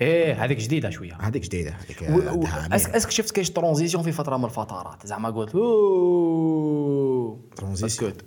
إيه 0.01 0.45
هذيك 0.45 0.59
جديدة 0.59 0.91
شوية. 0.91 1.15
هذيك 1.21 1.43
جديدة. 1.43 1.71
هذيك 1.71 2.03
و-. 2.03 2.45
est-ce 2.75 2.85
que 2.85 2.91
est-ce 2.91 3.04
que 3.04 3.11
شفت 3.11 3.31
كاينش 3.35 3.51
transition 3.51 4.03
في 4.03 4.13
فترة 4.13 4.37
من 4.37 4.45
الفترات. 4.45 5.07
زعما 5.07 5.31
قلت 5.31 5.55
أوه. 5.55 7.41
transition. 7.57 8.11
اسكت 8.11 8.25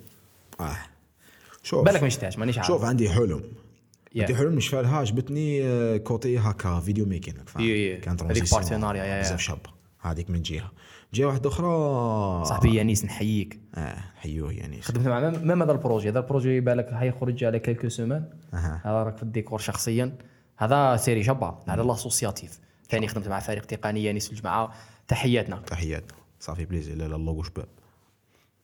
آه. 0.60 0.78
شوف. 1.64 1.86
بالك 1.86 2.04
ما 2.04 2.10
شفتهاش 2.10 2.38
مانيش 2.38 2.58
عارف. 2.58 2.68
شوف 2.68 2.84
عندي 2.86 3.10
حلم. 3.10 3.44
يا. 4.16 4.22
عندي 4.22 4.36
حلم 4.36 4.56
نشفى 4.56 4.82
لها 4.82 4.98
عجبتني 4.98 5.64
آه، 5.64 5.98
côté 5.98 6.38
هكا 6.40 6.80
video 6.80 7.06
making 7.06 7.34
فاهم؟ 7.48 7.64
yeah- 7.64 7.76
yeah. 7.76 8.00
كانت 8.00 8.24
هذيك 8.24 8.34
transition. 8.34 8.62
partenariat، 8.62 9.04
yeah- 9.04 9.16
yeah. 9.16 9.22
بزاف 9.22 9.40
شابه 9.40 9.70
هذيك 10.00 10.30
من 10.30 10.42
جهة. 10.42 10.72
جهه 11.14 11.26
واحدة 11.26 11.50
أخرى. 11.50 12.46
صاحبي 12.46 12.76
يانيس 12.76 13.06
نحييك. 13.06 13.60
آه 13.76 14.04
حيوه 14.16 14.52
يعني 14.52 14.82
خدمت 14.82 15.08
مع 15.08 15.30
ميم 15.30 15.64
هذا 15.64 15.72
ال 15.72 15.77
projet؟ 15.77 16.10
هذا 16.10 16.20
ال 16.20 16.26
projet 16.26 16.60
بالك 16.60 16.94
حيخرج 16.94 17.44
على 17.44 17.60
quelques 17.60 17.90
semaines. 17.90 18.26
هذا 18.54 19.04
راك 19.04 19.18
في 19.18 19.24
الديكور 19.24 19.60
شخصيا. 19.60 20.16
هذا 20.58 20.96
série 20.96 21.24
شابه 21.24 21.56
على 21.68 21.84
l'associatif 21.84 22.60
ثاني 22.90 23.08
خدمت 23.08 23.28
مع 23.28 23.40
فريق 23.40 23.66
تقني 23.66 24.04
يانيس 24.04 24.32
الجماعة. 24.32 24.72
تحياتنا. 25.08 25.56
تحياتنا. 25.56 26.18
ça 26.40 26.49
fait 26.49 26.66
plaisir. 26.66 26.96
لا 26.96 27.08
لا 27.08 27.16
اللوغو 27.16 27.44
شباب 27.44 27.68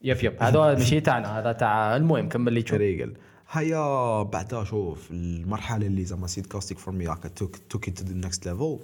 yep 0.02 0.24
yep. 0.24 0.44
هذا 0.44 0.60
ماشي 0.80 1.00
تاعنا. 1.00 1.40
هذا 1.40 1.52
تاع 1.52 1.96
المهم 1.96 2.30
كمل 2.30 2.54
لي. 2.54 2.62
تشوف 2.62 2.78
ريقل. 2.78 3.14
هيا 3.52 4.24
بعدها 4.24 4.64
شوف. 4.64 5.12
المرحلة 5.12 5.88
اللي 5.88 6.06
زعما 6.06 6.28
سيد 6.28 6.46
كاستيك 6.46 6.80
for 6.80 6.94
me 6.94 7.08
هكا 7.08 7.30
took 7.30 7.56
took 7.70 7.90
to 7.90 8.04
the 8.06 8.14
next 8.14 8.48
level 8.48 8.80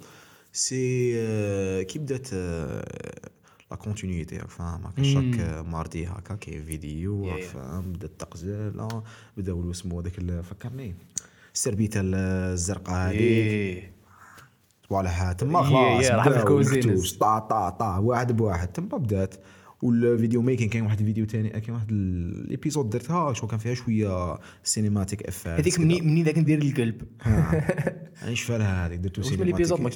c'est 0.52 1.12
آه، 1.16 1.82
كي 1.82 1.98
بدأت 1.98 2.28
la 3.70 3.76
continuité 3.76 4.36
راك 4.36 4.50
فاهم 4.50 4.86
هكا 4.86 5.02
chaque 5.02 5.64
mardi 5.66 6.06
هكا 6.06 6.34
كاين 6.34 6.64
فيديو 6.64 7.28
راك. 7.28 7.42
فاهم 7.42 7.92
بدات 7.92 8.10
تقزل 8.18 8.80
آه، 8.80 9.02
بداو 9.36 9.70
اسمو 9.70 10.00
هذاك 10.00 10.40
فكرني 10.40 10.94
السربيته 11.54 12.00
الزرقاء 12.04 13.10
هذيك 13.10 13.92
صوالح 14.88 15.32
تما 15.32 15.62
خلاص 15.62 16.10
راح 16.10 16.28
في. 16.28 16.74
الكتوش، 16.74 17.18
طا 17.18 17.38
طا 17.38 17.70
طا 17.70 17.96
واحد 17.96 18.36
بواحد. 18.36 18.68
تما 18.72 18.98
بدات. 18.98 19.34
وال 19.82 19.99
video 19.99 20.42
making 20.42 20.68
كاين 20.68 20.84
واحد 20.84 21.00
الفيديو 21.00 21.26
ثاني 21.26 21.48
كاين 21.48 21.74
واحد 21.74 21.90
ال 21.90 22.03
épisode 22.03 22.90
درتها 22.90 23.32
شو 23.32 23.46
كان 23.46 23.58
فيها 23.58 23.74
شوية 23.74 24.38
cinematic 24.62 25.22
effect 25.22 25.48
هذيك 25.48 25.80
مني 25.80 26.00
مني 26.00 26.22
ذاك 26.22 26.38
ندير 26.38 26.62
القلب 26.62 27.02
أنا 28.22 28.34
شفالها 28.34 28.86
هذيك؟ 28.86 29.00
درتو. 29.00 29.22
ال 29.22 29.29
épisode 29.29 29.80
ما 29.80 29.90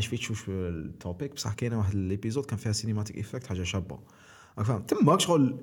شفتش 0.00 0.30
واش 0.30 0.42
ال 0.48 0.62
topic 0.62 1.34
بصح 1.34 1.52
كاينة 1.52 1.78
واحد 1.78 1.94
ال 1.94 2.01
épisode 2.01 2.46
كان 2.46 2.58
فيها 2.58 2.72
cinematic 2.72 3.18
effect 3.18 3.46
حاجة 3.46 3.62
شابة. 3.62 3.98
فاهم. 4.56 4.82
تما 4.82 5.18
شغل 5.18 5.56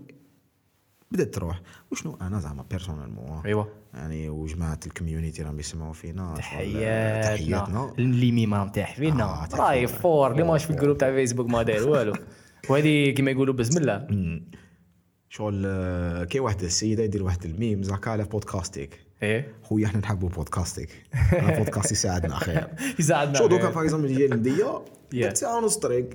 بدأت 1.11 1.33
تروح. 1.35 1.61
وشنو؟ 1.91 2.17
أنا 2.21 2.39
زعما 2.39 2.65
personnellement 2.71 3.41
ايوا 3.45 3.63
يعني 3.93 4.29
وجماعة 4.29 4.79
ال 4.85 4.91
community 4.91 5.43
راهم 5.43 5.59
يسمعوا 5.59 5.93
فينا. 5.93 6.33
تحياتنا. 6.37 7.35
تحياتنا. 7.35 7.93
اللي 7.99 8.31
ميما 8.31 8.57
راهم 8.57 8.69
تاع 8.69 8.91
آه، 8.91 8.95
فينا 8.95 9.47
تاع 9.49 9.59
راي. 9.59 9.87
فور. 9.87 10.31
اللي 10.31 10.43
ماش 10.43 10.63
في 10.65 10.69
ال 10.69 10.73
groupe 10.73 10.97
تاع 10.97 11.11
فيسبوك 11.11 11.49
ما 11.49 11.63
داير 11.63 11.89
والو. 11.89 12.13
وهذه 12.69 13.09
كيما 13.09 13.31
يقولوا 13.31 13.53
بسم 13.53 13.77
الله. 13.77 14.07
شغل 15.29 15.63
آه، 15.65 16.23
كاين 16.23 16.43
واحد 16.43 16.63
السيدة 16.63 17.03
يدير 17.03 17.23
واحد 17.23 17.45
الميم 17.45 17.83
زعما 17.83 18.01
على 18.05 18.23
بودكاستيك. 18.23 18.99
إيه. 19.23 19.53
خويا 19.63 19.85
إحنا 19.85 19.99
نحبوا 19.99 20.29
بودكاستيك. 20.29 20.89
البودكاست 21.33 21.91
يساعدنا 21.91 22.35
خير 22.35 22.67
يساعدنا. 22.99 23.37
شو 23.37 23.47
دوكا. 23.47 23.71
par 23.71 23.83
exemple 23.83 24.07
ديال 24.07 24.31
المديه 24.33 24.81
Yeah. 25.15 25.33
ساعه 25.33 25.57
ونص 25.57 25.77
طريق. 25.77 26.09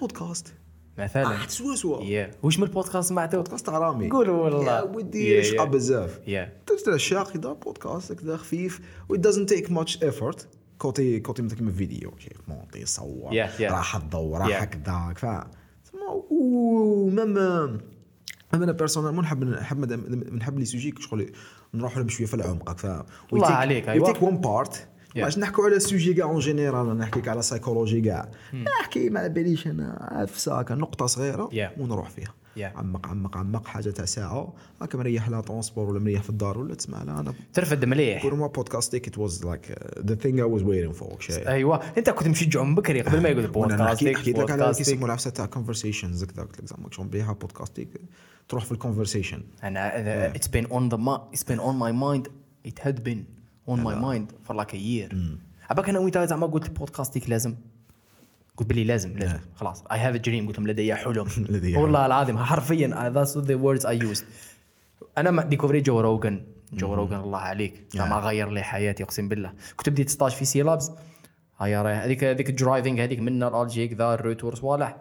بودكاست. 0.00 0.54
مثلا. 0.98 1.28
واحد 1.28 1.50
سوا 1.50 1.74
سوا. 1.74 2.26
واش 2.42 2.58
من 2.58 2.64
البودكاست 2.64 3.08
سمعتو 3.08 3.36
بودكاست 3.36 3.66
تاع 3.66 3.78
رامي 3.78 4.10
قولوا 4.10 4.44
والله. 4.44 4.64
يا 4.76 4.82
ودي 4.82 5.42
yeah. 5.58 5.62
بزاف. 5.62 6.20
تجد 6.66 6.88
الشاق 6.88 7.36
يدار 7.36 7.52
بودكاست 7.52 8.12
هكذا 8.12 8.36
خفيف 8.36 8.80
و 9.08 9.16
it 9.16 9.18
doesn't 9.18 9.48
take 9.56 9.68
much 9.68 9.98
effort. 10.00 10.44
côté 10.78 11.20
côté 11.20 11.42
مثلا 11.42 11.58
كيما 11.58 11.72
فيديو 11.72 12.10
Yeah, 13.30 13.58
yeah. 13.58 13.62
راح 13.62 13.96
الضوء 13.96 14.36
راح 14.36 14.48
Yeah. 14.48 15.46
و 16.30 16.51
même 16.51 17.34
même 17.34 17.80
أنا 18.54 18.72
personnel 18.72 19.20
نحب 19.20 19.44
نحب 19.44 19.92
نحب 20.34 20.58
les 20.58 20.64
sujets 20.64 20.94
شغل 20.98 21.32
نروح 21.74 21.98
لهم 21.98 22.08
شوية 22.08 22.26
في 22.26 22.34
العمق 22.34 22.76
ف 22.76 22.86
الله 23.32 23.46
عليك، 23.46 23.88
أيوة. 23.88 24.12
take 24.12 24.22
one 24.22 24.36
part. 24.38 24.88
باش 25.16 25.38
نحكوا 25.38 25.64
على 25.64 25.76
ال 25.76 25.82
sujet 25.82 26.14
كاع 26.14 26.26
en 26.26 26.38
général 26.38 26.98
نحكيك 26.98 27.28
على 27.28 27.42
سايكولوجي 27.42 28.00
كاع 28.00 28.28
نحكي 28.80 29.10
ما 29.10 29.26
باليش 29.26 29.66
أنا 29.66 30.26
ساكا 30.34 30.74
نقطة 30.74 31.06
صغيرة. 31.06 31.48
ونروح 31.78 32.10
فيها 32.10 32.34
Yeah. 32.56 32.76
عمق 32.76 33.06
عمق 33.06 33.36
عمق 33.36 33.66
حاجة 33.66 33.90
تاع 33.90 34.04
ساعة. 34.04 34.52
هاكا 34.82 34.98
مريح 34.98 35.28
لا 35.28 35.40
transport 35.40 35.90
ولا 35.90 36.00
مريح 36.00 36.22
في 36.22 36.30
الدار 36.30 36.58
ولا 36.58 36.74
تسمع 36.74 37.02
لا. 37.02 37.20
أنا 37.20 37.34
ترفد 37.52 37.84
مليح. 37.84 38.22
pour 38.22 38.34
moi 38.34 38.46
بودكاستيك 38.46 39.08
it 39.08 39.18
was 39.18 39.44
like 39.44 39.78
the 40.06 40.14
thing 40.14 40.38
I 40.38 40.42
was 40.42 40.62
waiting 40.62 40.92
for 40.92 41.18
ايوا 41.30 41.98
أنت 41.98 42.10
كنت 42.10 42.28
مشجع 42.28 42.62
من 42.62 42.74
بكري 42.74 43.00
قبل 43.00 43.22
ما 43.22 43.28
يقول 43.28 43.46
بودكاستيك 43.56 44.18
حكيت 44.18 44.38
لك 44.38 44.50
على 44.50 44.74
كيسموا 44.74 45.06
العفسه 45.06 45.30
تاع 45.30 45.46
conversations 45.46 46.24
هكذا 46.24 46.42
قلت 46.42 46.60
لك 46.60 46.66
زعما 46.66 46.88
شلون 46.90 47.08
بليها 47.08 47.32
بودكاستيك 47.32 47.88
تروح 48.48 48.64
في 48.64 48.72
ال 48.72 48.77
conversation 48.77 49.42
أنا 49.62 50.26
it's 50.26 50.48
been 50.48 50.66
on 50.66 50.88
the 50.88 51.28
it's 51.32 51.44
been 51.44 51.58
on 51.58 51.76
my 51.76 51.92
mind 51.92 52.28
it 52.66 52.86
had 52.86 53.02
been 53.02 53.24
on 53.68 53.80
my 53.80 53.96
mind 53.96 54.32
for 54.44 54.56
like 54.56 54.74
a 54.74 54.76
year 54.76 55.38
عباك 55.70 55.88
أنا 55.88 55.98
وأنت 55.98 56.18
زعما 56.18 56.46
قلت 56.46 56.70
بودكاستيك 56.70 57.30
لازم 57.30 57.54
قلت 58.56 58.68
بلي 58.68 58.84
لازم 58.84 59.18
لازم. 59.18 59.38
خلاص. 59.54 59.84
I 59.92 59.98
have 59.98 60.16
dream 60.16 60.46
قلت 60.46 60.58
لهم 60.58 60.68
لدي 60.68 60.94
حلم. 60.94 61.28
والله 61.82 62.06
العظيم 62.06 62.38
حرفيا 62.38 63.10
that's 63.14 63.38
the 63.38 63.54
words 63.54 63.86
I 63.86 63.98
used 63.98 64.24
أنا 65.18 65.30
ما 65.30 65.42
découvrir 65.42 65.80
Joe 65.80 66.00
Rogan 66.00 66.42
Joe 66.72 66.94
Rogan 66.94 67.16
الله 67.16 67.38
عليك. 67.38 67.86
زعما 67.90 68.16
غير 68.16 68.50
لي 68.50 68.62
حياتي 68.62 69.02
أقسم 69.02 69.28
بالله. 69.28 69.52
كنت 69.76 69.88
بديت 69.88 70.08
stage 70.08 70.30
في 70.30 70.44
سيلابز. 70.44 70.92
هيا 71.58 71.82
رايح 71.82 72.02
هذيك 72.02 72.24
هذيك 72.24 72.50
ال 72.50 72.56
driving 72.56 73.00
هذيك 73.00 73.20
من 73.20 73.42
الالجي 73.42 73.88
كذا 73.88 74.14
ال 74.14 74.20
retour 74.20 74.54
صوالح 74.54 74.96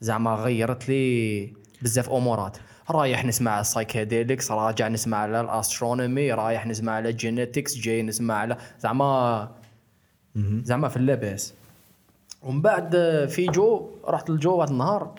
زعما 0.00 0.34
غيرت 0.34 0.88
لي 0.88 1.52
بزاف 1.82 2.10
أمورات. 2.10 2.58
رايح 2.90 3.24
نسمع 3.24 3.60
ال 3.60 3.67
psychedelics 3.67 4.50
راجع 4.52 4.88
نسمع 4.88 5.16
على 5.16 5.40
ال 5.40 5.49
astronomy 5.49 6.32
رايح 6.32 6.66
نسمع 6.66 6.92
على 6.92 7.08
ال 7.08 7.16
genetics 7.16 7.76
جاي 7.78 8.02
نسمع 8.02 8.34
على 8.34 8.56
زعما 8.80 9.48
زعما 10.62 10.88
في 10.88 10.96
اللباس 10.96 11.54
ومن 12.42 12.62
بعد 12.62 12.96
في 13.28 13.46
جو 13.46 13.90
رحت 14.08 14.30
للجو 14.30 14.56
واحد 14.56 14.70
النهار 14.70 15.14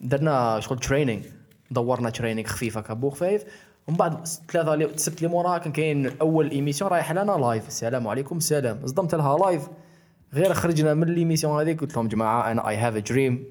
درنا 0.00 0.60
شغل 0.60 0.78
training 0.78 1.24
دورنا 1.70 2.10
training 2.10 2.46
خفيف 2.46 2.78
هكا 2.78 2.94
peu 2.94 3.10
خفيف 3.10 3.44
ومن 3.88 3.96
بعد 3.96 4.26
ثلاثة 4.26 4.74
لي 4.74 4.84
السبت 4.84 5.18
اللي 5.18 5.28
موراها 5.28 5.58
كان 5.58 5.72
كاين 5.72 6.18
أول 6.20 6.50
émission 6.50 6.90
رايح 6.90 7.12
لنا 7.12 7.32
live 7.32 7.68
السلام 7.68 8.08
عليكم 8.08 8.36
السلام 8.36 8.86
صدمت 8.86 9.14
لها 9.14 9.38
live 9.38 9.68
غير 10.34 10.54
خرجنا 10.54 10.94
من 10.94 11.08
ال 11.08 11.14
émission 11.14 11.60
هذيك 11.60 11.80
قلت 11.80 11.96
لهم 11.96 12.08
جماعة 12.08 12.50
أنا 12.50 12.68
I 12.68 12.76
have 12.76 12.96
a 12.96 12.98
dream 12.98 13.44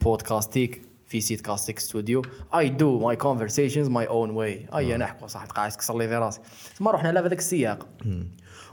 بودكاستيك 0.00 0.82
في 1.06 1.20
سيت 1.20 1.40
كاستيك 1.40 1.78
studio 1.78 2.22
I 2.54 2.68
do 2.68 2.98
my 2.98 3.16
conversations 3.16 3.88
my 3.88 4.08
own 4.08 4.30
way 4.30 4.66
I 4.76 4.96
نحكوا 4.96 5.26
صح 5.26 5.44
قاعد 5.44 5.70
تكسر 5.70 5.98
لي 5.98 6.08
في 6.08 6.14
راسي. 6.14 6.40
ما 6.80 6.90
رحنا 6.90 7.12
لا 7.12 7.22
في 7.22 7.28
ذاك 7.28 7.38
السياق. 7.38 7.86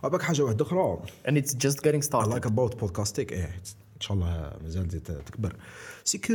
وباك 0.03 0.21
حاجة 0.21 0.41
واحدة 0.41 0.65
أخرى. 0.65 0.99
And 1.27 1.37
it's 1.37 1.53
just 1.53 1.81
getting 1.83 2.01
I 2.01 2.05
started 2.05 2.29
like 2.31 2.45
about 2.45 2.77
podcasting. 2.79 3.31
إيه 3.31 3.45
إن 3.95 4.01
شاء 4.01 4.17
الله 4.17 4.53
مازال 4.63 4.87
تزيد 4.87 5.01
تكبر. 5.01 5.55
c'est 6.03 6.17
que 6.17 6.33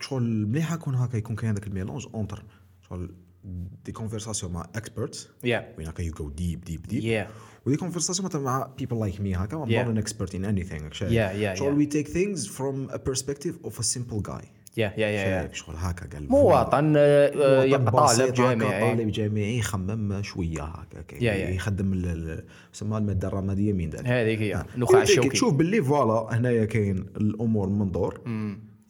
شغل 0.00 0.46
مليحة 0.46 0.74
يكون 0.74 0.94
هكا 0.94 1.16
يكون 1.16 1.36
كاين 1.36 1.50
هذاك 1.50 1.66
ال 1.66 1.71
mélange 1.71 2.06
entre 2.14 2.44
شغل 2.88 3.14
des 3.84 3.92
conversations 3.92 4.52
مع 4.52 4.66
experts 4.74 5.24
yeah. 5.26 5.78
وين 5.78 5.88
هكا 5.88 6.02
you 6.02 6.12
go 6.12 6.30
deep 6.30 6.64
deep 6.64 6.82
deep 6.82 7.02
yeah. 7.26 7.30
و 7.66 7.68
des 7.68 7.76
conversations 7.76 8.28
مثلا 8.28 8.42
مع 8.42 8.70
people 8.82 9.10
like 9.10 9.18
me 9.18 9.36
هكا. 9.38 9.64
I'm 9.64 9.68
Yeah. 9.68 9.84
not 9.84 9.98
an 9.98 10.04
expert 10.04 10.30
in 10.34 10.44
anything 10.44 10.92
شايف 10.92 11.10
Yeah, 11.12 11.56
yeah, 11.56 11.58
شغل 11.58 11.74
yeah. 11.74 11.88
we 11.88 11.94
take 11.94 12.08
things 12.08 12.46
from 12.46 12.94
a 12.94 12.98
perspective 12.98 13.54
of 13.68 13.78
a 13.78 13.82
simple 13.82 14.20
guy. 14.30 14.44
Yeah 14.78 14.80
yeah 14.80 14.98
yeah, 14.98 15.00
yeah. 15.00 15.42
شايف 15.42 15.54
شغل 15.54 15.74
هكا 15.78 16.06
قال 16.16 16.28
مواطن 16.30 16.94
آه، 16.96 17.66
مواطن 17.66 17.84
بسيط 17.84 18.18
طالب 18.20 18.34
جامعي 18.34 18.96
طالب 18.96 19.10
جامعي 19.10 19.58
يخمم 19.58 20.22
شوية 20.22 20.62
هكا 20.62 21.16
Yeah, 21.16 21.20
yeah. 21.20 21.54
يخدم 21.54 21.94
يسمى 22.74 22.98
المادة 22.98 23.28
الرمادية 23.28 23.72
من 23.72 23.90
ذلك 23.90 24.06
هذيك 24.06 24.38
هي 24.38 24.54
آه. 24.54 24.66
نخاع 24.76 25.00
كي- 25.00 25.06
كي 25.06 25.10
الشوكي 25.12 25.28
تشوف 25.28 25.54
باللي 25.54 25.82
voilà 25.82 26.38
هنايا 26.38 26.64
كاين 26.64 26.96
الأمور 27.16 27.68
من 27.68 27.78
منظور 27.78 28.20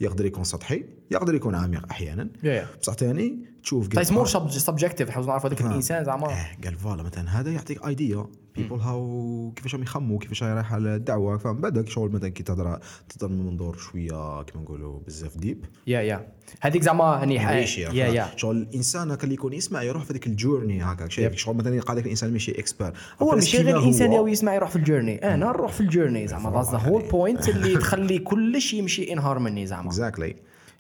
يقدر 0.01 0.27
يكون 0.27 0.45
سطحي 0.45 0.85
يقدر 1.11 1.35
يكون 1.35 1.55
عميق 1.55 1.87
أحيانا 1.91 2.29
yeah. 2.43 2.79
بصح 2.81 2.93
ثاني 2.95 3.39
تشوف 3.63 3.89
فايس 3.89 4.13
more 4.13 4.27
subjective 4.49 5.11
حاول 5.11 5.27
نعرف 5.27 5.47
هذاك. 5.47 5.61
الإنسان 5.61 6.05
زعما. 6.05 6.27
آه 6.27 6.47
قال 6.65 6.75
voilà 6.75 7.03
مثلا 7.03 7.41
هذا 7.41 7.51
يعطيك 7.51 7.87
idea 7.87 8.27
people 8.57 8.77
how 8.77 9.53
كيفاش 9.57 9.75
راهم 9.75 9.83
يخموا 9.83 10.19
كيفاش 10.19 10.43
رايح 10.43 10.73
على 10.73 10.95
الدعوه 10.95 11.39
فمن 11.39 11.61
بعدك 11.61 11.89
شغل 11.89 12.11
مثلا 12.11 12.29
كي 12.29 12.43
تهضر 12.43 12.79
تهضر 13.09 13.29
من 13.29 13.47
منظور 13.47 13.77
شوية 13.77 14.43
كيما 14.43 14.63
نقولوا 14.63 15.01
بزاف 15.07 15.37
deep 15.37 15.65
yeah 15.87 16.01
yeah 16.01 16.29
هذيك 16.61 16.83
زعما 16.83 17.25
هني 17.25 17.35
يعيش 17.35 17.79
yeah 17.79 17.91
yeah 17.93 18.29
شغل 18.37 18.57
الإنسان 18.57 19.11
هكا 19.11 19.23
اللي 19.25 19.35
يكون 19.35 19.53
يسمع 19.53 19.83
يروح 19.83 20.05
في 20.05 20.13
ذيك 20.13 20.27
ال 20.27 20.34
journey 20.34 20.83
هكا 20.83 21.09
شايف 21.09 21.35
شغل 21.35 21.57
مثلا 21.57 21.81
قال 21.81 21.97
لك 21.97 22.05
الإنسان 22.05 22.33
ماشي 22.33 22.59
expert 22.59 22.93
هو 23.23 23.35
ماشي 23.35 23.59
غير 23.59 23.79
الإنسان 23.79 24.13
ياوي 24.13 24.33
يسمع 24.33 24.55
يروح 24.55 24.71
في 24.71 24.77
ال 24.77 24.84
journey 24.84 25.35
أنا 25.35 25.37
نروح 25.37 25.73
في 25.73 25.81
ال 25.81 25.87
journey 25.87 26.29
زعما. 26.29 26.51
that's 26.51 26.71
the 26.71 26.79
whole 26.79 27.03
point 27.03 27.49
اللي 27.49 27.77
تخلي 27.77 28.19
كلش 28.19 28.75
يمشي 28.75 29.13
in 29.13 29.19
harmony 29.19 29.67
زعما. 29.67 29.89
exactly 29.89 30.37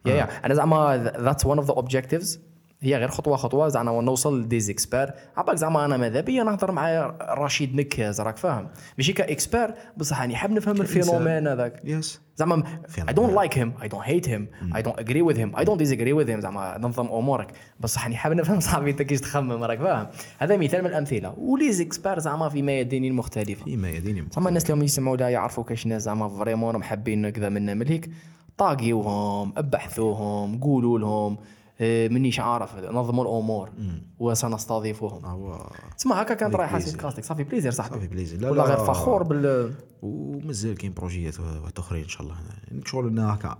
yeah 0.06 0.14
yeah 0.14 0.46
أنا 0.46 0.54
زعما 0.54 1.12
that's 1.20 1.46
one 1.46 1.58
of 1.58 1.66
the 1.66 1.74
objectives 1.74 2.40
هي 2.80 2.96
غير 2.96 3.08
خطوة 3.08 3.36
خطوة 3.36 3.68
زعما 3.68 4.02
نوصل 4.02 4.40
لديز 4.40 4.70
اكسبير 4.70 5.10
عباك 5.36 5.56
زعما 5.56 5.84
أنا 5.84 5.96
ماذا 5.96 6.20
بيا 6.20 6.42
نهضر 6.42 6.72
مع 6.72 7.16
رشيد 7.20 7.74
نكاز 7.74 8.20
راك 8.20 8.36
فاهم؟ 8.36 8.68
ماشي 8.98 9.12
ك 9.12 9.21
expert 9.21 9.74
بصح 9.96 10.20
راني 10.20 10.36
حاب 10.36 10.50
نفهم 10.50 10.80
ال 10.80 10.87
phénomène 10.87 11.48
هذاك. 11.48 11.80
yes 11.84 12.20
زعما 12.36 12.62
I 12.98 13.12
don't 13.12 13.34
like 13.34 13.54
him 13.54 13.84
I 13.84 13.88
don't 13.88 14.04
hate 14.04 14.26
him 14.26 14.72
I 14.74 14.82
don't 14.82 14.98
agree 15.00 15.22
with 15.22 15.36
him 15.36 15.60
I 15.60 15.64
don't 15.64 15.78
disagree 15.78 16.12
with 16.12 16.28
him 16.28 16.40
زعما 16.40 16.78
نظم 16.78 17.06
أمورك. 17.06 17.52
بصح 17.80 18.04
راني 18.04 18.16
حاب 18.16 18.32
نفهم 18.32 18.60
صاحبي 18.60 18.90
أنت 18.90 19.02
كيش 19.02 19.20
تخمم 19.20 19.64
راك 19.64 19.78
فاهم؟ 19.78 20.06
هذا 20.38 20.56
مثال 20.56 20.80
من 20.80 20.86
الأمثلة. 20.86 21.34
وليز 21.38 21.80
اكسبير 21.80 22.18
زعما 22.18 22.48
في 22.48 22.62
ميادين 22.62 23.12
مختلفه 23.12 23.64
فيما 23.64 23.90
يديني 23.90 24.28
زعما 24.32 24.48
الناس 24.48 24.70
اللي 24.70 24.84
يسمعوا 24.84 25.16
لا 25.16 25.28
يعرفوا 25.28 25.64
كاش 25.64 25.86
ناس 25.86 26.02
زعما 26.02 26.28
vraiment 26.28 26.72
راهم 26.72 26.82
حابين 26.82 27.30
كذا 27.30 27.48
منا 27.48 27.74
من 27.74 27.88
هيك 27.88 28.10
طاقيوهم 28.58 29.52
أبحثوهم 29.56 30.60
قولوا 30.60 30.98
لهم 30.98 31.38
آه، 31.80 32.08
مانيش 32.08 32.40
عارف 32.40 32.76
نظموا 32.76 33.24
الأمور 33.24 33.70
وسنستضيفهم. 34.18 35.62
تسمع 35.98 36.20
هكا 36.20 36.34
كانت 36.34 36.54
رايحه. 36.54 36.78
سيت 36.78 36.96
كاستيك 36.96 37.24
ça 37.24 37.31
fait 37.31 37.44
plaisir 37.44 37.72
صاحبي. 37.72 37.94
ça 37.94 37.98
fait 37.98 38.06
plaisir 38.06 38.40
لا 38.40 38.48
والله 38.50 38.64
لا. 38.68 38.74
غير 38.74 38.84
فخور 38.86 39.22
بال 39.22 39.74
ومازال 40.02 40.74
كاين 40.76 40.92
بروجيات 40.94 41.40
واحد 41.40 41.78
اخرين 41.78 42.02
إن 42.02 42.08
شاء 42.08 42.22
الله. 42.22 42.34
يعني 42.70 42.82
شغل 42.86 43.06
أنا 43.06 43.34
هكا. 43.34 43.58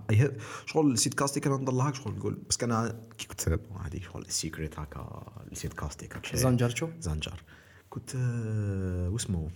شغل 0.65 0.91
السيت 0.91 1.13
كاستيك 1.13 1.47
أنا 1.47 1.57
نضل 1.57 1.81
هكا 1.81 1.93
شغل 1.95 2.13
نقول 2.13 2.37
بس 2.49 2.63
أنا 2.63 2.99
كي 3.17 3.27
كنت 3.27 3.49
هذه 3.85 3.99
شغل 4.01 4.21
ال 4.21 4.29
secret 4.29 4.79
هكا 4.79 5.23
السيت 5.51 5.73
كاستيك. 5.73 6.35
زنجرتشو 6.35 6.87
زنجر. 6.99 7.43
كنت 7.89 8.15
آه، 8.15 9.09
واسمو 9.09 9.49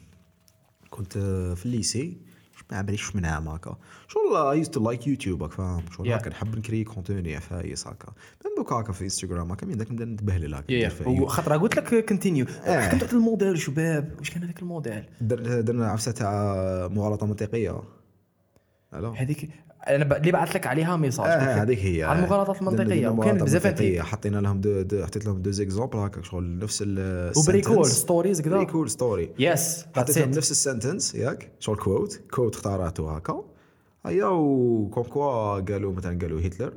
كنت 0.89 1.17
آه، 1.17 1.53
في 1.53 1.65
ال 1.65 1.72
lycée. 1.72 2.17
ما 2.73 2.81
باليش 2.81 3.15
من 3.15 3.25
عام 3.25 3.49
هكا 3.49 3.77
شغل 4.07 4.35
I 4.51 4.57
used 4.57 4.73
to 4.73 4.83
like 4.83 5.07
YouTube 5.07 5.43
هاك 5.43 5.51
فاهم؟ 5.51 5.83
شغل 5.97 6.07
Yeah. 6.07 6.11
هكا 6.11 6.29
نحب 6.29 6.57
نكري 6.57 6.83
contenu 6.83 7.35
عفايس 7.35 7.87
هكا. 7.87 8.07
من 8.45 8.51
دوك 8.57 8.73
هكا 8.73 8.93
في 8.93 9.03
انستغرام 9.03 9.51
هكا 9.51 9.65
من 9.67 9.77
داك 9.77 9.91
نبدا 9.91 10.05
نتبهلل 10.05 10.53
يو- 10.69 11.25
خاطر 11.27 11.57
قلت 11.57 11.75
لك 11.77 12.05
contenu 12.05 12.45
آه. 12.65 12.79
حكمت 12.81 13.03
على 13.03 13.11
الموديل 13.13 13.59
شباب. 13.59 14.15
واش 14.19 14.29
كان 14.29 14.43
هذاك 14.43 14.59
الموديل؟ 14.61 15.03
در- 15.21 15.61
درنا 15.61 15.87
عفسة 15.87 16.11
تاع 16.11 16.53
مغالطة 16.91 17.25
منطقية. 17.25 17.81
هذيك 18.93 19.49
أنا 19.87 20.17
اللي 20.17 20.31
بعث 20.31 20.55
لك 20.55 20.67
عليها 20.67 20.97
message؟ 20.97 21.25
آه 21.25 21.61
هذيك 21.63 21.79
هي. 21.79 22.03
على 22.03 22.19
المغالطات 22.19 22.61
المنطقية. 22.61 23.07
وكان 23.07 23.37
بزاف 23.37 23.81
حطينا 23.99 24.37
لهم 24.37 24.61
دو 24.61 24.81
دو 24.81 25.05
حطيت 25.05 25.25
لهم 25.25 25.41
deux 25.41 25.51
exemples 25.51 25.97
هكا 25.97 26.21
شغل 26.21 26.57
نفس 26.57 26.83
ال 26.87 27.31
وبريكول. 27.37 27.85
stories 27.85 28.41
كذا. 28.41 28.55
بريكول 28.55 28.89
story 28.89 29.29
yes 29.39 29.85
حطيت 29.95 30.17
لهم 30.17 30.29
نفس 30.29 30.51
ال 30.51 30.58
sentence 30.58 31.15
ياك؟ 31.15 31.51
شغل 31.59 31.77
quote 31.77 32.21
quote 32.31 32.55
اختارته 32.55 33.15
هكا. 33.15 33.43
هيا 34.05 34.25
و 34.25 34.38
comme 34.38 35.03
quoi 35.03 35.59
قالوا 35.59 35.93
مثلا 35.93 36.19
قالوا 36.19 36.41
هتلر. 36.41 36.73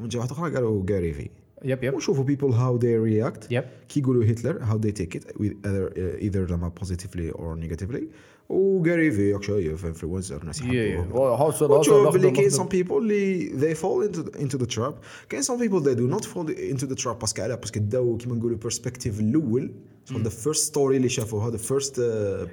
ومن 0.00 0.08
جهة 0.08 0.24
أخرى 0.24 0.54
قالوا 0.54 0.86
Gary 0.86 1.12
Vee 1.12 1.30
yep 1.64 1.84
yep 1.84 1.94
وشوفوا 1.94 2.24
people 2.24 2.52
how 2.52 2.80
they 2.82 2.96
react. 3.08 3.46
yep 3.50 3.64
كي 3.88 4.00
يقولوا 4.00 4.24
هتلر 4.24 4.58
take 4.92 5.18
it 5.18 5.24
with 5.24 5.52
either 5.66 5.92
either 6.20 6.50
لما 6.50 6.72
positively 6.80 7.32
or 7.32 7.56
negatively. 7.56 8.02
و 8.48 8.60
Gary 8.60 9.10
Vee 9.10 9.30
ياك 9.30 9.42
شايف 9.42 9.86
influencer 9.86 10.44
ناس 10.44 10.62
وتشوف 10.62 12.16
اللي 12.16 12.30
كاين 12.30 12.50
some 12.50 12.68
people 12.74 12.92
اللي 12.92 13.74
into 13.74 14.16
the, 14.16 14.38
into 14.38 14.58
the 14.58 14.76
trap. 14.76 14.94
كاين 15.28 15.42
some 15.42 15.58
people 15.58 15.80
they 15.80 15.94
do 15.94 16.16
not 16.16 16.24
fall 16.24 16.48
into 16.48 16.86
the 16.86 17.04
trap 17.04 17.16
parce 17.20 17.34
que 17.34 17.42
علاه 17.42 17.54
parce 17.54 17.70
que 17.70 17.80
داو 17.80 18.16
كيما 18.16 18.34
نقولوا 18.34 18.58
perspective 18.58 19.20
الأول. 19.20 19.72
The 20.08 20.30
first 20.44 20.72
story 20.72 20.76
اللي 20.76 21.08
شافوها 21.08 21.50
the 21.50 21.60
first 21.60 21.94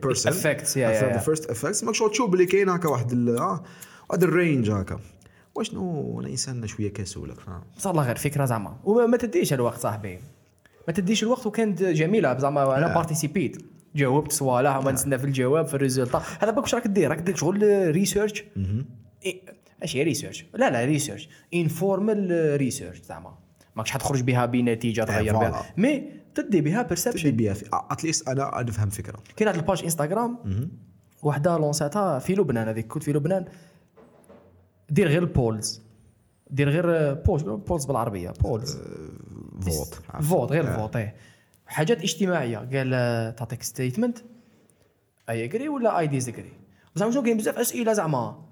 person. 0.02 0.30
Effects, 0.30 0.72
yeah, 0.74 0.78
yeah, 0.78 1.18
the 1.18 1.20
yeah. 1.20 1.30
first 1.30 1.44
effects. 1.50 1.84
ماك 1.84 1.96
شغل 1.96 2.12
تشوف 2.12 2.34
اللي 2.34 2.46
كاين 2.46 2.70
هكا 2.70 2.90
واحد 2.90 3.30
آه 3.30 3.64
واحد 4.10 4.24
ال 4.24 4.32
range 4.32 4.72
هكا. 4.72 5.00
واشنو 5.56 6.20
أنا 6.20 6.30
إنسان 6.30 6.68
شوية 6.68 6.94
كسول 6.94 7.36
فاهم 7.36 7.62
بصح 7.78 7.90
الله 7.90 8.06
غير 8.06 8.16
فكره 8.16 8.46
زعما. 8.46 8.78
وما 8.84 9.06
ما 9.06 9.18
تديش 9.18 9.54
الوقت 9.54 9.80
صاحبي. 9.80 10.20
ما 10.88 10.94
تديش 10.94 11.24
الوقت 11.24 11.46
وكانت 11.46 11.84
جميلة 11.84 12.38
زعما 12.38 12.78
أنا 12.78 12.94
بارتيسيبيت 12.96 13.58
جاوبت 13.96 14.32
صوالح 14.32 14.78
وما 14.78 14.92
نتسنى 14.92 15.18
في 15.18 15.26
الجواب 15.26 15.66
في 15.68 15.74
ال 15.74 15.79
résultat 15.79 16.22
هذا 16.40 16.52
بالك 16.52 16.64
واش 16.64 16.76
راك 16.76 16.88
دير. 16.88 17.10
راك 17.10 17.20
دير 17.20 17.36
شغل 17.36 17.92
research 17.92 18.44
اش 19.84 19.96
هي 19.96 20.04
research 20.04 20.46
لا 20.54 20.70
لا 20.70 20.86
research 20.86 21.30
informal 21.54 22.56
research 22.58 23.02
زعما. 23.02 23.38
ماكش 23.76 23.92
حتخرج 23.92 24.22
بها 24.22 24.46
بنتيجة 24.46 25.04
تغير 25.04 25.34
voilà. 25.34 25.50
بها 25.50 25.74
mais 25.78 26.10
تدي 26.36 26.62
بها 26.62 26.82
تدي 26.82 26.90
بيرسبشن 26.90 27.32
بها 27.32 27.54
في 27.54 27.70
اتليست 27.74 28.30
أنا 28.30 28.66
نفهم 28.68 28.90
فكرة. 28.90 29.20
كاين 29.36 29.48
هاد 29.48 29.58
الباج 29.58 29.84
انستغرام 29.84 30.38
وحدة 31.24 31.58
لونساتها 31.58 32.20
في 32.20 32.36
لبنان 32.36 32.68
هذيك 32.68 32.88
كنت 32.88 33.04
في 33.04 33.14
لبنان. 33.14 33.46
دير 34.90 35.08
غير 35.08 35.22
البولز 35.22 35.82
دير 36.50 36.70
غير 36.70 37.14
بولز 37.14 37.44
بولز 37.44 37.86
بالعربية 37.86 38.30
بولز 38.30 38.78
فوت 39.62 40.02
فوت 40.22 40.52
غير 40.52 40.66
فوت 40.74 40.96
إيه. 40.96 41.16
حاجات 41.68 42.02
اجتماعية. 42.02 42.58
قال 42.58 42.92
آه، 42.94 43.30
تعطيك 43.30 43.64
ستيتمنت 43.64 44.18
اي 45.30 45.44
اجري 45.44 45.70
ولا 45.70 46.00
اي 46.00 46.08
ديزجري 46.08 46.54
زعما 46.96 47.12
شنو 47.12 47.24
كاين 47.24 47.38
بزاف 47.38 47.60
أسئلة 47.60 47.94
زعما 47.94 48.45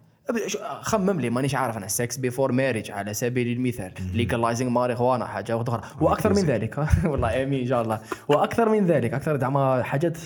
خمم 0.81 1.19
لي 1.19 1.29
مانيش 1.29 1.55
عارف 1.55 1.77
أنا. 1.77 1.87
سكس 1.87 2.17
بيفور 2.17 2.51
ماريج 2.51 2.91
على 2.91 3.13
سبيل 3.13 3.47
المثال. 3.47 3.93
ليجلايزينغ 4.13 4.69
ماريجوانا 4.69 5.25
حاجة 5.25 5.61
أخرى 5.61 5.81
وأكثر 6.01 6.33
من 6.33 6.41
ذلك. 6.41 6.87
والله 7.11 7.43
امين 7.43 7.61
إن 7.61 7.67
شاء 7.67 7.81
الله. 7.81 7.99
وأكثر 8.27 8.69
من 8.69 8.85
ذلك 8.85 9.13
أكثر 9.13 9.39
زعما 9.39 9.83
حاجات 9.83 10.17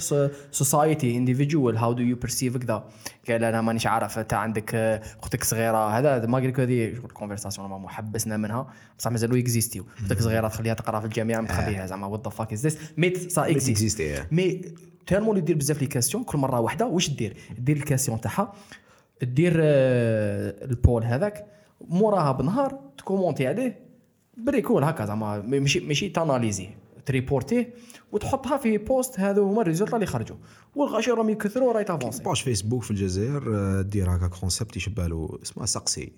سوسايتي 0.52 1.18
انديفيدوال 1.18 1.78
هاو 1.78 1.94
دو 1.94 2.04
يو 2.04 2.16
بيرسيف 2.16 2.58
كذا 2.58 2.84
قال 3.30 3.44
أنا 3.44 3.62
مانيش 3.62 3.88
عارف. 3.88 4.20
أنت 4.20 4.34
عندك 4.34 4.76
آه، 4.76 5.02
أختك 5.24 5.44
صغيرة. 5.44 5.98
هذا 5.98 6.26
ما 6.26 6.38
قلت 6.38 6.60
هذه 6.60 6.94
كونفرساسيون 7.14 7.70
ما 7.70 7.90
حبسنا 7.90 8.38
منها. 8.38 8.68
بصح 9.00 9.12
مازالوا 9.12 9.38
اكزيستيو 9.38 9.86
أختك 10.00 10.22
صغيرة 10.22 10.48
تخليها 10.48 10.74
تقرأ 10.74 11.00
في 11.00 11.06
الجامعة 11.06 11.46
تخليها 11.46 11.86
زعما 11.86 12.08
وات 12.08 12.24
ذا 12.24 12.30
فاك 12.30 12.54
از 12.54 12.68
ذس 12.68 12.78
ميت 12.98 13.32
سا 13.32 13.52
اكزيست. 13.52 14.02
مي 14.32 14.62
تيرمون 15.08 15.30
اللي 15.30 15.42
دير 15.42 15.56
بزاف 15.56 15.82
لي 15.82 15.88
كاستيون 15.88 16.24
كل 16.24 16.38
مرة 16.38 16.60
واحدة 16.60 16.86
واش 16.86 17.10
دير؟ 17.10 17.38
دير 17.58 17.78
الكاستيون 17.78 18.22
تاعها. 18.22 18.54
دير 19.22 19.54
آه، 19.62 20.66
البول 20.66 21.04
هذاك 21.04 21.46
موراها 21.82 22.32
بنهار 22.32 22.80
تكومونتي 22.98 23.48
عليه 23.48 23.80
بريكول 24.38 24.84
هكا 24.84 25.06
زعما 25.06 25.42
ماشي 25.42 25.80
ماشي 25.80 26.10
تاناليزيه 26.10 26.78
تريبورتيه 27.06 27.74
وتحطها 28.12 28.58
في 28.58 28.78
بوست 28.78 29.20
هذو 29.20 29.44
هما 29.48 29.62
الريزولتا 29.62 29.96
اللي 29.96 30.06
خرجوا. 30.06 30.38
والغاشي 30.76 31.12
راهم 31.12 31.30
يكثروا 31.30 31.74
راهي 31.74 31.84
تافونسي 31.84 32.24
باش 32.24 32.42
فيسبوك 32.42 32.84
في 32.84 32.92
الجزائر 32.92 33.56
آه، 33.56 33.82
دير 33.82 34.16
هكا 34.16 34.28
كونسيبت 34.28 34.78
يشبه 34.78 35.08
له 35.08 35.40
اسمه 35.44 35.66
سقسي. 35.66 36.12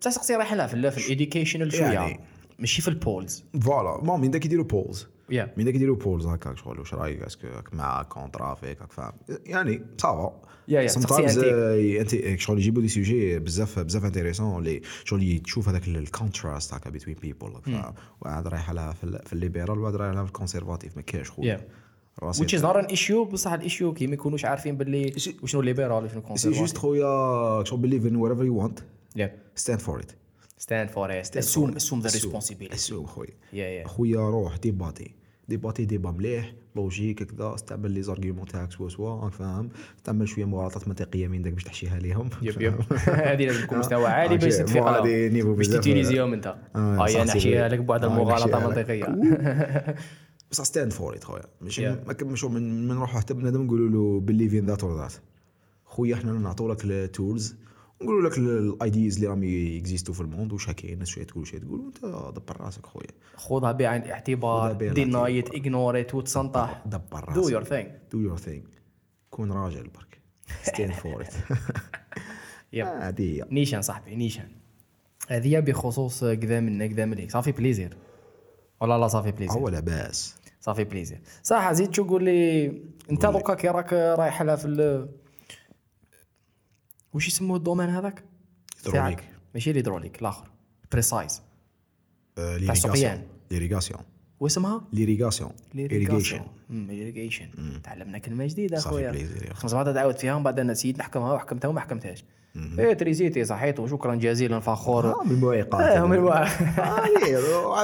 بصح 0.00 0.10
سقسي 0.10 0.34
رايح 0.36 0.52
لها 0.52 0.66
في 0.66 0.74
ال- 0.74 0.92
في 0.92 0.98
الايديوكيشنال 0.98 1.72
شوية. 1.72 1.86
يعني. 1.90 2.20
ماشي 2.58 2.82
في 2.82 2.88
البولز 2.88 3.44
فوالا 3.60 3.98
المهم 3.98 4.24
داك 4.24 4.44
يديروا 4.44 4.64
بولز 4.64 5.08
يا 5.30 5.54
من 5.56 5.64
داك 5.64 5.74
يديروا 5.74 5.96
بولز 5.96 6.26
هكاك 6.26 6.56
شغل 6.56 6.78
واش 6.78 6.94
رايك 6.94 7.22
اسكو 7.22 7.46
مع 7.72 8.02
كونترا 8.02 8.54
فيك 8.54 8.80
راك 8.80 8.92
فاهم؟ 8.92 9.12
يعني 9.46 9.82
صافا 9.98 10.40
يا- 10.68 10.80
يا، 10.80 10.88
sometimes 10.88 11.38
أنت. 11.38 12.14
انت 12.14 12.40
شغل 12.40 12.58
يجيبوا 12.58 12.82
دي 12.82 12.88
سوجي 12.88 13.38
بزاف 13.38 13.78
بزاف 13.78 14.04
انتيريسون 14.04 14.58
اللي 14.58 14.80
شغل 15.04 15.38
تشوف 15.38 15.68
هذاك 15.68 15.88
الكونتراست 15.88 16.74
هكا 16.74 16.90
بين 16.90 17.16
بيبول 17.22 17.52
واحد 18.20 18.46
رايح 18.46 18.70
لها 18.70 18.92
في, 18.92 19.04
ال- 19.04 19.22
في 19.26 19.32
ال 19.32 19.38
libéral 19.38 19.78
وواحد 19.78 19.96
رايح 19.96 20.12
لها 20.14 20.22
في 20.24 20.28
ال 20.28 20.33
conservative 20.33 20.96
ما 20.96 21.02
كاينش 21.02 21.30
خويا. 21.30 21.56
Yeah. 21.56 21.60
which 22.22 22.52
is 22.58 22.62
not 22.62 22.76
an 22.76 22.86
issue 22.96 23.30
بصح 23.32 23.52
ال 23.52 23.59
issue 23.59 23.92
كي 23.92 24.06
ما 24.06 24.14
يكونوش 24.14 24.44
عارفين 24.44 24.76
باللي 24.76 25.12
وشنو 25.42 25.60
libéral 25.62 26.04
وشنو 26.04 26.22
c'est 26.36 26.50
juste 26.50 26.78
conservative 26.78 26.78
خويا 26.78 27.64
شغل 27.64 27.80
believe 27.90 28.04
in 28.04 28.14
whatever 28.16 28.44
you 28.44 28.62
want 28.66 28.82
Yeah. 29.20 29.62
stand 29.62 29.80
for 29.86 30.00
it. 30.04 30.14
Stand 30.66 30.88
for 30.94 31.06
it. 31.10 31.36
Assume 31.36 31.70
assume 31.80 32.00
the 32.02 32.10
responsibility. 32.18 32.74
assume 32.74 33.06
خويا 33.06 33.28
Yeah, 33.52 33.54
yeah. 33.54 33.88
خويا 33.88 34.20
روح 34.30 34.56
débattre 34.56 35.14
débattre 35.48 35.84
débat 35.84 36.10
مليح 36.10 36.52
logique 36.76 37.22
كذا 37.22 37.54
استعمل 37.54 37.90
les 37.90 38.02
arguments 38.02 38.46
تاعك 38.46 38.72
سوا 38.72 38.88
سوا. 38.88 39.20
راك 39.24 39.32
فاهم. 39.32 39.68
استعمل 39.98 40.28
شوية 40.28 40.44
مغالطات 40.44 40.88
منطقية 40.88 41.26
من 41.28 41.42
داك 41.42 41.52
باش 41.52 41.64
تحشيها 41.64 41.98
ليهم 41.98 42.30
yep 42.42 42.62
yep. 42.62 42.74
هذه 43.28 43.46
لازم 43.46 43.66
تكون 43.66 43.78
مستوى 43.78 44.06
عالي 44.06 44.36
باش 44.38 44.54
نيفو 45.32 45.54
باش. 45.54 45.68
تيتيليزيهم 45.68 46.32
أنت. 46.32 46.54
آه، 46.76 47.06
هيا 47.06 47.14
صح، 47.14 47.20
نحشيها 47.24 47.68
سيدي. 47.68 47.76
لك 47.76 47.78
بواحد 47.78 48.04
آه، 48.04 48.08
المغالطه 48.08 48.46
نحشيها. 48.46 48.68
منطقية. 48.68 49.96
بصح 50.50 50.64
ستاند 50.64 50.92
فور 50.92 51.14
ات 51.14 51.24
خويا. 51.24 51.42
ماشي. 51.60 51.90
ما 51.90 52.48
من 52.48 52.88
نروحوا 52.88 53.20
حتى 53.20 53.34
بنادم 53.34 53.62
نقولوا 53.64 53.88
له 53.88 54.20
بليف 54.20 54.54
ان 54.54 54.66
ذات 54.66 54.82
اور 54.84 54.96
ذات 54.98 55.12
خويا 55.84 56.14
إحنا 56.14 56.32
نعطوا 56.32 56.74
لك 56.74 56.84
التولز 56.84 57.56
نقولوا 58.02 58.30
لك 58.30 58.38
الايديز 58.38 59.14
اللي 59.14 59.26
راهم 59.26 59.44
يكزيستوا 59.44 60.14
في 60.14 60.20
الموند 60.20 60.52
واش 60.52 60.70
كاين 60.70 60.92
الناس 60.92 61.08
شوية 61.08 61.24
تقول 61.24 61.46
شوية 61.46 61.60
تقول 61.60 61.80
وانت 61.80 61.98
دبر 62.36 62.60
راسك 62.60 62.86
خويا. 62.86 63.10
خذها 63.34 63.72
بعين 63.72 64.02
الاعتبار 64.02 64.72
دينايت 64.72 65.54
اجنوريت 65.54 66.14
وتسنطح 66.14 66.82
دبر 66.86 67.32
دو 67.34 67.40
راسك. 67.40 67.52
يور 67.52 67.64
ثينج 67.64 67.86
دو 68.12 68.20
يور 68.20 68.36
ثينج 68.36 68.64
كون 69.30 69.52
راجل 69.52 69.82
برك. 69.82 70.20
ستاند 70.62 70.92
فور 70.92 71.22
ات 71.22 71.34
هذه 72.74 73.44
نيشان 73.50 73.82
صاحبي 73.82 74.16
نيشان. 74.16 74.48
هذه 75.28 75.60
بخصوص 75.60 76.24
كذا 76.24 76.60
منا 76.60 76.86
كذا 76.86 77.04
منك 77.04 77.30
صافي 77.30 77.52
بليزير 77.52 77.96
ولا 78.80 78.98
لا 78.98 79.08
صافي 79.08 79.30
بليزير 79.30 79.58
هو 79.58 79.68
لاباس. 79.68 80.36
صافي 80.60 80.84
بليزير 80.84 81.20
صح 81.42 81.72
زيد 81.72 81.94
شو 81.94 82.04
قول 82.04 82.24
لي؟ 82.24 82.66
انت 83.10 83.26
دوكا 83.26 83.54
كي 83.54 83.68
راك 83.68 83.92
رايح 83.92 84.42
لها 84.42 84.56
في 84.56 85.08
وش 87.14 87.28
يسموه 87.28 87.56
الدومين 87.56 87.88
هذاك؟ 87.88 88.24
هيدروليك. 88.86 89.24
ماشي 89.54 89.70
الهيدروليك 89.70 90.20
الآخر. 90.22 90.44
بريسايز 90.92 91.42
آه، 92.38 92.56
السقيان. 92.56 92.72
ليريغاسيون. 92.90 93.22
ليريغاسيون 93.50 94.00
واسمها 94.40 94.82
ليريغاسيون. 94.92 95.50
ليريغاسيون. 95.74 96.46
ليريغيشن 96.70 97.48
تعلمنا 97.84 98.18
كلمة 98.18 98.46
جديدة 98.46 98.78
أخويا. 98.78 99.28
خمس 99.54 99.74
مرات 99.74 99.94
تعاود 99.94 100.18
فيها 100.18 100.34
ومن 100.34 100.44
بعد 100.44 100.60
نسيت 100.60 100.98
نحكمها 100.98 101.32
وحكمتها 101.32 101.68
وما 101.68 101.80
حكمتهاش. 101.80 102.24
إيه 102.78 102.92
تريزيتي 102.92 103.44
صحيت 103.44 103.80
وشكرا 103.80 104.14
جزيلا 104.14 104.60
فخور. 104.60 105.06
آه، 105.20 105.24
من 105.24 105.30
المعيقات 105.30 105.80
إيه 105.90 106.06
من 106.06 106.16
الوا- 106.18 106.36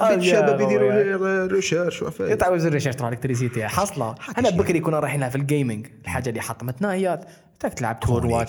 عبيد 0.04 0.18
الشباب 0.18 0.60
آه، 0.60 0.64
يديروا 0.64 1.46
ريشيرش 1.46 1.98
تعاود 2.38 2.60
الريشيرش 2.60 2.96
تروح 2.96 3.10
الكتريسيتي 3.10 3.66
حاصله 3.68 4.14
أنا 4.38 4.50
بكري 4.50 4.80
كنا 4.80 5.00
رايحين 5.00 5.28
في 5.28 5.36
الجيمنج 5.36 5.86
الحاجة 6.04 6.28
اللي 6.28 6.40
حطمتنا 6.40 6.92
هي 6.92 7.20
تاك 7.60 7.74
تلعب 7.74 8.00
توروا. 8.00 8.44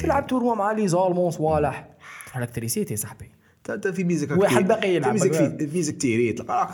تلعب 0.00 0.26
توروا 0.26 0.54
مع 0.54 0.72
لي 0.72 0.88
زالمون 0.88 1.30
صوالح 1.30 1.88
الكتريسيتي 2.36 2.96
صاحبي 2.96 3.30
انت 3.70 3.88
في 3.88 4.04
ميزك 4.04 4.30
واحد 4.30 4.68
باقي 4.68 4.94
يلعب. 4.94 5.12
ميزك 5.12 5.32
في 5.32 5.70
ميزك 5.74 5.96
تيري 5.96 6.32
تلقى 6.32 6.70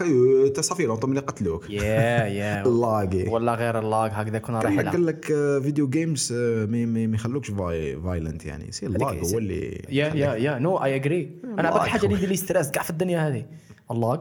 انت 0.46 0.60
صافي 0.60 0.86
لونطو 0.86 1.06
ملي 1.06 1.20
قتلوك 1.20 1.70
يا 1.70 1.82
يا 2.26 2.62
لاقي 2.64 3.28
ولا 3.28 3.54
غير 3.54 3.78
اللاج 3.78 4.10
هكذا 4.14 4.38
كنا 4.38 4.60
رايحين 4.60 4.88
قال 4.88 5.06
لك 5.06 5.24
فيديو 5.62 5.88
جيمز 5.88 6.32
ما 6.68 7.14
يخلوكش 7.14 7.50
فاي 7.50 8.00
فايلنت 8.00 8.46
يعني 8.46 8.72
سي 8.72 8.86
اللاج 8.86 9.18
هو 9.32 9.38
اللي 9.38 9.84
يا 9.88 10.14
يا 10.14 10.34
يا 10.34 10.58
نو 10.58 10.76
اي 10.76 10.94
اجري 10.94 11.30
أنا 11.44 11.70
باقي 11.70 11.90
حاجة 11.90 12.04
اللي. 12.04 12.14
يدير 12.16 12.28
لي 12.28 12.36
ستريس 12.36 12.70
كاع 12.70 12.82
في 12.82 12.90
الدنيا 12.90 13.28
هذه 13.28 13.44
اللاج 13.90 14.20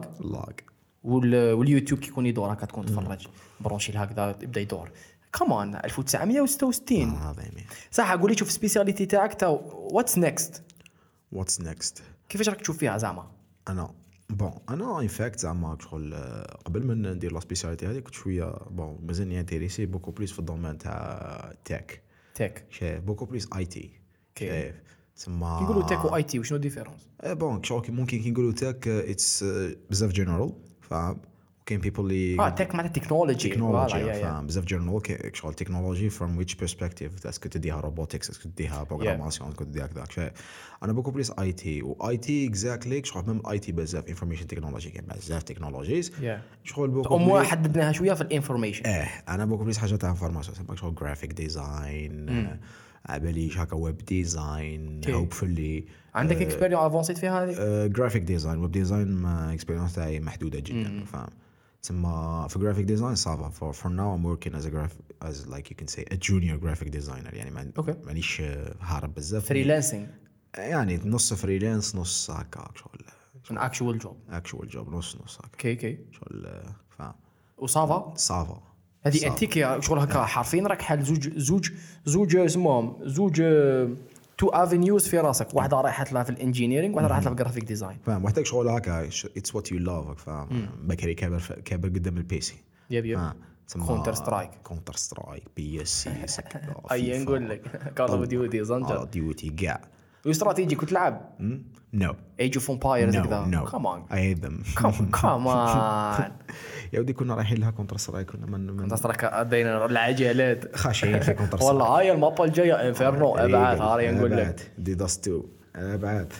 وال- 1.04 1.52
واليوتيوب 1.52 2.00
كي 2.00 2.08
يكون 2.08 2.26
يدور 2.26 2.52
هكا 2.52 2.66
تكون 2.66 2.86
تفرج 2.86 3.26
برونشي 3.60 3.92
هكذا 3.96 4.34
يبدا 4.42 4.60
يدور 4.60 4.90
كمان 5.38 5.74
1966 5.74 7.08
آه، 7.08 7.30
هذا 7.30 7.42
يمين 7.42 7.64
صح 7.90 8.10
أقول 8.10 8.30
لي 8.30 8.36
شوف 8.36 8.50
سبيسياليتي 8.50 9.06
تاعك 9.06 9.34
تا 9.34 9.46
واتس 9.46 10.18
نيكست 10.18 10.62
What's 11.32 11.60
next 11.60 12.02
كيفاش 12.28 12.48
راك 12.48 12.60
تشوف 12.60 12.78
فيها 12.78 12.98
زعما؟ 12.98 13.30
أنا 13.68 13.94
bon 14.30 14.52
أنا 14.68 15.00
in 15.00 15.08
fact 15.08 15.38
زعما 15.38 15.78
شغل 15.80 16.14
آه، 16.14 16.58
قبل 16.64 16.86
ما 16.86 16.94
ندير 16.94 17.32
la 17.32 17.40
spécialité 17.40 17.86
هذه 17.86 17.98
كنت 17.98 18.14
شوية 18.14 18.56
bon 18.70 18.98
مازالني 19.02 19.40
intéressé 19.40 19.86
beaucoup 19.86 20.10
plus 20.10 20.32
في 20.32 20.38
le 20.38 20.47
domaine 20.47 20.78
تاع 20.78 21.52
tech 21.64 22.02
tech 22.34 22.64
شايف 22.70 23.04
beaucoup 23.04 23.24
plus 23.24 23.48
IT 23.56 23.90
شايف 24.38 24.74
تسمى 25.16 25.56
كي 25.58 25.64
نقولوا 25.64 25.82
tech 25.82 26.04
و 26.04 26.22
IT 26.22 26.38
وشنو 26.38 26.56
la 26.56 26.65
différence 26.65 27.08
آه، 27.20 27.32
bon 27.32 27.62
شغل 27.62 27.92
ممكن 27.92 28.22
كي 28.22 28.30
نقولوا 28.30 28.52
tech 28.52 28.88
it's 28.88 29.44
بزاف 29.90 30.10
جنرال 30.10 30.52
فاهم؟ 30.80 31.20
وكاين 31.66 31.80
people 31.80 32.00
اللي 32.00 32.36
آه 32.40 32.48
tech 32.48 32.74
معناتها 32.74 32.92
technology 33.02 33.48
technology 33.48 33.94
فاهم 34.22 34.46
بزاف 34.46 34.64
جنرال 34.64 35.02
كي- 35.02 35.30
شغل 35.34 35.54
technology 35.54 36.10
from 36.10 36.36
which 36.38 36.54
perspective 36.54 37.26
est-ce 37.26 37.41
que 37.41 37.48
تديها 37.48 37.80
robotics 37.80 38.30
est-ce 38.30 38.42
que 38.42 38.48
تديها 38.48 38.82
programmation 38.82 39.48
est-ce 39.50 39.59
que 39.59 39.64
تديها 39.64 39.86
كذاك 39.86 40.12
شايف 40.12 40.32
أنا 40.82 40.92
beaucoup 40.92 41.10
plus 41.10 41.32
IT 41.38 41.82
و 41.82 42.16
IT 42.16 42.46
exactly 42.46 43.04
شغل 43.04 43.24
même 43.26 43.42
IT 43.50 43.72
بزاف 43.72 44.08
information 44.08 44.46
technology 44.46 44.90
كاين 44.90 45.04
بزاف 45.16 45.42
technologies 45.42 46.12
شغل 46.64 46.88
beaucoup 46.90 47.08
plus 47.38 47.50
حددناها 47.50 47.92
شوية 47.92 48.12
في 48.12 48.20
ال 48.20 48.25
information 48.25 48.86
آه 48.86 49.08
أنا 49.28 49.44
beaucoup 49.44 49.64
plus 49.64 49.78
حاجة 49.78 49.96
تاع 49.96 50.10
information 50.10 50.76
شغل 50.76 50.94
graphic 50.94 51.32
design 51.32 52.58
عباليش 53.06 53.58
هكا 53.58 53.76
web 53.76 53.98
design. 53.98 55.00
Hopefully 55.08 55.84
عندك 56.14 56.42
expérience 56.42 56.80
avancée 56.86 57.18
في 57.18 57.28
هذه 57.28 57.86
graphic 57.86 58.22
design 58.22 58.58
web 58.58 58.70
design 58.72 59.26
experience 59.26 59.94
تاعي 59.94 60.20
محدوده 60.20 60.58
جدا 60.60 61.04
فاهم 61.04 61.28
تسمى 61.82 62.46
في 62.48 62.58
graphic 62.58 62.84
design 62.84 63.14
ça 63.14 63.32
va 63.32 63.50
for, 63.50 63.74
for 63.76 63.88
now 63.88 64.16
I'm 64.16 64.24
working 64.24 64.54
as 64.54 64.64
a 64.66 64.70
graph 64.70 64.96
as 65.28 65.46
like 65.46 65.70
you 65.70 65.76
can 65.76 65.88
say 65.88 66.04
a 66.10 66.16
junior 66.16 66.56
graphic 66.64 66.90
designer. 66.90 67.34
يعني 67.34 67.50
ما 67.50 67.72
Okay. 67.78 68.06
مانيش 68.06 68.40
هارب 68.80 69.14
بزاف 69.14 69.44
freelancing 69.44 70.08
يعني 70.54 71.00
نص 71.04 71.32
freelance 71.34 71.96
نص 71.96 72.30
هكا 72.30 72.70
شغل 72.74 73.04
من 73.50 73.58
actual 73.58 73.98
job 73.98 74.16
actual 74.28 74.68
job 74.68 74.94
نص 74.94 75.16
نص 75.24 75.38
هكا 75.38 75.58
كي 75.58 75.74
كي 75.74 75.98
شغل 76.12 76.62
فاهم 76.98 77.14
وصافا 77.58 78.14
صافا 78.16 78.62
هذه 79.02 79.16
ça 79.16 79.20
va. 79.20 79.26
انت 79.28 79.44
كي 79.44 79.80
شغل 79.82 79.98
هكا 79.98 80.24
حرفيا 80.24 80.62
راك 80.62 80.82
حال 80.82 81.02
زوج 81.02 81.38
زوج 81.38 81.70
زوج 82.04 82.36
اسمهم 82.36 82.98
زوج 83.02 83.42
two 84.38 84.48
avenues 84.48 85.08
في 85.08 85.18
راسك. 85.18 85.54
واحدة 85.54 85.80
رايحة 85.80 86.06
لها 86.12 86.22
في 86.22 86.30
ال 86.30 86.35
engineering 86.35 86.94
واحدة 86.94 87.08
رايحة 87.08 87.20
لها 87.20 87.28
في 87.28 87.32
ال 87.32 87.36
graphic 87.36 87.64
design 87.64 87.98
فاهم. 88.06 88.22
محتاج 88.22 88.46
شغل 88.46 88.68
هكا 88.68 89.04
it's 89.06 89.54
what 89.54 89.72
you 89.72 89.78
love 89.78 90.24
فاهم. 90.24 90.68
بكري 90.82 91.14
كابر 91.14 91.42
كابر 91.64 91.88
قدام 91.88 92.16
ال 92.16 92.29
PC 92.29 92.56
yep 92.90 93.06
yep. 93.06 93.32
Counter 93.66 94.14
Strike. 94.14 94.56
Counter 94.64 94.96
Strike 94.96 95.42
PSC 95.56 96.42
اي 96.92 97.24
نقول 97.24 97.50
لك. 97.50 97.92
كول 97.96 98.08
اوف 98.08 98.26
ديوتي 98.26 98.64
زنجر 98.64 99.04
ديوتي 99.04 99.50
كاع 99.50 99.80
واستراتيجي 100.26 100.76
كنت 100.76 100.90
تلعب؟ 100.90 101.36
نو 101.92 102.14
ايج 102.40 102.54
اوف 102.54 102.70
امبايرز 102.70 103.16
كذا 103.16 103.44
نو 103.44 103.64
كمان 103.64 104.02
اي 104.12 104.34
ذم 104.34 104.62
كمان 105.22 106.32
يا 106.92 107.00
ودي 107.00 107.12
كنا 107.12 107.34
رايحين 107.34 107.58
لها 107.58 107.70
كونتر 107.70 107.96
سترايك 107.96 108.30
كنا 108.30 108.46
من 108.46 108.66
من 108.66 108.88
تصرك 108.88 109.46
بين 109.46 109.66
العجلات. 109.66 110.76
خاشعين 110.76 111.20
في 111.20 111.34
كونتر 111.34 111.64
والله 111.64 111.84
هاي 111.84 112.12
المابا 112.12 112.44
الجاية 112.44 112.88
انفيرنو 112.88 113.36
ابعاد 113.36 113.80
هاري 113.80 114.10
نقول 114.10 114.36
لك. 114.36 114.72
دي 114.78 114.94
داست 114.94 115.28
2 115.28 115.42
ابعاد 115.76 116.32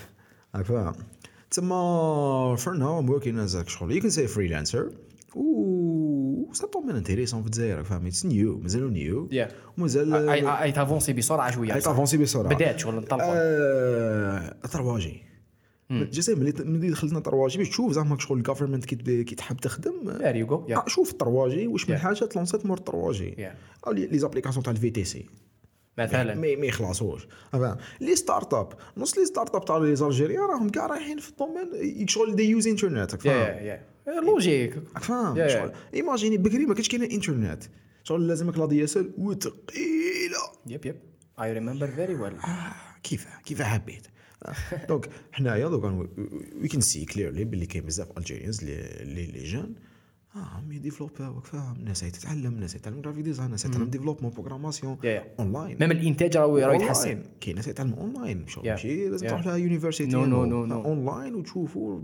تسمى 1.50 2.56
for 2.58 2.74
now. 2.74 3.00
I'm 3.00 3.08
working 3.08 3.38
as 3.46 3.54
a 3.54 3.68
شغل 3.68 4.00
you 4.00 4.02
can 4.02 4.10
say 4.10 4.26
freelancer. 4.36 4.84
و 5.36 5.85
c'est 6.52 6.68
un 6.74 6.79
domaine 6.79 6.96
intéressant 6.96 7.40
في 7.40 7.46
الجزائر 7.46 7.84
فاهم 7.84 8.06
it's 8.06 8.26
new 8.26 8.58
مازالو 8.58 8.88
new. 8.88 9.28
ومازال 9.78 10.14
اي 10.46 10.72
ت 10.72 10.77
avancer 10.77 11.12
بسرعة 11.12 11.50
شوية 11.50 11.74
اي 11.74 11.80
ت 11.80 11.85
avancer 11.85 12.16
بسرعة 12.16 12.54
بدات 12.54 12.78
شغل 12.78 12.94
نطلقوا 12.94 13.34
ال 14.64 14.73
trois 14.73 15.14
G 15.14 15.22
الجزائر 15.90 16.38
ملي 16.38 16.52
ملي 16.58 16.90
دخلنا 16.90 17.18
ال 17.18 17.24
trois 17.24 17.53
G 17.53 17.58
باش 17.58 17.68
تشوف 17.68 17.92
زعما 17.92 18.18
شغل 18.18 18.38
ال 18.38 18.43
government 18.43 18.84
كي 18.84 19.34
تحب 19.34 19.56
تخدم. 19.56 19.92
آه، 20.08 20.84
شوف 20.88 21.12
ال 21.12 21.20
trois 21.20 21.59
G 21.59 21.66
واش 21.66 21.90
من. 21.90 21.96
حاجة 21.98 22.24
ت 22.24 22.30
lancer 22.30 22.61
ات 22.61 22.66
مور. 22.66 22.80
أو 23.86 23.92
les 23.92 24.06
les 24.06 24.18
applications 24.18 24.64
تاع 24.64 24.72
ال 24.72 24.90
VTC 24.90 25.26
مثلا. 25.98 26.34
ما 26.34 26.56
ما 26.56 26.66
يخلصوش 26.66 27.28
les 28.00 28.16
startups 28.16 28.72
نص 28.96 29.18
les 29.18 29.24
startups 29.24 29.64
تاع 29.64 29.78
les 29.78 29.96
Algériens 29.96 30.42
راهم 30.42 30.68
كاع 30.68 30.86
رايحين 30.86 31.18
في 31.18 31.30
ال 31.30 31.40
domaine 31.40 32.06
شغل 32.08 32.36
they 32.36 32.50
use 32.50 32.68
internet 32.68 33.16
فاهم 33.16 33.78
logique. 34.06 34.76
راك 34.76 35.02
فاهم 35.02 35.34
Yeah, 35.34 35.38
yeah. 35.38 35.52
شغل. 35.52 35.72
imagine 35.94 36.36
بكري 36.36 36.66
ما 36.66 36.74
كانش 36.74 36.88
كاين 36.88 37.02
إنترنت. 37.02 37.62
شغل 38.02 38.28
لازمك 38.28 38.58
l'ADSL 38.58 39.12
وثقيلة. 39.18 40.42
yep 40.66 40.86
yep. 40.86 40.96
I 41.42 41.52
remember 41.52 41.86
very 41.86 42.14
well 42.14 42.32
كيف 43.02 43.26
كيف 43.44 43.62
حبيت. 43.62 44.06
donc 44.88 45.08
حنايا 45.32 45.68
دوك 45.68 45.84
we 46.62 46.68
can 46.68 46.80
see 46.80 47.04
clearly 47.04 47.44
باللي 47.44 47.66
كاين 47.66 47.84
بزاف 47.84 48.18
Algerians 48.18 48.64
les 48.64 49.26
les 49.26 49.44
jeunes. 49.44 49.74
آه 50.36 50.60
mais 50.68 50.78
developer 50.78 51.40
فاهم. 51.44 51.76
الناس 51.76 52.04
هي 52.04 52.10
تتعلم 52.10 52.52
الناس 52.52 52.74
يتعلم 52.74 53.00
graphic 53.00 53.24
design 53.24 53.46
الناس 53.46 53.64
يتعلم 53.64 53.90
développement 53.90 54.32
programmation. 54.32 54.98
online 55.04 55.76
même 55.80 55.90
الإنتاج 55.90 56.36
راهو 56.36 56.58
راه 56.58 56.74
يتحسن. 56.74 57.22
كاين 57.40 57.56
ناس 57.56 57.68
يتعلموا 57.68 57.98
اونلاين. 57.98 58.46
ماشي 58.64 59.08
لازم. 59.08 59.26
تروح 59.26 59.46
لها 59.46 59.56
university 59.56 60.10
no, 60.10 60.14
no, 60.14 60.70
no. 60.70 60.72
online 60.72 61.34
وتشوفوا 61.34 62.00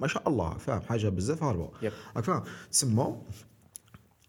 ما 0.00 0.06
شاء 0.06 0.28
الله 0.28 0.58
فاهم؟ 0.58 0.80
حاجة 0.80 1.08
بزاف 1.08 1.42
هاربة. 1.42 1.70
راك 2.16 2.24
فاهم؟ 2.24 2.42
تسمى 2.70 3.16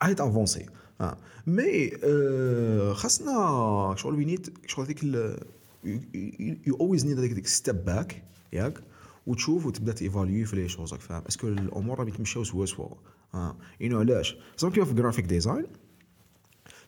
هاي 0.01 0.13
avancée. 0.19 0.65
آه 1.01 1.17
mais 1.47 1.91
آه، 2.03 2.93
خاصنا 2.93 3.95
شغل 3.97 4.15
we 4.15 4.25
need 4.25 4.57
شغل 4.65 4.85
هذيك 4.85 5.03
you 6.67 6.75
always 6.75 7.05
need 7.05 7.17
هذيك 7.19 7.47
step 7.47 7.85
back 7.85 8.23
ياك؟ 8.53 8.83
وتشوف 9.27 9.65
وتبدأ 9.65 9.93
ت 9.93 10.00
évaluer 10.00 10.45
في 10.45 10.55
les 10.55 10.69
choses 10.69 10.93
راك 10.93 11.01
فاهم؟ 11.01 11.23
est-ce 11.29 11.41
que 11.41 11.47
الأمور 11.47 11.99
راهم 11.99 12.07
يتمشاو 12.07 12.43
سوا 12.43 12.65
سوا؟ 12.65 12.87
آه 13.33 13.55
you 13.79 13.88
know 13.88 13.99
علاش 13.99 14.37
زعما 14.57 14.73
كيما 14.73 14.85
في 14.85 14.93
graphic 14.93 15.25
design 15.25 15.67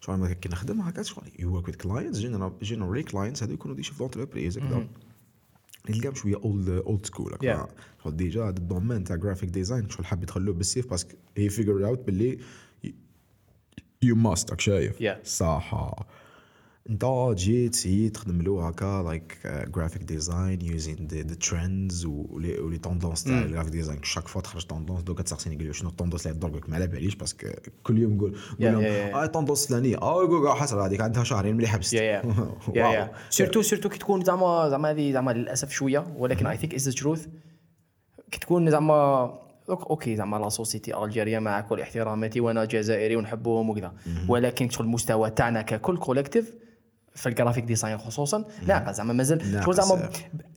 شغل 0.01 0.33
كي 0.33 0.49
نخدم 0.49 0.81
هكا 0.81 1.03
شغل 1.03 1.31
you 1.39 1.55
work 1.55 1.67
with 1.67 1.75
clients 1.75 2.19
generally 2.61 3.03
clients 3.03 3.43
هذو 3.43 3.53
يكونوا 3.53 3.75
des 3.75 3.83
chefs 3.83 3.99
d'entreprise 3.99 4.57
هكذا. 4.57 4.87
نلقاهم 5.89 6.15
شوية 6.15 6.35
old 6.35 6.69
old 6.69 7.05
school. 7.05 7.37
شغل 8.03 8.17
déjà 8.17 8.43
هذا 8.43 8.57
ال 8.57 8.63
domaine 8.63 9.03
تاع 9.03 9.15
graphic 9.15 9.49
design 9.49 9.89
شغل 9.89 10.05
حاب 10.05 10.23
يدخلوه 10.23 10.55
بالسيف 10.55 10.89
parce 10.89 11.07
que 11.07 11.17
they 11.37 11.49
figure 11.49 11.85
out 11.85 11.99
باللي 11.99 12.39
you 14.03 14.15
must 14.15 14.51
راك 14.51 14.59
شايف. 14.59 15.01
صح 15.23 15.95
انت 16.89 17.05
تجي 17.35 17.69
ت 17.69 17.74
essayer 17.74 18.09
تخدم 18.09 18.41
له 18.41 18.67
هكا 18.67 19.03
like 19.05 19.37
graphic 19.75 20.03
design 20.03 20.61
using 20.61 21.07
the 21.07 21.35
trends 21.35 22.05
و 22.05 22.23
les 22.23 22.77
tendances 22.77 23.23
تاع 23.23 23.41
ال 23.41 23.45
graphic 23.45 23.71
design 23.71 24.03
chaque 24.03 24.27
fois 24.27 24.41
تخرج 24.41 24.65
tendance 24.65 25.01
دوكا 25.01 25.23
تسقسيني 25.23 25.55
قول 25.55 25.65
لي 25.65 25.73
شنو 25.73 25.89
ال 25.89 25.93
tendance 25.93 26.27
اللي 26.27 26.39
تضربك؟ 26.39 26.69
ما 26.69 26.75
على 26.75 26.87
باليش 26.87 27.15
parce 27.15 27.35
que 27.35 27.47
كل 27.83 27.97
يوم 27.97 28.13
نقول 28.13 28.37
نقول 28.59 28.73
لهم. 28.73 28.83
آه 29.15 29.25
tendance 29.25 29.67
فلانيه 29.67 29.97
آه 29.97 30.23
لك 30.23 30.57
حسب 30.57 30.77
هذيك 30.77 31.01
عندها 31.01 31.23
شهرين 31.23 31.57
ملي 31.57 31.67
حبست 31.67 31.95
surtout 33.29 33.61
surtout 33.61 33.89
كي 33.89 33.97
تكون 33.97 34.23
زعما 34.23 34.69
زعما 34.69 34.91
هذه 34.91 35.11
زعما 35.11 35.31
للأسف 35.31 35.69
شوية 35.69 36.13
ولكن 36.17 36.47
I 36.47 36.57
think 36.57 36.73
it's 36.73 36.89
the 36.89 36.95
truth 36.95 37.27
كي 38.31 38.39
تكون 38.39 38.71
زعما 38.71 38.93
okay 39.69 40.15
زعما 40.15 40.37
la 40.37 40.49
société 40.49 41.03
algérienne 41.03 41.39
مع 41.39 41.61
كل 41.61 41.79
احتراماتي 41.81 42.39
وأنا 42.39 42.65
جزائري 42.65 43.15
ونحبهم 43.15 43.69
وكذا. 43.69 43.93
ولكن 44.27 44.69
شغل 44.69 44.85
المستوى 44.85 45.29
تاعنا 45.29 45.61
ككل 45.61 45.97
collectif 45.97 46.53
في 47.15 47.29
ال 47.29 47.34
graphic 47.34 47.63
design 47.63 47.97
خصوصا 47.97 48.45
ناقص 48.67 48.95
زعما 48.95 49.13
مازال 49.13 49.63
شغل 49.65 49.75
زعما. 49.75 50.09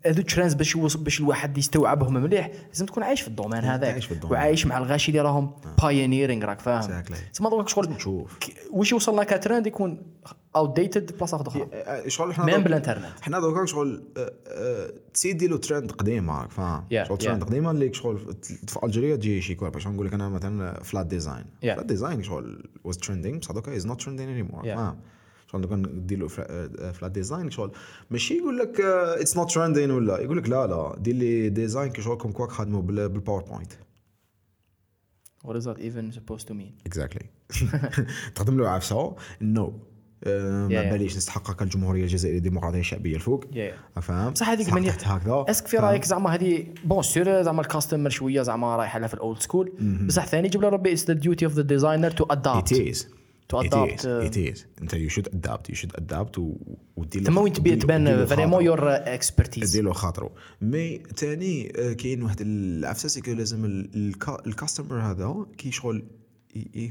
هذو 0.07 0.23
trends 0.23 0.55
باش 0.55 0.75
يوصل 0.77 1.05
باش 1.05 1.21
الواحد 1.21 1.59
يستوعبهم 1.59 2.15
مليح 2.15 2.51
لازم 2.69 2.87
تكون 2.87 3.03
عايش 3.03 3.21
في 3.21 3.29
ال 3.29 3.33
domaine 3.33 3.65
هذاك. 3.65 4.03
وعايش 4.31 4.67
مع 4.67 4.79
الغاشي 4.79 5.11
اللي 5.11 5.21
راهم 5.21 5.51
pioneering 5.83 6.45
راك 6.45 6.61
فاهم. 6.61 7.03
تسمى 7.33 7.51
دوك 7.51 7.69
شغل 7.69 7.97
واش 8.71 8.93
يوصلنا 8.93 9.25
كترند 9.25 9.67
يكون 9.67 10.03
outdated 10.57 11.17
بلاصه 11.17 11.43
أخرى 11.43 11.69
آه، 11.73 12.09
شغل 12.09 12.35
حنا 12.35 12.45
même 12.45 12.63
بالانترنت 12.63 13.21
حنا 13.21 13.41
دوكا 13.41 13.67
شغل 13.67 14.03
آه، 14.17 14.33
آه، 14.47 14.91
تسيد 15.15 15.37
ديروا 15.37 15.59
ترند 15.59 15.93
قديمة 15.93 16.41
راك 16.41 16.51
فاهم 16.51 16.85
شغل 17.05 17.19
ترند. 17.19 17.45
قديمة 17.45 17.71
اللي 17.71 17.95
شغل 17.95 18.19
في 18.67 18.79
Algeria 18.85 19.17
تجي 19.17 19.41
شي 19.41 19.55
كور 19.55 19.69
باش 19.69 19.87
نقول 19.87 20.07
لك 20.07 20.15
أنا 20.15 20.29
مثلا 20.29 20.83
flat 20.83 21.07
design. 21.07 21.45
flat 21.63 21.87
design 21.87 22.23
شغل 22.23 22.71
was 22.85 22.99
trending 22.99 23.39
بصح 23.39 23.53
دوكا 23.53 23.77
is 23.77 23.87
not 23.87 24.03
trending 24.03 24.31
anymore. 24.31 24.63
فاهم 24.63 24.97
شغل 25.53 25.61
دوكا 25.63 25.83
دير 25.93 26.19
له 26.19 26.29
flat 26.93 27.11
design 27.11 27.51
شغل. 27.51 27.71
ماشي 28.11 28.35
يقول 28.35 28.59
لك 28.59 28.81
it's 28.81 29.37
not 29.37 29.55
trending 29.55 29.95
ولا 29.95 30.19
يقول 30.21 30.37
لك 30.39 30.49
لا 30.49 30.67
لا. 30.67 30.97
دير 30.99 31.15
لي 31.15 31.49
design 31.49 31.93
كي 31.93 32.03
شغل 32.03 32.17
كواك 32.33 32.51
خدموا 32.51 32.83
بال- 32.83 33.09
بال 33.09 33.19
PowerPoint 33.19 33.73
What 35.47 35.57
is 35.57 35.65
that 35.65 35.79
even 35.79 36.13
supposed 36.19 36.47
to 36.49 36.55
mean? 36.55 36.73
exactly 36.87 37.27
تخدم 38.35 38.59
له 38.59 38.69
عفسه؟ 38.69 39.17
no 39.41 39.67
ما 39.67 40.69
Yeah, 40.69 40.73
yeah. 40.73 40.93
باليش 40.93 41.17
نستحقق 41.17 41.63
الجمهورية 41.63 42.03
الجزائرية 42.03 42.39
الديمقراطية 42.39 42.81
الشعبية 42.81 43.15
الفوق. 43.17 43.45
Yeah. 43.45 44.01
فاهم 44.01 44.31
بصح 44.33 44.49
هذيك 44.51 44.73
من 44.73 44.89
هكذا. 44.89 45.45
est-ce 45.49 45.61
que 45.61 45.67
في 45.67 45.77
رأيك 45.77 46.05
زعما 46.05 46.35
هذه 46.35 46.67
bien 46.85 47.03
sûr 47.03 47.43
زعما 47.43 47.61
ال 47.61 47.66
customer 47.66 48.11
شوية 48.11 48.43
زعما 48.43 48.77
رايحة 48.77 48.99
لها 48.99 49.09
في 49.09 49.15
ال 49.15 49.21
old 49.21 49.39
school 49.39 49.73
بصح 50.07 50.27
ثاني 50.27 50.49
جيب 50.49 50.63
له 50.63 50.69
ربي 50.69 50.93
it's 50.93 51.05
the 51.07 51.13
duty 51.15 51.45
of 51.45 51.55
the 51.55 51.63
designer 51.63 52.11
to 52.11 52.25
It 52.25 52.31
adapt 52.31 53.09
to 53.49 53.63
It 53.63 53.67
is, 53.69 54.01
it 54.03 54.37
is. 54.37 54.61
انت 54.83 54.95
you 54.95 55.11
should 55.13 55.27
adapt 55.29 55.73
you 55.73 55.77
should 55.77 56.01
adapt 56.01 56.39
و 56.39 56.57
ودير 56.97 57.23
له- 57.23 57.27
تما 57.29 57.41
وين 57.41 57.53
تبي 57.53 57.77
تبان 57.77 58.27
vraiment. 58.27 58.65
your 58.65 58.89
expertise 58.95 59.73
دير 59.73 59.85
له 59.85 59.93
خاطره 59.93 60.31
mais 60.61 60.99
تاني 60.99 61.73
آه، 61.79 61.93
كاين 61.93 62.23
واحد 62.23 62.41
العفسه 62.41 63.09
c'est 63.09 63.21
que 63.21 63.31
لازم 63.33 63.65
ال- 63.65 63.91
ال 63.95 64.08
cu- 64.08 64.47
ال 64.47 64.53
customer 64.53 65.01
هذا 65.01 65.47
كي 65.59 65.71
شغل 65.71 66.05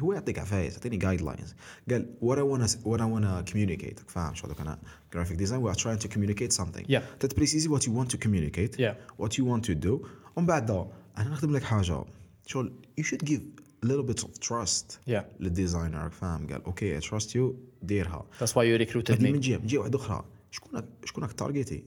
هو 0.02 0.14
يعطيك 0.14 0.40
عفايس 0.40 0.74
يعطيني 0.74 0.98
guidelines 0.98 1.56
قال 1.92 2.06
what 2.22 2.36
I 2.38 2.42
wanna 2.42 2.68
what 2.72 3.00
I 3.00 3.06
wanna 3.06 3.52
communicate. 3.54 4.00
فاهم 4.08 4.34
شغل 4.36 4.56
أنا 4.60 4.80
design 5.16 5.62
we 5.66 5.76
are 5.76 5.80
trying 5.82 6.06
to 6.08 6.10
communicate 6.16 6.52
something. 6.62 6.86
Yeah. 6.90 7.02
تت 7.20 7.30
préciser 7.30 7.70
what 7.70 7.82
you 7.82 7.90
want 7.90 8.16
to 8.16 8.18
communicate 8.28 8.80
Yeah. 8.80 9.24
what 9.24 9.30
you 9.32 9.44
want 9.44 9.66
to 9.70 9.86
do. 9.88 10.08
ومن 10.36 10.46
بعد 10.48 10.72
أنا 11.18 11.30
نخدم 11.30 11.52
لك 11.56 11.64
حاجة. 11.64 12.04
شغل 12.46 12.74
you 13.02 13.04
should 13.04 13.26
give 13.28 13.40
a 13.40 13.65
little 13.88 14.14
bit 14.14 14.24
of 14.26 14.30
trust 14.48 14.98
Yeah. 15.14 15.24
لل 15.40 15.54
designer 15.54 16.10
فاهم؟ 16.10 16.48
قال 16.48 16.64
okay 16.64 17.00
I 17.00 17.04
trust 17.04 17.28
you 17.36 17.42
ديرها. 17.84 18.26
that's 18.40 18.58
why 18.58 18.70
you 18.70 18.76
recruited 18.78 19.12
هذه 19.16 19.24
من 19.24 19.32
me 19.32 19.40
جهة 19.40 19.58
من 19.58 19.66
جهة 19.68 19.80
واحدة 19.80 20.00
أخرى 20.00 20.26
شكونك 20.52 20.86
شكونك 21.06 21.32
ت 21.34 21.39
targeter 21.39 21.84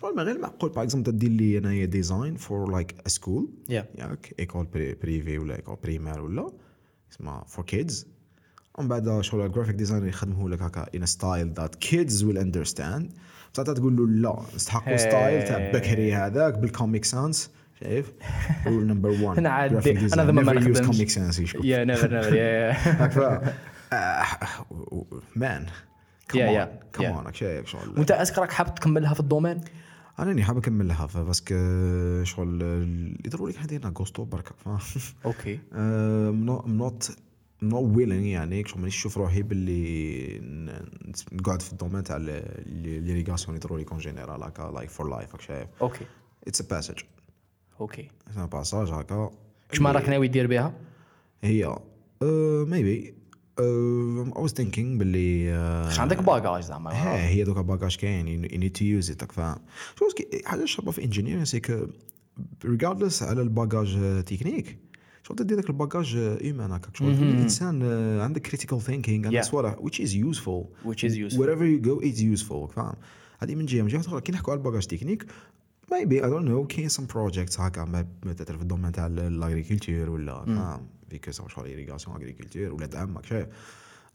شغل 0.00 0.14
ما 0.16 0.22
غير 0.22 0.38
معقول 0.38 0.70
par 0.70 0.82
exemple 0.84 1.12
تدير 1.12 1.30
لي 1.30 1.58
انايا 1.58 1.84
design 1.84 2.36
for 2.36 2.70
like 2.72 2.94
a 3.06 3.08
school 3.08 3.48
Yeah. 3.68 3.72
ياك 3.72 4.34
école 4.38 4.66
privée 5.02 5.38
ولا 5.38 5.56
école 5.56 5.76
primaire 5.82 6.20
ولا 6.20 6.50
اسمها 7.12 7.44
for 7.46 7.64
kids 7.64 8.06
ومن 8.78 8.88
بعد 8.88 9.20
شغل 9.20 9.46
ال 9.46 9.49
graphic 9.49 9.74
designer 9.74 10.06
يخدمه 10.08 10.48
لك 10.48 10.62
هكا 10.62 10.86
in 10.94 11.06
style 11.06 11.52
that 11.52 11.74
kids 11.74 12.24
will 12.24 12.38
understand 12.38 13.12
بصح 13.54 13.62
تقول 13.62 13.96
له 13.96 14.06
لا 14.06 14.42
نستحقوا 14.54 14.96
style 14.96 15.48
تاع 15.48 15.72
بكري 15.72 16.14
هذاك 16.14 16.58
بال 16.58 16.71
Comic 16.71 17.04
Sans 17.04 17.50
شايف؟ 17.80 18.12
rule 18.66 18.86
number 18.86 19.08
1 19.22 19.38
أنا 19.38 19.48
عاد- 19.50 19.88
أنا 19.88 20.24
ذا 20.24 20.32
ما 20.32 20.42
نخدمش. 20.52 20.80
Comic 20.80 21.10
Sans 21.10 21.38
يا 21.64 21.84
never 21.84 22.14
never 22.14 22.34
يا 22.34 22.76
man 25.36 25.66
Yeah, 25.66 26.32
yeah, 26.32 26.38
yeah. 26.38 26.68
كمان 26.98 27.32
شايف 27.40 27.66
شغل. 27.66 27.88
وأنت 27.98 28.10
est-ce 28.10 28.29
que 28.29 28.38
راك 28.38 28.52
حاب 28.52 28.74
تكملها 28.74 29.14
في 29.14 29.20
ال 29.20 29.24
domaine؟ 29.24 29.60
أنا 30.18 30.28
راني 30.28 30.44
حاب 30.44 30.56
نكملها 30.56 31.06
parce 31.14 31.39
que 31.39 31.54
شغل 32.24 32.62
اللي 32.62 33.28
ضروري 33.28 33.52
حنا 33.52 33.66
ديرنا 33.66 33.92
غوستو 33.98 34.24
برك 34.24 34.52
okay. 35.24 35.58
not 36.66 37.16
not 37.62 37.96
willing 37.96 38.24
يعني 38.24 38.64
شغل 38.66 38.80
مانيش 38.80 38.96
نشوف 38.96 39.18
روحي 39.18 39.42
باللي 39.42 40.40
نقعد 41.32 41.62
في 41.62 41.72
ال 41.72 41.76
domaine 41.76 42.02
تاع 42.04 42.16
l'irrigation 42.16 43.48
اللي 43.56 43.66
ضروري 43.66 43.82
يكون 43.82 43.98
général 43.98 44.42
هكا 44.42 44.62
like 44.74 44.90
for 44.90 45.08
life 45.16 45.34
شايف 45.40 45.68
okay. 45.82 46.04
it's 46.46 46.60
a 46.60 46.64
passage 46.70 46.98
okay 47.80 48.08
a 48.36 48.44
passage 48.44 48.88
هكا 48.88 49.30
واش 49.70 49.80
ما 49.80 49.92
راك 49.92 50.08
ناوي 50.08 50.28
دير 50.28 50.46
بها 50.46 50.72
هي 51.42 51.76
maybe 52.64 53.14
I 53.60 54.42
was 54.42 54.52
thinking 54.52 54.78
باللي 54.98 55.50
عندك 55.98 56.22
bagage 56.22 56.62
زعما 56.62 56.90
ها 56.92 57.28
هي 57.28 57.44
دوكا 57.44 57.60
bagage 57.60 57.96
كاين 57.96 58.48
need 58.48 58.72
to 58.78 58.82
use 58.82 59.12
it 59.14 59.18
راك 59.20 59.32
فاهم 59.32 59.56
شو 59.98 60.06
حاجة 60.44 60.64
شابه 60.64 60.90
في 60.90 61.04
engineering 61.04 61.44
c'est 61.44 61.60
que 61.60 61.86
regardless 62.64 63.22
على 63.22 63.42
ال 63.42 63.50
bagage 63.50 63.98
technique 64.26 64.78
شغل 65.22 65.36
تدي 65.38 65.54
داك 65.54 65.70
ال 65.70 65.77
bagage 65.77 66.16
humain 66.16 66.72
هكاك 66.72 66.96
شغل 66.96 67.16
تولي 67.18 67.30
انسان 67.42 67.80
آه، 67.82 68.22
عندك 68.22 68.42
Yeah. 69.30 69.42
that's 69.44 69.48
what 69.48 69.64
I- 69.64 69.80
which 69.84 70.00
is 70.00 70.12
useful. 70.14 70.64
Which 70.90 71.04
is 71.04 71.14
useful. 71.16 71.38
wherever 71.40 71.64
you 71.64 71.86
go 71.88 72.04
it's 72.06 72.20
useful 72.40 72.74
فاهم 72.76 72.94
هذه 73.38 73.54
من 73.54 73.66
جهه 73.66 73.82
من 73.82 73.88
جهه 73.88 74.00
أخرى 74.00 74.20
كي 74.20 74.32
نحكوا 74.32 74.52
على 74.52 74.58
ال 74.58 74.62
bagage 74.62 74.86
technique 74.86 75.26
maybe 75.92 76.20
I 76.22 76.26
don't 76.26 76.46
know 76.48 76.66
كاين 76.66 76.88
some 76.88 77.06
projects 77.14 77.60
هكا 77.60 78.04
تعرف 78.24 78.56
في 78.56 78.62
ال 78.62 78.66
domaine 78.66 78.92
تاع 78.92 79.06
ال 79.06 79.15
agriculture 79.15 80.10
ولا 80.10 80.44
فاهم 80.44 80.86
فيك 81.10 81.30
شغل 81.30 81.48
irrigation 81.48 82.08
agriculture 82.08 82.72
ولا 82.72 82.86
دعم 82.86 83.14
ماك 83.14 83.24
شايف 83.26 83.46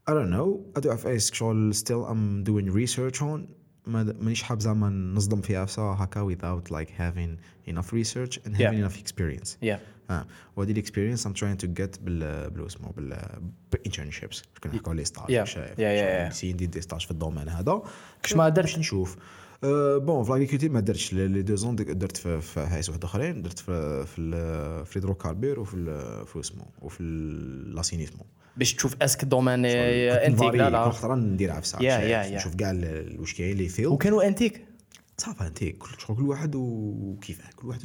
I 0.09 0.13
don't 0.13 0.31
know. 0.33 0.77
ادو 0.77 0.91
عفايس 0.91 1.33
شغل 1.33 1.73
still 1.75 2.05
I'm 2.09 2.47
doing 2.49 2.73
research 2.75 3.21
on. 3.21 3.39
ما 3.87 4.03
مانيش 4.21 4.43
حاب 4.43 4.61
زعما 4.61 4.89
نصدم 4.89 5.41
في 5.41 5.55
عفسه 5.55 5.93
هكا 5.93 6.29
without 6.35 6.71
like 6.71 6.89
having 6.89 7.37
enough 7.71 7.91
research 7.91 8.37
and 8.45 8.55
having 8.55 8.85
enough 8.85 8.97
experience. 9.05 9.49
يا 9.61 9.79
آه. 10.09 10.25
وهذه 10.55 10.71
ال 10.71 10.76
experience 10.76 11.27
I'm 11.27 11.31
trying 11.31 11.65
to 11.65 11.67
get 11.67 12.01
بال 12.01 12.49
بلو 12.49 12.65
اسمه 12.65 12.91
بال 12.91 13.39
بال 13.71 13.82
internships 13.82 14.43
كنا 14.63 14.73
نحكوا 14.73 14.93
على 14.93 15.05
stage 15.05 15.25
Yeah. 15.25 15.43
شايف 15.43 15.71
Yeah, 15.71 15.77
yeah, 15.77 16.41
yeah. 16.41 16.45
ندير 16.45 16.69
des 16.69 16.81
stages 16.81 17.05
في 17.05 17.11
ال 17.11 17.16
domaine 17.16 17.49
هذا. 17.49 17.81
كش 18.23 18.33
ما 18.35 18.49
درت؟ 18.49 18.65
باش 18.65 18.79
نشوف. 18.79 19.17
bon 19.63 20.23
في 20.23 20.29
l'agriculture 20.29 20.69
ما 20.69 20.79
درتش 20.79 21.13
les 21.13 21.41
deux 21.41 21.55
ans 21.55 21.75
درت 21.75 22.17
في 22.17 22.65
حيس 22.67 22.89
واحد 22.89 23.03
آخرين 23.03 23.41
درت 23.41 23.59
في 23.59 24.05
في 24.05 24.15
في 24.85 24.91
ال 24.97 25.02
hydrocarbures 25.02 25.59
وفي 25.59 25.75
في 26.25 26.39
اسمه 26.39 26.65
وفي 26.81 27.01
الاسينيسمون 27.03 28.25
باش 28.57 28.73
تشوف 28.73 28.95
أسك 29.01 29.23
الدومين 29.23 29.65
انتيك 29.65 30.53
لا 30.55 30.69
لا 30.69 30.89
خطرة 30.89 31.15
ندير 31.15 31.51
عفسه. 31.51 31.79
نشوف 32.35 32.55
كاع 32.55 32.71
واش 33.19 33.33
كاين 33.33 33.57
لي 33.57 33.67
فيل 33.69 33.87
وكانوا 33.87 34.27
انتيك 34.27 34.65
صافي 35.17 35.47
انت 35.47 35.63
كل 35.63 35.89
شغل 35.99 36.17
كل 36.17 36.23
واحد 36.23 36.55
وكيفاه 36.55 37.49
كل 37.55 37.67
واحد 37.67 37.81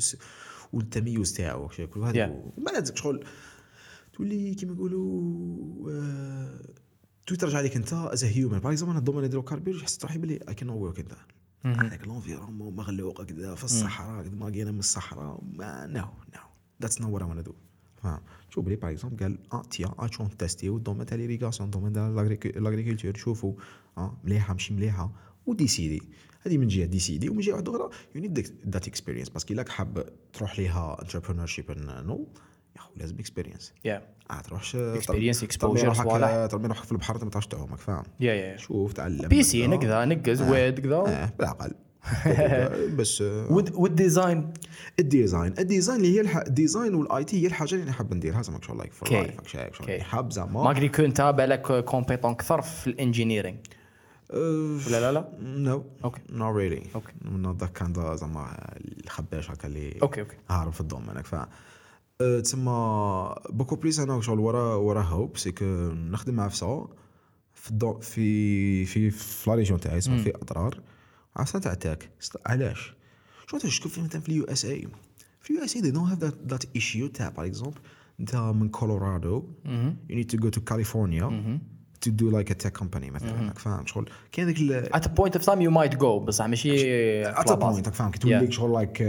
والتميز 0.73 1.33
تاعو 1.33 1.69
كل 1.69 2.01
واحد 2.01 2.15
Yeah. 2.15 2.61
ما 2.61 2.71
لازم 2.71 2.97
شغل 2.97 3.25
تولي 4.13 4.55
كيما 4.55 4.73
يقولوا 4.75 5.91
آه، 5.91 6.61
تولي 7.27 7.41
ترجع 7.41 7.59
عليك 7.59 7.77
انت 7.77 7.93
از 7.93 8.25
هيومن 8.25 8.59
باغ 8.59 8.73
اكزومبل 8.73 8.91
أنا 8.91 8.99
الدومين 8.99 9.23
هيدروكاربير 9.23 9.79
حسيت 9.79 10.03
روحي 10.03 10.19
بلي 10.19 10.41
اي 10.49 10.55
كان 10.55 10.69
ورك 10.69 10.99
انت 10.99 11.13
هذاك 11.65 12.09
لونفيرونمون 12.09 12.77
مغلوق 12.77 13.23
كذا 13.23 13.55
في 13.55 13.65
الصحراء 13.65 14.23
كذا 14.23 14.65
ما 14.65 14.73
من 14.73 14.78
الصحراء. 14.78 15.41
ما 15.53 15.87
نو 15.87 16.05
نو 16.35 16.41
ذاتس 16.82 17.01
نو 17.01 17.15
وات 17.15 17.23
اي 17.23 17.43
دو 17.43 17.55
فاهم؟ 18.03 18.20
شوف 18.51 18.65
بلي 18.65 18.77
باغ 18.77 18.91
اكزومبل 18.91 19.23
قال 19.23 19.39
آه 19.53 19.62
تيا 19.62 19.95
اشون 19.99 20.37
تيستيو 20.37 20.77
الدومين 20.77 21.07
تاع 21.07 21.16
ليريغاسيون 21.16 21.66
الدومين 21.66 21.93
تاع 21.93 22.09
لاغريكولتور 22.09 23.15
شوفوا. 23.15 23.55
آه 23.99 24.19
مليحة 24.24 24.53
ماشي 24.53 24.74
مليحة. 24.74 25.12
وديسيدي 25.47 26.03
هذه 26.43 26.59
من 26.59 26.69
جهة 26.69 26.87
ديسيدي 26.87 27.28
ومن 27.28 27.41
جهة 27.41 27.53
واحدة 27.53 27.77
أخرى 27.77 27.91
يو 28.15 28.20
نيد 28.20 28.39
ذات 28.69 28.89
اكسبيرينس 28.89 29.28
باسكو 29.28 29.55
الاك 29.55 29.69
حاب 29.69 30.12
تروح 30.32 30.59
ليها 30.59 31.03
انتربرونور 31.03 31.47
شيب 31.47 31.70
نو 31.78 32.28
خو 32.81 32.90
لازم 32.97 33.19
اكسبيرينس 33.19 33.73
يا 33.85 34.02
آه 34.31 34.40
تروحش 34.40 34.73
ترمي 34.73 35.82
روحك 35.82 36.02
صوالح. 36.09 36.47
ترمي 36.47 36.66
روحك 36.69 36.85
في 36.85 36.93
البحر 36.93 37.24
ما 37.24 37.31
تعرفش 37.31 37.47
تعومك 37.47 37.78
فاهم؟ 37.78 38.02
يا 38.20 38.35
يا 38.35 38.57
شوف 38.57 38.93
تعلم 38.93 39.28
بيسين 39.28 39.70
كذا. 39.70 39.81
كذا 39.81 40.05
نقز 40.05 40.43
ويد 40.43 40.81
كذا 40.81 40.97
آه 40.97 41.32
بالعقل 41.39 41.74
بس 42.98 43.23
آه، 43.23 43.47
والديزاين 43.52 44.52
الديزاين. 45.01 45.55
الديزاين 45.59 45.97
اللي 46.01 46.16
هي 46.16 46.20
الح... 46.20 46.36
الديزاين 46.36 46.94
والآي 46.94 47.24
تي 47.24 47.43
هي 47.43 47.47
الحاجة 47.47 47.74
اللي 47.74 47.93
حاب 47.93 48.15
نديرها 48.15 48.43
زعما 48.43 48.61
شغل 48.62 48.78
لايك 48.78 48.93
فور 48.93 49.09
Okay. 49.09 49.12
لايف 49.12 49.47
شايف 49.47 49.77
شغل 49.78 49.86
Okay. 49.86 50.02
حاب 50.02 50.32
زعما 50.32 50.62
ماغري 50.62 50.89
كو 50.89 51.02
انت 51.05 51.20
بالك 51.20 51.85
كومبيتون 51.85 52.31
أكثر 52.31 52.62
في 52.62 52.86
الانجينيرينغ 52.86 53.57
ولا 54.35 55.01
لا 55.01 55.12
لا؟ 55.12 55.28
نو 55.40 55.85
أوكي 56.05 56.20
نو 56.31 56.51
ريلي 56.51 56.82
أوكي. 56.94 57.12
نوت 57.24 57.61
ذاك 57.61 57.73
كان 57.73 57.93
ذا 57.93 58.15
زعما 58.15 58.57
الخباش 59.05 59.51
هكا 59.51 59.69
اللي 59.69 59.98
أوكي 60.02 60.20
أوكي 60.20 60.36
هارب 60.51 60.73
في 60.73 60.81
الدومين 60.81 61.09
هناك 61.09 61.27
ف 61.27 61.35
أه، 61.35 61.48
تسمى 62.43 63.35
بوكو 63.51 63.77
بليس 63.77 64.01
أنا 64.01 64.21
شغل 64.21 64.39
ورا 64.41 64.75
ورا 64.75 65.03
هوب 65.03 65.37
سي 65.37 65.53
كو 65.53 65.65
نخدم 65.93 66.35
مع 66.35 66.49
فسا 66.49 66.89
في 67.55 67.71
الدو 67.71 67.99
في 68.01 68.85
في 68.85 69.11
في 69.11 69.51
لا 69.51 69.57
ريجيون 69.57 69.81
تاعي 69.81 69.99
اسمها 69.99 70.19
في 70.23 70.35
اضرار 70.37 70.81
عرفت 71.37 71.57
تاع 71.57 71.75
تاك 71.75 72.11
علاش 72.47 72.95
شو 73.47 73.57
انت 73.57 73.67
شوف 73.67 73.95
في 73.95 74.03
مثلا 74.03 74.21
في 74.21 74.29
اليو 74.29 74.45
اس 74.45 74.65
اي 74.65 74.89
في 75.41 75.51
اليو 75.51 75.65
اس 75.65 75.77
اي 75.77 75.83
they 75.83 75.95
don't 75.95 76.11
have 76.13 76.25
that 76.25 76.53
that 76.53 76.81
issue 76.81 77.13
تاع 77.15 77.29
باغ 77.29 77.47
اكزومبل 77.47 77.81
انت 78.21 78.37
من 78.37 78.69
كولورادو 78.69 79.45
you 80.11 80.15
need 80.15 80.37
to 80.37 80.41
go 80.43 80.51
to 80.51 80.61
California. 80.73 81.25
To 81.25 81.80
do 82.09 82.31
like 82.31 82.51
a 82.51 82.55
tech 82.64 82.72
company 82.82 83.10
مثلا. 83.10 83.40
هناك 83.40 83.59
فاهم 83.59 83.86
شغل؟ 83.86 84.09
كاين 84.32 84.55
at 84.85 85.01
a 85.01 85.09
point 85.09 85.35
of 85.39 85.43
time 85.43 85.60
you 85.60 85.70
might 85.70 85.98
go 85.98 86.05
بصح 86.05 86.47
ماشي 86.47 86.72
ات. 87.28 87.52
بوينت 87.52 87.89
فاهم 87.89 88.10
كي 88.10 88.18
توليك 88.18 88.51
Yeah. 88.51 88.52
شغل 88.52 88.72
لايك 88.72 89.02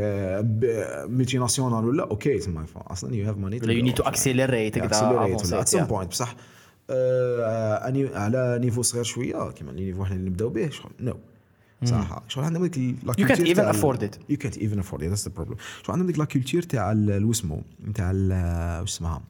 ملتي 1.09 1.37
ناسيونال 1.37 1.85
ولا 1.85 2.03
أوكي 2.03 2.37
تما 2.39 2.65
أصلا 2.75 3.15
يو 3.15 3.27
هاف 3.29 3.37
ماني 3.37 3.59
ولا 3.63 3.73
you 3.81 3.85
need 3.93 3.97
to 3.97 4.05
accelerate 4.05 4.79
كذا 4.79 5.59
ات 5.61 5.67
سم. 5.67 5.83
بوينت 5.85 6.09
بصح 6.11 6.35
آه، 6.89 7.87
اني 7.87 8.07
على 8.15 8.59
niveau 8.61 8.81
صغير 8.81 9.03
شوية 9.03 9.51
كيما 9.51 9.71
ال 9.71 9.76
niveau 9.76 10.03
إحنا 10.03 10.15
اللي 10.15 10.29
نبداو 10.29 10.49
به 10.49 10.69
شغل 10.69 10.91
نو 10.99 11.17
صح. 11.85 12.23
شغل 12.27 12.43
عندنا 12.43 12.67
ديك 12.67 12.95
لا 13.03 13.13
you 13.13 13.27
can't 13.29 13.39
even 13.39 13.75
afford 13.75 13.99
it. 14.03 14.19
يو 14.29 14.37
كانت 14.37 14.57
ايفن 14.57 14.79
افورد 14.79 15.03
ذاتس 15.03 15.27
ذا 15.27 15.33
شغل 15.35 15.55
عندنا 15.89 16.07
ديك 16.07 16.19
la 16.19 16.25
culture 16.25 16.61
تاع 16.61 16.91
ال- 16.91 17.11
الوسمو 17.11 17.61
تاع 17.95 18.11
واش 18.11 18.89
اسمها؟ 18.91 19.21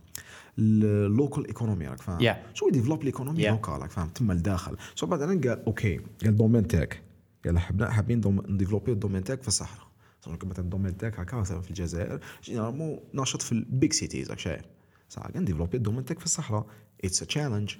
ال 0.59 0.74
local 0.74 1.47
economy 1.47 1.87
راك 1.87 2.01
فاهم؟ 2.01 2.19
Yeah. 2.33 2.35
شو 2.53 2.69
développe 2.69 3.03
l'économie 3.03 3.43
Yeah. 3.43 3.49
locale 3.51 3.73
راك 3.73 3.91
فاهم؟ 3.91 4.09
تما 4.09 4.33
لداخل. 4.33 4.77
شو 4.95 5.05
بعد 5.05 5.21
أنا 5.21 5.41
قال 5.41 5.65
okay. 5.65 5.99
قال 6.23 6.35
domaine 6.37 6.67
تاعك 6.67 7.01
قال 7.45 7.59
حبنا 7.59 7.89
حابين 7.91 8.21
نdéveloppi 8.49 8.91
ال 8.91 8.95
domaine 8.95 9.23
تاعك 9.23 9.41
في 9.41 9.47
الصحراء 9.47 9.87
صار 10.21 10.37
مثلا 10.45 10.65
ال 10.65 10.69
domaine 10.69 10.97
تاعك 10.97 11.19
هكا 11.19 11.37
مثلا 11.37 11.61
في 11.61 11.69
الجزائر. 11.69 12.19
généralement 12.43 12.99
ناشط 13.13 13.41
في 13.41 13.51
ال 13.51 13.62
big 13.62 13.93
cities 13.93 14.29
راك 14.29 14.39
شايف؟ 14.39 14.61
صح 15.09 15.21
قال 15.21 15.41
نdéveloppi 15.41 15.77
ال 15.77 15.81
domaine 15.81 16.05
تاعك 16.05 16.19
في 16.19 16.25
الصحراء 16.25 16.65
it's 17.05 17.21
a 17.23 17.25
challenge 17.25 17.75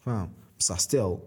فاهم؟ 0.00 0.32
بصح 0.58 0.78
still 0.78 1.18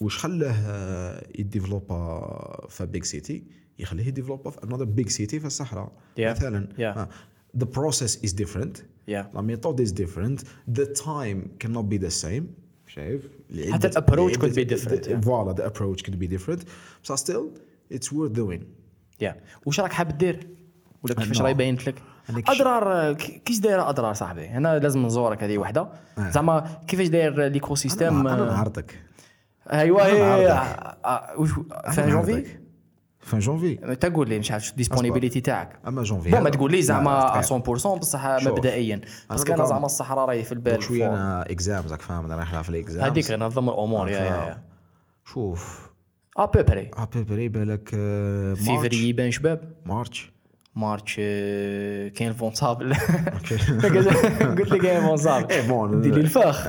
واش 0.00 0.18
خلاه 0.18 0.52
آه، 0.66 1.26
يdéveloppa 1.38 2.66
في 2.68 2.86
big 2.86 3.04
city 3.04 3.44
يخليه 3.78 4.06
يdéveloppa 4.06 4.50
في 4.50 4.64
another 4.64 4.84
big 4.84 5.08
city 5.08 5.40
في 5.40 5.46
الصحراء. 5.46 5.92
Yeah. 6.18 6.20
مثلا. 6.20 6.68
آه. 6.78 7.08
the 7.58 7.66
process 7.66 8.26
is 8.26 8.32
different. 8.32 8.78
Yeah. 9.08 9.24
La 9.34 9.42
méthode 9.42 9.80
is 9.80 9.92
different. 9.92 10.38
The 10.78 10.86
time 10.86 11.38
cannot 11.60 11.86
be 11.88 11.98
the 11.98 12.10
same. 12.24 12.44
شايف 12.86 13.22
حتى 13.70 13.88
ال 13.88 13.94
approach 13.94 14.38
could 14.38 14.54
be 14.54 14.64
different, 14.64 15.06
yeah. 15.06 15.20
voilà 15.24 15.54
the 15.54 15.70
approach 15.70 16.02
could 16.02 16.18
be 16.18 16.26
different. 16.26 16.64
بصح 17.04 17.16
still 17.16 17.44
it's 17.94 18.06
worth 18.06 18.34
doing. 18.36 18.60
yeah 19.20 19.36
واش 19.66 19.80
راك 19.80 19.92
حاب 19.92 20.18
دير 20.18 20.46
ولا 21.02 21.14
كيفاش 21.14 21.42
راه 21.42 21.48
يبينت 21.48 21.86
لك؟ 21.86 22.02
اضرار 22.30 23.12
كيش 23.14 23.58
دايرة 23.58 23.88
اضرار 23.88 24.14
صاحبي؟ 24.14 24.46
هنا 24.46 24.78
لازم 24.78 25.06
نزورك 25.06 25.42
هذه 25.42 25.58
وحدة. 25.58 25.88
زعما 26.18 26.80
كيفاش 26.86 27.08
داير 27.08 27.46
ليكو 27.46 27.74
سيستيم 27.74 28.26
أنا 28.26 28.44
نعرضك 28.44 29.00
ايوا. 29.72 30.00
آه، 30.02 30.48
آه، 31.04 31.40
وش 31.40 31.50
فان 31.92 32.10
جونفي 32.10 32.46
فان 33.26 33.40
جونفي 33.40 33.74
تقول 34.00 34.28
لي 34.28 34.38
مش 34.38 34.50
عارف 34.52 34.70
الديسبونيبيليتي 34.70 35.40
تاعك 35.40 35.78
اما 35.86 36.02
جونفي 36.02 36.30
بون 36.30 36.40
ما 36.40 36.50
تقول 36.50 36.72
لي 36.72 36.82
زعما 36.82 37.40
تخيل. 37.42 37.60
100% 37.60 37.98
بصح. 37.98 38.24
مبدئيا 38.46 39.00
بس 39.30 39.44
كان 39.44 39.56
دوكا- 39.56 39.64
زعما 39.68 39.86
الصحراء 39.86 40.24
راهي 40.28 40.42
في 40.44 40.52
البال 40.52 40.82
شوية. 40.82 41.08
أنا 41.08 41.42
اكزامز 41.50 41.92
راك 41.92 42.02
فاهم 42.02 42.24
أنا 42.24 42.34
رايح 42.36 42.60
في 42.60 42.68
الاكزامز 42.68 43.04
هذيك 43.04 43.30
نظم 43.30 43.68
الأمور 43.68 44.08
يا 44.08 44.18
يا 44.18 44.62
شوف 45.24 45.90
ابوبري 46.36 46.90
ابيبري 46.96 47.48
بالك 47.48 47.88
فيفري 48.54 49.08
يبان 49.08 49.30
شباب 49.30 49.72
مارش 50.74 51.16
آه، 51.20 52.08
كاين 52.08 52.30
الفونسابل 52.30 52.94
قلت 54.58 54.72
لي 54.72 54.78
كاين 54.78 54.96
الفونسابل 54.96 55.50
إيه 55.52 55.68
بون 55.68 56.00
دير 56.00 56.14
لي 56.14 56.20
الفخ 56.20 56.66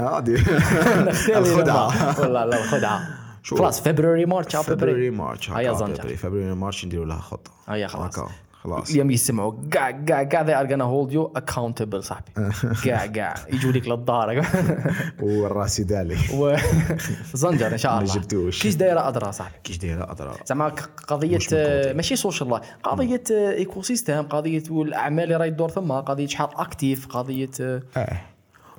الخدعه 1.29 2.19
والله 2.21 2.43
الخدعه 2.43 3.07
خلاص 3.49 3.81
فبراير 3.81 4.27
مارش 4.27 4.55
فبراير 4.55 4.73
ابوبري 4.91 5.09
مارش 5.09 5.51
هيا 5.51 5.71
هكا 5.71 5.77
زنجر. 5.77 5.95
فبراير 5.95 6.17
فبراير 6.17 6.55
مارش 6.55 6.85
نديروا 6.85 7.05
لها 7.05 7.17
خطه 7.17 7.51
هيا 7.67 7.87
خلاص. 7.87 8.19
هكا. 8.19 8.29
خلاص. 8.63 8.89
اليوم 8.89 9.11
يسمعوا. 9.11 9.53
كاع 9.71 9.91
كاع 9.91 10.23
كاع 10.23 10.63
are 10.63 10.67
gonna 10.67 10.83
hold 10.83 11.13
you 11.13 11.41
accountable 11.41 11.99
صاحبي. 11.99 12.31
كاع 12.85 13.05
كاع 13.05 13.35
يجوا 13.53 13.71
لك 13.71 13.87
للدار. 13.87 14.45
والراسي 15.21 15.83
دالي. 15.83 16.17
زنجر 17.33 17.71
إن 17.71 17.77
شاء 17.77 17.91
ما 17.95 18.01
الله. 18.01 18.13
جبتوش. 18.13 18.61
كيش 18.61 18.75
دايرة 18.75 19.07
اضرار 19.07 19.31
صاحبي؟ 19.31 19.55
كيش 19.63 19.77
دايرة 19.77 20.11
اضرار 20.11 20.41
زعما 20.45 20.67
قضية. 21.07 21.39
آه، 21.53 21.93
ماشي 21.93 22.15
social 22.15 22.49
life 22.49 22.63
قضية 22.83 23.23
ecosystem 23.31 24.21
قضية 24.21 24.63
الاعمال 24.69 25.23
اللي 25.23 25.35
راهي 25.35 25.51
تدور 25.51 25.69
ثم 25.69 25.91
قضية 25.91 26.27
شحال 26.27 26.49
active 26.55 27.07
قضية 27.07 27.49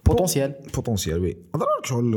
potentiel 0.06 0.54
potentiel 0.74 1.20
oui 1.20 1.36
اضرار 1.54 1.68
شغل 1.84 2.14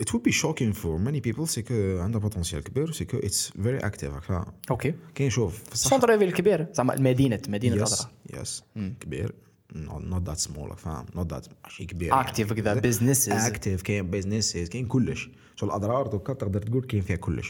it 0.00 0.04
would 0.12 0.22
be 0.22 0.32
shocking 0.32 0.72
for 0.72 0.98
many 1.08 1.20
people 1.28 1.44
c'est 1.44 1.62
que 1.62 1.98
عندها 2.00 2.20
potentiel 2.20 2.62
كبير 2.62 2.92
c'est 2.92 3.04
que 3.04 3.18
it's 3.18 3.50
very 3.58 3.84
active. 3.84 4.04
راك 4.04 4.22
فاهم 4.22 4.44
okay 4.70 4.94
كاين 5.14 5.30
شوف 5.30 5.62
centre-ville 5.74 6.32
كبير 6.32 6.66
زعما 6.72 6.94
المدينة 6.94 7.40
مدينه 7.48 7.82
yes 7.82 8.06
yes 8.34 8.62
كبير 9.00 9.34
not 9.76 10.22
that 10.26 10.38
small 10.38 10.76
فاهم 10.76 11.06
not 11.14 11.32
that 11.32 11.46
ماشي 11.64 11.84
كبير 11.84 12.22
Active 12.22 12.52
كذا، 12.52 12.80
businesses. 12.80 13.32
active 13.46 13.82
كاين 13.82 14.10
businesses 14.10 14.68
كاين 14.68 14.86
كلش 14.86 15.30
شغل 15.56 15.70
الاضرار 15.70 16.06
دوكا 16.06 16.32
تقدر 16.32 16.62
تقول 16.62 16.84
كاين 16.84 17.02
فيها 17.02 17.16
كلش 17.16 17.48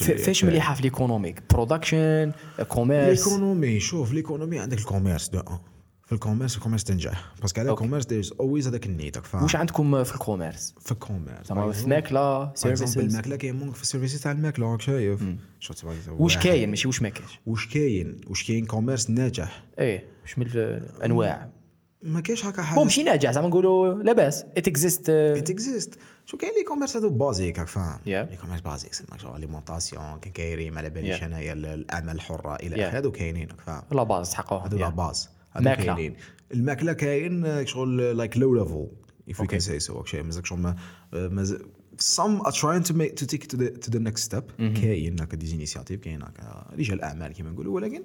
فاش 0.00 0.44
مليحه 0.44 0.74
في 0.74 0.82
l'économique 0.82 1.42
production 1.50 2.32
commerce 2.68 3.28
l'économie 3.28 3.80
شوف 3.80 4.12
l'économie 4.12 4.58
عندك 4.58 4.78
ال 4.78 4.84
commerce 4.84 5.28
دو 5.28 5.42
ال 6.12 6.17
commerce 6.17 6.56
ال 6.56 6.59
commerce 6.59 6.84
تنجح 6.84 7.32
parce 7.40 7.52
que 7.52 7.60
على 7.60 7.70
ال 7.70 7.74
commerce 7.74 8.04
there's 8.04 8.32
always 8.34 8.66
هذاك 8.66 8.86
ال 8.86 8.92
need 8.92 9.18
فاهم 9.18 9.42
واش 9.42 9.56
عندكم 9.56 10.04
في 10.04 10.14
ال 10.14 10.21
commerce 10.21 10.74
في 10.80 10.92
ال 10.92 10.98
commerce 10.98 11.46
زعما 11.46 11.72
في 11.72 11.88
ماكله 11.88 12.54
services 12.54 12.98
الماكله 12.98 13.36
كاين 13.36 13.56
ممكن 13.56 13.72
في 13.72 13.82
ال 13.82 13.86
services 13.86 14.22
تاع 14.22 14.32
الماكله 14.32 14.72
راك 14.72 14.80
شايف 14.80 15.20
واش. 16.08 16.38
كاين 16.38 16.70
ماشي 16.70 16.88
واش 16.88 17.02
ما 17.02 17.08
كاينش 17.08 17.40
واش 17.46 17.68
كاين 17.68 18.20
واش 18.26 18.46
كاين 18.46 18.66
كوميرس 18.66 19.10
ناجح 19.10 19.64
إيه 19.78 20.06
واش 20.22 20.38
من 20.38 20.46
الانواع 20.46 21.48
ما 22.02 22.20
كاينش 22.20 22.44
هكا 22.46 22.62
حاجة 22.62 22.84
ماشي 22.84 23.02
ناجح 23.02 23.30
زعما 23.30 23.48
نقولوا 23.48 24.02
لاباس 24.02 24.44
ات 24.56 24.68
اكزيست 24.68 25.10
ات 25.10 25.50
اكزيست 25.50 25.98
شو 26.26 26.36
كاين 26.36 26.52
لي 26.58 26.64
كوميرس 26.64 26.96
هذو 26.96 27.10
بازيك 27.10 27.58
راك 27.58 27.68
فاهم. 27.68 27.98
لي 28.06 28.38
كوميرس 28.40 28.60
بازيك 28.60 28.94
سماك 28.94 29.20
شغل 29.20 29.36
اليمونطاسيون 29.36 30.18
كاين 30.18 30.32
كايرين 30.32 30.78
على 30.78 30.90
باليش. 30.90 31.22
انايا 31.22 31.52
الاعمال 31.52 32.14
الحره 32.14 32.54
إلى. 32.54 32.88
اخره 32.88 32.98
هذو 32.98 33.12
كاينين 33.12 33.48
راك 33.48 33.60
فاهم 33.60 33.82
لا 33.92 34.02
باز 34.02 34.30
تحققوها 34.30 34.66
هذو 34.66 34.78
لا. 34.78 34.88
باز 34.88 35.28
كاينين 35.60 36.16
الماكلة 36.54 36.92
كاين 36.92 37.44
آه، 37.46 37.64
شغل 37.64 38.16
لايك 38.16 38.36
لو 38.38 38.54
ليفل 38.54 38.86
if 39.30 39.34
we 39.34 39.46
Okay. 39.46 39.54
can 39.56 39.60
say 39.60 39.86
so 39.88 40.04
شايف 40.04 40.24
مازال 40.26 40.46
شغل 40.46 40.58
ما 40.58 40.76
آه، 41.14 41.28
مازال 41.28 41.66
some 42.02 42.42
are 42.46 42.52
trying 42.52 42.84
to 42.88 42.92
make 42.94 43.14
to 43.22 43.26
take 43.26 43.46
to 43.46 43.56
the 43.56 43.86
to 43.86 43.90
the 43.90 44.00
next 44.08 44.22
step. 44.30 44.44
كاين 44.58 45.20
هكا 45.20 45.36
des 45.36 45.54
initiatives 45.54 46.00
كاين 46.00 46.22
هكا 46.22 46.66
رجال 46.78 47.00
أعمال 47.02 47.32
كيما 47.32 47.50
نقولوا 47.50 47.74
ولكن 47.74 48.02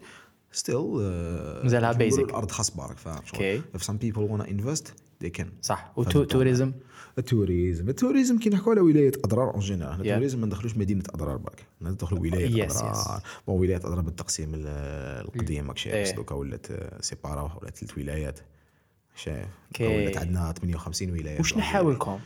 still 0.55 0.69
آه، 1.01 1.63
مازالها 1.63 1.93
basic. 1.93 2.19
الأرض 2.19 2.51
خصبه 2.51 2.85
راك 2.85 2.97
فاهم؟ 2.97 3.21
شغل. 3.25 3.39
Okay. 3.61 3.77
if 3.79 3.83
some 3.83 3.97
people 3.97 4.21
wanna 4.31 4.47
invest 4.47 4.83
they 5.23 5.29
can. 5.41 5.45
صح. 5.61 5.93
و 5.97 6.06
tourisme 6.06 6.71
ال 7.17 7.25
tourisme. 7.25 7.89
ال 7.89 7.95
tourisme 7.95 8.39
كي 8.39 8.49
نحكوا 8.49 8.71
على 8.71 8.81
ولاية 8.81 9.11
أضرار 9.25 9.51
en 9.53 9.59
général 9.59 9.97
Yeah. 9.97 9.99
ال 10.01 10.06
tourisme 10.06 10.39
ما 10.39 10.45
ندخلوش 10.45 10.77
مدينة 10.77 11.03
أضرار 11.13 11.37
برك. 11.37 11.65
ندخلوا 11.81 12.19
ولاية 12.21 12.65
أضرار. 12.65 13.21
bon 13.47 13.59
ولاية 13.61 13.77
أضرار 13.77 14.01
بالتقسيم 14.01 14.53
ال- 14.53 14.67
القديم 15.25 15.67
راك 15.67 15.77
شايف 15.77 16.09
إيه. 16.09 16.15
دوكا 16.15 16.35
ولات 16.35 16.67
séparaوها 17.01 17.57
ولات 17.61 17.77
ثلاث 17.77 17.97
ولايات. 17.97 18.39
شايف. 19.15 19.47
ولات 19.81 20.17
عندنا 20.17 20.51
58 20.51 21.11
ولاية 21.11 21.37
واش 21.37 21.57
نحاولكم 21.57 22.19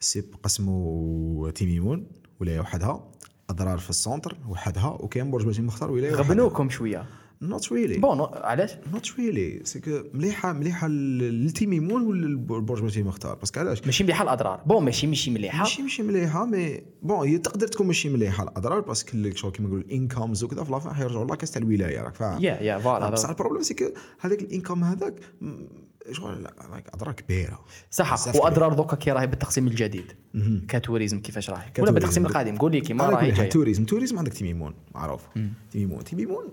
سيب 0.00 0.24
قسموا 0.42 1.50
تيميمون 1.50 2.06
ولاية 2.40 2.60
وحدها. 2.60 3.10
أدرار 3.50 3.78
في 3.78 3.90
ال 3.90 3.97
centre 3.97 4.36
وحدها. 4.48 4.88
وكاين 5.00 5.30
برج 5.30 5.44
باجي 5.44 5.62
مختار 5.62 5.90
ولاية 5.90 6.12
غبنوكم 6.14 6.70
شوية. 6.70 7.06
not 7.42 7.72
really 7.72 7.98
bon 7.98 8.20
علاش؟ 8.20 8.70
not 8.92 9.12
really 9.18 9.60
parce 9.64 9.88
que 9.88 10.02
مليحه 10.14 10.52
مليحة 10.52 10.88
للتيميمون 10.88 12.02
ولا 12.02 12.26
البرج 12.26 12.80
باجي 12.80 13.02
مختار 13.02 13.34
parce 13.34 13.50
que 13.50 13.60
علاش؟ 13.60 13.84
ماشي 13.84 14.04
مليحة 14.04 14.22
لأدرار. 14.22 14.60
bon 14.66 14.84
ماشي 14.84 15.06
ماشي 15.06 15.30
مليحة. 15.30 15.58
ماشي 15.58 15.82
ماشي 15.82 16.02
مليحة 16.02 16.46
mais 16.46 16.82
bon 17.02 17.28
هي 17.28 17.38
تقدر 17.38 17.66
تكون 17.66 17.86
ماشي 17.86 18.08
مليحة 18.08 18.44
لأدرار 18.44 18.80
parce 18.80 19.11
que 19.11 19.30
شغل 19.34 19.52
كيما 19.52 19.68
نقولوا 19.68 19.84
ال 19.84 19.92
incomes 19.92 20.44
وكذا 20.44 20.64
في 20.64 20.72
la 20.72 20.81
fin 20.81 20.94
حيرجعوا 20.94 21.26
la 21.26 21.32
caisse 21.32 21.50
تاع 21.50 21.62
الولاية 21.62 22.00
راك 22.00 22.14
فاهم؟ 22.14 22.44
yeah 22.44 22.54
yeah 22.60 22.78
voilà 22.78 23.10
بصح 23.10 23.28
ال 23.28 23.32
problème 23.32 23.62
c'est 23.62 23.74
que 23.74 23.84
هذاك 24.20 24.42
ال 24.42 24.48
income 24.48 24.84
هذاك 24.84 25.14
شغل 26.12 26.46
أدرار 26.94 27.12
كبيرة. 27.12 27.64
صح 27.90 28.36
وأدرار 28.36 28.72
دوكا 28.72 28.96
كي 28.96 29.12
راهي 29.12 29.26
بالتقسيم 29.26 29.66
الجديد. 29.66 30.12
ك 30.68 30.74
tourisme 30.74 31.20
كيفاش 31.20 31.50
راهي؟ 31.50 31.72
ولا. 31.78 31.90
بالتقسيم 31.90 32.26
القادم. 32.26 32.56
قول 32.56 32.72
لي 32.72 32.80
كيما 32.80 33.08
راهي 33.08 33.48
tourisme 33.48 33.84
tourisme 33.84 34.18
عندك 34.18 34.32
تيميمون 34.32 34.74
معروف. 34.94 35.22
تيميمون 35.70 36.04
تيميمون 36.04 36.44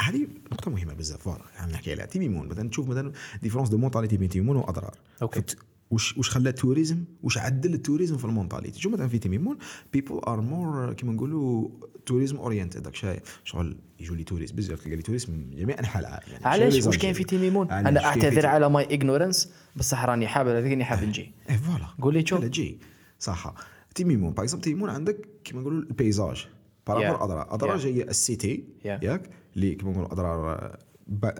هذه 0.00 0.26
نقطة 0.52 0.70
مهمة 0.70 0.94
بزاف. 0.94 1.22
voilà 1.22 1.44
يعني 1.56 1.72
نحكي 1.72 1.92
عليها. 1.92 2.06
تيميمون 2.06 2.48
مثلا 2.48 2.68
تشوف 2.68 2.88
مثلا 2.88 3.12
différence 3.42 3.68
de 3.68 3.78
mentalité 3.78 4.16
بين 4.16 4.28
تيميمون 4.28 4.56
وأدرار. 4.56 4.94
okay. 5.22 5.40
فت- 5.40 5.56
وش 5.90 6.18
وش 6.18 6.30
خلى 6.30 6.48
ال 6.48 6.54
tourisme 6.54 7.04
وش 7.22 7.38
عدل 7.38 7.74
ال 7.74 7.79
tourisme 7.79 8.16
في 8.16 8.24
ال 8.24 8.29
mentalité؟ 8.29 8.80
شوف 8.80 8.92
مثلا 8.92 9.08
في 9.08 9.18
تيميمون 9.18 9.58
people 9.92 10.18
are 10.18 10.40
more 10.40 10.92
كيما 10.92 11.12
نقولوا 11.12 11.68
tourism 12.06 12.36
oriented 12.36 12.82
داك 12.82 12.94
شايف 12.94 13.40
شغل 13.44 13.76
يجوا 14.00 14.16
les 14.16 14.24
touristes 14.24 14.54
بزاف 14.54 14.80
تلقى 14.80 14.96
les 14.96 15.02
touristes 15.02 15.30
من 15.30 15.50
جميع 15.50 15.78
أنحاء 15.78 16.00
العالم. 16.02 16.32
يعني 16.32 16.46
علاش؟ 16.46 16.86
واش 16.86 16.98
كاين 16.98 17.14
في 17.14 17.24
تيميمون 17.24 17.70
أنا 17.70 18.04
أعتذر 18.04 18.46
على 18.46 18.70
my 18.70 18.84
ignorance 18.94 19.52
بصح 19.76 20.04
راني 20.04 20.26
حاب 20.26 20.48
هذاك 20.48 20.64
راني 20.64 20.84
حاب 20.84 21.04
نجي. 21.04 21.32
إيه 21.50 21.56
voilà. 21.56 21.86
قول 22.02 22.14
لي 22.14 22.26
شوف. 22.26 22.40
لا 22.40 22.48
جي. 22.48 22.78
صح. 23.18 23.54
تيميمون 23.94 24.32
par 24.32 24.44
exemple 24.44 24.64
تيميمون 24.64 24.90
عندك 24.90 25.28
كيما 25.44 25.60
نقولوا 25.60 25.82
ال 25.82 25.89
paysage. 25.89 26.46
par 26.86 26.96
rapport. 26.96 27.24
أدرار. 27.24 27.54
أدرار. 27.54 27.78
هي 27.78 28.02
ال 28.02 28.12
city. 28.12 28.64
ياك؟ 28.84 29.30
اللي 29.56 29.74
كيما 29.74 29.90
نقولوا 29.90 30.12
أدرار 30.12 30.76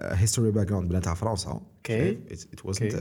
history 0.02 0.50
background 0.50 0.88
بناتها 0.88 1.14
فرنسا. 1.14 1.60
Okay. 1.88 1.90
it 2.32 2.64
wasn't 2.64 2.94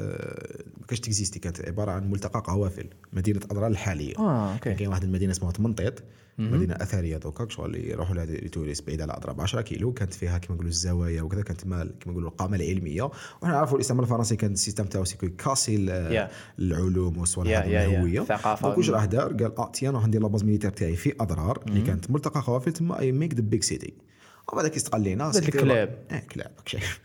ما 0.79 0.85
كانش 0.87 0.99
تexisti 0.99 1.39
كانت 1.39 1.61
عبارة 1.61 1.91
عن 1.91 2.11
ملتقى 2.11 2.43
قوافل 2.45 2.85
مدينة 3.13 3.39
أدرار 3.51 3.67
الحالية. 3.67 4.17
آه 4.17 4.53
okay. 4.53 4.73
كاين 4.73 4.89
واحد 4.89 5.03
المدينة 5.03 5.31
اسمها 5.31 5.51
تمنطيط 5.51 6.03
مدينة 6.37 6.73
أثرية 6.73 7.17
دوكا 7.17 7.49
شغل 7.49 7.75
اللي 7.75 7.89
يروحوا 7.89 8.15
لها 8.15 8.25
touristes 8.25 8.87
بعيد 8.87 9.01
على 9.01 9.13
أدرار 9.13 9.36
ب 9.36 9.41
10 9.41 9.61
كيلو 9.61 9.93
كانت 9.93 10.13
فيها 10.13 10.37
كما 10.37 10.55
نقولوا 10.55 10.69
الزوايا 10.71 11.21
وكذا 11.21 11.41
كانت 11.41 11.61
كما 11.61 11.89
نقولوا 12.07 12.29
الإقامة 12.29 12.55
العلمية. 12.55 13.03
وحنا 13.41 13.53
نعرفوا 13.53 13.75
الاستعمار 13.75 14.03
الفرنسي 14.03 14.35
كان 14.35 14.51
ال 14.51 14.56
système 14.56 14.85
تاعو 14.85 15.05
c'est 15.05 15.29
que 15.37 15.51
casser 15.51 15.77
Yeah. 15.79 16.31
العلوم 16.59 17.17
والصوالح. 17.17 17.57
الهويه 17.57 18.21
ثقافة. 18.21 18.67
donc 18.67 18.77
واش 18.77 18.89
راه 18.89 19.05
دار؟ 19.05 19.33
قال 19.33 19.57
آه 19.57 19.71
تي 19.71 19.89
أنا 19.89 19.99
عندي 19.99 20.17
la 20.19 20.27
base 20.27 20.43
militaire 20.43 20.71
تاعي 20.71 20.95
في 20.95 21.13
أدرار 21.19 21.63
اللي 21.67 21.81
كانت 21.81 22.11
ملتقى 22.11 22.41
قوافل 22.41 22.73
تما 22.73 22.99
I 22.99 23.11
make 23.11 23.33
the 23.33 23.41
big 23.41 23.63
city 23.63 23.93
وبعد 24.53 24.67
كي 24.67 24.77
استقل 24.77 25.01
لينا 25.01 25.29
الكلاب. 25.29 25.97
آه 26.11 26.19
كلاب 26.19 26.51
شايف 26.65 26.99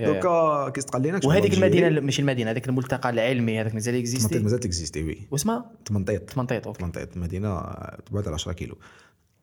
دوكا 0.00 0.68
كي 0.68 0.80
استقل 0.80 1.02
لينا 1.02 1.20
وهذيك 1.24 1.54
المدينة 1.54 2.00
ماشي 2.00 2.22
المدينة 2.22 2.50
هذاك 2.50 2.68
الملتقى 2.68 3.10
العلمي 3.10 3.60
هذاك 3.60 3.74
مازال 3.74 3.94
يexisti 3.94 4.38
مازال 4.38 4.60
تexisti 4.60 5.02
oui. 5.02 5.28
واسمها 5.30 5.70
تمنطيط. 5.84 6.30
تمنطيط 6.30 6.66
okay. 6.66 6.78
تمنطيط. 6.78 7.16
مدينة 7.16 7.60
تبعد 8.06 8.26
على 8.26 8.34
10 8.34 8.52
كيلو. 8.52 8.76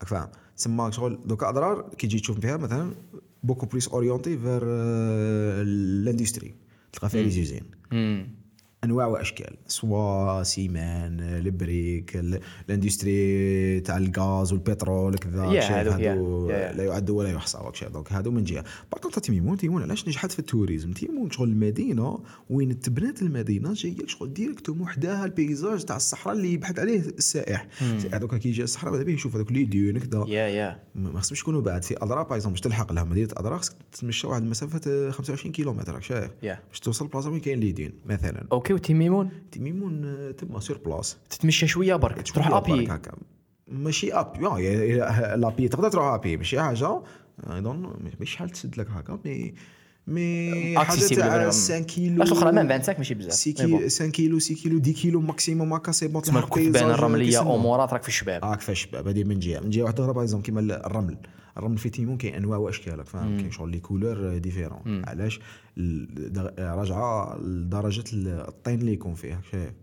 راك 0.02 0.10
فاهم 0.10 0.30
تسمى 0.58 0.92
شغل 0.92 1.20
دوكا 1.26 1.50
أدرار 1.50 1.90
كي 1.98 2.08
تجي 2.08 2.20
تشوف 2.20 2.40
فيها 2.40 2.58
مثلا 2.58 2.92
beaucoup 3.44 3.66
plus 3.66 3.88
orientée 3.88 4.38
vers 4.38 4.66
l'industrie 6.04 6.56
تلقى 6.94 7.10
فيها 7.10 7.22
les 7.22 7.30
usines 7.30 7.64
أنواع 8.84 9.06
وأشكال. 9.06 9.56
soit 9.68 10.44
ciment 10.44 11.20
ال 11.20 11.34
brique 11.34 12.16
ال- 12.18 12.40
ال 12.70 12.81
industrie 12.81 13.80
تاع 13.80 13.98
الغاز 13.98 14.52
والبترول 14.54 15.18
كذا 15.18 15.44
هذوك، 15.44 15.54
yeah- 16.02 16.14
هادو 16.14 16.50
يا- 16.50 16.72
لا 16.74 16.84
يعد 16.84 17.10
ولا 17.10 17.30
يحصى 17.32 17.58
donc 17.94 18.14
هادو 18.14 18.32
من 18.32 18.44
جهة. 18.44 18.64
par 18.92 19.12
تيميمون 19.12 19.58
تيميمون 19.58 19.82
علاش 19.84 20.08
نجحت 20.08 20.32
في 20.32 20.40
ال 20.40 20.45
tourisme؟ 20.45 20.92
تيميمون 20.92 21.32
شغل 21.32 21.50
المدينة 21.50 22.20
وين 22.50 22.80
تبنات 22.80 23.22
المدينة 23.22 23.74
جاية 23.74 24.08
شغل 24.08 24.34
directement 24.34 24.82
وحداها 24.82 25.26
ال 25.26 25.33
paysage 25.33 25.84
تاع 25.86 25.96
الصحراء 25.96 26.36
اللي 26.36 26.54
يبحث 26.54 26.80
عليه 26.80 27.00
السائح. 27.00 27.68
هذوك 28.14 28.36
كي 28.36 28.50
يجي 28.50 28.64
الصحراء 28.64 29.04
باه 29.04 29.14
يشوف 29.14 29.36
هذوك 29.36 29.52
les 29.52 29.64
dunes 29.64 30.00
كذا. 30.00 30.26
yeah 30.28 30.48
yeah. 30.48 30.80
ما 30.96 31.20
خصهمش 31.20 31.42
يكونوا 31.42 31.62
بعد. 31.62 31.84
في 31.84 31.98
أدرار 31.98 32.24
par 32.24 32.50
باش 32.50 32.62
تلحق 32.62 32.92
لها 32.94 33.04
مدينة 33.04 33.30
أدرار 33.38 33.58
خصك 33.60 33.74
تمشى 34.02 34.28
واحد 34.28 34.42
المسافة 34.44 35.12
25 35.12 35.52
كيلومتر 35.52 35.94
راك 35.94 36.04
شايف 36.04 36.32
باش 36.70 36.80
توصل 36.80 37.08
بلاصة 37.08 37.30
وين 37.30 37.40
كاين 37.40 37.60
les 37.60 37.72
dunes 37.72 37.94
مثلا. 38.06 38.46
okay. 38.52 38.71
وتيميمون 38.74 39.30
تيميمون 39.52 40.06
آه، 40.06 40.32
تما 40.32 40.60
sur 40.60 40.78
place 40.78 41.18
تتمشى 41.30 41.68
شوية 41.68 41.96
برك 41.96 42.20
تروح 42.32 42.48
à 42.72 42.74
pied. 42.74 42.86
ماشي 43.68 44.14
à 44.14 44.18
pied- 44.18 44.42
yeah 44.42 44.60
à 44.84 45.36
pied 45.38 45.68
تقدر 45.68 45.90
تروح 45.90 46.06
à 46.06 46.12
pied 46.12 46.38
ماشي 46.38 46.62
حاجة. 46.62 47.02
donc 47.48 47.94
ماشي 48.20 48.32
شحال 48.34 48.50
تسد 48.50 48.78
لك 48.78 48.88
هكا 48.90 49.20
مي 49.26 49.54
مي 50.12 50.78
حاجة 50.78 51.00
Accessible 51.00 51.16
تاع 51.16 51.38
vraiment. 51.40 51.46
5 51.54 51.80
كيلو 51.80 52.18
لاش 52.18 52.28
الاخرى 52.32 52.52
même 52.52 52.68
25 52.70 52.98
ماشي 52.98 53.14
بزاف 53.14 53.34
6 53.34 53.66
mais 53.66 53.72
bon. 53.72 53.80
كيلو 53.80 53.90
5 53.90 54.08
كيلو 54.10 54.40
6 54.40 54.56
كيلو 54.56 54.80
10 54.82 54.92
كيلو 54.94 55.22
maximum 55.22 55.74
هكا 55.74 55.92
c'est 55.92 56.08
bon 56.08 56.22
تسمى 56.22 56.40
الكثبان 56.40 56.90
الرمليه 56.92 57.42
امورات 57.56 57.94
راك 57.94 58.02
في 58.04 58.08
الشباب 58.10 58.46
هاك 58.46 58.62
فاش 58.62 58.82
شباب 58.84 59.08
هذه 59.08 59.24
من 59.24 59.40
جهه 59.40 59.60
من 59.60 59.70
جهه 59.70 59.84
واحدة 59.84 60.06
أخرى 60.12 60.22
exemple 60.22 60.46
كيما 60.46 60.60
الرمل 60.60 61.18
الرمل 61.58 61.78
في 61.78 61.90
تيميمون 61.90 62.18
كاين 62.18 62.34
انواع 62.36 62.58
واشكال 62.58 62.98
راك 63.00 63.08
فاهم 63.08 63.38
كاين 63.38 63.52
شغل 63.52 63.72
les 63.72 63.80
couleurs 63.80 64.38
différentes 64.38 65.02
علاش 65.08 65.40
راجعه 66.60 67.38
لدرجه 67.38 68.04
ال- 68.14 68.28
الطين 68.48 68.80
اللي 68.80 68.94
يكون 68.94 69.14
فيه 69.14 69.42
شايف 69.52 69.74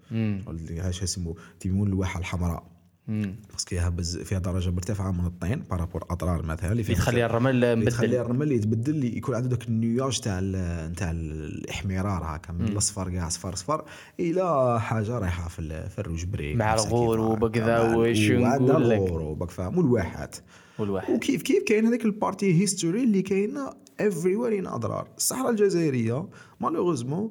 شغل 0.45 0.81
علاش 0.81 1.03
يسموا 1.03 1.35
تيميمون 1.61 1.89
الواحه 1.89 2.21
الحمراء 2.21 2.78
parce 3.09 3.46
que 3.46 3.69
فيها 3.71 3.89
بز 3.89 4.19
فيها 4.19 4.39
درجة 4.39 4.71
مرتفعة 4.71 5.11
من 5.13 5.27
الطين 5.27 5.59
par 5.71 5.81
rapport 5.81 6.05
أدرار 6.11 6.43
مثلا 6.47 6.73
اللي 6.73 6.83
فيها 6.83 6.97
تخلي 6.97 7.27
الرمل 7.27 7.65
اللي 7.65 7.91
تخلي 7.91 8.07
مبدل 8.09 8.21
الرمل 8.21 8.53
يتبدل 8.53 9.05
يكون 9.17 9.35
عنده 9.35 9.49
ذاك 9.49 9.69
ال 9.69 9.78
nuage 9.78 10.21
تاع 10.21 10.39
ال- 10.43 10.95
تاع 10.95 11.11
الإحمرار 11.11 12.23
هكا 12.25 12.53
من 12.53 12.65
الأصفر 12.65 13.11
كاع 13.11 13.27
أصفر 13.27 13.53
أصفر 13.53 13.85
إلى 14.21 14.77
حاجة 14.81 15.19
رايحة 15.19 15.49
في 15.49 15.59
ال- 15.59 15.91
في 15.91 15.99
ال 15.99 16.03
rouge 16.03 16.25
brique 16.25 16.57
مع 16.57 16.75
الغروب 16.75 17.43
وكذا. 17.43 17.95
واش 17.97 18.31
وعندها 18.31 18.79
نقول 18.79 18.91
لك. 18.91 18.99
الغروب 18.99 19.51
فاهم 19.51 19.79
والواحات 19.79 20.37
والواحد. 20.79 21.15
وكيف 21.15 21.43
كيف 21.43 21.63
كاين 21.63 21.87
هذيك 21.87 22.05
ال 22.05 22.13
partie 22.13 22.61
history 22.61 23.05
اللي 23.05 23.23
كاينة 23.23 23.71
everywhere 24.01 24.59
in 24.59 24.67
أدرار؟ 24.67 25.09
الصحراء 25.17 25.51
الجزائرية 25.51 26.29
malheureusement 26.61 27.31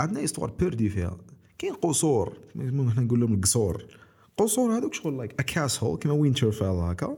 عندنا 0.00 0.24
histoire 0.24 0.50
perdue 0.50 0.88
فيها. 0.88 1.16
كاين 1.58 1.74
قصور 1.74 2.32
إحنا 2.60 3.00
نقول 3.02 3.20
لهم 3.20 3.34
القصور. 3.34 3.84
قصور 4.36 4.78
هذوك 4.78 4.94
شغل 4.94 5.18
like 5.18 5.40
a 5.40 5.82
castle 5.84 5.98
كيما 5.98 6.14
Winterfell 6.14 6.66
هكا. 6.66 7.16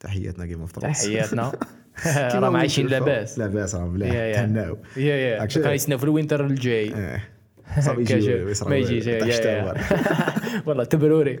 تحياتنا 0.00 0.46
Game 0.46 0.60
of 0.60 0.72
Thrones 0.72 0.96
تحياتنا. 0.96 1.52
راهم 2.40 2.56
عايشين 2.56 2.86
لاباس. 2.86 3.38
لاباس 3.38 3.74
راهم 3.74 3.92
مليح. 3.92 4.12
تهناو. 4.34 4.78
yeah 4.96 5.16
yeah. 5.16 5.72
يستنى 5.72 5.98
في 5.98 6.04
ال 6.04 6.10
winter 6.10 6.46
الجاي. 6.46 6.94
إيه. 6.96 7.28
ما 8.66 8.76
يجيش. 8.76 9.06
والله 10.66 10.84
تبروري. 10.84 11.38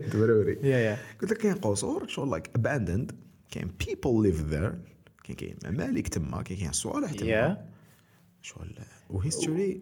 yeah 0.62 0.98
قلت 1.22 1.30
لك 1.30 1.38
كاين 1.38 1.54
قصور 1.54 2.08
شغل 2.08 2.30
like 2.30 2.50
abandoned 2.56 3.12
كاين 3.50 3.70
people 3.86 4.22
live 4.22 4.40
there 4.40 4.74
كاين 5.24 5.36
كاين 5.36 5.56
ممالك 5.64 6.08
تما. 6.08 6.42
كاين 6.42 6.72
صوالح 6.72 7.12
تما. 7.12 7.28
شغل 8.42 8.74
وهيستوري 9.10 9.80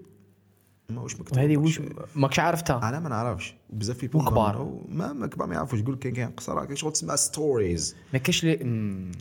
ماهوش 0.90 1.20
مكتوب 1.20 1.38
وهذه 1.38 1.56
وش 1.56 1.74
شيء. 1.76 1.92
ماكش 2.14 2.38
عرفتها 2.40 2.88
أنا 2.88 3.00
ما 3.00 3.08
نعرفش. 3.08 3.54
بزاف 3.70 3.98
في 3.98 4.10
وكبار. 4.14 4.78
ما 4.88 5.12
ما 5.12 5.26
كبار 5.26 5.48
ما 5.48 5.54
يعرفوش. 5.54 5.80
يقول 5.80 5.96
كاين 5.96 6.14
كاين 6.14 6.28
قصر 6.30 6.64
كاين 6.64 6.76
شغل 6.76 6.92
تسمع 6.92 7.16
ستوريز 7.16 7.96
ما 8.12 8.18
كايش 8.18 8.44
لي. 8.44 8.54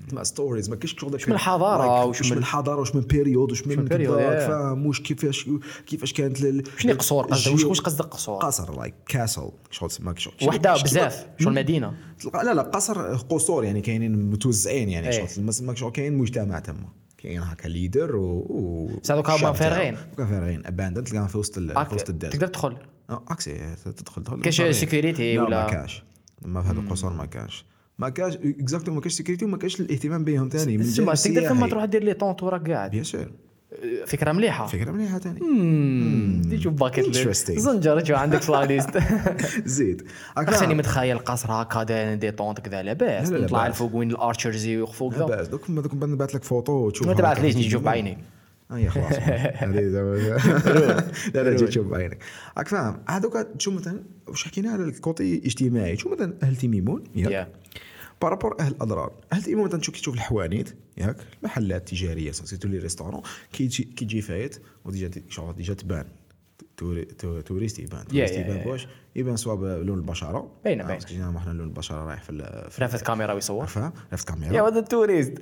تسمع 0.08 0.24
ستوريز 0.24 0.70
ما 0.70 0.76
كاينش 0.76 0.96
شغل 1.00 1.12
داك 1.12 1.28
من 1.28 1.34
الحضارة، 1.36 2.06
وش 2.06 2.22
وش 2.22 2.32
من 2.32 2.38
الحضارة 2.38 2.82
وش 2.82 2.96
من 2.96 3.02
بيريود 3.02 3.52
وش 3.52 3.68
من. 3.68 3.88
فاهم 3.88 4.86
وش 4.86 5.02
كيفاش 5.02 5.50
كيفاش 5.88 6.14
كانت 6.14 6.38
شنو 6.78 6.94
قصور؟ 6.94 7.26
قصدك؟ 7.26 7.66
واش 7.70 7.82
قصدك 7.82 8.06
قصور؟ 8.06 8.38
قصر 8.40 8.78
لايك 8.80 8.94
كاسل 9.08 9.50
شغل 9.72 9.90
تسمى 9.90 10.14
شغل 10.18 10.34
وحدة 10.44 10.76
شغل- 10.76 10.84
بزاف. 10.84 11.28
شو 11.40 11.50
المدينة 11.50 11.94
تلقى- 12.24 12.44
لا 12.46 12.54
لا 12.54 12.62
قصر 12.62 13.16
قصور 13.16 13.64
يعني 13.64 13.82
كاينين 13.82 14.32
متوزعين 14.32 14.90
يعني 14.90 15.10
إيه. 15.10 15.26
شغل 15.28 15.78
شغل 15.78 15.92
كاين 15.92 16.18
مجتمع 16.18 16.60
تما. 16.60 16.88
كاين 17.24 17.42
هكا 17.42 17.68
leader 17.68 18.16
و, 18.16 18.26
و 18.50 18.90
الشعب 19.04 19.24
تاعو. 19.24 19.54
فارغين. 19.54 19.96
هذوك 19.96 20.30
فارغين. 20.30 20.66
abandonnés 20.66 21.04
تلقاهم 21.04 21.28
في 21.28 21.38
وسط 21.38 21.58
ال- 21.58 21.86
في 21.90 21.96
وسط 21.96 22.10
الدار 22.10 22.32
تقدر 22.32 22.48
تدخل. 22.48 22.78
accès 23.10 23.76
تدخل 23.86 24.24
تدخل. 24.24 24.42
كاش. 24.42 24.62
sécurité 24.62 25.36
لا، 25.36 25.44
ولا- 25.44 25.64
ما 25.66 25.70
كاش. 25.72 26.04
ما 26.46 26.62
في 26.62 26.68
هذا 26.70 26.80
القصور 26.80 27.14
ما 27.14 27.26
كاش. 27.26 27.66
ما 28.00 28.10
كاش 28.10 28.36
exact 28.36 28.94
ما 28.94 29.02
كاش 29.02 29.12
sécurité 29.14 29.46
وما 29.46 29.58
كاش 29.58 29.82
الاهتمام 29.82 30.24
بهم 30.24 30.50
ثاني 30.50 30.78
تقدر 30.78 31.48
ثم. 31.50 31.66
تروح 31.68 31.86
دير 31.86 32.04
les 32.04 32.14
tentes 32.14 32.44
وراك 32.44 32.70
قاعد. 32.72 32.92
bien 32.92 33.04
sûr 33.04 33.32
فكرة 34.06 34.32
مليحة. 34.32 34.68
فكرة 34.68 34.92
مليحة 34.92 35.20
ثاني 35.20 35.40
دي 36.42 36.62
شوف 36.62 36.74
bucket. 36.74 37.26
list. 37.26 37.52
زنجر 37.52 38.04
شو 38.06 38.16
عندك 38.16 38.42
في 38.46 38.52
la 38.52 38.66
liste 38.66 38.98
زيد 39.66 40.08
خليني 40.48 40.76
متخيل 40.76 41.18
قصر 41.20 41.52
هكا 41.52 42.14
des 42.16 42.32
tentes 42.32 42.60
كذا 42.60 42.82
لاباس 42.84 43.30
لا، 43.32 43.38
لا، 43.38 43.44
نطلع 43.44 43.58
لاباس. 43.60 43.74
الفوق 43.76 43.96
وين 43.96 44.12
ال 44.12 44.18
archers 44.18 44.66
يوقفوا 44.66 45.12
كذا 45.12 45.26
بس 45.26 45.48
دوك 45.48 45.72
دوك 45.72 45.94
نبعث 45.94 46.36
لك 46.36 46.44
فوتو 46.44 46.72
وتشوف 46.74 47.08
ما 47.08 47.14
تبعث 47.14 47.40
ليش 47.42 47.56
نجي 47.56 47.68
نشوف. 47.68 47.82
بعيني 47.84 48.18
اي 48.74 48.90
خلاص. 48.90 49.14
هذه 49.62 49.88
زعما- 49.90 51.04
لا 51.34 51.44
لا 51.44 51.56
جيت 51.56 51.70
تشوف 51.70 51.88
بعينك. 51.88 52.18
راك 52.58 52.68
فاهم 52.68 53.00
هذوك 53.10 53.38
تشوف 53.60 53.74
مثلا 53.76 54.00
واش 54.28 54.44
حكينا 54.44 54.70
على 54.72 54.84
ال 54.84 54.94
côté 54.94 55.36
الاجتماعي؟ 55.38 55.98
شوف 55.98 56.12
مثلا 56.14 56.34
أهل 56.44 56.56
تيميمون؟ 56.56 57.04
yeah 57.16 57.48
par 58.24 58.35
rapport 58.35 58.60
أهل 58.60 58.72
أدرار. 58.72 59.14
تيميمون 59.44 59.66
مثلا 59.68 59.80
تشوف 59.80 59.96
تشوف 59.96 60.16
الحوانيت؟ 60.16 60.76
ياك؟ 60.98 61.18
المحلات 61.40 61.82
التجارية 61.82 62.32
surtout 62.32 62.68
les 62.68 62.78
restaurants 62.78 63.22
كي 63.54 63.68
تجي 63.68 63.84
كي 63.84 64.06
تجي 64.06 64.22
فايت 64.22 64.62
و 64.86 64.91
déjà 64.91 65.12
شغل 65.30 65.56
déjà 65.56 65.74
تبان. 65.74 66.06
touri- 66.78 67.06
tou- 67.06 67.42
touriste 67.42 67.80
يبان. 67.80 68.08
touriste 68.08 68.34
يا- 68.34 68.40
يبان 68.40 68.58
yeah. 68.58 68.64
بواش. 68.64 68.88
يبان 69.16 69.36
سواء 69.38 69.56
بلون 69.56 69.98
البشرة. 69.98 70.52
parce 70.66 70.93
que 70.93 71.10
جينا 71.14 71.38
إحنا 71.38 71.52
لون 71.54 71.68
البشرة 71.68 72.04
رايح 72.06 72.24
في 72.24 72.68
في 72.70 72.82
رافت 72.82 73.06
كاميرا 73.06 73.34
ويصور؟ 73.34 73.66
فاهم 73.66 73.94
yeah 74.12 74.18
caméra. 74.18 74.62
ولد 74.62 74.78
ال 74.78 74.84
touriste 74.84 75.34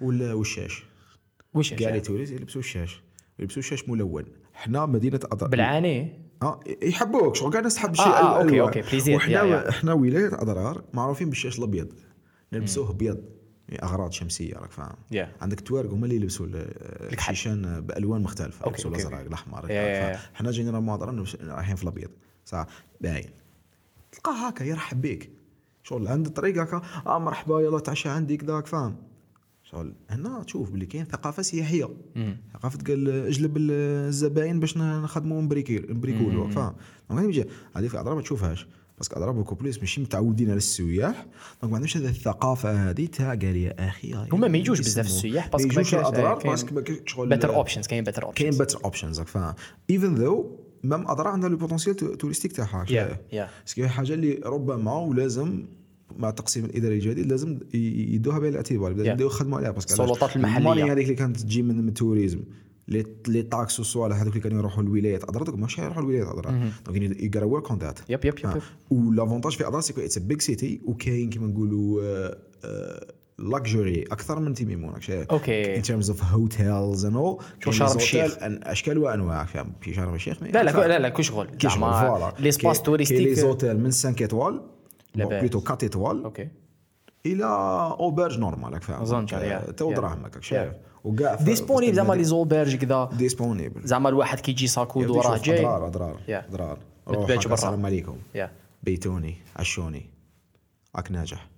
ولا 0.00 0.32
والشاش 0.34 0.84
وش 1.54 1.74
كاع 1.74 1.90
les 1.90 2.00
touristes 2.00 2.32
يلبسوا 2.32 2.60
الشاش 2.60 3.02
يلبسوا 3.38 3.58
الشاش 3.58 3.88
ملون. 3.88 4.24
حنا 4.54 4.86
مدينة 4.86 5.20
أدرار 5.24 5.50
بالعاني. 5.50 6.29
آه 6.42 6.60
يحبوك 6.82 7.34
شغل 7.36 7.50
كاع 7.50 7.58
الناس 7.58 7.74
تحب 7.74 7.90
الشيء 7.92 8.06
آه، 8.06 8.38
آه، 8.38 8.42
الألوان. 8.42 8.60
okay, 8.60 8.82
plaisir، 8.82 9.16
وحنا. 9.16 9.68
إحنا 9.68 9.92
ولاية 9.92 10.30
أدرار 10.32 10.84
معروفين 10.94 11.28
بالشاش 11.28 11.58
الابيض 11.58 11.92
نلبسوه 12.52 12.90
أبيض 12.90 13.20
يعني 13.68 13.82
أغراض 13.82 14.12
شمسية 14.12 14.54
راك 14.54 14.70
فاهم 14.72 14.96
yeah. 15.10 15.32
عندك 15.40 15.60
توارق 15.60 15.90
هما 15.90 16.04
اللي 16.04 16.16
يلبسوا 16.16 16.46
ال- 16.46 17.12
الشيشان 17.18 17.80
بألوان 17.80 18.22
مختلفة 18.22 18.64
okay, 18.64 18.68
يلبسوا 18.82 18.90
okay, 18.90 19.02
الازرق 19.02 19.20
الأحمر 19.26 19.70
yeah. 19.70 20.12
فاهم؟ 20.12 20.20
حنا 20.34 20.50
جينا 20.50 20.70
نلبس- 21.24 21.36
رايحين 21.42 21.76
في 21.76 21.82
الأبيض 21.82 22.10
صح 22.46 22.66
باين 23.00 23.30
تلقاه 24.12 24.48
هكا 24.48 24.64
يرحب 24.64 25.00
بك 25.02 25.30
شغل 25.82 26.08
عند 26.08 26.26
الطريق 26.26 26.62
هكا 26.62 26.82
آه 27.06 27.18
مرحبا 27.18 27.60
يلا 27.60 27.78
تعشى 27.78 28.08
عندي 28.08 28.36
كذاك 28.36 28.66
فاهم 28.66 28.96
شغل. 29.70 29.94
هنا 30.10 30.42
تشوف 30.42 30.70
باللي 30.70 30.86
كاين 30.86 31.04
ثقافة 31.04 31.42
سياحية. 31.42 31.88
ثقافة 32.54 32.78
قال 32.86 33.08
اجلب 33.26 33.56
ال- 33.56 33.70
الزباين 34.08 34.60
باش 34.60 34.76
نخدموا 34.76 35.42
نبريكي 35.42 35.78
نبريكولو 35.78 36.48
فاهم؟ 36.48 36.74
donc 37.10 37.46
هذه 37.76 37.86
في 37.88 38.00
ادرار 38.00 38.16
ما 38.16 38.22
تشوفهاش. 38.22 38.66
parce 38.98 39.09
que 39.09 39.16
ادرار 39.16 39.34
beaucoup 39.34 39.54
plus 39.54 39.78
ماشي 39.78 40.00
متعودين 40.00 40.48
على 40.48 40.56
السياح. 40.56 41.26
donc 41.62 41.70
ما 41.72 41.74
عندهمش 41.76 41.96
هذه 41.96 42.08
الثقافة 42.08 42.90
هذه 42.90 43.06
تاع 43.06 43.28
قال 43.28 43.56
يا 43.56 43.88
أخي 43.88 44.14
هما 44.32 44.48
ما 44.48 44.58
يجوش 44.58 44.80
بزاف 44.80 45.06
السياح 45.06 45.48
parce 45.48 45.61
que 45.61 45.68
ما 45.68 45.72
يجوش 45.74 45.90
كاين 45.94 46.34
parce 46.44 46.63
que 46.63 46.74
ما 46.74 46.80
كاينش 46.80 47.00
شغل 47.12 47.28
better 47.28 47.54
options 47.54 47.86
كاين 47.86 48.04
better 48.04 48.22
كاين 48.22 48.30
options 48.52 48.58
better 48.58 48.84
options 48.84 49.18
راك 49.18 49.28
فاهم. 49.28 49.54
ايفن 49.90 50.14
ذو 50.14 50.58
مام 50.82 51.08
أضرار 51.10 51.28
عندها 51.28 51.48
لو 51.48 51.56
بوتونسيال 51.56 51.96
توريستيك 51.96 52.52
تاعها 52.52 52.84
يا 52.90 53.20
يا 53.78 53.88
حاجة 53.88 54.14
اللي 54.14 54.40
ربما 54.44 54.94
ولازم 54.94 55.64
مع 56.18 56.28
التقسيم 56.28 56.64
الاداري 56.64 56.94
الجديد 56.94 57.26
لازم 57.26 57.58
يدوها 57.74 58.38
بعين 58.38 58.52
الاعتبار 58.52 58.90
لازم 58.92 59.04
Yeah. 59.04 59.12
يبداو 59.12 59.26
يخدموا 59.26 59.58
عليها. 59.58 59.70
باسكو؟ 59.70 59.92
السلطات. 59.92 60.36
الماني 60.36 60.82
هذيك 60.82 61.04
اللي 61.04 61.14
كانت 61.14 61.40
تجي 61.40 61.62
من 61.62 61.88
التوريزم 61.88 62.40
لي 62.88 63.06
لي 63.28 63.42
تاكس 63.42 63.78
والصوالح 63.78 64.16
هذوك 64.16 64.32
اللي 64.32 64.40
كانوا 64.40 64.58
يروحوا 64.58 64.82
الولايات 64.82 65.24
اضرار 65.24 65.42
دوك 65.44 65.54
ماشي 65.54 65.82
يروحوا 65.82 66.02
الولايات 66.02 66.26
اضرار 66.26 66.70
دونك 66.86 67.34
غاتا 67.34 67.44
ورك 67.44 67.70
اون 67.70 67.78
ذات 67.78 67.98
يب 68.08 68.24
يب 68.24 68.34
يب 68.44 68.62
ولافونتاج 68.90 69.52
في 69.52 69.66
اضرار 69.66 69.80
سيكو 69.80 70.00
اتس 70.00 70.18
بيج 70.18 70.40
سيتي 70.40 70.80
وكاين 70.84 71.30
كيما 71.30 71.46
نقولوا 71.46 72.00
لاكجري 73.38 74.02
أكثر 74.02 74.40
من 74.40 74.54
تيميمون 74.54 74.94
أوكي. 75.10 75.76
ان 75.76 75.82
ترمز 75.82 76.10
اوف 76.10 76.24
هوتيلز 76.24 77.04
اند 77.04 77.16
اول 77.16 77.38
شرم 77.70 77.96
الشيخ؟ 77.96 78.36
أشكال 78.40 78.98
وأنواع. 78.98 79.44
فاهم 79.44 79.72
في 79.80 79.94
شرم 79.94 80.14
الشيخ؟ 80.14 80.42
لا 80.42 80.62
لا 80.62 80.88
لا 80.88 80.98
لا 80.98 81.08
كل 81.08 81.24
شغل. 81.24 81.46
كي 81.46 81.68
شغل 81.68 81.80
زعما 81.80 82.08
فوالا. 82.08 82.34
لي 82.38 82.52
سباس 82.52 82.76
كي 82.76 82.80
لي 82.80 82.84
توريستيك 82.84 83.32
زوتيل 83.32 83.78
من 83.78 83.84
5 83.84 84.14
ايطوال 84.20 84.60
بليتو 85.14 85.58
4 85.58 85.78
ايطوال 85.82 86.24
أوكي 86.24 86.48
إلى 87.26 87.44
اوبرج 88.00 88.38
نورمال 88.38 88.72
راك 88.72 88.82
فاهم. 88.82 89.26
يا. 89.32 89.70
تو 89.70 89.90
يا. 89.90 89.96
دراهم 89.96 90.24
هكاك 90.24 90.42
شايف؟ 90.42 90.72
وكاع 91.04 91.34
ديسبونيبل 91.34 91.94
زعما 91.94 92.14
لي 92.14 92.24
زوبيرج 92.24 92.76
كذا 92.76 93.10
ديسبونيبل 93.12 93.80
زعما 93.84 94.08
الواحد 94.08 94.40
كيجي 94.40 94.66
ساكود 94.66 95.10
وراه 95.10 95.38
جاي 95.38 95.66
أضرار 95.66 95.86
أضرار. 95.86 96.18
أضرار. 96.28 96.78
هكا، 97.08 97.36
برا. 97.36 97.54
السلام 97.54 97.86
عليكم. 97.86 98.16
بيتوني 98.82 99.36
عشوني. 99.56 100.10
راك 100.96 101.12
ناجح. 101.12 101.48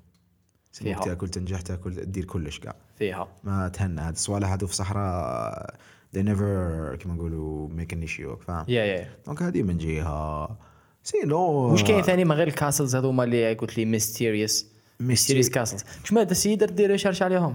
فيها. 0.73 1.01
تاكل 1.01 1.29
تنجح 1.29 1.61
تاكل 1.61 1.95
دير 1.95 2.25
كلش 2.25 2.59
كاع 2.59 2.75
فيها. 2.97 3.29
ما 3.45 3.69
تهنى. 3.69 4.01
هاد 4.01 4.13
الصوالح 4.13 4.49
هادو 4.51 4.67
في 4.67 4.73
الصحراء 4.73 5.75
they 6.17 6.21
never 6.21 6.97
كيما 6.97 7.15
نقولوا 7.15 7.69
make 7.69 7.95
an 7.95 8.09
issue 8.09 8.37
فاهم؟ 8.47 8.65
yeah 8.69 8.85
yeah. 8.85 9.09
donc 9.27 9.43
هادي 9.43 9.63
من 9.63 9.79
جهة. 9.79 10.57
sinon 11.05 11.39
واش 11.39 11.83
كاين 11.85 12.03
ثاني 12.03 12.25
من 12.25 12.33
غير 12.33 12.49
ال 12.49 12.55
castles 12.55 12.97
هذوما 12.97 13.25
اللي 13.25 13.55
قلت 13.55 13.79
لي 13.79 13.85
mysterious 13.85 14.67
mysterious 15.01 15.49
castles 15.49 15.85
شو 16.05 16.19
هذا 16.19 16.31
السيد 16.31 16.65
دير 16.65 16.91
recherche 16.91 17.23
عليهم. 17.23 17.55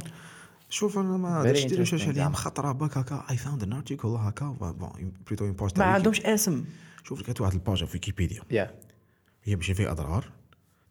شوف 0.70 0.98
أنا 0.98 1.18
ما 1.18 1.44
درتش 1.44 1.66
دير 1.66 1.80
research 1.80 2.08
عليهم. 2.08 2.34
خاطر 2.34 2.72
باك 2.72 2.98
هكا 2.98 3.26
I 3.30 3.38
found 3.38 3.64
an 3.64 3.74
article 3.74 4.08
هكا 4.08 4.46
bon 4.46 5.12
plutôt 5.28 5.46
un 5.46 5.54
post 5.54 5.80
ما 5.80 5.86
عندهمش 5.86 6.22
اسم. 6.22 6.66
شوف 7.04 7.22
لقيت 7.22 7.42
واحد 7.42 7.54
ال 7.54 7.60
page 7.60 7.84
في 7.86 7.94
ويكيبيديا 7.94 8.42
yeah 8.52 8.76
هي 9.44 9.56
ماشي 9.56 9.74
فيها 9.74 9.92
أدرار. 9.92 10.32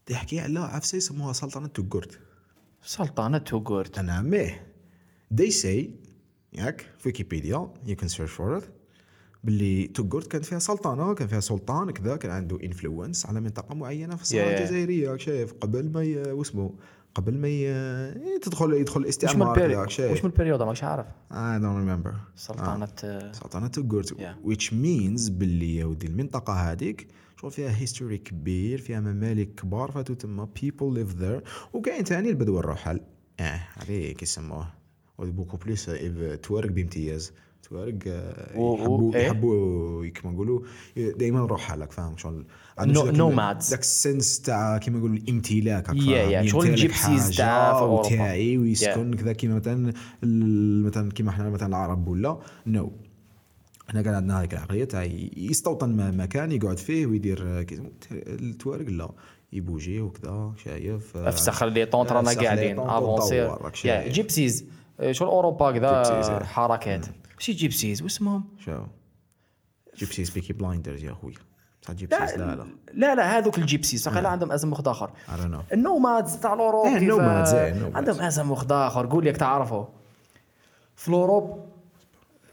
تحكي 0.06 0.40
على 0.40 0.60
عفسه 0.60 0.96
يسموها 0.96 1.32
سلطنة 1.32 1.66
توغورت. 1.66 2.18
سلطنة 2.82 3.38
توغورت. 3.38 3.98
أنا 3.98 4.22
ميه 4.22 4.66
they 5.34 5.50
say 5.62 5.84
ياك 6.52 6.80
في 6.98 7.06
ويكيبيديا 7.06 7.68
you 7.86 7.94
can 7.94 8.08
search 8.08 8.38
for 8.38 8.60
it. 8.60 8.64
باللي 9.46 9.86
توغورت 9.86 10.26
كانت 10.26 10.44
فيها 10.44 10.58
سلطنه 10.58 11.14
كان 11.14 11.28
فيها 11.28 11.40
سلطان 11.40 11.90
كذا 11.90 12.16
كان 12.16 12.30
عنده 12.30 12.58
influence 12.64 13.26
على 13.26 13.40
منطقة 13.40 13.74
معينة 13.74 14.16
في 14.16 14.22
الصحراء 14.22 14.46
Yeah, 14.46 14.58
yeah. 14.58 14.60
الجزائريه 14.60 15.10
راك 15.10 15.20
شايف 15.20 15.52
قبل 15.52 15.92
ما 15.92 16.32
واسمه 16.32 16.74
قبل 17.14 17.38
ما 17.38 18.38
تدخل 18.42 18.72
يدخل 18.72 19.00
الاستعمار 19.00 19.70
راك 19.76 19.90
شايف. 19.90 20.24
من 20.24 20.30
ال 20.30 20.34
période 20.34 20.62
ماكش 20.62 20.84
عارف. 20.84 21.06
I 21.30 21.58
don't 21.62 21.78
remember. 22.06 22.14
سلطنة 22.36 22.88
آه. 23.04 23.32
سلطنة 23.32 23.66
توغورت 23.66 24.14
which 24.44 24.70
means 24.70 25.30
باللي 25.30 25.76
يا 25.76 25.84
ودي 25.84 26.06
المنطقة 26.06 26.52
هذيك 26.52 27.06
شغل 27.40 27.50
فيها 27.50 27.76
history 27.80 28.18
كبير 28.18 28.78
فيها 28.78 29.00
ممالك 29.00 29.54
كبار 29.54 29.90
فاتو 29.90 30.14
ثما 30.14 30.48
people 30.58 30.96
live 30.98 31.20
there. 31.22 31.48
وكاين 31.72 32.04
ثاني 32.04 32.30
البدو 32.30 32.58
الرحل 32.60 33.00
آه 33.40 33.60
هذه 33.74 34.12
كيسموه 34.12 34.68
beaucoup 35.18 35.56
plus 35.56 35.90
توارق 36.42 36.70
بامتياز. 36.70 37.32
توارق 37.70 37.94
آه، 38.06 38.50
يحبوا 38.52 39.14
إيه؟ 39.14 39.26
يحبوا 39.26 40.06
كيما 40.06 40.32
نقولوا 40.34 40.60
دائما 40.96 41.46
رحل 41.46 41.80
هاك 41.82 41.92
فاهم 41.92 42.16
شغل 42.16 42.44
عندهم 42.78 43.40
ذاك- 43.40 43.80
ال 43.80 43.92
sens 43.92 44.40
تاع 44.40 44.78
كيما 44.78 44.98
نقولوا 44.98 45.16
الامتلاك 45.16 45.86
فاهم؟ 45.86 45.96
yeah. 46.44 46.46
شغل 46.46 46.66
ال 46.66 46.75
gypsies 46.75 47.36
تاع. 47.36 47.80
وتاعي 47.82 48.58
ويسكن 48.58 49.14
كذا 49.14 49.32
كيما 49.32 49.54
مثلا 49.54 49.92
مثلا 50.86 51.10
كيما 51.12 51.30
إحنا 51.30 51.50
مثلا 51.50 51.68
العرب 51.68 52.08
ولا 52.08 52.38
nous 52.66 52.92
إحنا 53.88 54.02
كان 54.02 54.14
عندنا 54.14 54.40
هذيك 54.40 54.52
العقلية 54.54 54.84
تاع 54.84 55.02
يستوطن 55.36 56.16
مكان 56.16 56.52
يقعد 56.52 56.78
فيه 56.78 57.06
ويدير 57.06 57.42
آه، 57.46 57.66
التوارق 58.12 58.88
لا 58.88 59.08
يبوجي 59.52 60.00
وكذا 60.00 60.52
شايف 60.64 61.16
آه، 61.16 61.28
أفسخ 61.28 61.62
لي 61.62 61.86
طونت 61.86 62.12
رانا 62.12 62.30
قاعدين 62.32 62.78
افونسي 62.78 63.48
يا. 63.84 64.08
جيبسيز 64.08 64.64
شغل 65.10 65.28
أوروبا 65.28 65.72
كذا 65.72 66.02
yeah. 66.02 66.42
حركات 66.42 67.06
ماشي 67.36 67.52
جيبسيز 67.52 68.02
واسمهم 68.02 68.44
شو 68.64 68.82
جيبسيز 69.96 70.30
بيكي 70.30 70.52
بلايندرز 70.52 71.04
يا 71.04 71.12
خويا 71.12 71.34
بصح 71.82 71.92
جيبسيز 71.92 72.34
لا 72.34 72.54
لا 72.54 72.66
لا. 72.94 73.14
لا 73.14 73.38
هذوك 73.38 73.58
الجيبسيز 73.58 74.02
صح 74.02 74.16
عندهم 74.16 74.52
اسم 74.52 74.72
واحد 74.72 74.88
اخر. 74.88 75.10
النومادز 75.72 76.36
تاع 76.36 76.54
الأوروب 76.54 76.86
إيه، 76.86 76.96
النومادز، 76.96 77.54
إيه،. 77.54 77.90
عندهم 77.94 78.20
اسم 78.20 78.50
واحد 78.50 78.72
اخر 78.72 79.06
قول 79.06 79.26
لك 79.26 79.36
تعرفوا. 79.36 79.84
في 80.96 81.08
الاوروب 81.08 81.75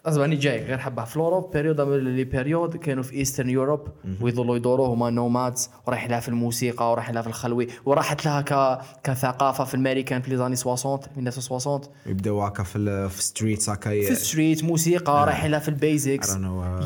اسمعني 0.05 0.35
جاي 0.35 0.65
غير 0.65 0.77
حبه 0.77 1.03
في 1.03 1.15
الاوروب 1.15 1.51
بيريود 1.51 1.81
لي 1.81 2.23
بيريود 2.23 2.77
كانوا 2.77 3.03
في 3.03 3.15
ايسترن 3.15 3.49
يوروب 3.49 3.87
ويظلوا 4.21 4.55
يدوروا 4.55 4.87
هما 4.87 5.09
نومادز 5.09 5.69
ورايح 5.87 6.09
لها 6.09 6.19
في 6.19 6.29
الموسيقى 6.29 6.91
ورايح 6.91 7.09
لها 7.11 7.21
في 7.21 7.27
الخلوي 7.27 7.67
وراحت 7.85 8.25
لها 8.25 8.41
ك... 8.41 8.81
كثقافة 9.03 9.63
في 9.63 9.73
الماريكان 9.73 10.21
في 10.21 10.29
لي 10.29 10.37
زاني 10.37 10.55
60 10.55 10.99
1960 11.17 11.81
يبداو 12.05 12.41
هكا 12.41 12.63
في 12.63 13.09
في 13.09 13.23
ستريتس 13.23 13.69
هكا 13.69 13.89
في 13.89 14.11
الستريت 14.11 14.63
موسيقى 14.63 15.25
رايحين 15.25 15.51
لها 15.51 15.59
في 15.59 15.69
البيزكس 15.69 16.33
uh, 16.33 16.37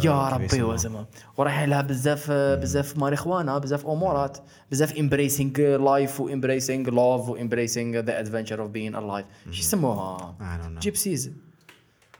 يا 0.05 0.29
ربي. 0.29 0.63
وزعما 0.63 1.05
ورايحين 1.37 1.69
لها 1.69 1.81
بزاف 1.81 2.31
بزاف 2.31 2.97
ماريخوانا 2.97 3.57
بزاف 3.57 3.85
أمورات 3.85 4.37
بزاف 4.71 4.97
امبريسينغ 4.97 5.59
لايف 5.59 6.19
وامبريسينغ 6.19 6.89
لوف 6.89 7.29
وامبريسينغ 7.29 7.99
ذا 7.99 8.19
ادفنتشر 8.19 8.61
اوف 8.61 8.69
بين 8.71 8.95
الايف 8.95 9.25
شو 9.51 9.59
يسموها؟ 9.59 10.35
I 10.39 11.46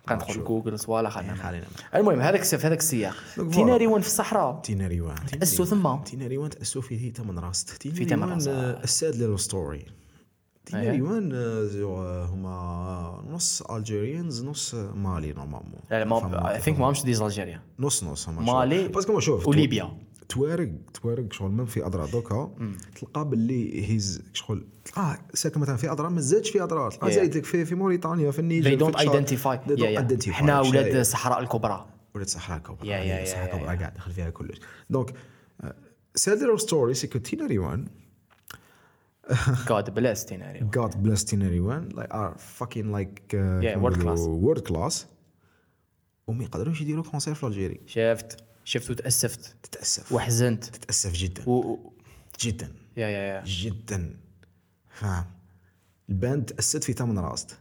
don't 0.07 0.11
know. 0.11 0.13
جيبسيز 0.13 0.23
ندخل 0.23 0.33
شوف. 0.33 0.47
جوجل 0.47 0.79
صوالح 0.79 1.09
خلينا 1.11 1.35
خلينا. 1.35 1.65
المهم 1.95 2.19
هذاك 2.21 2.43
في 2.43 2.55
هذاك 2.67 2.79
السياق 2.79 3.15
دونك 3.37 3.53
تيناريون 3.53 4.01
في 4.01 4.07
الصحراء 4.07 4.59
تيناريوان 4.63 5.15
تأسسوا 5.39 5.65
ثما. 5.65 6.01
تيناريوان 6.05 6.49
تأسسوا 6.49 6.81
في 6.81 7.09
تمن 7.09 7.39
راس 7.39 7.65
تمن 7.65 7.93
تيناريوان 7.93 8.33
راس. 8.33 8.47
آه، 8.47 8.83
الساد 8.83 9.15
ليلو 9.15 9.37
ستوري 9.37 9.85
تيناريوان 10.65 11.31
زو- 11.67 11.97
آه، 12.03 12.25
هما 12.25 13.23
نص 13.31 13.61
ألجيريانز 13.61 14.43
نص 14.43 14.75
مالي 14.75 15.33
نورمالمون 15.33 15.79
لا 15.91 16.05
لا 16.05 16.55
اي 16.55 16.61
ثينك 16.61 16.79
ما 16.79 16.89
همش 16.89 17.03
ديز 17.03 17.21
ألجيريا 17.21 17.61
نص 17.79 18.03
نص 18.03 18.29
مالي. 18.29 18.87
باسكو 18.87 19.19
شوف 19.19 19.47
وليبيا. 19.47 19.91
توارق 20.29 20.69
توارق 20.93 21.33
شغل 21.33 21.51
من 21.51 21.65
في 21.65 21.85
اضرار 21.85 22.09
دوكا 22.09 22.55
تلقى 22.95 23.29
باللي 23.29 23.89
هيز 23.91 24.21
شغل 24.33 24.67
تلقاه 24.85 25.17
ساكن 25.33 25.59
مثلا 25.59 25.75
في 25.77 25.91
اضرار 25.91 26.09
ما 26.09 26.21
زادش 26.21 26.49
في 26.49 26.63
اضرار 26.63 26.91
تلقاه. 26.91 27.09
زايد 27.09 27.37
لك 27.37 27.45
في 27.45 27.65
في 27.65 27.75
موريتانيا 27.75 28.31
في 28.31 28.39
النيجر 28.39 28.77
they 28.77 28.81
don't 28.81 28.95
identify. 28.97 29.67
They 29.67 29.69
don't 29.69 29.79
Yeah, 29.79 29.97
yeah. 29.97 30.11
identify. 30.11 30.29
إحنا 30.29 30.53
أولاد 30.57 30.83
شايف. 30.83 30.95
الصحراء 30.95 31.39
الكبرى. 31.39 31.85
ولاد 32.15 32.25
الصحراء 32.25 32.57
الكبرى. 32.57 33.23
الصحراء 33.23 33.45
الكبرى. 33.55 33.77
قاعد 33.77 33.93
دخل 33.93 34.11
فيها 34.11 34.29
كلش. 34.29 34.59
donc 34.89 35.13
sad 36.15 36.55
story 36.55 36.93
c'est 36.93 37.09
que 37.09 37.19
تيناريوان 37.19 37.87
God 39.67 39.85
bless 39.99 40.25
تيناريوان 40.25 40.71
God 40.71 40.91
bless 40.91 41.23
تيناريوان 41.23 41.89
like 41.89 42.11
are 42.11 42.37
fucking 42.59 42.87
like 42.95 43.33
uh, 43.33 43.63
Yeah, 43.63 43.83
world 43.83 44.01
class. 44.01 44.19
world 44.19 44.71
class? 44.71 45.05
وما 46.27 46.43
يقدروش 46.43 46.81
يديروا 46.81 47.03
concert 47.03 47.33
في 47.33 47.43
l'Algérie 47.45 47.81
شفت. 47.85 48.43
شفت 48.67 48.89
وتأسفت. 48.89 49.55
تتأسف. 49.63 50.11
وحزنت. 50.11 50.63
تتأسف 50.63 51.11
جدا. 51.13 51.49
و... 51.49 51.77
جدا. 52.39 52.71
yeah 52.97 53.07
yeah 53.07 53.19
yeah. 53.19 53.43
جدا. 53.45 54.17
فاهم. 54.89 55.25
ال 56.09 56.16
band 56.16 56.45
تاسست 56.45 56.83
في 56.83 56.93
تمنراست 56.93 57.43
yeah 57.43 57.57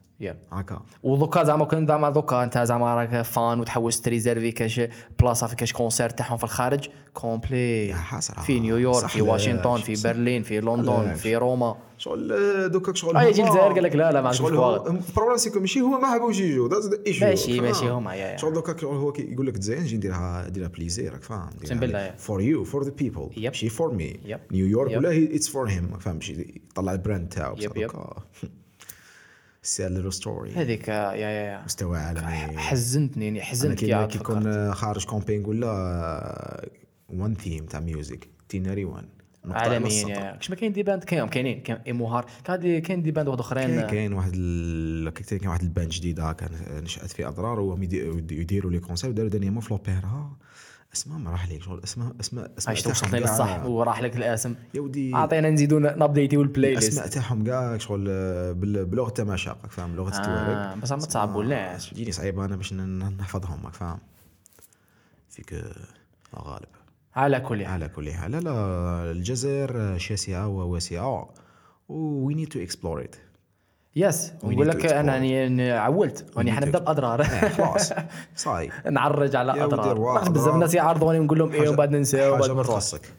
هكا 0.52 0.82
ودوكا 1.02 1.44
زعما 1.44 1.64
كنت 1.64 1.88
زعما 1.88 2.10
دوكا 2.10 2.44
انت 2.44 2.59
زعما 2.59 2.94
راك 2.94 3.22
fan 3.22 3.60
وتحوس 3.60 4.01
تريزيرفي 4.01 4.52
كاش 4.52 4.80
بلاصة 5.20 5.47
في 5.47 5.56
كاش 5.56 5.72
concert 5.72 6.10
تاعهم 6.10 6.36
في 6.36 6.44
الخارج 6.44 6.88
complet 7.14 7.94
حسرة. 7.94 8.40
في 8.40 8.60
نيويورك 8.60 9.06
في 9.06 9.22
واشنطن 9.22 9.76
في. 9.76 10.02
برلين 10.05 10.43
في 10.43 10.60
لندن. 10.60 11.14
في 11.14 11.36
روما 11.36 11.76
شغل 11.98 12.28
دوكا 12.70 12.94
شغل 12.94 13.16
آه، 13.16 13.22
يجي 13.22 13.43
الجزائر 13.43 13.72
قال 13.72 13.82
لك 13.82 13.97
لا، 13.97 14.12
لا، 14.12 14.22
ما 14.22 14.28
واحد. 14.28 14.86
ال 14.86 14.92
problème 14.92 15.36
c'est 15.36 15.51
que 15.51 15.60
ماشي 15.60 15.80
هما 15.80 15.98
ما 15.98 16.14
حبوش 16.14 16.38
يجوا 16.40 16.68
ماشي- 17.22 17.60
ماشي 17.60 17.88
هما،. 17.90 18.36
شغل 18.36 18.52
دوكا 18.52 18.86
هو 18.86 19.12
يقول 19.18 19.47
لك 19.47 19.55
الجزائر 19.55 19.80
نجي 19.80 19.97
نديرها 19.97 20.47
نديرها 20.48 20.68
plaisir 20.68 21.12
راك 21.12 21.22
فاهم. 21.22 21.51
for 22.16 22.40
you 22.40 22.64
for 22.64 22.84
the 22.84 22.90
people. 22.90 23.30
ماشي 23.36 23.68
for 23.68 23.94
me. 23.94 24.16
نيويورك. 24.52 24.97
ولا 24.97 25.34
it's 25.34 25.48
for 25.48 25.68
him 25.68 25.98
فاهم 25.98 26.20
شي 26.20 26.60
يطلع 26.70 26.93
ال 26.92 26.98
brand 26.98 27.28
تاعو 27.28 27.56
سير 29.66 30.10
ستوري 30.10 30.52
هذيك 30.52 30.88
يا 30.88 31.12
يا 31.12 31.28
يا. 31.30 31.62
مستوى 31.64 31.98
عالمي. 31.98 32.59
حزنتني 32.59 33.24
يعني 33.24 33.43
حزنت 33.43 33.78
كي 33.78 33.86
كي 33.86 33.93
عاد 33.94 34.09
كي 34.09 34.18
فكرت. 34.18 34.36
يكون 34.40 34.74
خارج 34.74 35.05
كومبينغ 35.05 35.48
ولا 35.48 36.68
وان 37.09 37.34
ثيم 37.34 37.66
تاع 37.66 37.80
ميوزك 37.80 38.28
تيناري 38.48 38.84
وان 38.84 39.05
عالميا 39.51 40.09
يا 40.09 40.36
كش 40.36 40.51
ما 40.51 40.56
كاين 40.56 40.72
دي 40.72 40.82
باند 40.82 41.05
كاين 41.05 41.28
كاينين 41.28 41.60
كاين 41.60 41.78
ايموهار 41.86 42.26
كاين 42.44 42.78
كاين 42.82 43.02
دي 43.02 43.10
باند 43.10 43.28
واحد 43.28 43.40
أخرين. 43.40 43.80
كاين 43.86 44.12
واحد 44.12 44.32
ال... 44.34 45.09
كاين 45.10 45.48
واحد 45.48 45.62
الباند 45.62 45.88
جديد 45.88 46.20
هاكا 46.20 46.48
نشأت 46.80 47.10
في 47.10 47.26
أضرار 47.28 47.60
وهم 47.60 47.82
يدي- 47.82 48.34
يديروا 48.40 48.70
لي 48.72 48.78
كونسير 48.78 49.10
داروا 49.10 49.30
دانيامون 49.30 49.60
في 49.60 49.70
لوبيرا 49.74 50.36
اسماء 50.97 51.18
ما 51.18 51.31
راح 51.31 51.48
لي 51.48 51.60
شغل 51.60 51.81
اسماء 51.85 52.12
اسماء 52.20 52.51
اسماء 52.59 52.77
تاعهم 52.77 52.93
توصلني 52.93 53.10
كاع- 53.10 53.20
للصح 53.32 53.64
وراح 53.64 54.01
لك 54.02 54.16
الاسم. 54.16 54.55
يا 54.74 54.81
ودي. 54.81 55.14
أعطينا 55.14 55.51
نزيدو 55.51 55.78
نابديتيو 55.78 56.43
البلاي 56.43 56.73
الأسماء 56.73 57.05
ليست 57.05 57.14
تاعهم 57.18 57.44
كاع 57.44 57.77
شغل 57.77 58.06
آه، 58.10 58.52
بلغة 58.52 59.14
راك 59.62 59.70
فاهم؟ 59.70 59.97
لغة 59.97 60.16
التوارق 60.16 60.56
آه 60.56 60.74
بس 60.74 60.93
ما 60.93 60.98
تصعبولناش 60.98 61.90
تجيني 61.90 62.12
صعيبة 62.12 62.44
أنا 62.44 62.56
باش 62.56 62.73
نحفظهم 62.73 63.64
راك 63.66 63.74
فاهم؟ 63.74 63.98
فيك 65.31 65.55
آه، 65.55 65.74
غالب. 66.36 66.68
على 67.16 67.40
كل 67.40 67.64
حال 67.66 67.73
على 67.82 67.89
كل 67.89 68.12
حال 68.12 68.31
لا 68.31 68.40
لا 68.40 69.10
الجزائر 69.10 69.98
شاسعة 69.98 70.48
وواسعة 70.48 71.31
we 71.88 72.34
need 72.34 72.48
to 72.48 72.58
explore 72.58 73.02
it 73.02 73.16
yes 73.96 74.32
نقول 74.44 74.68
لك. 74.68 74.86
أنا 74.86 75.12
راني 75.12 75.70
عولت 75.73 76.27
راني 76.36 76.51
to 76.52 76.55
حنبدأ 76.55 76.78
بأدرار. 76.78 77.24
خلاص 77.59 77.93
صاي 78.36 78.70
نعرج 78.90 79.36
على 79.36 79.59
يا 79.59 79.64
أدرار. 79.64 80.28
بزاف. 80.28 80.55
الناس 80.55 80.74
يعرضوني 80.74 81.18
ونقول 81.18 81.39
لهم 81.39 81.52
إيه 81.52 81.68
وبعد 81.68 81.90
ننسى 81.90 82.18
حاجة 82.23 82.36
ما 82.36 82.47
نروح. 82.47 82.66
تخصك 82.66 83.12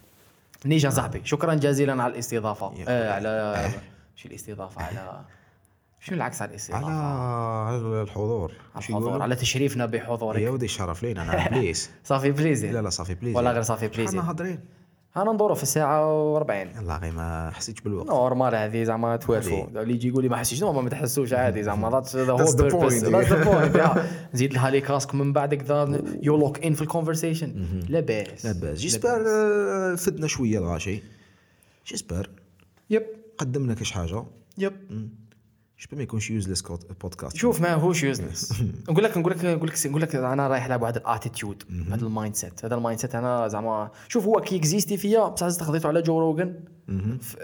نيجا 0.66 0.90
صاحبي 0.90 1.22
شكرا 1.24 1.54
جزيلا 1.54 2.04
على 2.04 2.14
الاستضافة. 2.14 2.74
يا 2.78 2.86
آه 2.88 3.14
على 3.14 3.70
شو 4.16 4.30
الاستضافة 4.30 4.82
على 4.84 5.22
شنو 5.99 6.18
العكس 6.18 6.41
على 6.41 6.52
الاستضافة؟ 6.52 6.86
على 6.88 7.78
الحضور. 7.78 8.52
على 8.76 8.86
الحضور؟ 8.90 9.22
على 9.22 9.36
تشريفنا 9.36 9.84
يا 9.84 9.90
بحضورك 9.90 10.48
ودي 10.52 10.66
الشرف 10.66 11.04
لينا 11.04 11.22
أنا 11.24 11.49
بليز 11.49 11.90
صافي 12.04 12.32
بليزي 12.32 12.72
لا 12.72 12.82
لا 12.82 12.90
صافي 12.90 13.14
بليز 13.16 13.36
ولا 13.36 13.52
غير 13.52 13.62
صافي 13.62 13.88
بليزي 13.88 14.20
إحنا 14.20 14.30
هاضرين 14.30 14.60
أنا 15.22 15.34
ندورو 15.34 15.56
في 15.56 15.64
الساعة 15.64 16.39
و40 16.39 16.52
يلا 16.52 16.98
غير 16.98 17.11
ما 17.14 17.52
حسيتش 17.53 17.81
بالوقت. 17.81 18.07
نورمال 18.07 18.56
هذه 18.56 18.84
زعما 18.84 19.15
توالفوا. 19.15 19.68
اللي 19.68 19.94
يجي 19.94 20.07
يقول 20.07 20.23
لي 20.23 20.30
ما 20.30 20.38
حسيتش 20.38 20.61
نو 20.64 20.81
ما 20.81 20.89
تحسوش 20.89 21.34
عادي 21.34 21.64
زعما 21.64 21.89
ذاتس 21.89 22.15
ذا 22.15 22.35
ذا 22.35 22.68
بوينت 22.68 24.02
نزيد 24.34 24.53
لها 24.53 24.69
لي 24.69 24.81
كاسك 24.81 25.15
من 25.15 25.34
بعد 25.34 25.56
كذا 25.56 26.02
يو 26.22 26.38
لوك 26.38 26.64
ان 26.65 26.73
في 26.73 26.81
الكونفرسيشن 26.81 27.53
لاباس. 27.89 28.45
لاباس. 28.45 28.77
جيسبر 28.80 29.26
آه، 29.27 29.95
فدنا 29.95 30.27
شوية 30.27 30.57
الغاشي. 30.57 31.03
j'espère 31.88 32.30
yep 32.89 33.03
قدمنا 33.38 33.73
كاش 33.73 33.91
حاجة. 33.91 34.23
yep 34.57 34.73
j'espère 35.80 35.98
ما 35.98 36.04
يكونش 36.04 36.30
useless 36.30 36.64
podcast 37.02 37.35
شوف 37.36 37.62
ما 37.62 37.74
هوش 37.74 38.04
useless 38.03 38.53
نقول 38.90 39.04
لك 39.04 39.18
نقول 39.18 39.32
لك 39.32 39.45
نقول 39.45 39.70
لك 39.70 39.88
نقول 39.88 40.02
لك 40.02 40.16
أنا 40.16 40.48
رايح 40.48 40.68
لعب 40.68 40.84
هذا 40.84 40.98
ال 40.98 41.05
attitude 41.05 41.64
هذا 41.91 42.06
ال 42.06 42.35
mindset 42.35 42.65
هذا 42.66 42.76
ال 42.76 42.99
mindset 42.99 43.15
أنا 43.16 43.48
زعما 43.48 43.91
شوف 44.08 44.26
هو 44.26 44.41
كي 44.41 44.56
اكزيستي 44.58 44.98
فيا 44.98 45.28
بصح 45.28 45.48
زدت 45.48 45.64
خذيته 45.64 45.88
على 45.88 46.02
جو 46.02 46.20
روجن 46.20 46.54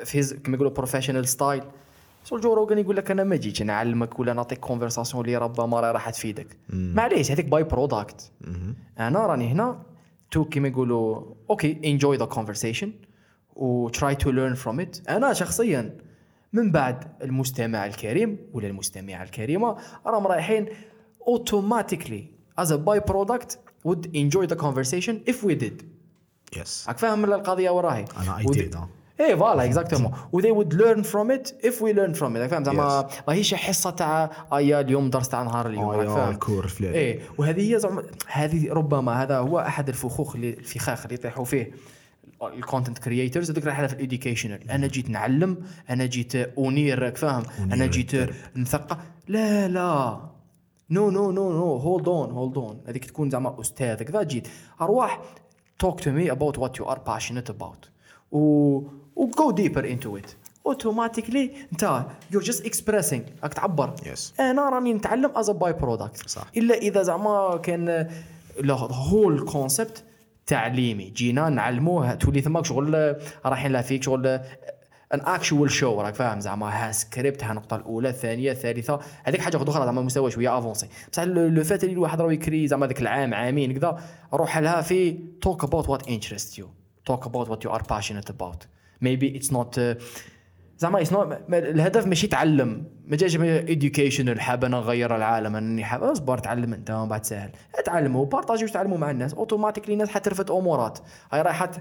في 0.06 0.40
كما 0.44 0.56
يقولوا 0.56 0.72
professional 0.72 1.28
style 1.28 1.64
so 2.24 2.38
جو 2.38 2.54
روجن 2.54 2.78
يقول 2.78 2.96
لك 2.96 3.12
أنا 3.12 3.24
ما 3.24 3.36
جيتش 3.36 3.62
نعلمك 3.62 4.20
ولا 4.20 4.34
نعطيك 4.34 4.60
conversation 4.60 5.26
اللي 5.26 5.38
ربما 5.38 5.80
راح 5.80 6.10
تفيدك. 6.10 6.58
معليش 6.70 7.32
هذيك 7.32 7.46
by-product 7.46 8.32
أنا 9.00 9.20
راني 9.20 9.52
هنا 9.52 9.82
to 10.32 10.46
كيما 10.46 10.68
يقولوا 10.68 11.22
okay 11.50 11.80
enjoy 11.86 12.18
the 12.18 12.26
conversation 12.26 12.92
و 13.56 13.90
try 13.90 14.16
to 14.16 14.26
learn 14.28 14.56
from 14.66 14.80
it. 14.86 15.10
أنا 15.10 15.34
شخصيا 15.34 15.98
من 16.54 16.72
بعد 16.72 17.04
المستمع 17.22 17.86
الكريم 17.86 18.38
ولا 18.54 18.68
المستمعة 18.68 19.24
الكريمة 19.24 19.78
راهم 20.06 20.28
رايحين 20.28 20.66
automatically 21.30 22.24
as 22.62 22.72
a 22.72 22.78
by 22.78 23.00
product 23.00 23.58
would 23.84 24.06
enjoy 24.14 24.46
the 24.46 24.56
conversation 24.56 25.22
if 25.26 25.44
we 25.44 25.56
did. 25.56 25.84
yes 26.58 26.86
راك 26.88 26.98
فاهم 26.98 27.26
القضية 27.26 27.70
وراهي؟ 27.70 28.06
أنا 28.18 28.38
I 28.38 28.46
did 28.46 28.76
إيه 29.20 29.36
voilà 29.36 29.66
exactement 29.66 30.12
و 30.32 30.42
they 30.42 30.46
would 30.46 30.74
learn 30.74 31.04
from 31.04 31.32
it 31.38 31.68
if 31.68 31.74
we 31.82 31.94
learn 31.94 32.14
from 32.20 32.36
it. 32.36 32.50
فاهم؟ 32.50 32.64
زعما 32.64 33.08
ماهيش 33.28 33.54
حصة 33.54 33.90
تاع 33.90 34.32
آيا 34.54 34.80
اليوم 34.80 35.10
درس 35.10 35.30
تاع 35.30 35.44
نهار 35.44 35.68
اليوم 35.68 35.90
راك 35.90 36.08
فاهم؟ 36.08 36.32
ال 36.32 36.38
cours 36.38 36.68
فلان. 36.68 36.94
إيه 36.94 37.20
وهذه 37.38 37.74
هي 37.74 37.80
زعما 37.80 38.04
هذه 38.28 38.74
ربما 38.74 39.24
هذا 39.24 39.38
هو 39.38 39.60
أحد 39.60 39.90
الفخوخ 39.90 40.36
اللي 40.36 40.50
الفخاخ 40.50 41.04
اللي 41.04 41.16
يطيحوا 41.16 41.46
فيه. 41.46 41.72
ال 42.48 42.54
content 42.54 43.00
creators 43.00 43.52
هذوك 43.52 43.66
رايح 43.66 43.86
في 43.86 43.94
ال 43.94 44.00
educational 44.00 44.72
أنا 44.72 44.88
جيت 44.88 45.10
نعلم 45.10 45.58
أنا 45.90 46.06
جيت 46.06 46.36
أنير 46.36 47.00
راك 47.00 47.18
فاهم؟ 47.18 47.44
أنا 47.60 47.86
جيت. 47.86 48.30
نثقف. 48.56 48.98
لا 49.28 49.68
لا. 49.68 50.20
no 50.90 51.10
no 51.10 51.32
no 51.32 51.52
no 51.52 51.76
hold 51.76 52.08
on 52.08 52.32
hold 52.32 52.58
on 52.58 52.82
هذيك 52.88 53.06
تكون 53.06 53.30
زعما 53.30 53.62
أستاذ 53.62 54.04
كذا. 54.04 54.24
جيت. 54.24 54.48
ارواح 54.82 55.22
talk 55.84 55.96
to 55.96 56.08
me 56.08 56.30
about 56.30 56.58
what 56.58 56.78
you 56.80 56.86
are 56.86 57.00
passionate 57.00 57.50
about. 57.50 57.90
و 58.32 58.38
و 59.16 59.32
go 59.32 59.52
deeper 59.52 59.84
into 59.84 60.18
it. 60.18 60.36
automatically 60.66 61.52
انت 61.74 62.06
you're 62.34 62.46
just 62.46 62.64
expressing. 62.64 63.22
راك 63.44 63.54
تعبر. 63.54 63.96
Yes. 63.96 64.40
أنا 64.40 64.70
راني 64.70 64.94
نتعلم 64.94 65.32
از 65.36 65.50
by-product. 65.50 66.38
إلا 66.58 66.76
إذا 66.76 67.04
زعما 67.04 67.58
كان 67.58 68.10
whole 68.92 69.46
concept 69.46 70.04
تعليمي. 70.46 71.10
جينا 71.10 71.50
نعلموه 71.50 72.14
تولي 72.14 72.42
ثماك 72.42 72.66
شغل 72.66 73.16
رايحين 73.46 73.72
لها 73.72 73.82
فيك 73.82 74.04
شغل 74.04 74.28
an 75.14 75.22
actual 75.22 75.72
show 75.72 76.02
راك 76.02 76.16
فاهم؟ 76.16 76.40
زعما 76.40 76.70
ها 76.70 76.92
سكريبت 76.92 77.44
ها 77.44 77.52
النقطه 77.52 77.76
الأولى 77.76 78.10
الثانية 78.10 78.52
الثالثة. 78.52 79.00
هذيك 79.24 79.42
حاجة 79.42 79.58
أخرى 79.58 79.86
زعما 79.86 80.02
مستوى 80.02 80.32
شوية 80.32 80.58
avancé 80.58 80.88
بصح 81.12 81.24
لو 81.24 81.64
فات 81.64 81.84
اللي 81.84 81.94
الواحد 81.94 82.22
راه 82.22 82.34
يكري 82.34 82.68
زعما 82.68 82.88
ذاك 82.88 83.02
العام 83.02 83.34
عامين 83.34 83.74
كذا 83.80 84.00
روح 84.34 84.58
لها 84.58 84.82
في 84.82 85.20
talk 85.42 85.64
about 85.64 85.90
what 85.90 86.08
interests 86.08 86.60
you 86.60 86.70
talk 87.06 87.26
about 87.26 87.50
what 87.50 87.66
you 87.66 87.72
are 87.72 87.84
passionate 87.90 88.30
about 88.30 88.68
maybe 89.02 89.38
it's 89.38 89.54
not 89.54 89.80
زعما 90.84 91.40
ما- 91.48 91.58
الهدف 91.58 92.08
ماشي 92.08 92.28
تعلم. 92.28 92.84
ما 93.08 93.16
جاش 93.18 93.38
educational 93.68 94.40
حاب 94.40 94.66
أنا 94.66 94.78
نغير 94.78 95.16
العالم 95.16 95.56
إني 95.56 95.84
حاب 95.84 96.04
اصبر 96.04 96.38
تعلم 96.38 96.74
أنت 96.74 96.92
ومن 96.92 97.10
بعد 97.10 97.26
سهل. 97.26 97.50
تعلموا 97.86 98.26
بارطاجيو 98.26 98.68
تعلموا 98.68 98.98
مع 98.98 99.12
الناس. 99.12 99.34
automatically 99.34 99.94
الناس 99.94 100.10
حترفد 100.10 100.52
أمورات. 100.52 101.00
هاي 101.32 101.42
رايحه 101.42 101.72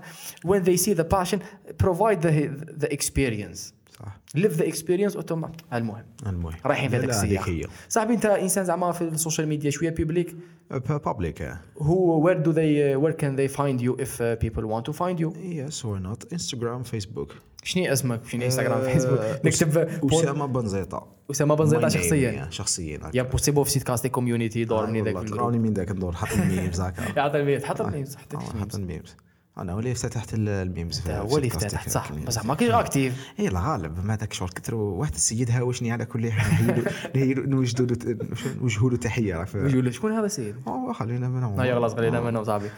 they 0.47 0.77
see 0.77 0.95
the 0.95 1.05
passion 1.17 1.39
provide 1.85 2.23
the 2.23 2.49
the 2.85 2.89
experience. 2.97 3.73
صح. 4.03 4.21
Live 4.37 4.57
the 4.57 4.73
experience 4.73 5.17
automatique 5.17 5.65
المهم. 5.73 6.05
المهم. 6.27 6.53
رايحين 6.67 6.91
في 6.91 6.97
السياق 6.97 7.43
هذيك 7.43 7.49
هي. 7.49 7.71
صاحبي 7.89 8.15
انت 8.15 8.27
انسان 8.27 8.65
زعما 8.65 8.93
في 8.93 9.03
ال 9.03 9.10
social 9.10 9.49
media 9.49 9.71
شوية 9.71 9.91
public 9.91 10.37
public 10.71 11.53
who 11.79 12.25
where 12.25 12.39
do 12.45 12.53
they 12.53 12.97
where 13.03 13.15
can 13.23 13.37
they 13.37 13.49
find 13.59 13.81
you 13.81 13.97
if 14.05 14.21
uh, 14.21 14.37
people 14.45 14.65
want 14.65 14.85
to 14.85 14.93
find 14.93 15.21
you? 15.21 15.39
يس 15.39 15.85
واي 15.85 16.01
نوت 16.01 16.33
انستغرام 16.33 16.83
فيسبوك 16.83 17.33
شنو 17.65 17.85
اسمك؟ 17.85 18.27
شنو 18.27 18.43
انستغرام 18.45 18.81
آه، 18.81 18.93
فيسبوك 18.93 19.21
نكتب 19.45 19.79
أسامة 20.13 20.47
بنزيطة. 20.47 21.07
أسامة 21.31 21.55
بنزيطة 21.55 21.89
شخصيا. 21.89 22.47
شخصيا. 22.51 23.01
يا 23.15 23.23
بوسيبو 23.23 23.65
في 23.65 23.71
سيت 23.71 23.83
كاستي 23.83 24.09
كوميونيتي 24.09 24.65
دور 24.65 24.87
مني 24.87 25.01
ذاك 25.03 25.33
راني 25.33 25.59
من 25.59 25.75
ذاك 25.75 25.91
الدور 25.91 26.13
حط 26.13 26.33
الميمز 26.33 26.81
هكا 26.81 27.03
يعطي 27.17 27.41
الميمز 27.41 27.65
حط 27.65 27.81
الميمز 27.81 28.17
حط 28.17 28.35
آه، 28.35 28.39
الميمز 28.39 28.63
حط 28.63 28.75
الميمز 28.75 29.17
أنا 29.59 29.73
هو 29.73 29.79
اللي 29.79 29.93
افتتحت 29.93 30.35
ال- 30.35 30.49
الميمز 30.49 31.03
هو 31.09 31.37
اللي 31.37 31.49
تاعك 31.49 31.89
صح. 31.89 32.09
الميمز. 32.11 32.27
بصح 32.29 32.45
ما 32.45 32.55
كاينش 32.55 32.75
اكتيف 32.75 33.33
اي 33.41 33.49
الغالب 33.49 34.05
ما 34.07 34.17
ذاك 34.17 34.33
شغل. 34.33 34.49
كثر 34.49 34.75
واحد 34.75 35.15
السيد 35.15 35.51
هاوشني 35.51 35.93
على 35.93 36.05
كل 36.05 36.31
حال 36.33 36.85
نوجدوا 37.51 37.87
له 37.87 38.17
نوجهوا 38.61 38.91
له 38.91 38.97
تحية 38.97 39.37
راك 39.37 39.47
فاهم؟ 39.47 39.67
يقول 39.69 39.95
شكون 39.95 40.13
هذا 40.13 40.27
السيد؟ 40.27 40.55
خلينا 40.93 41.29
منهم 41.29 41.61
لا 41.63 41.75
خلاص 41.75 41.95
خلينا 41.95 42.21
منهم 42.21 42.45
صاحبي. 42.45 42.69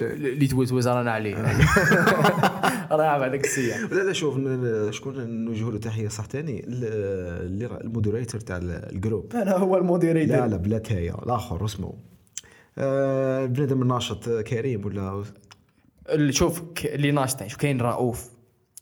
اللي 0.00 0.46
توزوز 0.46 0.88
رانا 0.88 1.12
عليه. 1.12 1.34
راه 2.90 3.02
يعرف 3.04 3.22
هذاك 3.22 3.44
السيد 3.44 3.92
لا 3.92 4.02
لا 4.02 4.12
شوف 4.12 4.34
شكون 4.90 5.44
نوجهوا 5.44 5.72
له 5.72 5.78
تحية 5.78 6.08
صح 6.08 6.26
ثاني 6.26 6.64
اللي 6.66 7.66
راه 7.66 7.80
المودريتور 7.80 8.40
تاع 8.40 8.56
الجروب. 8.62 9.32
أنا 9.42 9.56
هو 9.56 9.76
الموديريتور 9.76 10.36
لا 10.36 10.46
لا 10.48 10.56
بلا 10.56 10.78
تايه 10.78 11.14
الآخر 11.22 11.64
اسمه. 11.64 11.92
آه، 12.78 13.46
بنادم 13.46 13.82
الناشط 13.82 14.28
آه، 14.28 14.40
كريم 14.40 14.86
ولا؟ 14.86 15.24
اللي 16.10 16.32
شوف 16.32 16.62
اللي 16.84 17.10
ناشطين 17.10 17.48
شوف 17.48 17.58
كاين 17.58 17.80
رؤوف 17.80 18.28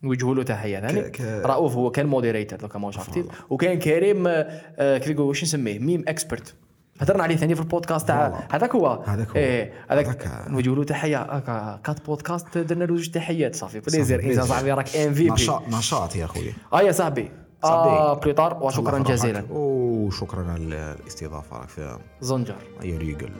نوجهوا 0.02 0.34
له 0.34 0.42
تحية 0.42 0.78
ثاني. 0.80 1.00
ك- 1.00 1.10
ك- 1.16 1.42
رؤوف 1.46 1.76
هو 1.76 1.90
كان 1.90 2.06
modérateur 2.06 2.58
دوكا 2.58 2.78
ماهوش 2.78 2.98
actif 2.98 3.26
وكاين 3.50 3.78
كريم 3.78 4.26
آه، 4.26 4.32
آه، 4.78 4.98
كيف 4.98 5.08
يقولوا 5.10 5.28
واش 5.28 5.42
نسميه؟ 5.42 5.78
meme 5.78 6.04
expert 6.08 6.54
هضرنا 7.00 7.22
عليه 7.22 7.36
ثاني 7.36 7.54
في 7.54 7.60
البودكاست 7.60 8.08
تاع. 8.08 8.46
هذاك 8.50 8.74
هو. 8.74 9.02
هذاك 9.06 9.28
هو. 9.28 9.36
إيه 9.36 9.72
هذاك 9.90 10.28
نوجهوا 10.48 10.76
له 10.76 10.84
تحية. 10.84 11.18
هكا 11.22 11.80
كات 11.84 12.06
بودكاست 12.06 12.58
درنا 12.58 12.84
له 12.84 12.94
جوج 12.96 13.08
تحيات 13.10 13.54
صافي. 13.54 13.80
plaisir. 13.80 14.24
انسان 14.24 14.44
صاحبي 14.46 14.72
راك 14.72 14.96
MVP 14.96 15.30
نشاط 15.30 15.62
نشاط 15.68 16.16
يا 16.16 16.24
أخوي. 16.24 16.52
آه 16.72 16.82
يا 16.82 16.92
صاحبي. 16.92 17.30
آه 17.64 18.14
بليطار 18.14 18.58
وشكرا 18.64 18.98
جزيلا. 18.98 19.44
وشكرا 19.50 20.44
على 20.52 20.96
الاستضافة. 21.00 21.56
راك 21.58 21.68
فاهم 21.68 22.00
زنجر. 22.20 22.56
أيوه 22.82 22.98
réglé 22.98 23.30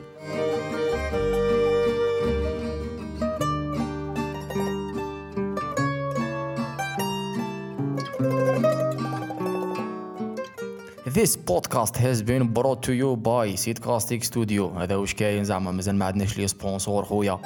This 11.17 11.35
podcast 11.35 11.95
has 11.95 12.21
been 12.21 12.45
brought 12.53 12.83
to 12.83 12.93
you 12.93 13.15
by 13.15 13.55
Seedcasting 13.55 14.23
Studio 14.23 14.77
هذا 14.77 14.95
واش 14.95 15.13
كاين 15.13 15.43
زعما 15.43 15.71
مازال 15.71 15.95
ما 15.95 16.05
عندناش 16.05 16.37
les 16.37 16.47
sponsors 16.47 17.03
خويا 17.03 17.39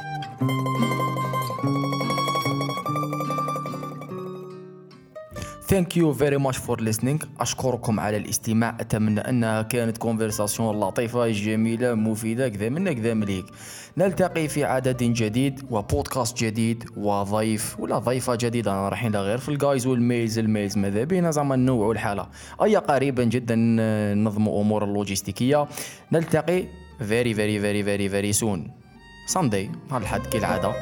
Thank 5.71 5.95
you 5.95 6.11
very 6.11 6.37
much 6.37 6.57
for 6.57 6.77
listening. 6.77 7.25
أشكركم 7.39 7.99
على 7.99 8.17
الاستماع. 8.17 8.77
أتمنى 8.79 9.19
أنها 9.19 9.61
كانت 9.61 9.97
conversation 9.97 10.79
لطيفة 10.79 11.27
جميلة 11.27 11.93
مفيدة 11.93 12.49
كذا 12.49 12.69
منا 12.69 12.93
كذا 12.93 13.13
مليك 13.13 13.45
نلتقي 13.97 14.47
في 14.47 14.63
عدد 14.63 15.03
جديد 15.03 15.61
وبودكاست 15.69 16.43
جديد 16.43 16.89
وضيف 16.97 17.79
ولا 17.79 17.99
ضيفة 17.99 18.35
جديدة. 18.35 18.71
رانا 18.71 18.89
رايحين 18.89 19.15
غير 19.15 19.37
في 19.37 19.49
ال 19.49 19.57
guys 19.57 19.87
وال 19.87 20.02
males 20.02 20.39
ال 20.39 20.45
males 20.45 20.77
ماذا 20.77 21.03
بينا؟ 21.03 21.31
زعما 21.31 21.55
نوعوا 21.55 21.93
الحالة. 21.93 22.27
أي 22.63 22.75
قريبا 22.75 23.23
جدا 23.23 23.55
ننظموا 23.55 24.61
أمور 24.61 24.83
اللوجستيكية. 24.83 25.67
نلتقي 26.11 26.63
very 26.99 27.33
very 27.33 27.57
very 27.61 27.83
very 27.83 28.09
very 28.13 28.41
soon. 28.41 28.59
Sunday 29.33 29.89
نهار 29.89 30.01
الحد 30.01 30.25
كالعادة. 30.25 30.73